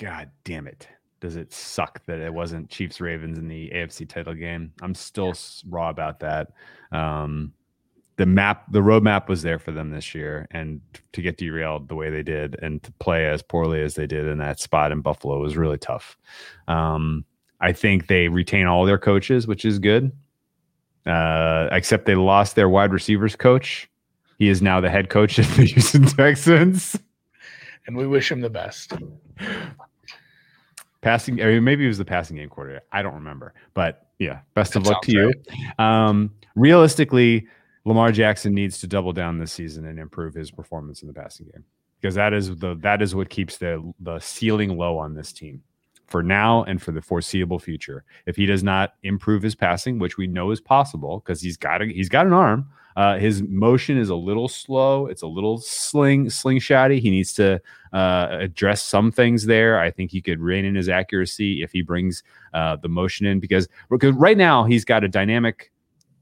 God 0.00 0.30
damn 0.44 0.66
it. 0.66 0.86
Does 1.18 1.36
it 1.36 1.52
suck 1.52 2.04
that 2.06 2.18
it 2.20 2.32
wasn't 2.32 2.68
Chiefs 2.68 3.00
Ravens 3.00 3.38
in 3.38 3.48
the 3.48 3.70
AFC 3.74 4.06
title 4.06 4.34
game? 4.34 4.70
I'm 4.82 4.94
still 4.94 5.30
s- 5.30 5.64
raw 5.66 5.88
about 5.88 6.20
that. 6.20 6.52
Um, 6.92 7.52
the 8.16 8.26
map, 8.26 8.64
the 8.70 8.80
roadmap 8.80 9.28
was 9.28 9.42
there 9.42 9.58
for 9.58 9.72
them 9.72 9.90
this 9.90 10.14
year, 10.14 10.46
and 10.50 10.80
to 11.12 11.22
get 11.22 11.36
derailed 11.36 11.88
the 11.88 11.94
way 11.94 12.10
they 12.10 12.22
did 12.22 12.56
and 12.62 12.82
to 12.82 12.92
play 12.92 13.26
as 13.28 13.42
poorly 13.42 13.82
as 13.82 13.94
they 13.94 14.06
did 14.06 14.26
in 14.26 14.38
that 14.38 14.58
spot 14.58 14.90
in 14.90 15.00
Buffalo 15.02 15.38
was 15.38 15.56
really 15.56 15.78
tough. 15.78 16.16
Um, 16.66 17.24
I 17.60 17.72
think 17.72 18.06
they 18.06 18.28
retain 18.28 18.66
all 18.66 18.84
their 18.84 18.98
coaches, 18.98 19.46
which 19.46 19.64
is 19.64 19.78
good. 19.78 20.12
Uh, 21.04 21.68
except 21.70 22.06
they 22.06 22.16
lost 22.16 22.56
their 22.56 22.68
wide 22.68 22.92
receivers 22.92 23.36
coach. 23.36 23.88
He 24.38 24.48
is 24.48 24.60
now 24.60 24.80
the 24.80 24.90
head 24.90 25.08
coach 25.08 25.38
of 25.38 25.56
the 25.56 25.64
Houston 25.66 26.04
Texans. 26.04 26.98
And 27.86 27.96
we 27.96 28.06
wish 28.06 28.30
him 28.30 28.40
the 28.40 28.50
best. 28.50 28.92
passing 31.02 31.36
maybe 31.36 31.84
it 31.84 31.88
was 31.88 31.98
the 31.98 32.04
passing 32.04 32.36
game 32.36 32.48
coordinator 32.48 32.84
i 32.90 33.00
don't 33.00 33.14
remember 33.14 33.54
but 33.74 34.08
yeah 34.18 34.40
best 34.54 34.74
of 34.74 34.84
luck 34.86 35.00
to 35.02 35.12
sounds 35.12 35.34
you 35.46 35.84
um 35.84 36.34
realistically 36.56 37.46
lamar 37.86 38.12
jackson 38.12 38.52
needs 38.52 38.78
to 38.78 38.86
double 38.86 39.12
down 39.12 39.38
this 39.38 39.52
season 39.52 39.86
and 39.86 39.98
improve 39.98 40.34
his 40.34 40.50
performance 40.50 41.00
in 41.00 41.08
the 41.08 41.14
passing 41.14 41.46
game 41.46 41.64
because 42.00 42.14
that 42.14 42.34
is 42.34 42.54
the 42.56 42.76
that 42.76 43.00
is 43.00 43.14
what 43.14 43.30
keeps 43.30 43.56
the 43.56 43.92
the 44.00 44.18
ceiling 44.18 44.76
low 44.76 44.98
on 44.98 45.14
this 45.14 45.32
team 45.32 45.62
for 46.06 46.22
now 46.22 46.62
and 46.64 46.82
for 46.82 46.92
the 46.92 47.00
foreseeable 47.00 47.58
future 47.58 48.04
if 48.26 48.36
he 48.36 48.44
does 48.44 48.62
not 48.62 48.94
improve 49.02 49.42
his 49.42 49.54
passing 49.54 49.98
which 49.98 50.18
we 50.18 50.26
know 50.26 50.50
is 50.50 50.60
possible 50.60 51.20
because 51.24 51.40
he's 51.40 51.56
got 51.56 51.80
a, 51.80 51.86
he's 51.86 52.10
got 52.10 52.26
an 52.26 52.34
arm 52.34 52.68
uh, 52.96 53.18
his 53.18 53.42
motion 53.42 53.98
is 53.98 54.08
a 54.08 54.14
little 54.14 54.48
slow. 54.48 55.06
It's 55.06 55.20
a 55.20 55.26
little 55.26 55.58
sling 55.58 56.26
slingshotty. 56.26 56.98
He 56.98 57.10
needs 57.10 57.34
to 57.34 57.60
uh, 57.92 58.28
address 58.30 58.82
some 58.82 59.12
things 59.12 59.44
there. 59.44 59.78
I 59.78 59.90
think 59.90 60.10
he 60.10 60.22
could 60.22 60.40
rein 60.40 60.64
in 60.64 60.74
his 60.74 60.88
accuracy 60.88 61.62
if 61.62 61.72
he 61.72 61.82
brings 61.82 62.22
uh, 62.54 62.76
the 62.76 62.88
motion 62.88 63.26
in 63.26 63.38
because 63.38 63.68
because 63.90 64.14
right 64.14 64.38
now 64.38 64.64
he's 64.64 64.84
got 64.84 65.04
a 65.04 65.08
dynamic 65.08 65.70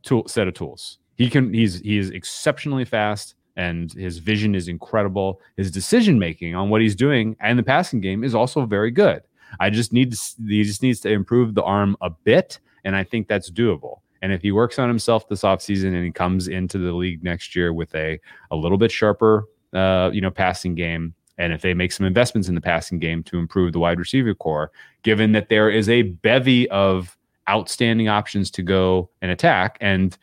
tool 0.03 0.27
set 0.27 0.49
of 0.49 0.55
tools. 0.55 0.99
He 1.17 1.31
can 1.31 1.53
he's 1.53 1.81
he 1.81 1.99
is 1.99 2.11
exceptionally 2.11 2.85
fast 2.85 3.35
and 3.57 3.93
his 3.93 4.19
vision 4.19 4.55
is 4.55 4.69
incredible. 4.69 5.41
His 5.57 5.71
decision 5.71 6.19
making 6.19 6.55
on 6.55 6.71
what 6.71 6.81
he's 6.81 6.97
doing 6.97 7.37
and 7.41 7.59
the 7.59 7.63
passing 7.63 8.01
game 8.01 8.25
is 8.25 8.35
also 8.35 8.67
very 8.67 8.91
good. 8.91 9.23
I 9.61 9.71
just 9.71 9.93
need 9.93 10.13
to 10.13 10.19
he 10.49 10.65
just 10.65 10.83
needs 10.83 11.01
to 11.01 11.11
improve 11.11 11.55
the 11.55 11.63
arm 11.63 11.97
a 12.01 12.11
bit, 12.11 12.59
and 12.85 12.97
I 12.97 13.05
think 13.05 13.29
that's 13.29 13.51
doable. 13.51 14.01
And 14.23 14.33
if 14.33 14.43
he 14.43 14.53
works 14.53 14.79
on 14.79 14.89
himself 14.89 15.29
this 15.29 15.43
offseason 15.43 15.95
and 15.95 16.05
he 16.05 16.11
comes 16.11 16.49
into 16.49 16.79
the 16.79 16.93
league 16.93 17.23
next 17.23 17.55
year 17.55 17.73
with 17.73 17.95
a 17.95 18.19
a 18.51 18.57
little 18.57 18.79
bit 18.79 18.91
sharper 18.91 19.47
uh, 19.75 20.11
you 20.13 20.21
know, 20.21 20.31
passing 20.31 20.75
game, 20.75 21.15
and 21.37 21.53
if 21.53 21.61
they 21.61 21.75
make 21.75 21.93
some 21.93 22.07
investments 22.07 22.49
in 22.49 22.55
the 22.55 22.61
passing 22.61 22.99
game 22.99 23.23
to 23.25 23.39
improve 23.39 23.73
the 23.73 23.79
wide 23.79 23.99
receiver 23.99 24.35
corps, 24.35 24.71
given 25.03 25.33
that 25.33 25.49
there 25.49 25.69
is 25.69 25.89
a 25.89 26.03
bevy 26.03 26.71
of 26.71 27.17
outstanding 27.51 28.09
options 28.09 28.51
to 28.53 28.63
go 28.63 29.11
and 29.21 29.31
attack, 29.31 29.77
and 29.81 30.17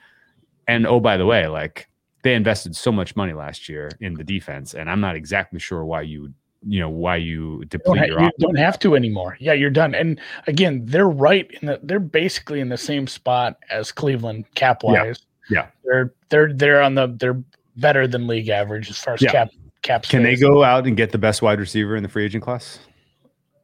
and 0.71 0.87
oh 0.87 0.99
by 0.99 1.17
the 1.17 1.25
way, 1.25 1.47
like 1.47 1.87
they 2.23 2.33
invested 2.33 2.75
so 2.75 2.91
much 2.91 3.15
money 3.15 3.33
last 3.33 3.67
year 3.67 3.89
in 3.99 4.13
the 4.13 4.23
defense, 4.23 4.73
and 4.73 4.89
I'm 4.89 5.01
not 5.01 5.15
exactly 5.15 5.59
sure 5.59 5.83
why 5.85 6.01
you 6.01 6.33
you 6.63 6.79
know 6.79 6.89
why 6.89 7.15
you 7.15 7.65
Don't 7.65 7.97
ha- 7.97 8.05
your 8.05 8.21
you 8.21 8.29
don't 8.39 8.57
have 8.57 8.77
to 8.79 8.95
anymore. 8.95 9.35
Yeah, 9.39 9.53
you're 9.53 9.71
done. 9.71 9.95
And 9.95 10.19
again, 10.47 10.83
they're 10.85 11.09
right 11.09 11.49
in 11.61 11.67
the 11.67 11.79
they're 11.83 11.99
basically 11.99 12.59
in 12.59 12.69
the 12.69 12.77
same 12.77 13.07
spot 13.07 13.57
as 13.69 13.91
Cleveland 13.91 14.45
cap 14.55 14.83
wise. 14.83 15.25
Yeah. 15.49 15.67
They're 15.83 16.13
they're 16.29 16.53
they're 16.53 16.81
on 16.81 16.95
the 16.95 17.13
they're 17.19 17.41
better 17.77 18.07
than 18.07 18.27
league 18.27 18.49
average 18.49 18.89
as 18.89 18.97
far 18.97 19.15
as 19.15 19.21
Yeah. 19.21 19.31
cap 19.31 19.49
cap 19.81 20.03
Can 20.03 20.23
they 20.23 20.35
go 20.35 20.63
out 20.63 20.85
and 20.85 20.95
get 20.95 21.11
the 21.11 21.17
best 21.17 21.41
wide 21.41 21.59
receiver 21.59 21.95
in 21.95 22.03
the 22.03 22.09
free 22.09 22.25
agent 22.25 22.43
class? 22.43 22.79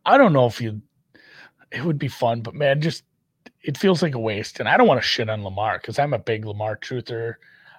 I 0.05 0.17
don't 0.17 0.33
know 0.33 0.47
if 0.47 0.59
you 0.59 0.81
it 1.71 1.83
would 1.83 1.99
be 1.99 2.07
fun, 2.07 2.41
but 2.41 2.55
man, 2.55 2.81
just 2.81 3.03
it 3.61 3.77
feels 3.77 4.01
like 4.01 4.15
a 4.15 4.19
waste. 4.19 4.59
And 4.59 4.69
I 4.69 4.77
don't 4.77 4.87
want 4.87 5.01
to 5.01 5.07
shit 5.07 5.29
on 5.29 5.43
Lamar 5.43 5.77
because 5.79 5.99
I'm 5.99 6.13
a 6.13 6.19
big 6.19 6.45
Lamar 6.45 6.77
truther. 6.77 7.35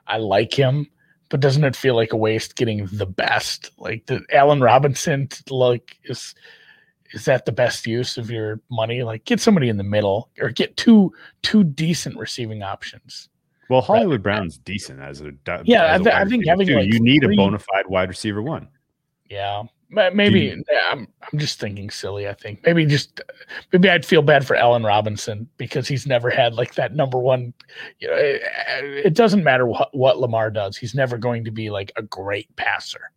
I 0.07 0.19
like 0.19 0.53
him, 0.53 0.89
but 1.29 1.41
doesn't 1.41 1.65
it 1.65 1.77
feel 1.77 1.95
like 1.95 2.13
a 2.13 2.17
waste 2.17 2.57
getting 2.57 2.87
the 2.93 3.07
best? 3.07 3.71
Like 3.79 4.07
the 4.07 4.23
Allen 4.33 4.61
Robinson, 4.61 5.29
like 5.51 5.99
is 6.05 6.35
is 7.13 7.25
that 7.25 7.47
the 7.47 7.53
best 7.53 7.87
use 7.87 8.19
of 8.19 8.31
your 8.31 8.61
money? 8.71 9.03
Like 9.03 9.25
get 9.25 9.41
somebody 9.41 9.69
in 9.69 9.77
the 9.77 9.85
middle 9.85 10.31
or 10.41 10.51
get 10.51 10.77
two 10.77 11.13
two 11.43 11.65
decent 11.65 12.17
receiving 12.17 12.63
options. 12.63 13.29
Well, 13.69 13.83
Hollywood 13.83 14.23
Brown's 14.23 14.57
decent 14.57 15.01
as 15.01 15.21
a 15.21 15.33
Yeah, 15.67 15.85
as 15.87 16.07
I 16.07 16.11
wide 16.11 16.23
I 16.23 16.25
think 16.25 16.47
having, 16.47 16.69
like, 16.69 16.87
you 16.87 17.01
need 17.01 17.23
a 17.23 17.29
bona 17.37 17.59
fide 17.59 17.87
wide 17.87 18.09
receiver 18.09 18.43
one. 18.43 18.69
Yeah, 19.29 19.65
maybe 19.91 20.41
you- 20.41 20.65
I'm. 20.91 21.09
I'm 21.33 21.39
just 21.39 21.61
thinking 21.61 21.91
silly. 21.91 22.29
I 22.29 22.35
think 22.35 22.61
maybe 22.65 22.87
just 22.87 23.21
maybe 23.73 23.91
I'd 23.91 24.05
feel 24.07 24.23
bad 24.23 24.47
for 24.47 24.57
Allen 24.57 24.83
Robinson 24.83 25.49
because 25.57 25.87
he's 25.89 26.07
never 26.07 26.31
had 26.31 26.55
like 26.55 26.75
that 26.75 26.95
number 26.95 27.19
one. 27.19 27.53
You 27.99 28.09
know, 28.09 28.15
it, 28.17 28.43
it 29.07 29.15
doesn't 29.15 29.45
matter 29.45 29.67
what 29.67 29.95
what 29.95 30.19
Lamar 30.19 30.51
does. 30.51 30.77
He's 30.77 30.95
never 30.95 31.19
going 31.19 31.45
to 31.45 31.51
be 31.51 31.71
like 31.71 31.93
a 31.97 32.03
great 32.03 32.55
passer. 32.57 33.11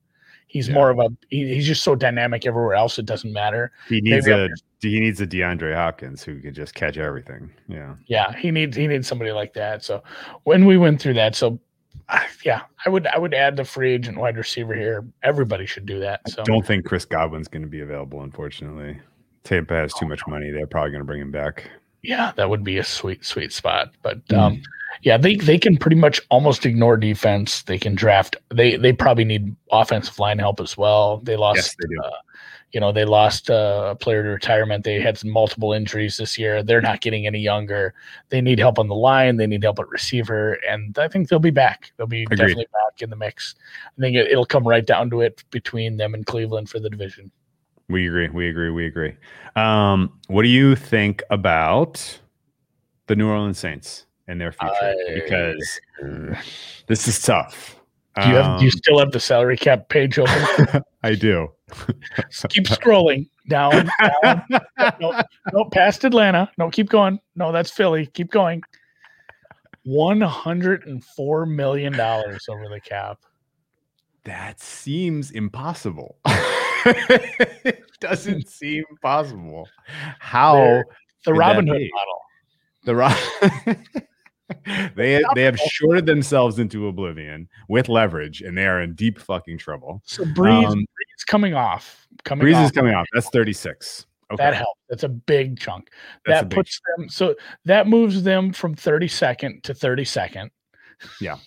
He's 0.48 0.68
Yeah. 0.68 0.74
more 0.74 0.90
of 0.90 1.00
a. 1.00 1.08
He, 1.30 1.54
he's 1.56 1.66
just 1.66 1.84
so 1.84 1.96
dynamic 1.96 2.46
everywhere 2.46 2.76
else. 2.76 3.00
It 3.00 3.06
doesn't 3.06 3.32
matter. 3.32 3.72
He 3.88 4.02
needs 4.02 4.28
Maybe 4.28 4.42
a 4.46 4.50
he 4.82 5.00
needs 5.00 5.22
a 5.22 5.28
DeAndre 5.28 5.74
Hopkins 5.76 6.24
who 6.24 6.40
could 6.42 6.56
just 6.56 6.74
catch 6.74 6.98
everything. 6.98 7.52
Yeah. 7.68 7.96
Yeah, 8.08 8.34
he 8.36 8.52
needs 8.52 8.76
he 8.76 8.88
needs 8.88 9.08
somebody 9.08 9.32
like 9.32 9.54
that. 9.54 9.84
So 9.84 10.04
when 10.44 10.66
we 10.66 10.78
went 10.78 11.02
through 11.02 11.14
that, 11.14 11.36
so 11.36 11.60
yeah, 12.44 12.62
I 12.86 12.90
would 12.90 13.08
I 13.08 13.18
would 13.18 13.34
add 13.34 13.56
the 13.56 13.64
free 13.66 13.94
agent 13.94 14.18
wide 14.18 14.38
receiver 14.38 14.74
here. 14.74 15.06
Everybody 15.24 15.66
should 15.66 15.86
do 15.86 16.00
that. 16.00 16.22
So 16.30 16.42
I 16.42 16.46
Don't 16.46 16.66
think 16.66 16.86
Chris 16.86 17.06
Godwin's 17.06 17.48
going 17.48 17.62
to 17.64 17.68
be 17.70 17.82
available. 17.82 18.22
Unfortunately, 18.22 19.00
Tampa 19.44 19.74
has 19.76 19.94
too 19.94 20.08
much 20.08 20.22
money. 20.28 20.52
They're 20.52 20.68
probably 20.68 20.92
going 20.92 21.02
to 21.02 21.06
bring 21.06 21.22
him 21.22 21.32
back. 21.32 21.70
yeah, 22.04 22.32
that 22.36 22.50
would 22.50 22.64
be 22.64 22.78
a 22.80 22.84
sweet, 22.84 23.24
sweet 23.26 23.54
spot. 23.54 23.92
But 24.02 24.26
Mm. 24.28 24.38
um, 24.38 24.62
yeah, 25.04 25.18
they 25.18 25.36
they 25.36 25.58
can 25.58 25.78
pretty 25.78 25.96
much 25.96 26.20
almost 26.30 26.66
ignore 26.66 26.98
defense. 26.98 27.64
They 27.64 27.78
can 27.80 27.96
draft. 27.96 28.36
They 28.54 28.76
they 28.76 28.92
probably 28.94 29.24
need 29.26 29.56
offensive 29.72 30.20
line 30.20 30.38
help 30.40 30.60
as 30.60 30.76
well. 30.78 31.18
They 31.24 31.36
lost. 31.38 31.58
Yes, 31.58 31.76
they 31.80 31.88
do. 31.96 32.02
Uh, 32.04 32.12
you 32.74 32.80
know, 32.80 32.92
they 32.92 33.04
lost 33.06 33.50
a 33.50 33.98
player 34.00 34.24
to 34.24 34.30
retirement. 34.30 34.84
They 34.86 35.00
had 35.02 35.18
some 35.18 35.30
multiple 35.30 35.74
injuries 35.74 36.18
this 36.18 36.38
year. 36.38 36.64
They're 36.64 36.82
not 36.82 37.02
getting 37.02 37.28
any 37.28 37.40
younger. 37.40 37.94
They 38.30 38.40
need 38.42 38.60
help 38.60 38.80
on 38.80 38.88
the 38.88 38.96
line. 38.96 39.36
They 39.38 39.48
need 39.48 39.64
help 39.64 39.80
at 39.80 39.90
receiver, 39.90 40.54
and 40.70 40.98
I 40.98 41.08
think 41.08 41.28
they'll 41.30 41.40
be 41.40 41.52
back. 41.52 41.92
They'll 41.98 42.08
be 42.08 42.24
Agreed. 42.24 42.38
definitely 42.38 42.68
back 42.72 43.02
in 43.02 43.10
the 43.10 43.16
mix. 43.18 43.56
I 43.98 44.00
think 44.02 44.16
it, 44.16 44.28
it'll 44.32 44.46
come 44.46 44.68
right 44.68 44.86
down 44.86 45.10
to 45.10 45.22
it 45.22 45.44
between 45.52 45.98
them 45.98 46.14
and 46.14 46.26
Cleveland 46.26 46.70
for 46.70 46.80
the 46.80 46.90
division. 46.90 47.30
We 47.90 48.08
agree. 48.08 48.30
We 48.30 48.48
agree. 48.50 48.70
We 48.70 48.86
agree. 48.86 49.16
Um, 49.58 50.18
what 50.28 50.44
do 50.44 50.48
you 50.48 50.76
think 50.78 51.24
about 51.30 52.20
the 53.08 53.18
New 53.18 53.28
Orleans 53.30 53.60
Saints 53.60 54.06
and 54.30 54.40
their 54.40 54.54
future? 54.54 54.74
I- 54.82 55.14
because 55.14 55.82
this 56.88 57.08
is 57.08 57.22
tough. 57.22 57.76
Do 58.22 58.28
you 58.30 58.36
have? 58.36 58.60
do 58.60 58.66
you 58.66 58.70
Um, 58.70 58.78
still 58.78 59.00
have 59.00 59.12
the 59.12 59.20
salary 59.22 59.56
cap 59.58 59.88
page 59.90 60.20
open? 60.20 60.84
I 61.04 61.16
do. 61.16 61.50
Keep 62.50 62.66
scrolling 62.66 63.28
down. 63.50 63.90
down. 64.24 64.44
no, 65.00 65.22
no, 65.54 65.66
past 65.72 66.04
Atlanta. 66.04 66.52
No, 66.58 66.70
keep 66.70 66.90
going. 66.90 67.20
No, 67.36 67.52
that's 67.52 67.72
Philly. 67.72 68.06
Keep 68.08 68.32
going. 68.32 68.62
One 69.84 70.22
hundred 70.22 70.86
and 70.86 71.04
four 71.04 71.46
million 71.46 71.94
dollars 71.94 72.46
over 72.50 72.68
the 72.70 72.80
cap. 72.80 73.18
That 74.26 74.60
seems 74.60 75.32
impossible. 75.32 76.18
it 76.86 77.82
doesn't 78.00 78.48
seem 78.48 78.84
possible. 79.02 79.68
How 80.20 80.84
The 81.26 81.34
Robin 81.34 81.66
Hood 81.66 81.82
model. 81.92 82.22
the 82.84 82.96
Ro- 82.96 84.04
they 84.96 85.24
they 85.36 85.44
have 85.44 85.58
shorted 85.58 86.06
themselves 86.06 86.60
into 86.60 86.88
oblivion 86.88 87.48
with 87.70 87.90
leverage, 87.90 88.42
and 88.42 88.58
they 88.58 88.66
are 88.68 88.82
in 88.82 88.94
deep 88.94 89.20
fucking 89.20 89.58
trouble. 89.58 90.02
So 90.06 90.24
Brees, 90.24 90.66
Um, 90.68 90.80
Brees 90.80 91.26
coming 91.28 91.54
off. 91.54 92.08
Coming 92.24 92.48
Brees 92.48 92.56
off. 92.56 92.66
is 92.66 92.72
coming 92.72 92.94
off. 92.94 93.08
That's 93.14 93.30
thirty 93.30 93.54
six. 93.54 94.06
Okay, 94.32 94.44
That 94.44 94.54
helps. 94.56 94.80
That's 94.90 95.04
a 95.04 95.10
big 95.10 95.60
chunk. 95.60 95.90
That's 96.26 96.42
that 96.42 96.50
big 96.50 96.56
puts 96.58 96.80
them 96.98 97.10
so 97.10 97.36
that 97.66 97.88
moves 97.88 98.24
them 98.24 98.54
from 98.54 98.76
32nd 98.76 99.62
to 99.64 99.74
32nd. 99.74 100.50
Yeah. 101.20 101.38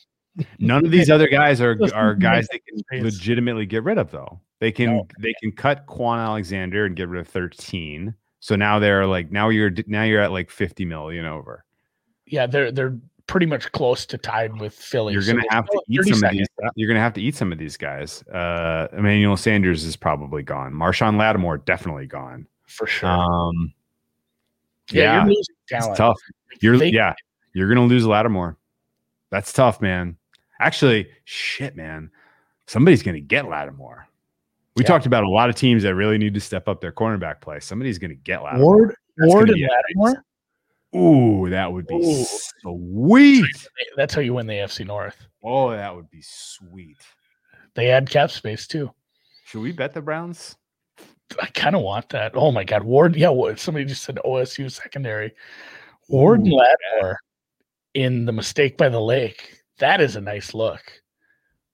None 0.59 0.85
of 0.85 0.91
these 0.91 1.09
other 1.11 1.29
guys 1.29 1.61
are 1.63 1.79
are 1.95 2.15
guys 2.15 2.47
they 2.51 2.61
can 2.91 3.03
legitimately 3.05 3.65
get 3.67 3.85
rid 3.85 3.97
of 3.99 4.11
though. 4.11 4.39
They 4.61 4.71
can 4.73 4.97
No. 4.97 5.07
they 5.21 5.33
can 5.41 5.53
cut 5.53 5.87
Kwon 5.87 6.19
Alexander 6.19 6.85
and 6.87 6.95
get 6.97 7.09
rid 7.09 7.21
of 7.21 7.29
13. 7.29 8.15
So 8.41 8.55
now 8.57 8.79
they're 8.79 9.07
like 9.07 9.31
now 9.31 9.49
you're 9.49 9.71
now 9.87 10.03
you're 10.03 10.21
at 10.21 10.33
like 10.33 10.51
50 10.51 10.85
million 10.85 11.25
over. 11.25 11.65
Yeah, 12.35 12.47
they're 12.47 12.73
they're 12.73 12.97
pretty 13.29 13.47
much 13.47 13.71
close 13.73 14.05
to 14.07 14.19
tied 14.19 14.59
with 14.61 14.75
Philly. 14.75 15.13
You're 15.13 15.23
gonna 15.23 15.41
they're 15.49 15.51
have 15.51 15.67
to 15.67 15.81
eat 15.89 16.05
some 16.05 16.25
of 16.25 16.31
these. 16.33 16.47
You're 16.75 16.89
gonna 16.89 17.01
have 17.01 17.13
to 17.15 17.23
eat 17.23 17.37
some 17.37 17.53
of 17.53 17.59
these 17.59 17.77
guys. 17.77 18.23
Uh, 18.27 18.89
Emmanuel 18.93 19.37
Sanders 19.37 19.85
is 19.85 19.95
probably 19.95 20.43
gone. 20.43 20.73
Marshon 20.73 21.17
Lattimore 21.17 21.59
definitely 21.59 22.07
gone. 22.07 22.47
for 22.67 22.89
sure. 22.89 23.09
Um, 23.09 23.73
yeah, 24.91 25.03
yeah, 25.03 25.15
you're 25.19 25.27
losing 25.29 25.55
it's 25.71 25.97
tough. 25.97 26.19
You're 26.61 26.77
They- 26.79 26.91
yeah, 26.91 27.15
you're 27.53 27.69
gonna 27.69 27.87
lose 27.87 28.05
Lattimore. 28.05 28.57
That's 29.31 29.53
tough, 29.53 29.81
man. 29.81 30.17
Actually, 30.61 31.09
shit, 31.25 31.77
man. 31.77 32.11
Somebody's 32.67 33.03
gonna 33.05 33.21
get 33.21 33.49
Lattimore. 33.49 34.09
We 34.77 34.83
Yeah. 34.83 34.89
talked 34.89 35.07
about 35.07 35.23
a 35.23 35.29
lot 35.29 35.49
of 35.51 35.55
teams 35.55 35.85
that 35.85 35.95
really 35.95 36.19
need 36.19 36.35
to 36.35 36.41
step 36.41 36.67
up 36.69 36.81
their 36.81 36.91
cornerback 36.91 37.41
play. 37.41 37.61
Somebody's 37.61 37.99
gonna 37.99 38.15
get 38.17 38.43
Lattimore. 38.43 38.77
Ward, 38.77 38.97
That's 39.19 39.33
Ward 39.33 39.49
and 39.51 39.55
be 39.57 39.65
a 39.65 39.69
Lattimore. 39.69 40.25
Ooh, 40.95 41.49
that 41.51 41.73
would 41.73 41.87
be 41.87 41.95
Ooh. 41.95 42.25
sweet. 42.63 43.69
That's 43.97 44.15
how 44.15 44.21
you 44.21 44.35
win 44.35 44.47
the 44.47 44.55
AFC 44.55 44.87
North. 44.87 45.27
Oh, 45.43 45.71
that 45.71 45.95
would 45.95 46.11
be 46.11 46.23
sweet. 46.23 46.99
They 47.75 47.91
add 47.91 48.09
cap 48.09 48.31
space 48.31 48.67
too. 48.67 48.91
Should 49.47 49.61
we 49.61 49.73
bet 49.73 49.93
the 49.93 50.01
Browns? 50.01 50.57
I 51.41 51.47
kind 51.47 51.75
of 51.75 51.83
want 51.83 52.09
that. 52.11 52.33
Oh 52.35 52.53
my 52.53 52.65
God, 52.65 52.85
Ward. 52.85 53.17
Yeah, 53.17 53.33
somebody 53.57 53.85
just 53.85 54.05
said 54.05 54.19
OSU 54.25 54.71
secondary. 54.71 55.33
Ward 56.09 56.41
and 56.41 56.53
Ooh, 56.53 56.57
Lattimore 56.57 57.19
in 57.95 58.25
the 58.25 58.33
mistake 58.33 58.77
by 58.77 58.89
the 58.89 59.01
lake. 59.01 59.63
That 59.79 60.01
is 60.01 60.17
a 60.17 60.21
nice 60.21 60.55
look. 60.55 60.83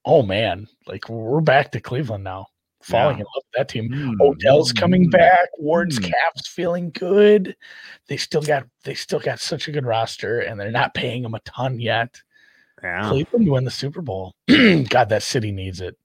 Oh 0.05 0.23
man, 0.23 0.67
like 0.87 1.07
we're 1.09 1.41
back 1.41 1.71
to 1.73 1.79
Cleveland 1.79 2.23
now. 2.23 2.47
Falling 2.81 3.17
Yeah. 3.17 3.21
in 3.21 3.25
love 3.35 3.43
with 3.45 3.57
that 3.57 3.69
team. 3.69 3.89
Mm, 3.89 4.15
Odell's 4.21 4.71
coming 4.71 5.07
mm, 5.07 5.11
back. 5.11 5.49
Ward's 5.57 5.99
mm. 5.99 6.05
cap's 6.05 6.47
feeling 6.47 6.91
good. 6.91 7.55
They 8.07 8.17
still 8.17 8.41
got 8.41 8.65
they 8.83 8.93
still 8.93 9.19
got 9.19 9.39
such 9.39 9.67
a 9.67 9.71
good 9.71 9.85
roster, 9.85 10.39
and 10.39 10.59
they're 10.59 10.71
not 10.71 10.93
paying 10.93 11.23
them 11.23 11.35
a 11.35 11.39
ton 11.41 11.79
yet. 11.79 12.21
Yeah. 12.81 13.09
Cleveland 13.09 13.49
win 13.49 13.63
the 13.63 13.71
Super 13.71 14.01
Bowl. 14.01 14.35
God, 14.47 15.09
that 15.09 15.23
city 15.23 15.51
needs 15.51 15.81
it. 15.81 15.97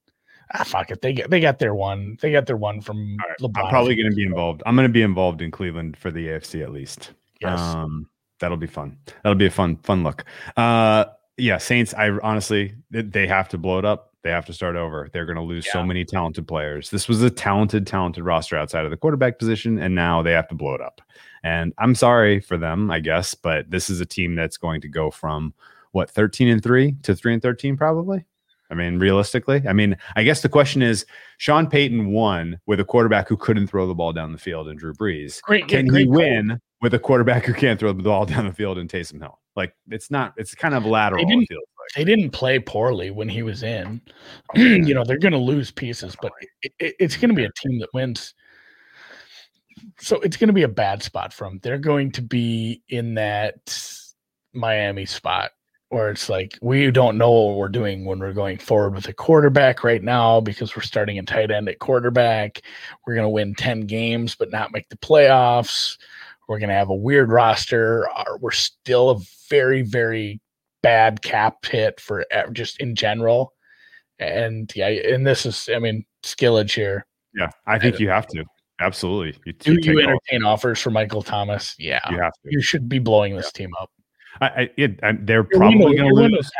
Ah, 0.52 0.64
fuck 0.64 0.90
it. 0.90 1.00
They 1.00 1.12
get 1.12 1.30
they 1.30 1.40
got 1.40 1.58
their 1.58 1.74
one. 1.74 2.18
They 2.20 2.30
got 2.30 2.46
their 2.46 2.56
one 2.56 2.80
from 2.80 3.16
right, 3.16 3.38
LeBron. 3.40 3.64
I'm 3.64 3.70
probably 3.70 3.96
going 3.96 4.10
to 4.10 4.14
be 4.14 4.24
involved. 4.24 4.62
I'm 4.64 4.76
going 4.76 4.88
to 4.88 4.92
be 4.92 5.02
involved 5.02 5.42
in 5.42 5.50
Cleveland 5.50 5.96
for 5.96 6.10
the 6.10 6.28
AFC 6.28 6.62
at 6.62 6.70
least. 6.70 7.12
Yes. 7.40 7.58
Um, 7.58 8.08
that'll 8.38 8.56
be 8.56 8.66
fun. 8.66 8.98
That'll 9.22 9.38
be 9.38 9.46
a 9.46 9.50
fun, 9.50 9.76
fun 9.76 10.04
look. 10.04 10.24
Uh, 10.56 11.06
yeah, 11.36 11.58
Saints. 11.58 11.94
I 11.94 12.10
honestly, 12.10 12.74
they 12.90 13.26
have 13.26 13.48
to 13.50 13.58
blow 13.58 13.78
it 13.78 13.84
up. 13.84 14.14
They 14.26 14.32
have 14.32 14.46
to 14.46 14.52
start 14.52 14.74
over. 14.74 15.08
They're 15.12 15.24
going 15.24 15.36
to 15.36 15.42
lose 15.42 15.70
so 15.70 15.84
many 15.84 16.04
talented 16.04 16.48
players. 16.48 16.90
This 16.90 17.06
was 17.06 17.22
a 17.22 17.30
talented, 17.30 17.86
talented 17.86 18.24
roster 18.24 18.56
outside 18.56 18.84
of 18.84 18.90
the 18.90 18.96
quarterback 18.96 19.38
position, 19.38 19.78
and 19.78 19.94
now 19.94 20.20
they 20.20 20.32
have 20.32 20.48
to 20.48 20.56
blow 20.56 20.74
it 20.74 20.80
up. 20.80 21.00
And 21.44 21.72
I'm 21.78 21.94
sorry 21.94 22.40
for 22.40 22.58
them, 22.58 22.90
I 22.90 22.98
guess, 22.98 23.34
but 23.34 23.70
this 23.70 23.88
is 23.88 24.00
a 24.00 24.04
team 24.04 24.34
that's 24.34 24.56
going 24.56 24.80
to 24.80 24.88
go 24.88 25.12
from 25.12 25.54
what 25.92 26.10
13 26.10 26.48
and 26.48 26.60
three 26.60 26.96
to 27.04 27.14
three 27.14 27.34
and 27.34 27.40
13, 27.40 27.76
probably. 27.76 28.24
I 28.68 28.74
mean, 28.74 28.98
realistically, 28.98 29.62
I 29.68 29.72
mean, 29.72 29.96
I 30.16 30.24
guess 30.24 30.42
the 30.42 30.48
question 30.48 30.82
is 30.82 31.06
Sean 31.38 31.68
Payton 31.68 32.08
won 32.08 32.58
with 32.66 32.80
a 32.80 32.84
quarterback 32.84 33.28
who 33.28 33.36
couldn't 33.36 33.68
throw 33.68 33.86
the 33.86 33.94
ball 33.94 34.12
down 34.12 34.32
the 34.32 34.38
field 34.38 34.66
and 34.66 34.76
Drew 34.76 34.92
Brees. 34.92 35.40
great. 35.42 35.68
Can 35.68 35.86
great 35.86 36.06
he 36.06 36.08
win 36.08 36.60
with 36.82 36.94
a 36.94 36.98
quarterback 36.98 37.44
who 37.44 37.54
can't 37.54 37.78
throw 37.78 37.92
the 37.92 38.02
ball 38.02 38.26
down 38.26 38.44
the 38.44 38.52
field 38.52 38.76
and 38.78 38.90
Taysom 38.90 39.20
Hill? 39.20 39.38
Like, 39.54 39.76
it's 39.88 40.10
not, 40.10 40.34
it's 40.36 40.52
kind 40.52 40.74
of 40.74 40.84
lateral. 40.84 41.24
didn't- 41.24 41.46
feels 41.46 41.60
like. 41.60 41.75
They 41.94 42.04
didn't 42.04 42.30
play 42.30 42.58
poorly 42.58 43.10
when 43.10 43.28
he 43.28 43.42
was 43.42 43.62
in. 43.62 44.00
Oh, 44.56 44.60
you 44.60 44.94
know 44.94 45.04
they're 45.04 45.18
going 45.18 45.32
to 45.32 45.38
lose 45.38 45.70
pieces, 45.70 46.16
but 46.20 46.32
it, 46.62 46.72
it- 46.78 46.96
it's 46.98 47.16
going 47.16 47.30
to 47.30 47.34
be 47.34 47.44
a 47.44 47.52
team 47.52 47.78
that 47.80 47.88
wins. 47.94 48.34
So 49.98 50.20
it's 50.20 50.36
going 50.36 50.48
to 50.48 50.54
be 50.54 50.62
a 50.62 50.68
bad 50.68 51.02
spot 51.02 51.32
for 51.32 51.44
them. 51.44 51.60
They're 51.62 51.78
going 51.78 52.12
to 52.12 52.22
be 52.22 52.82
in 52.88 53.14
that 53.14 53.78
Miami 54.52 55.06
spot 55.06 55.50
where 55.90 56.10
it's 56.10 56.28
like 56.28 56.58
we 56.62 56.90
don't 56.90 57.16
know 57.16 57.30
what 57.30 57.56
we're 57.56 57.68
doing 57.68 58.04
when 58.04 58.18
we're 58.18 58.32
going 58.32 58.58
forward 58.58 58.94
with 58.94 59.06
a 59.08 59.12
quarterback 59.12 59.84
right 59.84 60.02
now 60.02 60.40
because 60.40 60.74
we're 60.74 60.82
starting 60.82 61.18
a 61.18 61.22
tight 61.22 61.50
end 61.50 61.68
at 61.68 61.78
quarterback. 61.78 62.62
We're 63.06 63.14
going 63.14 63.24
to 63.26 63.30
win 63.30 63.54
10 63.54 63.82
games 63.82 64.34
but 64.34 64.50
not 64.50 64.72
make 64.72 64.88
the 64.88 64.96
playoffs. 64.96 65.96
We're 66.48 66.58
going 66.58 66.70
to 66.70 66.74
have 66.76 66.90
a 66.90 66.94
weird 66.94 67.30
roster. 67.30 68.08
We're 68.40 68.50
still 68.52 69.10
a 69.10 69.20
very, 69.48 69.82
very 69.82 70.40
bad 70.86 71.20
cap 71.22 71.66
hit 71.66 71.98
for 72.00 72.24
just 72.52 72.80
in 72.80 72.94
general. 72.94 73.52
And 74.20 74.70
yeah, 74.76 74.86
and 74.88 75.26
this 75.26 75.44
is, 75.44 75.68
I 75.74 75.78
mean, 75.80 76.04
skillage 76.22 76.74
here. 76.74 77.04
Yeah, 77.34 77.50
I 77.66 77.78
think 77.78 77.98
you 77.98 78.08
have 78.08 78.26
to. 78.28 78.44
Absolutely. 78.80 79.38
You, 79.44 79.52
Do 79.54 79.72
you 79.72 79.80
take 79.80 79.86
you 79.86 80.00
all- 80.02 80.08
entertain 80.10 80.44
offers 80.44 80.80
for 80.80 80.90
Michael 80.90 81.22
Thomas? 81.22 81.74
Yeah, 81.78 82.00
you 82.10 82.18
have 82.18 82.32
to. 82.32 82.38
you 82.44 82.62
should 82.62 82.88
be 82.88 82.98
blowing 82.98 83.34
this 83.36 83.50
team 83.50 83.70
up. 83.80 83.90
I, 84.40 84.46
I, 84.46 84.70
it, 84.76 85.00
I, 85.02 85.12
they're 85.12 85.46
Your 85.50 85.58
probably 85.58 85.96
going 85.96 86.14
to 86.14 86.14
lose. 86.14 86.50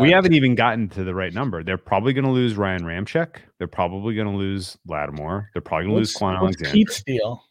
We 0.00 0.10
haven't 0.12 0.32
even 0.32 0.54
gotten 0.54 0.88
to 0.90 1.02
the 1.04 1.14
right 1.14 1.34
number. 1.34 1.62
They're 1.64 1.76
probably 1.76 2.12
going 2.12 2.24
to 2.24 2.30
lose 2.30 2.54
Ryan 2.54 2.82
Ramczyk. 2.82 3.36
They're 3.58 3.66
probably 3.66 4.14
going 4.14 4.28
to 4.30 4.36
lose 4.36 4.78
Lattimore. 4.86 5.50
They're 5.52 5.60
probably 5.62 5.86
going 5.86 5.94
to 5.96 5.98
lose 5.98 6.14
Kwon 6.14 6.36
Alexander. 6.36 6.72
Pete's 6.72 7.02
deal? 7.02 7.42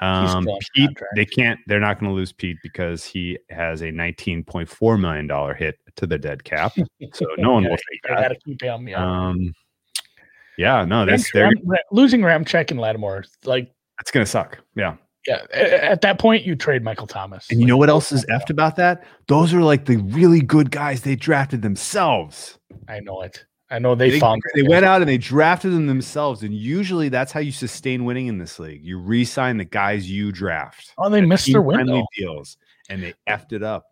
Um, 0.00 0.46
Pete, 0.74 0.86
contract. 0.88 1.12
they 1.16 1.24
can't. 1.24 1.58
They're 1.66 1.80
not 1.80 1.98
going 1.98 2.10
to 2.10 2.14
lose 2.16 2.32
Pete 2.32 2.56
because 2.62 3.04
he 3.04 3.38
has 3.50 3.82
a 3.82 3.90
nineteen 3.90 4.44
point 4.44 4.68
four 4.68 4.96
million 4.98 5.26
dollar 5.26 5.54
hit 5.54 5.78
to 5.96 6.06
the 6.06 6.18
dead 6.18 6.44
cap. 6.44 6.72
So 7.12 7.26
no 7.38 7.52
one 7.52 7.64
will 7.64 7.76
take 7.90 8.02
got 8.06 8.20
that. 8.20 8.28
to 8.28 8.38
keep 8.44 8.62
him. 8.62 8.86
Yeah, 8.88 9.04
Um, 9.28 9.52
yeah, 10.56 10.84
no, 10.84 11.04
that's 11.06 11.32
Ram- 11.34 11.52
losing 11.92 12.20
Ramczyk 12.20 12.70
and 12.70 12.80
Lattimore. 12.80 13.24
Like, 13.44 13.72
that's 13.98 14.10
going 14.10 14.24
to 14.24 14.30
suck. 14.30 14.58
Yeah, 14.76 14.96
yeah, 15.26 15.42
a- 15.52 15.84
at 15.84 16.00
that 16.02 16.18
point, 16.18 16.44
you 16.44 16.56
trade 16.56 16.82
Michael 16.82 17.06
Thomas. 17.06 17.46
and 17.50 17.60
you 17.60 17.66
know 17.66 17.76
what 17.76 17.88
else 17.88 18.10
is 18.12 18.24
effed 18.26 18.50
about 18.50 18.76
that? 18.76 19.04
Those 19.28 19.52
are 19.54 19.62
like 19.62 19.84
the 19.86 19.96
really 19.98 20.40
good 20.40 20.70
guys 20.70 21.02
they 21.02 21.16
drafted 21.16 21.62
themselves. 21.62 22.58
I 22.88 23.00
know 23.00 23.22
it. 23.22 23.44
I 23.70 23.78
know 23.78 23.94
they, 23.94 24.10
They, 24.10 24.20
found. 24.20 24.40
they 24.54 24.62
went 24.62 24.84
out 24.86 25.02
and 25.02 25.08
they 25.08 25.18
drafted 25.18 25.72
them 25.72 25.86
themselves, 25.86 26.42
and 26.42 26.54
usually 26.54 27.08
that's 27.10 27.32
how 27.32 27.40
you 27.40 27.52
sustain 27.52 28.04
winning 28.06 28.26
in 28.26 28.38
this 28.38 28.58
league. 28.58 28.82
You 28.82 28.98
re-sign 28.98 29.58
the 29.58 29.64
guys 29.66 30.10
you 30.10 30.32
draft. 30.32 30.94
Oh, 30.96 31.10
they 31.10 31.20
missed 31.20 31.52
their 31.52 31.60
window. 31.60 32.06
deals, 32.16 32.56
and 32.88 33.02
they 33.02 33.12
effed 33.28 33.52
it 33.52 33.62
up. 33.62 33.86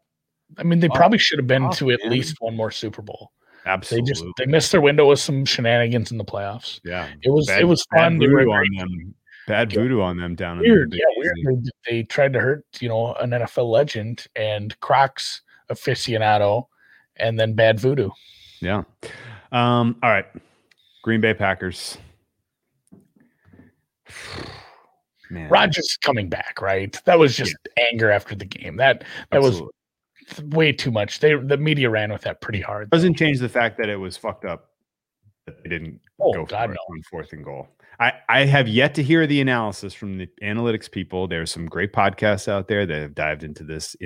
I 0.56 0.62
mean, 0.62 0.80
they 0.80 0.88
Oh, 0.88 0.94
probably 0.94 1.18
should 1.18 1.38
have 1.38 1.46
been 1.46 1.64
oh, 1.64 1.72
to 1.72 1.90
at 1.90 2.00
man. 2.04 2.10
least 2.12 2.36
one 2.40 2.56
more 2.56 2.70
Super 2.70 3.02
Bowl. 3.02 3.32
Absolutely, 3.66 4.02
They 4.06 4.12
just 4.12 4.24
they 4.38 4.46
missed 4.46 4.70
their 4.72 4.80
window 4.80 5.08
with 5.08 5.18
some 5.18 5.44
shenanigans 5.44 6.10
in 6.12 6.18
the 6.18 6.24
playoffs. 6.24 6.80
yeah. 6.84 7.08
It 7.22 7.30
was 7.30 7.46
Bad- 7.48 7.60
it 7.60 7.64
was 7.64 7.84
fun. 7.94 8.16
They 8.18 8.28
were 8.28 8.44
voodoo 8.44 8.52
on 8.52 8.66
them. 8.78 9.14
Bad 9.48 9.72
voodoo 9.72 10.00
on 10.00 10.16
them 10.16 10.34
down 10.36 10.58
weird. 10.60 10.92
in 10.92 10.98
Yeah, 11.00 11.04
the 11.14 11.42
weird. 11.44 11.64
They, 11.64 11.90
they 11.90 12.02
tried 12.04 12.32
to 12.32 12.40
hurt 12.40 12.64
you 12.80 12.88
know 12.88 13.12
an 13.14 13.30
NFL 13.30 13.68
legend 13.70 14.26
and 14.36 14.78
Crocs 14.80 15.42
aficionado, 15.68 16.66
and 17.16 17.38
then 17.38 17.54
bad 17.54 17.78
voodoo. 17.80 18.10
Yeah. 18.60 18.84
Um, 19.56 19.96
all 20.02 20.10
right. 20.10 20.26
Green 21.02 21.20
Bay 21.22 21.32
Packers. 21.34 21.96
Man. 25.30 25.48
Rodgers 25.50 25.98
coming 26.02 26.28
back, 26.28 26.60
right? 26.62 26.96
That 27.04 27.18
was 27.18 27.36
just 27.36 27.56
anger 27.90 28.10
after 28.12 28.36
the 28.36 28.44
game. 28.44 28.76
That 28.76 29.00
that 29.32 29.38
absolutely. 29.42 29.70
was 30.28 30.42
way 30.54 30.70
too 30.72 30.92
much. 30.92 31.18
They 31.18 31.34
the 31.34 31.56
media 31.56 31.90
ran 31.90 32.12
with 32.12 32.22
that 32.22 32.40
pretty 32.40 32.60
hard. 32.60 32.90
doesn't 32.90 33.14
change 33.16 33.40
the 33.40 33.48
fact 33.48 33.76
that 33.78 33.88
it 33.88 33.96
was 33.96 34.16
fucked 34.16 34.44
up 34.44 34.70
that 35.46 35.60
they 35.64 35.68
didn't 35.68 36.00
Oh, 36.20 36.32
go 36.32 36.44
God, 36.44 36.68
for 36.68 36.74
no. 36.74 36.80
on 36.90 37.02
fourth 37.10 37.32
and 37.32 37.44
goal. 37.44 37.66
I, 37.98 38.12
I 38.28 38.44
have 38.44 38.68
yet 38.68 38.94
to 38.96 39.02
hear 39.02 39.26
the 39.26 39.40
analysis 39.40 39.94
from 39.94 40.18
the 40.18 40.28
analytics 40.42 40.88
people. 40.90 41.26
There's 41.26 41.50
some 41.50 41.66
great 41.66 41.92
podcasts 41.92 42.46
out 42.46 42.68
there 42.68 42.86
that 42.86 43.00
have 43.02 43.14
dived 43.14 43.42
into 43.42 43.64
this 43.64 43.96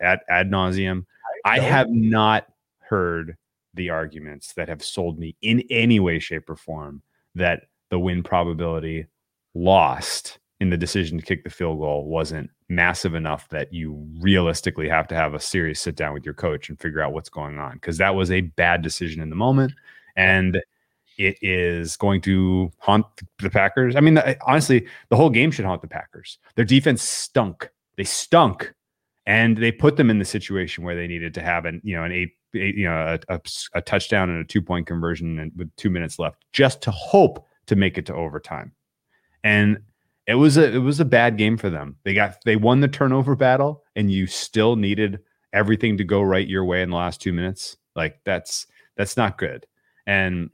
ad, 0.00 0.20
ad 0.28 0.50
nauseum. 0.50 1.06
I 1.44 1.56
know. 1.56 1.62
have 1.64 1.88
not 1.90 2.46
heard 2.80 3.36
the 3.78 3.90
arguments 3.90 4.52
that 4.54 4.68
have 4.68 4.82
sold 4.82 5.18
me 5.18 5.36
in 5.40 5.62
any 5.70 5.98
way, 6.00 6.18
shape, 6.18 6.50
or 6.50 6.56
form 6.56 7.02
that 7.34 7.62
the 7.90 7.98
win 7.98 8.22
probability 8.22 9.06
lost 9.54 10.38
in 10.60 10.70
the 10.70 10.76
decision 10.76 11.18
to 11.18 11.24
kick 11.24 11.44
the 11.44 11.50
field 11.50 11.78
goal 11.78 12.04
wasn't 12.06 12.50
massive 12.68 13.14
enough 13.14 13.48
that 13.48 13.72
you 13.72 14.06
realistically 14.20 14.88
have 14.88 15.06
to 15.08 15.14
have 15.14 15.32
a 15.32 15.40
serious 15.40 15.80
sit 15.80 15.96
down 15.96 16.12
with 16.12 16.24
your 16.24 16.34
coach 16.34 16.68
and 16.68 16.78
figure 16.80 17.00
out 17.00 17.12
what's 17.12 17.28
going 17.28 17.58
on 17.58 17.74
because 17.74 17.96
that 17.98 18.14
was 18.14 18.30
a 18.30 18.40
bad 18.42 18.82
decision 18.82 19.22
in 19.22 19.30
the 19.30 19.36
moment 19.36 19.72
and 20.16 20.60
it 21.16 21.36
is 21.42 21.96
going 21.96 22.20
to 22.20 22.70
haunt 22.78 23.06
the 23.40 23.50
Packers. 23.50 23.96
I 23.96 24.00
mean, 24.00 24.20
honestly, 24.46 24.86
the 25.08 25.16
whole 25.16 25.30
game 25.30 25.50
should 25.50 25.64
haunt 25.64 25.82
the 25.82 25.88
Packers. 25.88 26.38
Their 26.54 26.64
defense 26.64 27.02
stunk. 27.02 27.70
They 27.96 28.04
stunk, 28.04 28.72
and 29.28 29.58
they 29.58 29.70
put 29.70 29.98
them 29.98 30.08
in 30.08 30.18
the 30.18 30.24
situation 30.24 30.82
where 30.82 30.96
they 30.96 31.06
needed 31.06 31.34
to 31.34 31.42
have 31.42 31.66
an 31.66 31.82
you 31.84 31.94
know 31.94 32.02
an 32.02 32.10
eight, 32.10 32.30
eight 32.54 32.74
you 32.74 32.88
know 32.88 33.18
a, 33.28 33.34
a, 33.34 33.40
a 33.74 33.82
touchdown 33.82 34.30
and 34.30 34.40
a 34.40 34.44
two 34.44 34.62
point 34.62 34.86
conversion 34.86 35.38
and 35.38 35.52
with 35.54 35.70
two 35.76 35.90
minutes 35.90 36.18
left, 36.18 36.42
just 36.52 36.80
to 36.82 36.90
hope 36.90 37.46
to 37.66 37.76
make 37.76 37.98
it 37.98 38.06
to 38.06 38.14
overtime. 38.14 38.72
And 39.44 39.80
it 40.26 40.34
was 40.34 40.56
a 40.56 40.74
it 40.74 40.78
was 40.78 40.98
a 40.98 41.04
bad 41.04 41.36
game 41.36 41.58
for 41.58 41.68
them. 41.68 41.96
They 42.04 42.14
got 42.14 42.36
they 42.46 42.56
won 42.56 42.80
the 42.80 42.88
turnover 42.88 43.36
battle, 43.36 43.84
and 43.94 44.10
you 44.10 44.26
still 44.26 44.76
needed 44.76 45.20
everything 45.52 45.98
to 45.98 46.04
go 46.04 46.22
right 46.22 46.48
your 46.48 46.64
way 46.64 46.80
in 46.80 46.88
the 46.88 46.96
last 46.96 47.20
two 47.20 47.34
minutes. 47.34 47.76
Like 47.94 48.20
that's 48.24 48.66
that's 48.96 49.18
not 49.18 49.36
good. 49.36 49.66
And 50.06 50.48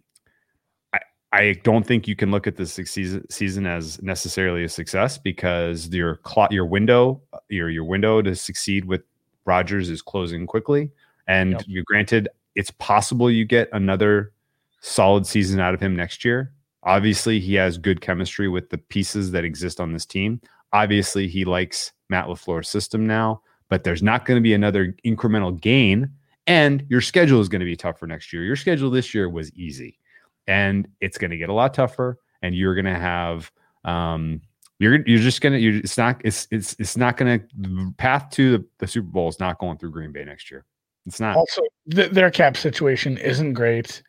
I 1.35 1.55
don't 1.65 1.85
think 1.85 2.06
you 2.06 2.15
can 2.15 2.31
look 2.31 2.47
at 2.47 2.56
this 2.56 2.74
season, 2.74 3.28
season 3.28 3.66
as 3.66 4.01
necessarily 4.01 4.62
a 4.62 4.69
success 4.69 5.19
because 5.19 5.89
your 5.89 6.16
clock, 6.19 6.52
your 6.52 6.65
window, 6.65 7.20
your 7.48 7.69
your 7.70 7.82
window 7.82 8.23
to 8.23 8.36
succeed 8.36 8.85
with 8.85 9.02
Rodgers 9.44 9.90
is 9.90 10.01
closing 10.01 10.47
quickly. 10.47 10.93
And 11.27 11.52
yep. 11.52 11.62
you 11.66 11.82
granted, 11.82 12.28
it's 12.55 12.70
possible 12.70 13.28
you 13.28 13.44
get 13.44 13.69
another 13.73 14.32
solid 14.81 15.27
season 15.27 15.59
out 15.59 15.74
of 15.74 15.81
him 15.81 15.97
next 15.97 16.24
year. 16.24 16.52
Obviously, 16.85 17.40
he 17.40 17.55
has 17.55 17.78
good 17.78 18.01
chemistry 18.01 18.48
with 18.48 18.70
the 18.70 18.78
pieces 18.78 19.32
that 19.32 19.44
exist 19.44 19.81
on 19.81 19.93
this 19.93 20.06
team. 20.06 20.40
Obviously, 20.73 21.27
he 21.27 21.44
likes 21.44 21.90
Matt 22.11 22.27
LaFleur's 22.27 22.69
system 22.69 23.09
now, 23.09 23.43
but 23.69 23.82
there's 23.82 24.05
not 24.05 24.24
going 24.24 24.36
to 24.36 24.43
be 24.43 24.55
another 24.55 24.94
incremental 25.05 25.61
gain. 25.61 26.11
And 26.47 26.85
your 26.89 27.01
schedule 27.01 27.40
is 27.40 27.48
going 27.48 27.61
to 27.61 27.66
be 27.66 27.77
tough 27.77 27.98
for 27.98 28.06
next 28.06 28.32
year. 28.32 28.44
Your 28.44 28.55
schedule 28.55 28.90
this 28.90 29.15
year 29.15 29.28
was 29.28 29.52
easy 29.55 29.98
and 30.47 30.89
it's 31.01 31.19
going 31.19 31.31
to 31.31 31.37
get 31.37 31.49
a 31.49 31.53
lot 31.53 31.75
tougher 31.75 32.19
and 32.43 32.55
you're 32.55 32.75
going 32.75 32.85
to 32.85 32.95
have 32.95 33.51
um 33.85 34.41
you're 34.79 35.07
you're 35.07 35.21
just 35.21 35.41
gonna 35.41 35.57
it's 35.57 35.97
not 35.97 36.21
it's 36.25 36.49
it's 36.51 36.75
it's 36.79 36.97
not 36.97 37.16
gonna 37.16 37.39
the 37.59 37.95
path 37.97 38.29
to 38.31 38.59
the, 38.59 38.65
the 38.79 38.87
super 38.87 39.07
bowl 39.07 39.29
is 39.29 39.39
not 39.39 39.59
going 39.59 39.79
through 39.79 39.91
green 39.91 40.11
bay 40.11 40.25
next 40.25 40.51
year. 40.51 40.65
It's 41.07 41.21
not. 41.21 41.37
Also 41.37 41.62
th- 41.91 42.11
their 42.11 42.31
cap 42.31 42.57
situation 42.57 43.16
isn't 43.19 43.53
great. 43.53 44.03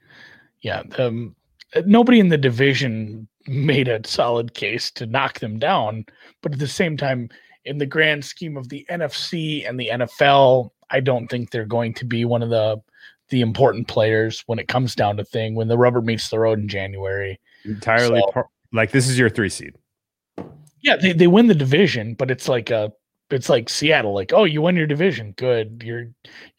Yeah 0.61 0.83
um, 0.97 1.35
nobody 1.85 2.19
in 2.19 2.29
the 2.29 2.37
division 2.37 3.27
made 3.47 3.87
a 3.87 4.05
solid 4.05 4.53
case 4.53 4.89
to 4.91 5.05
knock 5.05 5.39
them 5.39 5.59
down 5.59 6.05
but 6.41 6.53
at 6.53 6.59
the 6.59 6.67
same 6.67 6.97
time 6.97 7.29
in 7.65 7.77
the 7.77 7.85
grand 7.85 8.23
scheme 8.23 8.57
of 8.57 8.69
the 8.69 8.85
nfc 8.89 9.67
and 9.67 9.79
the 9.79 9.89
nfl 9.93 10.71
i 10.89 10.99
don't 10.99 11.27
think 11.27 11.51
they're 11.51 11.65
going 11.65 11.93
to 11.93 12.05
be 12.05 12.25
one 12.25 12.41
of 12.41 12.49
the 12.49 12.81
the 13.29 13.41
important 13.41 13.87
players 13.87 14.43
when 14.47 14.59
it 14.59 14.67
comes 14.67 14.95
down 14.95 15.17
to 15.17 15.25
thing 15.25 15.55
when 15.55 15.67
the 15.67 15.77
rubber 15.77 16.01
meets 16.01 16.29
the 16.29 16.39
road 16.39 16.59
in 16.59 16.67
January. 16.67 17.39
Entirely 17.63 18.19
so, 18.19 18.31
par- 18.31 18.49
like 18.71 18.91
this 18.91 19.07
is 19.07 19.17
your 19.17 19.29
three 19.29 19.49
seed. 19.49 19.75
Yeah, 20.81 20.97
they, 20.97 21.13
they 21.13 21.27
win 21.27 21.47
the 21.47 21.55
division, 21.55 22.13
but 22.13 22.29
it's 22.29 22.47
like 22.47 22.69
a 22.69 22.91
it's 23.31 23.49
like 23.49 23.69
Seattle, 23.69 24.13
like, 24.13 24.33
oh, 24.33 24.43
you 24.43 24.61
won 24.61 24.75
your 24.75 24.85
division. 24.85 25.31
Good. 25.31 25.81
You're 25.83 26.05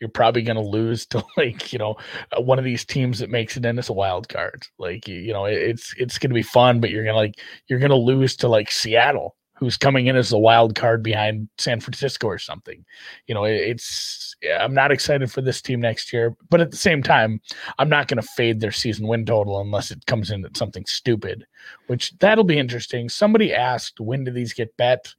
you're 0.01 0.11
probably 0.11 0.43
gonna 0.43 0.63
lose 0.63 1.07
to 1.07 1.25
like, 1.37 1.73
you 1.73 1.79
know, 1.79 1.97
uh, 2.37 2.41
one 2.41 2.59
of 2.59 2.65
these 2.65 2.85
teams 2.85 3.19
that 3.21 3.31
makes 3.31 3.57
it 3.57 3.65
in 3.65 3.79
as 3.79 3.89
a 3.89 3.95
wild 3.95 4.29
card. 4.29 4.65
Like, 4.79 5.07
you 5.07 5.33
know, 5.33 5.45
it's 5.45 5.95
it's 5.99 6.19
gonna 6.19 6.35
be 6.35 6.43
fun, 6.43 6.81
but 6.81 6.91
you're 6.91 7.05
gonna 7.05 7.17
like 7.17 7.41
you're 7.69 7.79
gonna 7.79 7.95
lose 7.95 8.37
to 8.37 8.49
like 8.49 8.71
Seattle 8.71 9.37
who's 9.57 9.77
coming 9.77 10.07
in 10.07 10.17
as 10.17 10.33
a 10.33 10.39
wild 10.39 10.75
card 10.75 11.03
behind 11.03 11.49
San 11.59 11.81
Francisco 11.81 12.27
or 12.27 12.39
something. 12.39 12.85
You 13.27 13.35
know, 13.35 13.45
it's 13.45 14.37
I'm 14.61 14.75
not 14.75 14.93
excited 14.93 15.33
for 15.33 15.41
this 15.41 15.63
team 15.63 15.81
next 15.81 16.13
year, 16.13 16.37
but 16.51 16.61
at 16.61 16.71
the 16.71 16.77
same 16.77 17.03
time, 17.03 17.41
I'm 17.79 17.89
not 17.89 18.07
going 18.07 18.21
to 18.21 18.29
fade 18.37 18.61
their 18.61 18.73
season 18.73 19.09
win 19.09 19.25
total 19.25 19.61
unless 19.61 19.91
it 19.91 20.05
comes 20.07 20.31
in 20.31 20.45
at 20.45 20.57
something 20.57 20.85
stupid, 20.85 21.47
which 21.87 22.17
that'll 22.19 22.45
be 22.45 22.59
interesting. 22.59 23.09
Somebody 23.09 23.55
asked, 23.55 23.99
when 23.99 24.25
do 24.25 24.31
these 24.31 24.53
get 24.53 24.77
bet? 24.77 25.15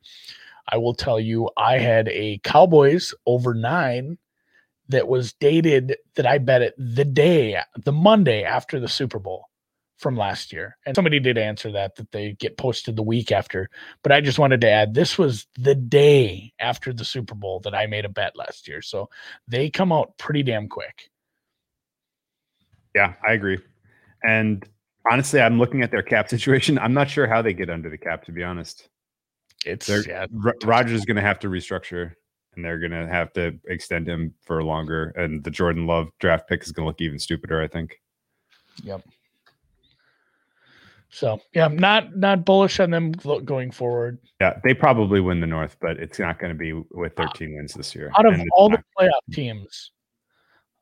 I 0.70 0.78
will 0.78 0.94
tell 0.94 1.20
you, 1.20 1.50
I 1.58 1.80
had 1.80 2.08
a 2.10 2.40
Cowboys 2.44 3.16
over 3.26 3.54
nine 3.56 4.18
that 4.90 5.08
was 5.08 5.34
dated 5.34 5.98
that 6.16 6.28
I 6.28 6.38
bet 6.38 6.62
it 6.62 6.76
the 6.78 7.06
day, 7.06 7.60
the 7.76 7.92
Monday 7.92 8.44
after 8.44 8.80
the 8.80 8.88
Super 8.88 9.20
Bowl 9.20 9.47
from 9.98 10.16
last 10.16 10.54
year. 10.54 10.78
And 10.86 10.96
somebody 10.96 11.20
did 11.20 11.38
answer 11.38 11.72
that, 11.72 11.96
that 11.96 12.12
they 12.12 12.34
get 12.34 12.58
posted 12.58 12.96
the 12.96 13.04
week 13.04 13.32
after. 13.32 13.70
But 14.04 14.12
I 14.12 14.22
just 14.22 14.40
wanted 14.40 14.62
to 14.62 14.70
add 14.70 14.94
this 14.94 15.18
was 15.18 15.48
the 15.56 15.76
day 15.76 16.54
after 16.60 16.94
the 16.94 17.06
Super 17.06 17.36
Bowl 17.36 17.60
that 17.62 17.76
I 17.76 17.88
made 17.88 18.06
a 18.06 18.10
bet 18.10 18.36
last 18.36 18.68
year. 18.68 18.82
So 18.82 19.10
they 19.48 19.70
come 19.70 19.92
out 19.92 20.18
pretty 20.18 20.44
damn 20.44 20.68
quick. 20.68 21.10
Yeah, 22.96 23.14
I 23.28 23.34
agree. 23.34 23.60
And 24.24 24.68
honestly, 25.10 25.42
I'm 25.42 25.60
looking 25.60 25.82
at 25.82 25.92
their 25.92 26.04
cap 26.04 26.30
situation. 26.30 26.78
I'm 26.80 26.94
not 26.94 27.10
sure 27.10 27.28
how 27.28 27.42
they 27.42 27.54
get 27.54 27.70
under 27.70 27.90
the 27.90 27.98
cap, 27.98 28.24
to 28.26 28.32
be 28.32 28.44
honest. 28.44 28.90
It's 29.66 29.88
they're, 29.88 30.08
yeah, 30.08 30.28
R- 30.46 30.56
Rodgers 30.64 31.00
is 31.00 31.06
going 31.06 31.16
to 31.18 31.22
have 31.22 31.40
to 31.40 31.48
restructure 31.48 32.14
and 32.56 32.64
they're 32.64 32.80
going 32.80 32.92
to 32.92 33.08
have 33.08 33.32
to 33.34 33.58
extend 33.68 34.08
him 34.08 34.34
for 34.42 34.64
longer. 34.64 35.14
And 35.16 35.44
the 35.44 35.52
Jordan 35.52 35.88
Love 35.88 36.10
draft 36.20 36.48
pick 36.48 36.64
is 36.64 36.72
going 36.72 36.84
to 36.84 36.88
look 36.88 37.02
even 37.02 37.20
stupider, 37.20 37.62
I 37.62 37.68
think. 37.68 38.00
Yep. 38.84 39.04
So 41.10 41.40
yeah, 41.54 41.68
not 41.68 42.16
not 42.18 42.46
bullish 42.46 42.80
on 42.80 42.92
them 42.92 43.12
going 43.12 43.72
forward. 43.72 44.20
Yeah, 44.42 44.60
they 44.64 44.74
probably 44.74 45.20
win 45.20 45.40
the 45.40 45.48
North, 45.48 45.78
but 45.80 45.98
it's 45.98 46.20
not 46.20 46.40
going 46.40 46.52
to 46.52 46.58
be 46.58 46.74
with 46.74 47.18
uh, 47.20 47.28
13 47.28 47.56
wins 47.56 47.74
this 47.74 47.96
year. 47.96 48.12
Out 48.18 48.26
of 48.26 48.40
all 48.56 48.70
the 48.70 48.84
playoff 48.98 49.34
teams, 49.34 49.92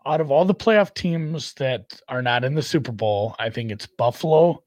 out 0.05 0.21
of 0.21 0.31
all 0.31 0.45
the 0.45 0.55
playoff 0.55 0.93
teams 0.93 1.53
that 1.53 2.01
are 2.09 2.21
not 2.21 2.43
in 2.43 2.55
the 2.55 2.63
Super 2.63 2.91
Bowl, 2.91 3.35
I 3.39 3.49
think 3.49 3.71
it's 3.71 3.85
Buffalo, 3.85 4.63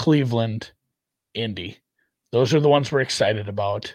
Cleveland, 0.00 0.72
Indy. 1.34 1.78
Those 2.32 2.54
are 2.54 2.60
the 2.60 2.68
ones 2.68 2.90
we're 2.90 3.00
excited 3.00 3.48
about. 3.48 3.94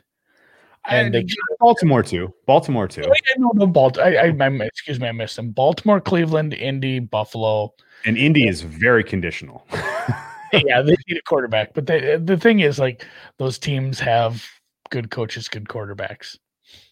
And, 0.85 1.13
and 1.13 1.27
they, 1.27 1.33
Baltimore 1.59 2.01
too. 2.01 2.33
Baltimore 2.47 2.87
too. 2.87 3.03
Oh, 3.05 3.13
no, 3.37 3.51
no, 3.53 3.67
Baltimore. 3.67 4.07
I, 4.07 4.29
I, 4.29 4.35
I, 4.39 4.65
excuse 4.65 4.99
me, 4.99 5.07
I 5.07 5.11
missed 5.11 5.35
them. 5.35 5.51
Baltimore, 5.51 6.01
Cleveland, 6.01 6.53
Indy, 6.53 6.99
Buffalo. 6.99 7.73
And 8.05 8.17
Indy 8.17 8.47
is 8.47 8.61
very 8.61 9.03
conditional. 9.03 9.67
yeah, 10.65 10.81
they 10.81 10.95
need 11.07 11.17
a 11.17 11.21
quarterback. 11.23 11.73
But 11.73 11.87
they, 11.87 12.17
the 12.17 12.37
thing 12.37 12.59
is, 12.59 12.79
like, 12.79 13.05
those 13.37 13.57
teams 13.57 13.99
have 13.99 14.45
good 14.89 15.11
coaches, 15.11 15.47
good 15.47 15.65
quarterbacks. 15.65 16.37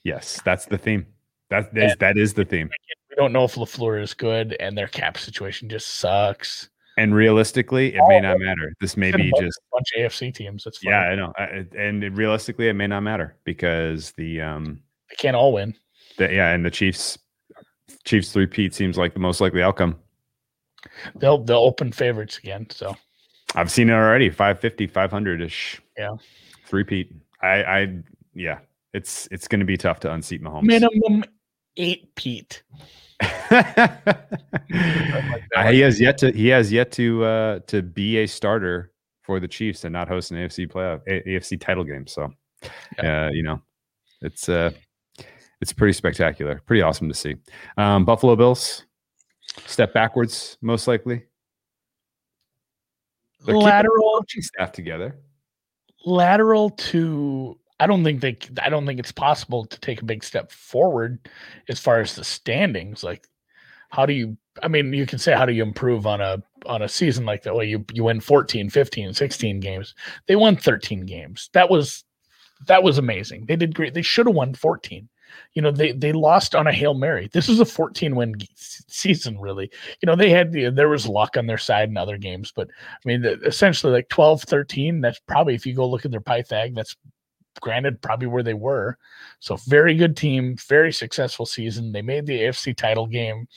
Yes, 0.03 0.41
that's 0.43 0.65
the 0.65 0.77
theme. 0.77 1.05
That 1.49 1.75
is 1.75 1.95
that 1.99 2.17
is 2.17 2.33
the 2.33 2.45
theme. 2.45 2.69
We 3.09 3.15
don't 3.15 3.33
know 3.33 3.43
if 3.43 3.55
Lafleur 3.55 4.01
is 4.01 4.13
good, 4.13 4.55
and 4.59 4.77
their 4.77 4.87
cap 4.87 5.17
situation 5.17 5.69
just 5.69 5.95
sucks. 5.95 6.69
And 6.97 7.15
realistically, 7.15 7.95
it 7.95 8.01
oh, 8.03 8.07
may 8.07 8.19
not 8.19 8.39
matter. 8.39 8.73
This 8.81 8.97
may 8.97 9.11
be 9.11 9.31
just 9.39 9.57
a 9.57 9.69
bunch 9.71 9.87
of 9.95 10.11
AFC 10.11 10.33
teams. 10.33 10.63
That's 10.65 10.83
yeah, 10.83 10.99
I 10.99 11.15
know. 11.15 11.33
And 11.77 12.17
realistically, 12.17 12.67
it 12.67 12.73
may 12.73 12.87
not 12.87 13.01
matter 13.01 13.37
because 13.45 14.11
the 14.11 14.41
um 14.41 14.81
they 15.09 15.15
can't 15.15 15.35
all 15.35 15.53
win. 15.53 15.75
The, 16.17 16.31
yeah, 16.31 16.51
and 16.51 16.65
the 16.65 16.71
Chiefs 16.71 17.17
Chiefs 18.03 18.31
three 18.31 18.47
Pete 18.47 18.75
seems 18.75 18.97
like 18.97 19.13
the 19.13 19.19
most 19.19 19.41
likely 19.41 19.63
outcome. 19.63 19.97
They'll 21.15 21.43
they'll 21.43 21.57
open 21.59 21.91
favorites 21.91 22.37
again. 22.37 22.67
So 22.69 22.95
I've 23.55 23.71
seen 23.71 23.89
it 23.89 23.93
already 23.93 24.29
550, 24.29 24.87
500 24.87 25.41
ish. 25.41 25.81
Yeah. 25.97 26.15
Three 26.65 26.83
Pete. 26.83 27.13
I, 27.41 27.63
I, 27.63 28.03
yeah, 28.33 28.59
it's, 28.93 29.27
it's 29.31 29.47
going 29.47 29.59
to 29.59 29.65
be 29.65 29.77
tough 29.77 29.99
to 30.01 30.13
unseat 30.13 30.43
Mahomes. 30.43 30.63
Minimum 30.63 31.23
eight 31.77 32.13
Pete. 32.15 32.63
uh, 33.21 33.87
he 35.69 35.79
has 35.79 35.99
yet 35.99 36.17
to, 36.19 36.31
he 36.31 36.47
has 36.47 36.71
yet 36.71 36.91
to, 36.93 37.23
uh, 37.23 37.59
to 37.67 37.81
be 37.81 38.17
a 38.17 38.27
starter 38.27 38.91
for 39.23 39.39
the 39.39 39.47
Chiefs 39.47 39.83
and 39.83 39.93
not 39.93 40.07
host 40.07 40.31
an 40.31 40.37
AFC 40.37 40.71
playoff, 40.71 41.01
a- 41.07 41.23
AFC 41.27 41.59
title 41.59 41.83
game. 41.83 42.07
So, 42.07 42.31
yeah. 43.01 43.27
uh, 43.27 43.29
you 43.31 43.43
know, 43.43 43.61
it's, 44.21 44.47
uh, 44.47 44.71
it's 45.61 45.73
pretty 45.73 45.93
spectacular, 45.93 46.61
pretty 46.65 46.81
awesome 46.81 47.09
to 47.09 47.13
see. 47.13 47.35
Um, 47.77 48.05
Buffalo 48.05 48.35
Bills 48.35 48.85
step 49.65 49.93
backwards, 49.93 50.57
most 50.61 50.87
likely. 50.87 51.25
They're 53.45 53.57
lateral 53.57 54.23
staff 54.27 54.71
together. 54.71 55.17
Lateral 56.05 56.69
to 56.71 57.57
I 57.79 57.87
don't 57.87 58.03
think 58.03 58.21
they 58.21 58.37
I 58.61 58.69
don't 58.69 58.85
think 58.85 58.99
it's 58.99 59.11
possible 59.11 59.65
to 59.65 59.79
take 59.79 60.01
a 60.01 60.05
big 60.05 60.23
step 60.23 60.51
forward 60.51 61.29
as 61.67 61.79
far 61.79 61.99
as 61.99 62.15
the 62.15 62.23
standings. 62.23 63.03
Like 63.03 63.27
how 63.89 64.05
do 64.05 64.13
you 64.13 64.37
I 64.61 64.67
mean 64.67 64.93
you 64.93 65.05
can 65.05 65.19
say 65.19 65.33
how 65.33 65.45
do 65.45 65.53
you 65.53 65.63
improve 65.63 66.05
on 66.05 66.21
a 66.21 66.43
on 66.65 66.81
a 66.81 66.89
season 66.89 67.25
like 67.25 67.43
that? 67.43 67.55
Well, 67.55 67.63
you 67.63 67.85
you 67.93 68.03
win 68.03 68.19
14, 68.19 68.69
15, 68.69 69.13
16 69.13 69.59
games. 69.59 69.95
They 70.27 70.35
won 70.35 70.55
13 70.55 71.05
games. 71.05 71.49
That 71.53 71.69
was 71.69 72.03
that 72.67 72.83
was 72.83 72.97
amazing. 72.97 73.45
They 73.45 73.55
did 73.55 73.75
great. 73.75 73.93
They 73.93 74.01
should 74.01 74.27
have 74.27 74.35
won 74.35 74.53
14. 74.53 75.07
You 75.53 75.61
know 75.61 75.71
they 75.71 75.91
they 75.91 76.11
lost 76.11 76.55
on 76.55 76.67
a 76.67 76.73
hail 76.73 76.93
mary. 76.93 77.29
This 77.31 77.47
was 77.47 77.59
a 77.59 77.65
14 77.65 78.15
win 78.15 78.35
season, 78.55 79.39
really. 79.39 79.71
You 80.01 80.07
know 80.07 80.15
they 80.15 80.29
had 80.29 80.51
there 80.51 80.89
was 80.89 81.07
luck 81.07 81.37
on 81.37 81.47
their 81.47 81.57
side 81.57 81.89
in 81.89 81.97
other 81.97 82.17
games, 82.17 82.51
but 82.55 82.69
I 82.93 83.07
mean 83.07 83.21
the, 83.21 83.39
essentially 83.41 83.93
like 83.93 84.09
12 84.09 84.43
13. 84.43 85.01
That's 85.01 85.19
probably 85.27 85.55
if 85.55 85.65
you 85.65 85.73
go 85.73 85.87
look 85.87 86.05
at 86.05 86.11
their 86.11 86.21
Pythag, 86.21 86.75
that's 86.75 86.95
granted 87.61 88.01
probably 88.01 88.27
where 88.27 88.43
they 88.43 88.53
were. 88.53 88.97
So 89.39 89.57
very 89.67 89.95
good 89.95 90.15
team, 90.15 90.55
very 90.67 90.93
successful 90.93 91.45
season. 91.45 91.91
They 91.91 92.01
made 92.01 92.25
the 92.25 92.39
AFC 92.41 92.75
title 92.75 93.07
game. 93.07 93.47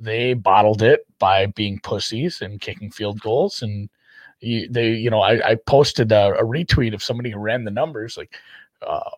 They 0.00 0.34
bottled 0.34 0.82
it 0.82 1.06
by 1.18 1.46
being 1.46 1.80
pussies 1.80 2.40
and 2.40 2.60
kicking 2.60 2.90
field 2.90 3.20
goals 3.20 3.62
and 3.62 3.88
you, 4.40 4.68
they, 4.70 4.90
you 4.90 5.10
know, 5.10 5.20
I, 5.20 5.50
I 5.50 5.54
posted 5.56 6.12
a, 6.12 6.34
a, 6.34 6.44
retweet 6.44 6.94
of 6.94 7.02
somebody 7.02 7.30
who 7.30 7.38
ran 7.38 7.64
the 7.64 7.70
numbers. 7.70 8.16
Like, 8.16 8.34
uh, 8.86 9.10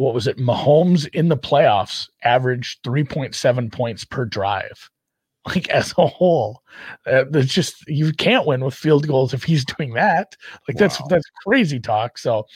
what 0.00 0.14
was 0.14 0.26
it? 0.26 0.38
Mahomes 0.38 1.08
in 1.08 1.28
the 1.28 1.36
playoffs 1.36 2.08
averaged 2.24 2.82
3.7 2.82 3.72
points 3.72 4.04
per 4.04 4.24
drive. 4.24 4.90
Like 5.46 5.70
as 5.70 5.94
a 5.96 6.06
whole, 6.06 6.62
uh, 7.06 7.24
there's 7.30 7.50
just 7.50 7.88
you 7.88 8.12
can't 8.12 8.46
win 8.46 8.62
with 8.62 8.74
field 8.74 9.08
goals 9.08 9.32
if 9.32 9.42
he's 9.42 9.64
doing 9.64 9.94
that. 9.94 10.36
Like 10.68 10.76
wow. 10.76 10.80
that's 10.80 11.00
that's 11.08 11.24
crazy 11.46 11.80
talk. 11.80 12.18
So, 12.18 12.46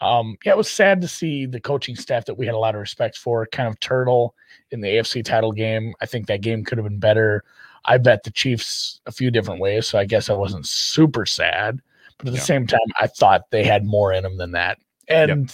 um, 0.00 0.38
yeah, 0.42 0.52
it 0.52 0.56
was 0.56 0.70
sad 0.70 1.02
to 1.02 1.06
see 1.06 1.44
the 1.44 1.60
coaching 1.60 1.96
staff 1.96 2.24
that 2.24 2.38
we 2.38 2.46
had 2.46 2.54
a 2.54 2.58
lot 2.58 2.74
of 2.74 2.80
respect 2.80 3.18
for 3.18 3.44
kind 3.44 3.68
of 3.68 3.78
turtle 3.80 4.34
in 4.70 4.80
the 4.80 4.88
AFC 4.88 5.22
title 5.22 5.52
game. 5.52 5.92
I 6.00 6.06
think 6.06 6.28
that 6.28 6.40
game 6.40 6.64
could 6.64 6.78
have 6.78 6.86
been 6.86 6.98
better. 6.98 7.44
I 7.84 7.98
bet 7.98 8.22
the 8.24 8.30
Chiefs 8.30 9.02
a 9.04 9.12
few 9.12 9.30
different 9.30 9.60
ways, 9.60 9.86
so 9.86 9.98
I 9.98 10.06
guess 10.06 10.30
I 10.30 10.34
wasn't 10.34 10.66
super 10.66 11.26
sad. 11.26 11.78
But 12.16 12.28
at 12.28 12.32
the 12.32 12.38
yeah. 12.38 12.44
same 12.44 12.66
time, 12.66 12.80
I 12.98 13.06
thought 13.06 13.50
they 13.50 13.64
had 13.64 13.84
more 13.84 14.14
in 14.14 14.22
them 14.22 14.38
than 14.38 14.52
that. 14.52 14.78
And 15.08 15.28
yep. 15.28 15.50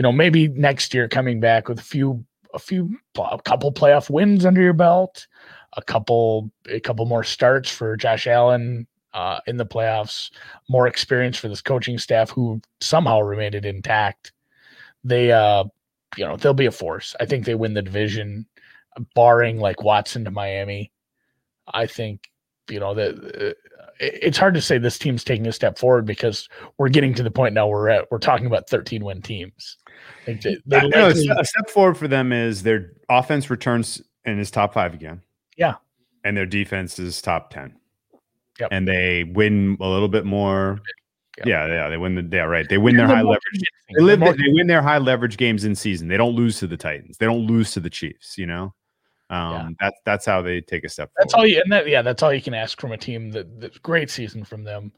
You 0.00 0.02
know, 0.02 0.12
maybe 0.12 0.48
next 0.48 0.94
year 0.94 1.08
coming 1.08 1.40
back 1.40 1.68
with 1.68 1.78
a 1.78 1.82
few, 1.82 2.24
a 2.54 2.58
few, 2.58 2.98
a 3.18 3.38
couple 3.42 3.70
playoff 3.70 4.08
wins 4.08 4.46
under 4.46 4.62
your 4.62 4.72
belt, 4.72 5.26
a 5.74 5.82
couple, 5.82 6.50
a 6.70 6.80
couple 6.80 7.04
more 7.04 7.22
starts 7.22 7.70
for 7.70 7.98
Josh 7.98 8.26
Allen 8.26 8.86
uh, 9.12 9.40
in 9.46 9.58
the 9.58 9.66
playoffs, 9.66 10.30
more 10.70 10.86
experience 10.86 11.36
for 11.36 11.48
this 11.48 11.60
coaching 11.60 11.98
staff 11.98 12.30
who 12.30 12.62
somehow 12.80 13.20
remained 13.20 13.54
it 13.54 13.66
intact. 13.66 14.32
They, 15.04 15.32
uh, 15.32 15.64
you 16.16 16.24
know, 16.24 16.38
they'll 16.38 16.54
be 16.54 16.64
a 16.64 16.70
force. 16.70 17.14
I 17.20 17.26
think 17.26 17.44
they 17.44 17.54
win 17.54 17.74
the 17.74 17.82
division, 17.82 18.46
barring 19.14 19.60
like 19.60 19.82
Watson 19.82 20.24
to 20.24 20.30
Miami. 20.30 20.92
I 21.74 21.86
think 21.86 22.30
you 22.70 22.80
know 22.80 22.94
that 22.94 23.54
uh, 23.54 23.70
it's 24.00 24.38
hard 24.38 24.54
to 24.54 24.62
say 24.62 24.78
this 24.78 24.98
team's 24.98 25.24
taking 25.24 25.46
a 25.46 25.52
step 25.52 25.78
forward 25.78 26.06
because 26.06 26.48
we're 26.78 26.88
getting 26.88 27.12
to 27.14 27.22
the 27.22 27.30
point 27.30 27.52
now 27.52 27.68
we're 27.68 27.90
at 27.90 28.10
we're 28.10 28.18
talking 28.18 28.46
about 28.46 28.68
13 28.68 29.04
win 29.04 29.20
teams. 29.20 29.76
They, 30.26 30.34
they 30.66 30.80
likely, 30.80 31.28
a 31.28 31.44
step 31.44 31.70
forward 31.70 31.96
for 31.96 32.08
them 32.08 32.32
is 32.32 32.62
their 32.62 32.92
offense 33.08 33.50
returns 33.50 34.02
and 34.24 34.38
is 34.38 34.50
top 34.50 34.74
five 34.74 34.94
again. 34.94 35.22
Yeah, 35.56 35.76
and 36.24 36.36
their 36.36 36.46
defense 36.46 36.98
is 36.98 37.20
top 37.22 37.50
10. 37.50 37.76
Yep. 38.58 38.68
and 38.72 38.86
they 38.86 39.24
win 39.24 39.78
a 39.80 39.88
little 39.88 40.08
bit 40.08 40.26
more. 40.26 40.80
Yep. 41.38 41.46
Yeah, 41.46 41.66
yeah, 41.68 41.88
they 41.88 41.96
win 41.96 42.14
the 42.14 42.36
yeah 42.36 42.42
right. 42.42 42.68
They 42.68 42.76
win 42.76 42.96
their 42.96 43.06
high 43.06 43.22
leverage. 43.22 43.62
They 43.96 44.02
live. 44.02 44.20
They 44.20 44.52
win 44.52 44.66
their 44.66 44.82
high 44.82 44.98
leverage 44.98 45.38
games 45.38 45.64
in 45.64 45.74
season. 45.74 46.08
They 46.08 46.18
don't 46.18 46.34
lose 46.34 46.58
to 46.58 46.66
the 46.66 46.76
Titans. 46.76 47.16
They 47.16 47.24
don't 47.24 47.46
lose 47.46 47.72
to 47.72 47.80
the 47.80 47.88
Chiefs. 47.88 48.36
You 48.36 48.46
know. 48.46 48.74
Um, 49.30 49.52
yeah. 49.52 49.68
that's 49.80 50.00
that's 50.04 50.26
how 50.26 50.42
they 50.42 50.60
take 50.60 50.84
a 50.84 50.88
step. 50.88 51.10
That's 51.16 51.32
all 51.32 51.46
you, 51.46 51.62
and 51.62 51.72
that 51.72 51.88
yeah, 51.88 52.02
that's 52.02 52.22
all 52.22 52.34
you 52.34 52.42
can 52.42 52.52
ask 52.52 52.78
from 52.78 52.92
a 52.92 52.98
team. 52.98 53.30
That, 53.30 53.60
that 53.60 53.80
great 53.82 54.10
season 54.10 54.44
from 54.44 54.64
them, 54.64 54.92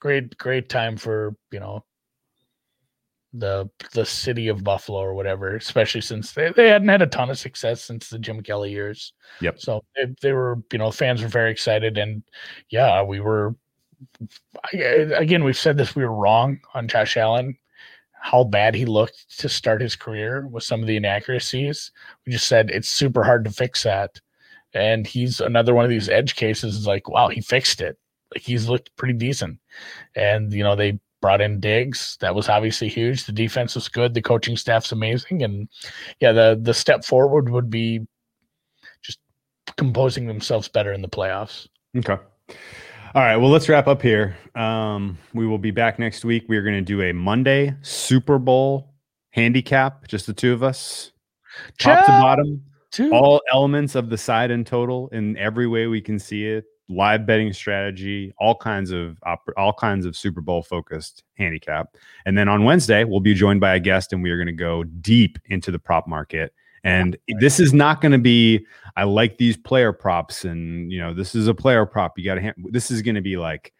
great 0.00 0.36
great 0.36 0.68
time 0.68 0.98
for 0.98 1.34
you 1.50 1.60
know 1.60 1.82
the 3.38 3.68
the 3.92 4.06
city 4.06 4.48
of 4.48 4.64
Buffalo 4.64 4.98
or 4.98 5.14
whatever, 5.14 5.56
especially 5.56 6.00
since 6.00 6.32
they, 6.32 6.52
they 6.54 6.68
hadn't 6.68 6.88
had 6.88 7.02
a 7.02 7.06
ton 7.06 7.30
of 7.30 7.38
success 7.38 7.82
since 7.82 8.08
the 8.08 8.18
Jim 8.18 8.42
Kelly 8.42 8.70
years. 8.70 9.12
Yep. 9.40 9.60
So 9.60 9.84
they, 9.94 10.14
they 10.22 10.32
were, 10.32 10.58
you 10.72 10.78
know, 10.78 10.90
fans 10.90 11.22
were 11.22 11.28
very 11.28 11.50
excited, 11.50 11.98
and 11.98 12.22
yeah, 12.70 13.02
we 13.02 13.20
were. 13.20 13.54
I, 14.72 14.76
again, 14.76 15.44
we've 15.44 15.56
said 15.56 15.76
this: 15.76 15.96
we 15.96 16.04
were 16.04 16.14
wrong 16.14 16.60
on 16.74 16.88
Josh 16.88 17.16
Allen 17.16 17.56
how 18.26 18.42
bad 18.42 18.74
he 18.74 18.84
looked 18.84 19.38
to 19.38 19.48
start 19.48 19.80
his 19.80 19.94
career 19.94 20.48
with 20.48 20.64
some 20.64 20.80
of 20.80 20.88
the 20.88 20.96
inaccuracies. 20.96 21.92
We 22.24 22.32
just 22.32 22.48
said 22.48 22.70
it's 22.70 22.88
super 22.88 23.22
hard 23.22 23.44
to 23.44 23.52
fix 23.52 23.84
that. 23.84 24.20
And 24.74 25.06
he's 25.06 25.40
another 25.40 25.74
one 25.74 25.84
of 25.84 25.90
these 25.90 26.08
edge 26.08 26.34
cases 26.34 26.74
is 26.74 26.86
like, 26.88 27.08
wow, 27.08 27.28
he 27.28 27.40
fixed 27.40 27.80
it. 27.80 27.96
Like 28.34 28.42
he's 28.42 28.68
looked 28.68 28.94
pretty 28.96 29.14
decent. 29.14 29.60
And, 30.16 30.52
you 30.52 30.64
know, 30.64 30.74
they 30.74 30.98
brought 31.20 31.40
in 31.40 31.60
Diggs. 31.60 32.16
That 32.20 32.34
was 32.34 32.48
obviously 32.48 32.88
huge. 32.88 33.24
The 33.24 33.32
defense 33.32 33.74
was 33.74 33.88
good. 33.88 34.14
The 34.14 34.22
coaching 34.22 34.56
staff's 34.56 34.92
amazing. 34.92 35.42
And 35.42 35.68
yeah, 36.20 36.32
the 36.32 36.58
the 36.60 36.74
step 36.74 37.04
forward 37.04 37.48
would 37.48 37.70
be 37.70 38.06
just 39.02 39.18
composing 39.76 40.26
themselves 40.26 40.68
better 40.68 40.92
in 40.92 41.02
the 41.02 41.08
playoffs. 41.08 41.68
Okay. 41.96 42.16
All 43.14 43.22
right. 43.22 43.36
Well, 43.36 43.50
let's 43.50 43.68
wrap 43.68 43.86
up 43.86 44.02
here. 44.02 44.36
Um, 44.54 45.16
we 45.32 45.46
will 45.46 45.58
be 45.58 45.70
back 45.70 45.98
next 45.98 46.24
week. 46.24 46.44
We 46.48 46.56
are 46.58 46.62
going 46.62 46.76
to 46.76 46.82
do 46.82 47.02
a 47.02 47.12
Monday 47.12 47.74
Super 47.82 48.38
Bowl 48.38 48.92
handicap, 49.30 50.06
just 50.08 50.26
the 50.26 50.34
two 50.34 50.52
of 50.52 50.62
us, 50.62 51.12
top 51.78 52.04
to 52.04 52.12
bottom, 52.12 52.62
two. 52.90 53.10
all 53.12 53.40
elements 53.52 53.94
of 53.94 54.10
the 54.10 54.18
side 54.18 54.50
and 54.50 54.66
total 54.66 55.08
in 55.08 55.36
every 55.38 55.66
way 55.66 55.86
we 55.86 56.00
can 56.00 56.18
see 56.18 56.46
it. 56.46 56.64
Live 56.88 57.26
betting 57.26 57.52
strategy, 57.52 58.32
all 58.38 58.54
kinds 58.54 58.92
of 58.92 59.18
all 59.56 59.72
kinds 59.72 60.06
of 60.06 60.16
Super 60.16 60.40
Bowl 60.40 60.62
focused 60.62 61.24
handicap. 61.34 61.96
And 62.24 62.38
then 62.38 62.48
on 62.48 62.64
Wednesday, 62.64 63.02
we'll 63.04 63.20
be 63.20 63.34
joined 63.34 63.60
by 63.60 63.74
a 63.74 63.80
guest, 63.80 64.12
and 64.12 64.22
we 64.22 64.30
are 64.30 64.36
going 64.36 64.46
to 64.46 64.52
go 64.52 64.84
deep 64.84 65.38
into 65.46 65.70
the 65.70 65.78
prop 65.78 66.06
market 66.06 66.52
and 66.86 67.16
this 67.40 67.58
is 67.58 67.72
not 67.72 68.00
going 68.00 68.12
to 68.12 68.18
be, 68.18 68.64
I 68.96 69.02
like 69.02 69.38
these 69.38 69.56
player 69.56 69.92
props, 69.92 70.44
and 70.44 70.92
you 70.92 71.00
know, 71.00 71.12
this 71.12 71.34
is 71.34 71.48
a 71.48 71.54
player 71.54 71.84
prop. 71.84 72.16
You 72.16 72.24
got 72.24 72.36
to. 72.36 72.42
Ha- 72.42 72.52
this 72.70 72.92
is 72.92 73.02
going 73.02 73.16
to 73.16 73.20
be 73.20 73.36
like, 73.36 73.72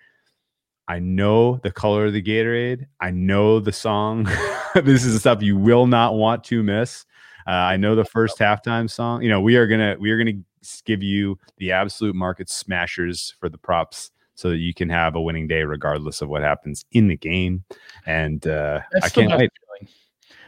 I 0.89 0.99
know 0.99 1.61
the 1.62 1.70
color 1.70 2.07
of 2.07 2.15
the 2.15 2.23
Gatorade. 2.23 2.87
I 3.01 3.12
know 3.12 3.61
the 3.61 3.70
song. 3.70 4.24
this 4.74 5.05
is 5.05 5.12
the 5.12 5.20
stuff 5.20 5.41
you 5.41 5.57
will 5.57 5.87
not 5.87 6.15
want 6.15 6.43
to 6.45 6.65
miss. 6.65 7.07
Uh, 7.47 7.51
I 7.51 7.77
know 7.77 7.95
the 7.95 8.05
first 8.05 8.41
halftime 8.41 8.91
song. 8.91 9.23
You 9.23 9.28
know, 9.28 9.41
we 9.41 9.55
are 9.55 9.69
gonna 9.69 9.95
we 10.01 10.11
are 10.11 10.19
gonna 10.19 10.43
give 10.84 11.02
you 11.02 11.38
the 11.59 11.72
absolute 11.72 12.14
market 12.14 12.48
smashers 12.48 13.34
for 13.40 13.48
the 13.48 13.59
props 13.59 14.10
so 14.34 14.51
that 14.51 14.59
you 14.59 14.74
can 14.74 14.88
have 14.88 15.14
a 15.14 15.20
winning 15.20 15.48
day 15.48 15.62
regardless 15.62 16.20
of 16.20 16.28
what 16.28 16.43
happens 16.43 16.84
in 16.93 17.09
the 17.09 17.16
game. 17.16 17.64
And 18.05 18.47
uh, 18.47 18.80
I 19.02 19.09
can't 19.09 19.30
wait. 19.36 19.51
Feeling 19.70 19.88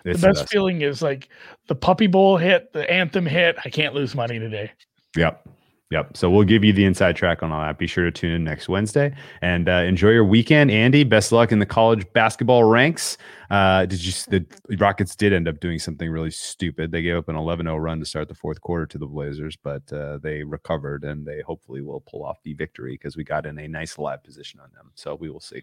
the 0.04 0.12
best, 0.12 0.22
best 0.22 0.48
feeling 0.48 0.82
is 0.82 1.02
like 1.02 1.28
the 1.66 1.74
puppy 1.74 2.06
bowl 2.06 2.36
hit, 2.36 2.72
the 2.72 2.88
anthem 2.90 3.26
hit. 3.26 3.56
I 3.64 3.70
can't 3.70 3.94
lose 3.94 4.14
money 4.14 4.38
today. 4.38 4.72
Yep. 5.16 5.48
Yep. 5.90 6.18
So 6.18 6.28
we'll 6.28 6.44
give 6.44 6.64
you 6.64 6.74
the 6.74 6.84
inside 6.84 7.16
track 7.16 7.42
on 7.42 7.50
all 7.50 7.62
that. 7.62 7.78
Be 7.78 7.86
sure 7.86 8.04
to 8.04 8.10
tune 8.10 8.32
in 8.32 8.44
next 8.44 8.68
Wednesday 8.68 9.14
and 9.40 9.70
uh, 9.70 9.84
enjoy 9.86 10.10
your 10.10 10.24
weekend, 10.24 10.70
Andy. 10.70 11.02
Best 11.02 11.32
luck 11.32 11.50
in 11.50 11.60
the 11.60 11.66
college 11.66 12.04
basketball 12.12 12.64
ranks. 12.64 13.16
Uh, 13.48 13.86
did 13.86 14.04
you? 14.04 14.12
The 14.28 14.76
Rockets 14.76 15.16
did 15.16 15.32
end 15.32 15.48
up 15.48 15.60
doing 15.60 15.78
something 15.78 16.10
really 16.10 16.30
stupid. 16.30 16.92
They 16.92 17.00
gave 17.00 17.16
up 17.16 17.30
an 17.30 17.36
11-0 17.36 17.82
run 17.82 18.00
to 18.00 18.04
start 18.04 18.28
the 18.28 18.34
fourth 18.34 18.60
quarter 18.60 18.84
to 18.84 18.98
the 18.98 19.06
Blazers, 19.06 19.56
but 19.56 19.90
uh, 19.90 20.18
they 20.18 20.42
recovered 20.42 21.04
and 21.04 21.24
they 21.24 21.40
hopefully 21.40 21.80
will 21.80 22.02
pull 22.02 22.22
off 22.22 22.36
the 22.42 22.52
victory 22.52 22.92
because 22.92 23.16
we 23.16 23.24
got 23.24 23.46
in 23.46 23.58
a 23.58 23.66
nice 23.66 23.96
live 23.96 24.22
position 24.22 24.60
on 24.60 24.70
them. 24.74 24.90
So 24.94 25.14
we 25.14 25.30
will 25.30 25.40
see. 25.40 25.62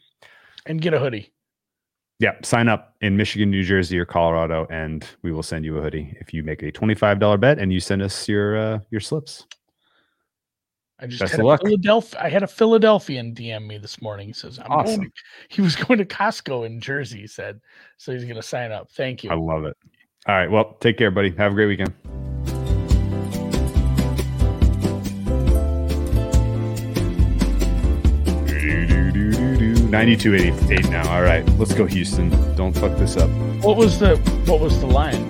And 0.65 0.81
get 0.81 0.95
a 0.95 0.99
hoodie. 0.99 1.31
Yeah, 2.17 2.31
sign 2.41 2.67
up 2.67 2.95
in 3.01 3.15
Michigan, 3.15 3.51
New 3.51 3.63
Jersey, 3.63 3.99
or 3.99 4.05
Colorado, 4.05 4.65
and 4.71 5.05
we 5.21 5.31
will 5.31 5.43
send 5.43 5.65
you 5.65 5.77
a 5.77 5.81
hoodie 5.81 6.17
if 6.19 6.33
you 6.33 6.41
make 6.41 6.63
a 6.63 6.71
twenty-five 6.71 7.19
dollar 7.19 7.37
bet 7.37 7.59
and 7.59 7.71
you 7.71 7.79
send 7.79 8.01
us 8.01 8.27
your 8.27 8.57
uh, 8.57 8.79
your 8.89 9.01
slips. 9.01 9.45
I 10.99 11.07
just 11.07 11.19
Best 11.19 11.31
had 11.33 11.41
a 11.41 11.57
Philadelphia. 11.57 12.21
I 12.21 12.29
had 12.29 12.43
a 12.43 12.47
Philadelphian 12.47 13.35
DM 13.35 13.67
me 13.67 13.77
this 13.77 14.01
morning. 14.01 14.27
He 14.27 14.33
says, 14.33 14.59
"I'm 14.59 14.71
awesome. 14.71 14.95
going." 14.97 15.11
He 15.49 15.61
was 15.61 15.75
going 15.75 15.99
to 15.99 16.05
Costco 16.05 16.65
in 16.65 16.79
Jersey. 16.79 17.21
He 17.21 17.27
said, 17.27 17.59
so 17.97 18.13
he's 18.13 18.23
going 18.23 18.35
to 18.35 18.41
sign 18.41 18.71
up. 18.71 18.89
Thank 18.91 19.23
you. 19.23 19.29
I 19.29 19.35
love 19.35 19.65
it. 19.65 19.77
All 20.27 20.35
right. 20.35 20.49
Well, 20.49 20.77
take 20.79 20.97
care, 20.97 21.11
buddy. 21.11 21.31
Have 21.31 21.51
a 21.51 21.55
great 21.55 21.67
weekend. 21.67 21.93
92.88 29.95 30.89
now. 30.89 31.09
All 31.09 31.21
right, 31.21 31.47
let's 31.57 31.73
go 31.73 31.85
Houston. 31.85 32.29
Don't 32.55 32.73
fuck 32.73 32.97
this 32.97 33.15
up. 33.15 33.29
What 33.63 33.77
was 33.77 33.97
the 33.97 34.17
what 34.45 34.59
was 34.59 34.77
the 34.81 34.87
line? 34.87 35.23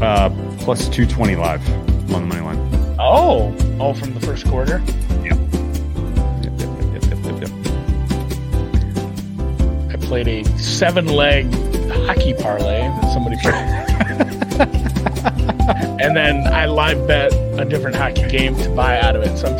Uh, 0.00 0.30
plus 0.60 0.88
220 0.88 1.34
live 1.34 1.68
on 2.14 2.28
the 2.28 2.34
money 2.34 2.42
line. 2.42 2.79
Oh, 3.02 3.56
oh, 3.80 3.94
from 3.94 4.12
the 4.12 4.20
first 4.20 4.46
quarter. 4.46 4.82
Yeah. 5.24 5.34
Yep, 6.42 6.52
yep, 6.60 6.68
yep, 6.92 7.24
yep, 7.24 7.40
yep, 7.40 7.50
I 9.90 9.96
played 9.96 10.28
a 10.28 10.44
seven 10.58 11.06
leg 11.06 11.46
hockey 11.90 12.34
parlay 12.34 12.80
that 12.80 13.12
somebody 13.14 13.36
played. 13.40 13.54
and 16.02 16.14
then 16.14 16.46
I 16.52 16.66
live 16.66 17.08
bet 17.08 17.32
a 17.58 17.64
different 17.64 17.96
hockey 17.96 18.28
game 18.28 18.54
to 18.56 18.68
buy 18.68 19.00
out 19.00 19.16
of 19.16 19.22
it. 19.22 19.34
So 19.38 19.48
I'm 19.48 19.56